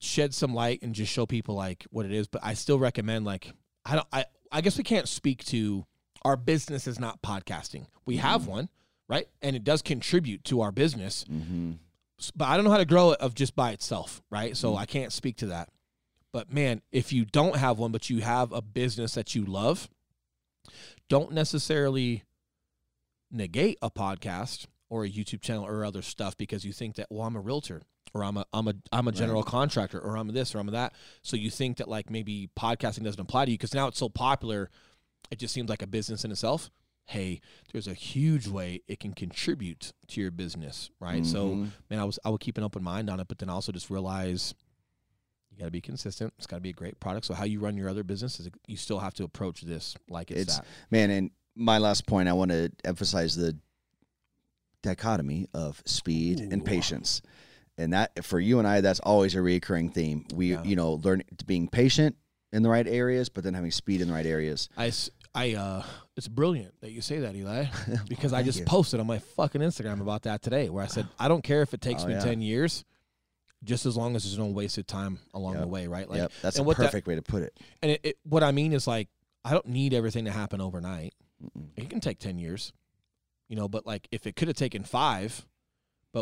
shed 0.00 0.34
some 0.34 0.54
light 0.54 0.80
and 0.82 0.94
just 0.94 1.12
show 1.12 1.26
people 1.26 1.54
like 1.54 1.86
what 1.90 2.06
it 2.06 2.12
is. 2.12 2.28
But 2.28 2.42
I 2.44 2.54
still 2.54 2.78
recommend 2.78 3.24
like 3.24 3.52
I 3.84 3.94
don't 3.96 4.06
I 4.12 4.24
I 4.52 4.60
guess 4.60 4.78
we 4.78 4.84
can't 4.84 5.08
speak 5.08 5.44
to 5.46 5.84
our 6.22 6.36
business 6.36 6.86
is 6.86 6.98
not 6.98 7.22
podcasting. 7.22 7.86
We 8.06 8.16
have 8.16 8.46
one, 8.46 8.68
right? 9.08 9.28
And 9.42 9.54
it 9.56 9.64
does 9.64 9.82
contribute 9.82 10.44
to 10.44 10.60
our 10.60 10.72
business 10.72 11.24
Mm-hmm. 11.30 11.72
but 12.34 12.46
I 12.48 12.56
don't 12.56 12.64
know 12.64 12.70
how 12.72 12.78
to 12.78 12.84
grow 12.84 13.12
it 13.12 13.20
of 13.20 13.34
just 13.34 13.54
by 13.54 13.70
itself, 13.72 14.22
right? 14.30 14.56
So 14.56 14.76
I 14.76 14.86
can't 14.86 15.12
speak 15.12 15.36
to 15.38 15.46
that. 15.46 15.68
But 16.32 16.52
man, 16.52 16.82
if 16.92 17.12
you 17.12 17.24
don't 17.24 17.56
have 17.56 17.78
one, 17.78 17.92
but 17.92 18.10
you 18.10 18.20
have 18.20 18.52
a 18.52 18.60
business 18.60 19.14
that 19.14 19.34
you 19.34 19.44
love, 19.44 19.88
don't 21.08 21.32
necessarily 21.32 22.24
negate 23.30 23.78
a 23.82 23.90
podcast 23.90 24.66
or 24.88 25.04
a 25.04 25.10
YouTube 25.10 25.40
channel 25.42 25.66
or 25.66 25.84
other 25.84 26.02
stuff 26.02 26.36
because 26.36 26.64
you 26.64 26.72
think 26.72 26.96
that 26.96 27.06
well 27.10 27.26
I'm 27.26 27.36
a 27.36 27.40
realtor 27.40 27.82
or 28.14 28.24
I'm 28.24 28.36
a 28.36 28.46
I'm 28.52 28.68
a 28.68 28.74
I'm 28.92 29.08
a 29.08 29.12
general 29.12 29.42
contractor 29.42 29.98
or 29.98 30.16
I'm 30.16 30.28
this 30.28 30.54
or 30.54 30.58
I'm 30.58 30.66
that. 30.68 30.94
So 31.22 31.36
you 31.36 31.50
think 31.50 31.76
that 31.78 31.88
like 31.88 32.10
maybe 32.10 32.48
podcasting 32.58 33.04
doesn't 33.04 33.20
apply 33.20 33.46
to 33.46 33.50
you 33.50 33.58
because 33.58 33.74
now 33.74 33.86
it's 33.88 33.98
so 33.98 34.08
popular, 34.08 34.70
it 35.30 35.38
just 35.38 35.54
seems 35.54 35.68
like 35.68 35.82
a 35.82 35.86
business 35.86 36.24
in 36.24 36.30
itself. 36.30 36.70
Hey, 37.06 37.40
there's 37.72 37.88
a 37.88 37.94
huge 37.94 38.48
way 38.48 38.82
it 38.86 39.00
can 39.00 39.14
contribute 39.14 39.92
to 40.08 40.20
your 40.20 40.30
business, 40.30 40.90
right? 41.00 41.24
So 41.24 41.50
Mhm. 41.50 41.70
man, 41.90 41.98
I 42.00 42.04
was 42.04 42.18
I 42.24 42.30
would 42.30 42.40
keep 42.40 42.58
an 42.58 42.64
open 42.64 42.82
mind 42.82 43.08
on 43.08 43.18
it, 43.20 43.28
but 43.28 43.38
then 43.38 43.48
also 43.48 43.72
just 43.72 43.88
realize 43.90 44.54
you 45.50 45.56
got 45.58 45.64
to 45.64 45.70
be 45.70 45.80
consistent. 45.80 46.32
It's 46.38 46.46
got 46.46 46.56
to 46.56 46.60
be 46.62 46.70
a 46.70 46.74
great 46.74 47.00
product. 47.00 47.26
So 47.26 47.34
how 47.34 47.44
you 47.44 47.60
run 47.60 47.76
your 47.76 47.88
other 47.88 48.04
business 48.04 48.38
is 48.38 48.48
you 48.66 48.76
still 48.76 48.98
have 49.00 49.14
to 49.14 49.24
approach 49.24 49.62
this 49.62 49.96
like 50.08 50.30
it's, 50.30 50.42
It's 50.42 50.56
that. 50.58 50.66
man, 50.90 51.10
and 51.10 51.30
my 51.54 51.78
last 51.78 52.06
point, 52.06 52.28
I 52.28 52.32
want 52.34 52.50
to 52.52 52.70
emphasize 52.84 53.34
the 53.34 53.56
dichotomy 54.82 55.48
of 55.54 55.82
speed 55.84 56.40
and 56.40 56.60
Ooh. 56.62 56.64
patience, 56.64 57.20
and 57.78 57.92
that 57.94 58.24
for 58.24 58.38
you 58.40 58.58
and 58.58 58.68
I, 58.68 58.80
that's 58.82 59.00
always 59.00 59.34
a 59.34 59.40
recurring 59.42 59.88
theme. 59.90 60.26
We, 60.34 60.50
Yeah. 60.52 60.62
you 60.64 60.76
know, 60.76 60.94
learn 60.94 61.22
being 61.46 61.68
patient 61.68 62.16
in 62.52 62.62
the 62.62 62.68
right 62.68 62.86
areas, 62.86 63.28
but 63.28 63.44
then 63.44 63.54
having 63.54 63.70
speed 63.70 64.00
in 64.00 64.08
the 64.08 64.14
right 64.14 64.26
areas. 64.26 64.68
I, 65.34 65.54
uh, 65.54 65.82
it's 66.16 66.26
brilliant 66.26 66.74
that 66.80 66.90
you 66.90 67.00
say 67.00 67.20
that, 67.20 67.36
Eli, 67.36 67.66
because 68.08 68.32
I 68.32 68.42
just 68.42 68.60
you. 68.60 68.64
posted 68.64 68.98
on 68.98 69.06
my 69.06 69.18
fucking 69.18 69.60
Instagram 69.60 70.00
about 70.00 70.22
that 70.22 70.42
today, 70.42 70.68
where 70.68 70.82
I 70.82 70.88
said 70.88 71.06
I 71.18 71.28
don't 71.28 71.44
care 71.44 71.62
if 71.62 71.72
it 71.74 71.80
takes 71.80 72.02
Oh, 72.02 72.08
me 72.08 72.14
yeah. 72.14 72.20
ten 72.20 72.40
years, 72.40 72.84
just 73.62 73.86
as 73.86 73.96
long 73.96 74.16
as 74.16 74.24
there's 74.24 74.38
no 74.38 74.46
wasted 74.46 74.88
time 74.88 75.18
along 75.34 75.60
the 75.60 75.66
way, 75.68 75.86
right? 75.86 76.08
Like, 76.08 76.18
yep, 76.18 76.32
that's 76.42 76.58
a 76.58 76.62
what 76.62 76.76
that- 76.78 76.84
perfect 76.86 77.06
way 77.06 77.14
to 77.14 77.22
put 77.22 77.42
it. 77.42 77.56
and 77.82 77.92
it, 77.92 78.00
it, 78.02 78.18
what 78.24 78.42
I 78.42 78.50
mean 78.52 78.72
is 78.72 78.86
like 78.86 79.08
I 79.44 79.52
don't 79.52 79.66
need 79.68 79.94
everything 79.94 80.24
to 80.24 80.30
happen 80.32 80.60
overnight. 80.60 81.14
Mm-mm. 81.44 81.68
It 81.76 81.88
can 81.90 82.00
take 82.00 82.18
ten 82.18 82.38
years, 82.38 82.72
you 83.48 83.54
know. 83.54 83.68
But 83.68 83.86
like 83.86 84.08
if 84.10 84.26
it 84.26 84.34
could 84.34 84.48
have 84.48 84.56
taken 84.56 84.82
five, 84.82 85.46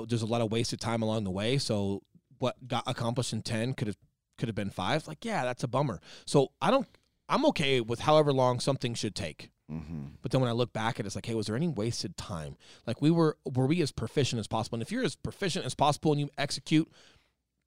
but 0.01 0.09
there's 0.09 0.22
a 0.22 0.26
lot 0.26 0.40
of 0.40 0.53
wasted 0.53 0.80
time 0.80 1.03
along 1.03 1.24
the 1.24 1.30
way. 1.30 1.59
So 1.59 2.03
what 2.38 2.68
got 2.68 2.84
accomplished 2.86 3.32
in 3.32 3.42
ten 3.42 3.74
could 3.74 3.88
have 3.88 3.97
could 4.38 4.49
have 4.49 4.55
been 4.55 4.70
five. 4.70 5.09
Like 5.09 5.24
yeah, 5.24 5.44
that's 5.44 5.64
a 5.64 5.68
bummer. 5.68 6.01
So 6.26 6.53
I 6.61 6.70
don't. 6.70 6.86
I'm 7.28 7.44
okay 7.47 7.80
with 7.80 8.01
however 8.01 8.32
long 8.32 8.61
something 8.61 8.94
should 8.94 9.14
take. 9.14 9.51
Mhm. 9.70 10.11
But 10.22 10.30
then 10.30 10.40
when 10.40 10.51
I 10.51 10.53
look 10.53 10.72
back 10.72 11.01
at 11.01 11.01
it, 11.01 11.07
it's 11.07 11.16
like, 11.16 11.26
hey, 11.26 11.34
was 11.34 11.47
there 11.47 11.57
any 11.57 11.66
wasted 11.66 12.16
time? 12.16 12.57
Like 12.86 13.03
we 13.03 13.11
were, 13.11 13.36
were 13.53 13.66
we 13.66 13.82
as 13.82 13.90
proficient 13.90 14.38
as 14.38 14.47
possible? 14.47 14.76
And 14.76 14.82
if 14.82 14.92
you're 14.92 15.05
as 15.05 15.16
proficient 15.16 15.64
as 15.66 15.74
possible 15.74 16.12
and 16.12 16.20
you 16.20 16.30
execute 16.38 16.88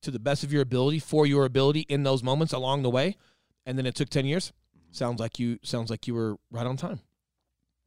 to 0.03 0.11
the 0.11 0.19
best 0.19 0.45
of 0.45 0.53
your 0.53 0.61
ability 0.61 0.99
for 0.99 1.25
your 1.25 1.43
ability 1.43 1.81
in 1.89 2.03
those 2.03 2.23
moments 2.23 2.53
along 2.53 2.83
the 2.83 2.89
way, 2.89 3.17
and 3.65 3.77
then 3.77 3.85
it 3.85 3.95
took 3.95 4.07
ten 4.09 4.25
years, 4.25 4.53
sounds 4.91 5.19
like 5.19 5.39
you 5.39 5.59
sounds 5.63 5.89
like 5.89 6.07
you 6.07 6.13
were 6.13 6.37
right 6.51 6.65
on 6.65 6.77
time. 6.77 7.01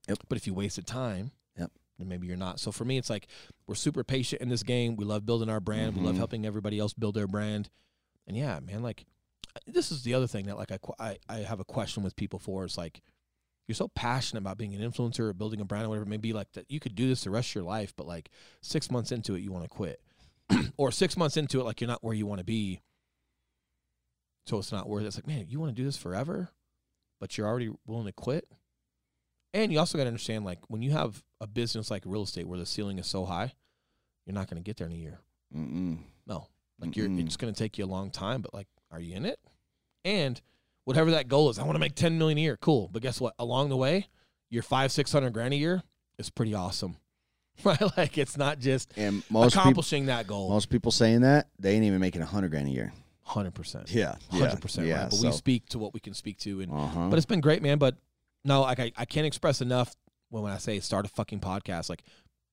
Yep. 0.09 0.19
But 0.29 0.37
if 0.37 0.47
you 0.47 0.53
wasted 0.53 0.87
time. 0.87 1.31
Then 2.03 2.09
maybe 2.09 2.27
you're 2.27 2.37
not. 2.37 2.59
So 2.61 2.73
for 2.73 2.85
me, 2.85 2.99
it's 2.99 3.09
like 3.11 3.29
we're 3.67 3.75
super 3.75 4.03
patient 4.05 4.43
in 4.43 4.49
this 4.49 4.63
game. 4.63 4.97
We 4.97 5.05
love 5.05 5.25
building 5.25 5.49
our 5.49 5.61
brand. 5.61 5.95
We 5.97 6.03
love 6.03 6.15
Mhm. 6.15 6.19
helping 6.19 6.47
everybody 6.47 6.79
else 6.79 6.93
build 6.93 7.15
their 7.15 7.27
brand. 7.29 7.71
And 8.27 8.37
yeah, 8.37 8.61
man, 8.61 8.83
like 8.83 9.05
this 9.67 9.93
is 9.93 10.03
the 10.03 10.15
other 10.15 10.27
thing 10.27 10.47
that 10.47 10.57
like 10.57 10.73
I 10.73 10.79
I, 10.99 11.19
I 11.29 11.37
have 11.39 11.61
a 11.61 11.65
question 11.65 12.03
with 12.03 12.17
people 12.17 12.39
for. 12.39 12.65
It's 12.65 12.79
like 12.79 13.03
you're 13.69 13.75
so 13.77 13.89
passionate 13.89 14.41
about 14.41 14.59
being 14.59 14.75
an 14.75 14.81
influencer 14.91 15.21
or 15.21 15.33
building 15.33 15.61
a 15.61 15.65
brand 15.65 15.87
or 15.87 15.89
whatever 15.91 16.05
it 16.07 16.09
may 16.09 16.17
be, 16.17 16.33
like 16.33 16.51
that 16.53 16.71
you 16.71 16.81
could 16.81 16.95
do 16.95 17.07
this 17.09 17.25
the 17.25 17.31
rest 17.31 17.51
of 17.51 17.55
your 17.57 17.65
life, 17.65 17.95
but 17.97 18.07
like 18.07 18.31
six 18.61 18.91
months 18.91 19.13
into 19.13 19.35
it, 19.35 19.41
you 19.41 19.53
want 19.53 19.65
to 19.65 19.69
quit, 19.71 20.01
or 20.77 20.91
six 20.91 21.17
months 21.17 21.37
into 21.37 21.61
it, 21.61 21.65
like 21.65 21.81
you're 21.81 21.89
not 21.89 22.03
where 22.03 22.15
you 22.15 22.27
want 22.27 22.39
to 22.41 22.45
be. 22.45 22.81
So 24.47 24.59
it's 24.59 24.73
not 24.73 24.89
worth 24.89 25.05
it. 25.05 25.07
It's 25.07 25.17
like, 25.17 25.27
man, 25.29 25.47
you 25.49 25.61
want 25.61 25.71
to 25.75 25.81
do 25.81 25.85
this 25.85 25.97
forever, 25.97 26.51
but 27.21 27.39
you're 27.39 27.47
already 27.47 27.71
willing 27.87 28.07
to 28.07 28.13
quit. 28.13 28.49
And 29.55 29.73
you 29.73 29.79
also 29.79 29.99
got 29.99 30.05
to 30.05 30.09
understand, 30.09 30.45
like, 30.45 30.59
when 30.69 30.83
you 30.83 30.93
have 30.93 31.23
a 31.41 31.47
business 31.47 31.91
like 31.91 32.05
real 32.07 32.23
estate 32.23 32.47
where 32.49 32.59
the 32.59 32.67
ceiling 32.67 32.99
is 32.99 33.07
so 33.07 33.25
high, 33.25 33.53
you're 34.27 34.35
not 34.35 34.49
going 34.49 34.63
to 34.63 34.65
get 34.67 34.77
there 34.79 34.87
in 34.87 34.93
a 34.93 34.97
year. 34.97 35.21
Mm-mm. 35.55 35.99
No, 36.27 36.49
like 36.81 36.97
you're, 36.97 37.09
Mm-mm. 37.09 37.27
it's 37.27 37.37
going 37.37 37.53
to 37.53 37.59
take 37.59 37.77
you 37.77 37.85
a 37.85 37.87
long 37.87 38.11
time. 38.11 38.41
But 38.41 38.55
like, 38.55 38.69
are 38.91 39.01
you 39.01 39.15
in 39.15 39.27
it? 39.27 39.39
And 40.05 40.41
whatever 40.85 41.11
that 41.13 41.29
goal 41.29 41.51
is, 41.51 41.59
I 41.59 41.65
want 41.65 41.75
to 41.75 41.81
make 41.81 41.95
ten 41.95 42.17
million 42.19 42.39
a 42.39 42.41
year. 42.41 42.57
Cool, 42.57 42.89
but 42.93 43.03
guess 43.03 43.21
what? 43.21 43.35
Along 43.39 43.69
the 43.69 43.77
way, 43.77 44.07
your 44.49 44.63
five 44.63 44.91
six 44.93 45.13
hundred 45.13 45.33
grand 45.33 45.53
a 45.53 45.57
year 45.57 45.83
is 46.19 46.31
pretty 46.31 46.55
awesome, 46.55 46.97
right? 47.65 47.83
Like 47.97 48.17
it's 48.17 48.39
not 48.39 48.59
just 48.59 48.93
And 48.97 49.23
most 49.29 49.53
people, 49.53 49.61
accomplishing 49.61 50.07
that 50.07 50.27
goal. 50.27 50.49
most 50.49 50.71
people 50.71 50.93
saying 50.93 51.21
that 51.23 51.49
they 51.59 51.75
ain't 51.75 51.85
even 51.85 52.01
making 52.01 52.23
a 52.23 52.27
hundred 52.27 52.51
grand 52.51 52.69
a 52.69 52.71
year. 52.71 52.93
Hundred 53.25 53.55
percent, 53.55 53.91
Yeah, 53.93 54.17
hundred 54.31 54.61
percent. 54.61 54.87
Yeah, 54.87 55.03
Right? 55.03 55.11
But 55.11 55.17
so, 55.17 55.29
we 55.29 55.33
speak 55.33 55.67
to 55.71 55.79
what 55.79 55.95
we 55.95 56.01
can 56.01 56.15
speak 56.15 56.39
to, 56.41 56.61
and 56.61 56.73
uh-huh. 56.73 57.09
but 57.09 57.17
it's 57.17 57.27
been 57.27 57.41
great, 57.41 57.63
man. 57.63 57.79
But 57.79 57.97
no, 58.45 58.63
like 58.63 58.81
I, 58.81 58.93
I 58.97 59.05
can't 59.05 59.27
express 59.27 59.61
enough 59.61 59.95
when, 60.31 60.43
when 60.43 60.53
I 60.53 60.59
say 60.59 60.81
start 60.81 61.07
a 61.07 61.09
fucking 61.09 61.41
podcast. 61.41 61.89
Like 61.89 62.03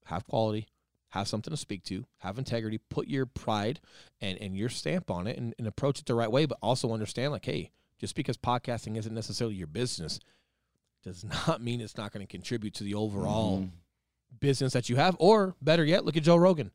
have 0.05 0.25
quality, 0.27 0.67
have 1.09 1.27
something 1.27 1.51
to 1.51 1.57
speak 1.57 1.83
to, 1.85 2.05
have 2.19 2.37
integrity, 2.37 2.79
put 2.89 3.07
your 3.07 3.25
pride 3.25 3.79
and, 4.21 4.37
and 4.39 4.55
your 4.55 4.69
stamp 4.69 5.09
on 5.11 5.27
it 5.27 5.37
and, 5.37 5.53
and 5.57 5.67
approach 5.67 5.99
it 5.99 6.05
the 6.05 6.15
right 6.15 6.31
way, 6.31 6.45
but 6.45 6.57
also 6.61 6.91
understand 6.93 7.31
like, 7.31 7.45
hey, 7.45 7.71
just 7.99 8.15
because 8.15 8.37
podcasting 8.37 8.97
isn't 8.97 9.13
necessarily 9.13 9.55
your 9.55 9.67
business 9.67 10.19
does 11.03 11.23
not 11.47 11.61
mean 11.61 11.81
it's 11.81 11.97
not 11.97 12.11
going 12.11 12.25
to 12.25 12.31
contribute 12.31 12.73
to 12.75 12.83
the 12.83 12.93
overall 12.95 13.59
Mhm. 13.59 13.69
business 14.39 14.73
that 14.73 14.89
you 14.89 14.95
have. 14.97 15.15
Or 15.19 15.55
better 15.61 15.83
yet, 15.85 16.05
look 16.05 16.17
at 16.17 16.23
Joe 16.23 16.35
Rogan. 16.37 16.71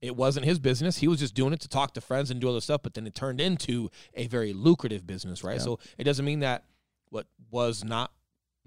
It 0.00 0.16
wasn't 0.16 0.46
his 0.46 0.58
business. 0.58 0.98
He 0.98 1.06
was 1.06 1.20
just 1.20 1.34
doing 1.34 1.52
it 1.52 1.60
to 1.60 1.68
talk 1.68 1.94
to 1.94 2.00
friends 2.00 2.30
and 2.32 2.40
do 2.40 2.48
other 2.50 2.60
stuff, 2.60 2.82
but 2.82 2.94
then 2.94 3.06
it 3.06 3.14
turned 3.14 3.40
into 3.40 3.88
a 4.14 4.26
very 4.26 4.52
lucrative 4.52 5.06
business, 5.06 5.44
right? 5.44 5.58
Yeah. 5.58 5.62
So 5.64 5.78
it 5.96 6.02
doesn't 6.04 6.24
mean 6.24 6.40
that 6.40 6.64
what 7.10 7.26
was 7.52 7.84
not 7.84 8.10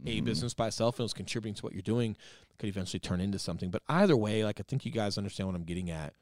a 0.04 0.22
Mhm. 0.22 0.26
business 0.26 0.54
by 0.54 0.68
itself 0.68 1.00
and 1.00 1.04
was 1.06 1.14
contributing 1.14 1.54
to 1.56 1.62
what 1.64 1.74
you're 1.74 1.82
doing 1.82 2.18
could 2.58 2.70
eventually 2.70 3.00
turn 3.00 3.22
into 3.22 3.40
something. 3.40 3.70
But 3.70 3.84
either 3.88 4.16
way, 4.18 4.44
like 4.44 4.60
I 4.60 4.64
think 4.68 4.86
you 4.86 4.92
guys 4.92 5.18
understand 5.18 5.48
what 5.48 5.56
I'm 5.56 5.64
getting 5.64 5.90
at. 5.90 6.14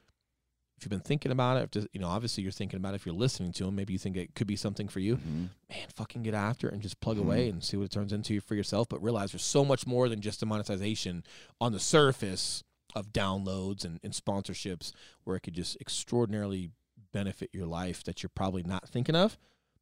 If 0.76 0.82
you've 0.84 0.90
been 0.90 1.00
thinking 1.00 1.30
about 1.30 1.56
it, 1.56 1.76
if 1.76 1.86
you 1.92 2.00
know, 2.00 2.08
obviously 2.08 2.42
you're 2.42 2.52
thinking 2.52 2.78
about 2.78 2.94
it. 2.94 2.96
If 2.96 3.06
you're 3.06 3.14
listening 3.14 3.52
to 3.52 3.66
him, 3.68 3.76
maybe 3.76 3.92
you 3.92 3.98
think 3.98 4.16
it 4.16 4.34
could 4.34 4.48
be 4.48 4.56
something 4.56 4.88
for 4.88 4.98
you. 5.00 5.16
Mhm. 5.16 5.48
Man, 5.70 5.88
fucking 5.94 6.24
get 6.24 6.34
after 6.34 6.68
it 6.68 6.74
and 6.74 6.82
just 6.82 6.98
plug 7.00 7.16
Mhm. 7.16 7.20
away 7.22 7.48
and 7.48 7.62
see 7.62 7.76
what 7.76 7.84
it 7.84 7.90
turns 7.92 8.12
into 8.12 8.40
for 8.40 8.54
yourself. 8.56 8.88
But 8.88 9.00
realize 9.02 9.30
there's 9.32 9.44
so 9.44 9.64
much 9.64 9.86
more 9.86 10.08
than 10.08 10.20
just 10.20 10.40
the 10.40 10.46
monetization 10.46 11.22
on 11.60 11.72
the 11.72 11.78
surface 11.80 12.64
of 12.94 13.12
downloads 13.12 13.84
and, 13.84 14.00
and 14.02 14.12
sponsorships 14.12 14.92
where 15.22 15.36
it 15.36 15.40
could 15.40 15.54
just 15.54 15.76
extraordinarily 15.80 16.70
benefit 17.12 17.50
your 17.52 17.66
life 17.66 18.02
that 18.04 18.22
you're 18.22 18.30
probably 18.34 18.64
not 18.64 18.88
thinking 18.88 19.14
of. 19.14 19.38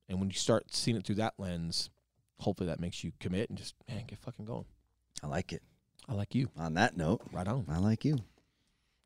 And 0.09 0.19
when 0.21 0.29
you 0.29 0.35
start 0.37 0.75
seeing 0.75 0.97
it 0.99 1.05
through 1.07 1.15
that 1.17 1.35
lens, 1.39 1.89
hopefully 2.39 2.69
that 2.69 2.81
makes 2.81 3.03
you 3.05 3.13
commit 3.21 3.49
and 3.49 3.59
just 3.59 3.75
man 3.89 4.05
get 4.07 4.19
fucking 4.19 4.45
going. 4.45 4.65
I 5.23 5.27
like 5.27 5.53
it. 5.53 5.63
I 6.09 6.15
like 6.15 6.35
you. 6.35 6.49
On 6.57 6.75
that 6.75 6.97
note, 6.97 7.23
Right 7.33 7.47
on. 7.47 7.65
I 7.71 7.79
like 7.79 8.05
you. 8.05 8.19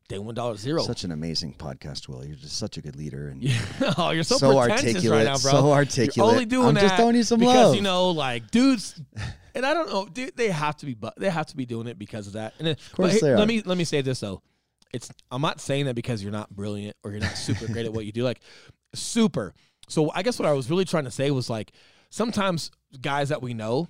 Day 0.07 0.19
one 0.19 0.35
dollar 0.35 0.55
zero. 0.55 0.83
Such 0.83 1.03
an 1.03 1.11
amazing 1.11 1.53
podcast, 1.53 2.07
Will. 2.07 2.23
You're 2.23 2.37
just 2.37 2.57
such 2.57 2.77
a 2.77 2.81
good 2.81 2.95
leader 2.95 3.27
and 3.27 3.43
Yeah. 3.43 3.59
oh, 3.97 4.11
you're 4.11 4.23
so, 4.23 4.37
so 4.37 4.57
articulate. 4.57 5.11
right 5.11 5.25
now, 5.25 5.37
bro. 5.37 5.51
So 5.51 5.71
articulate. 5.73 6.15
You're 6.15 6.25
only 6.25 6.45
doing 6.45 6.67
I'm 6.69 6.73
that 6.75 6.81
just 6.81 6.95
throwing 6.95 7.15
you 7.17 7.23
some 7.23 7.39
because 7.39 7.55
love. 7.55 7.75
you 7.75 7.81
know, 7.81 8.11
like 8.11 8.49
dudes, 8.49 9.01
and 9.53 9.65
I 9.65 9.73
don't 9.73 9.89
know, 9.89 10.05
dude, 10.05 10.35
they 10.37 10.47
have 10.47 10.77
to 10.77 10.85
be, 10.85 10.93
but 10.93 11.15
they 11.17 11.29
have 11.29 11.47
to 11.47 11.57
be 11.57 11.65
doing 11.65 11.87
it 11.87 11.99
because 11.99 12.27
of 12.27 12.33
that. 12.33 12.53
And 12.57 12.69
of 12.69 12.91
course 12.93 13.19
they 13.19 13.31
are. 13.31 13.37
Let 13.37 13.49
me 13.49 13.61
let 13.65 13.77
me 13.77 13.83
say 13.83 13.99
this 14.01 14.21
though, 14.21 14.41
it's 14.93 15.11
I'm 15.29 15.41
not 15.41 15.59
saying 15.59 15.85
that 15.85 15.95
because 15.95 16.23
you're 16.23 16.31
not 16.31 16.49
brilliant 16.55 16.95
or 17.03 17.11
you're 17.11 17.19
not 17.19 17.35
super 17.37 17.67
great 17.67 17.85
at 17.85 17.91
what 17.91 18.05
you 18.05 18.13
do, 18.13 18.23
like 18.23 18.39
super. 18.95 19.53
So 19.89 20.09
I 20.13 20.23
guess 20.23 20.39
what 20.39 20.47
I 20.47 20.53
was 20.53 20.69
really 20.69 20.85
trying 20.85 21.03
to 21.05 21.11
say 21.11 21.31
was 21.31 21.49
like 21.49 21.73
sometimes 22.09 22.71
guys 23.01 23.29
that 23.29 23.41
we 23.41 23.53
know 23.53 23.89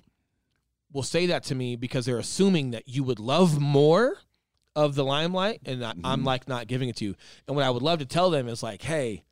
will 0.92 1.02
say 1.02 1.26
that 1.26 1.44
to 1.44 1.54
me 1.54 1.76
because 1.76 2.06
they're 2.06 2.18
assuming 2.18 2.70
that 2.70 2.88
you 2.88 3.02
would 3.04 3.18
love 3.18 3.60
more 3.60 4.18
of 4.74 4.94
the 4.94 5.04
limelight 5.04 5.60
and 5.66 5.84
I, 5.84 5.90
I'm 6.04 6.22
Mhm. 6.22 6.26
like 6.26 6.48
not 6.48 6.66
giving 6.66 6.88
it 6.88 6.96
to 6.96 7.04
you. 7.04 7.14
And 7.46 7.56
what 7.56 7.64
I 7.64 7.70
would 7.70 7.82
love 7.82 7.98
to 7.98 8.06
tell 8.06 8.30
them 8.30 8.48
is 8.48 8.62
like, 8.62 8.82
hey, 8.82 9.24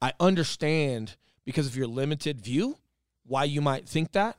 I 0.00 0.12
understand 0.20 1.16
because 1.44 1.66
of 1.66 1.76
your 1.76 1.86
limited 1.86 2.40
view 2.40 2.78
why 3.24 3.44
you 3.44 3.60
might 3.60 3.88
think 3.88 4.12
that. 4.12 4.36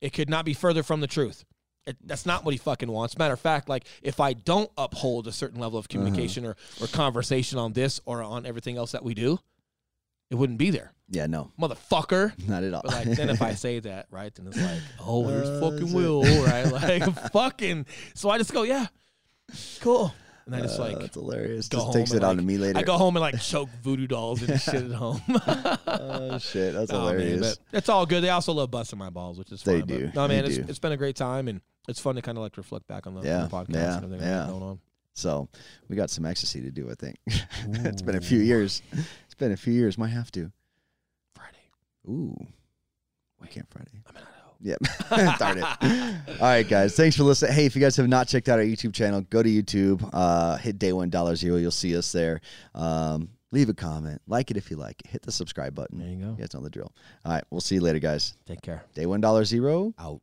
It 0.00 0.12
could 0.12 0.28
not 0.28 0.44
be 0.44 0.52
further 0.54 0.82
from 0.82 1.00
the 1.00 1.06
truth. 1.06 1.44
It, 1.86 1.96
that's 2.04 2.26
not 2.26 2.44
what 2.44 2.52
he 2.54 2.58
fucking 2.58 2.90
wants. 2.90 3.16
Matter 3.18 3.34
of 3.34 3.40
fact, 3.40 3.68
like 3.68 3.84
if 4.02 4.20
I 4.20 4.32
don't 4.34 4.70
uphold 4.76 5.26
a 5.26 5.32
certain 5.32 5.60
level 5.60 5.78
of 5.78 5.88
communication 5.88 6.44
or, 6.44 6.56
or 6.80 6.86
conversation 6.88 7.58
on 7.58 7.72
this 7.72 8.00
or 8.04 8.22
on 8.22 8.44
everything 8.46 8.76
else 8.76 8.92
that 8.92 9.02
we 9.04 9.14
do, 9.14 9.38
it 10.32 10.36
wouldn't 10.36 10.58
be 10.58 10.70
there, 10.70 10.92
yeah, 11.10 11.26
no, 11.26 11.52
motherfucker. 11.60 12.32
not 12.48 12.64
at 12.64 12.72
all. 12.74 12.82
But 12.84 12.92
like 13.06 13.16
then 13.16 13.28
if 13.30 13.40
I 13.42 13.52
say 13.66 13.78
that, 13.80 14.06
right, 14.10 14.34
then 14.34 14.46
it's 14.48 14.56
like, 14.60 14.80
oh, 14.98 15.26
there's 15.28 15.48
Uh, 15.48 15.60
fucking. 15.60 15.92
Will, 15.92 16.22
right? 16.44 16.66
Like 16.72 17.30
fucking. 17.32 17.86
So 18.14 18.30
I 18.30 18.38
just 18.38 18.52
go, 18.52 18.62
yeah, 18.62 18.86
cool. 19.80 20.14
and 20.46 20.56
I 20.56 20.60
just 20.62 20.78
Uh, 20.80 20.84
like 20.84 20.98
that's 20.98 21.14
hilarious. 21.14 21.68
Just 21.68 21.92
takes 21.92 22.12
it 22.12 22.24
on 22.24 22.30
like- 22.30 22.36
to 22.38 22.42
me 22.42 22.56
later. 22.58 22.78
I 22.78 22.82
go 22.82 22.96
home 22.98 23.14
and 23.16 23.20
like 23.20 23.38
choke 23.40 23.68
voodoo 23.82 24.06
dolls 24.06 24.42
and 24.42 24.58
shit 24.68 24.74
at 24.84 24.90
home. 24.92 25.20
oh 25.86 26.38
shit, 26.38 26.72
that's 26.74 26.90
Oh, 26.92 27.06
man, 27.06 27.18
hilarious. 27.20 27.58
but 27.70 27.78
it's 27.78 27.88
all 27.88 28.06
good. 28.06 28.22
They 28.24 28.30
also 28.30 28.52
love 28.52 28.70
busting 28.70 28.98
my 28.98 29.10
balls, 29.10 29.38
which 29.38 29.52
is 29.52 29.62
They 29.62 29.80
fun. 29.80 29.88
but- 29.88 29.98
do. 29.98 30.10
No, 30.14 30.28
man, 30.28 30.44
it's, 30.46 30.56
do. 30.56 30.64
it's 30.68 30.78
been 30.78 30.92
a 30.92 30.96
great 30.96 31.16
time 31.16 31.46
and 31.48 31.60
it's 31.88 32.00
fun 32.00 32.14
to 32.16 32.22
kind 32.22 32.38
of 32.38 32.42
like 32.42 32.56
reflect 32.56 32.86
back 32.86 33.06
on 33.06 33.14
the, 33.14 33.22
Yeah, 33.22 33.42
the 33.42 33.48
podcast 33.48 33.74
yeah, 33.74 33.96
and 33.96 34.04
everything 34.06 34.26
yeah. 34.28 34.46
going 34.48 34.62
on. 34.62 34.80
So 35.14 35.48
we 35.88 35.96
got 35.96 36.08
some 36.08 36.24
ecstasy 36.24 36.62
to 36.62 36.70
do. 36.70 36.90
I 36.90 36.94
think 36.94 37.16
it's 37.26 38.00
been 38.00 38.16
a 38.16 38.20
few 38.20 38.38
years. 38.38 38.80
It's 39.32 39.38
been 39.38 39.52
a 39.52 39.56
few 39.56 39.72
years. 39.72 39.96
Might 39.96 40.08
have 40.08 40.30
to. 40.32 40.52
Friday. 41.34 41.56
Ooh, 42.06 42.36
we 43.40 43.48
can't 43.48 43.66
Friday. 43.70 44.02
I'm 44.06 44.14
in 44.14 44.22
Idaho. 44.22 44.52
Yep. 44.60 45.38
Darn 45.38 45.56
it. 45.56 46.38
All 46.38 46.48
right, 46.48 46.68
guys. 46.68 46.94
Thanks 46.94 47.16
for 47.16 47.22
listening. 47.22 47.54
Hey, 47.54 47.64
if 47.64 47.74
you 47.74 47.80
guys 47.80 47.96
have 47.96 48.08
not 48.08 48.28
checked 48.28 48.50
out 48.50 48.58
our 48.58 48.64
YouTube 48.64 48.92
channel, 48.92 49.22
go 49.22 49.42
to 49.42 49.48
YouTube, 49.48 50.06
uh, 50.12 50.58
hit 50.58 50.78
day 50.78 50.92
one 50.92 51.08
dollar 51.08 51.34
zero. 51.34 51.56
You'll 51.56 51.70
see 51.70 51.96
us 51.96 52.12
there. 52.12 52.42
Um, 52.74 53.30
leave 53.52 53.70
a 53.70 53.74
comment, 53.74 54.20
like 54.26 54.50
it 54.50 54.58
if 54.58 54.70
you 54.70 54.76
like 54.76 55.00
it. 55.02 55.06
Hit 55.06 55.22
the 55.22 55.32
subscribe 55.32 55.74
button. 55.74 55.98
There 55.98 56.08
you 56.08 56.16
go. 56.16 56.32
You 56.32 56.36
guys 56.36 56.52
know 56.52 56.60
the 56.60 56.68
drill. 56.68 56.92
All 57.24 57.32
right, 57.32 57.44
we'll 57.48 57.62
see 57.62 57.76
you 57.76 57.80
later, 57.80 58.00
guys. 58.00 58.34
Take 58.44 58.60
care. 58.60 58.84
Day 58.94 59.06
one 59.06 59.22
dollar 59.22 59.46
zero. 59.46 59.94
Out. 59.98 60.20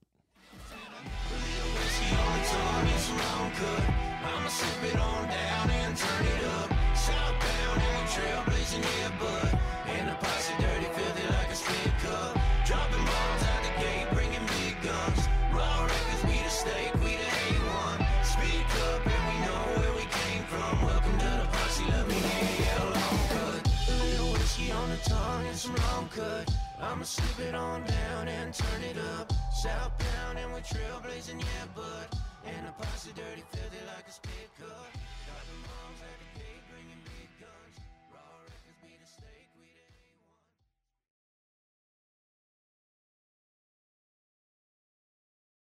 I'ma 4.21 5.18
I'ma 26.99 27.05
slip 27.05 27.47
it 27.47 27.55
on 27.55 27.81
down 27.85 28.27
and 28.27 28.53
turn 28.53 28.83
it 28.83 28.97
up. 29.17 29.31
Southbound 29.53 30.37
and 30.37 30.51
we're 30.51 30.59
trailblazing, 30.59 31.39
yeah, 31.39 31.65
bud. 31.73 32.19
And 32.45 32.67
the 32.67 32.73
posse 32.73 33.11
dirty, 33.15 33.41
filthy 33.53 33.85
like 33.87 34.05
a 34.05 34.11
spit 34.11 34.49
cup. 34.59 35.08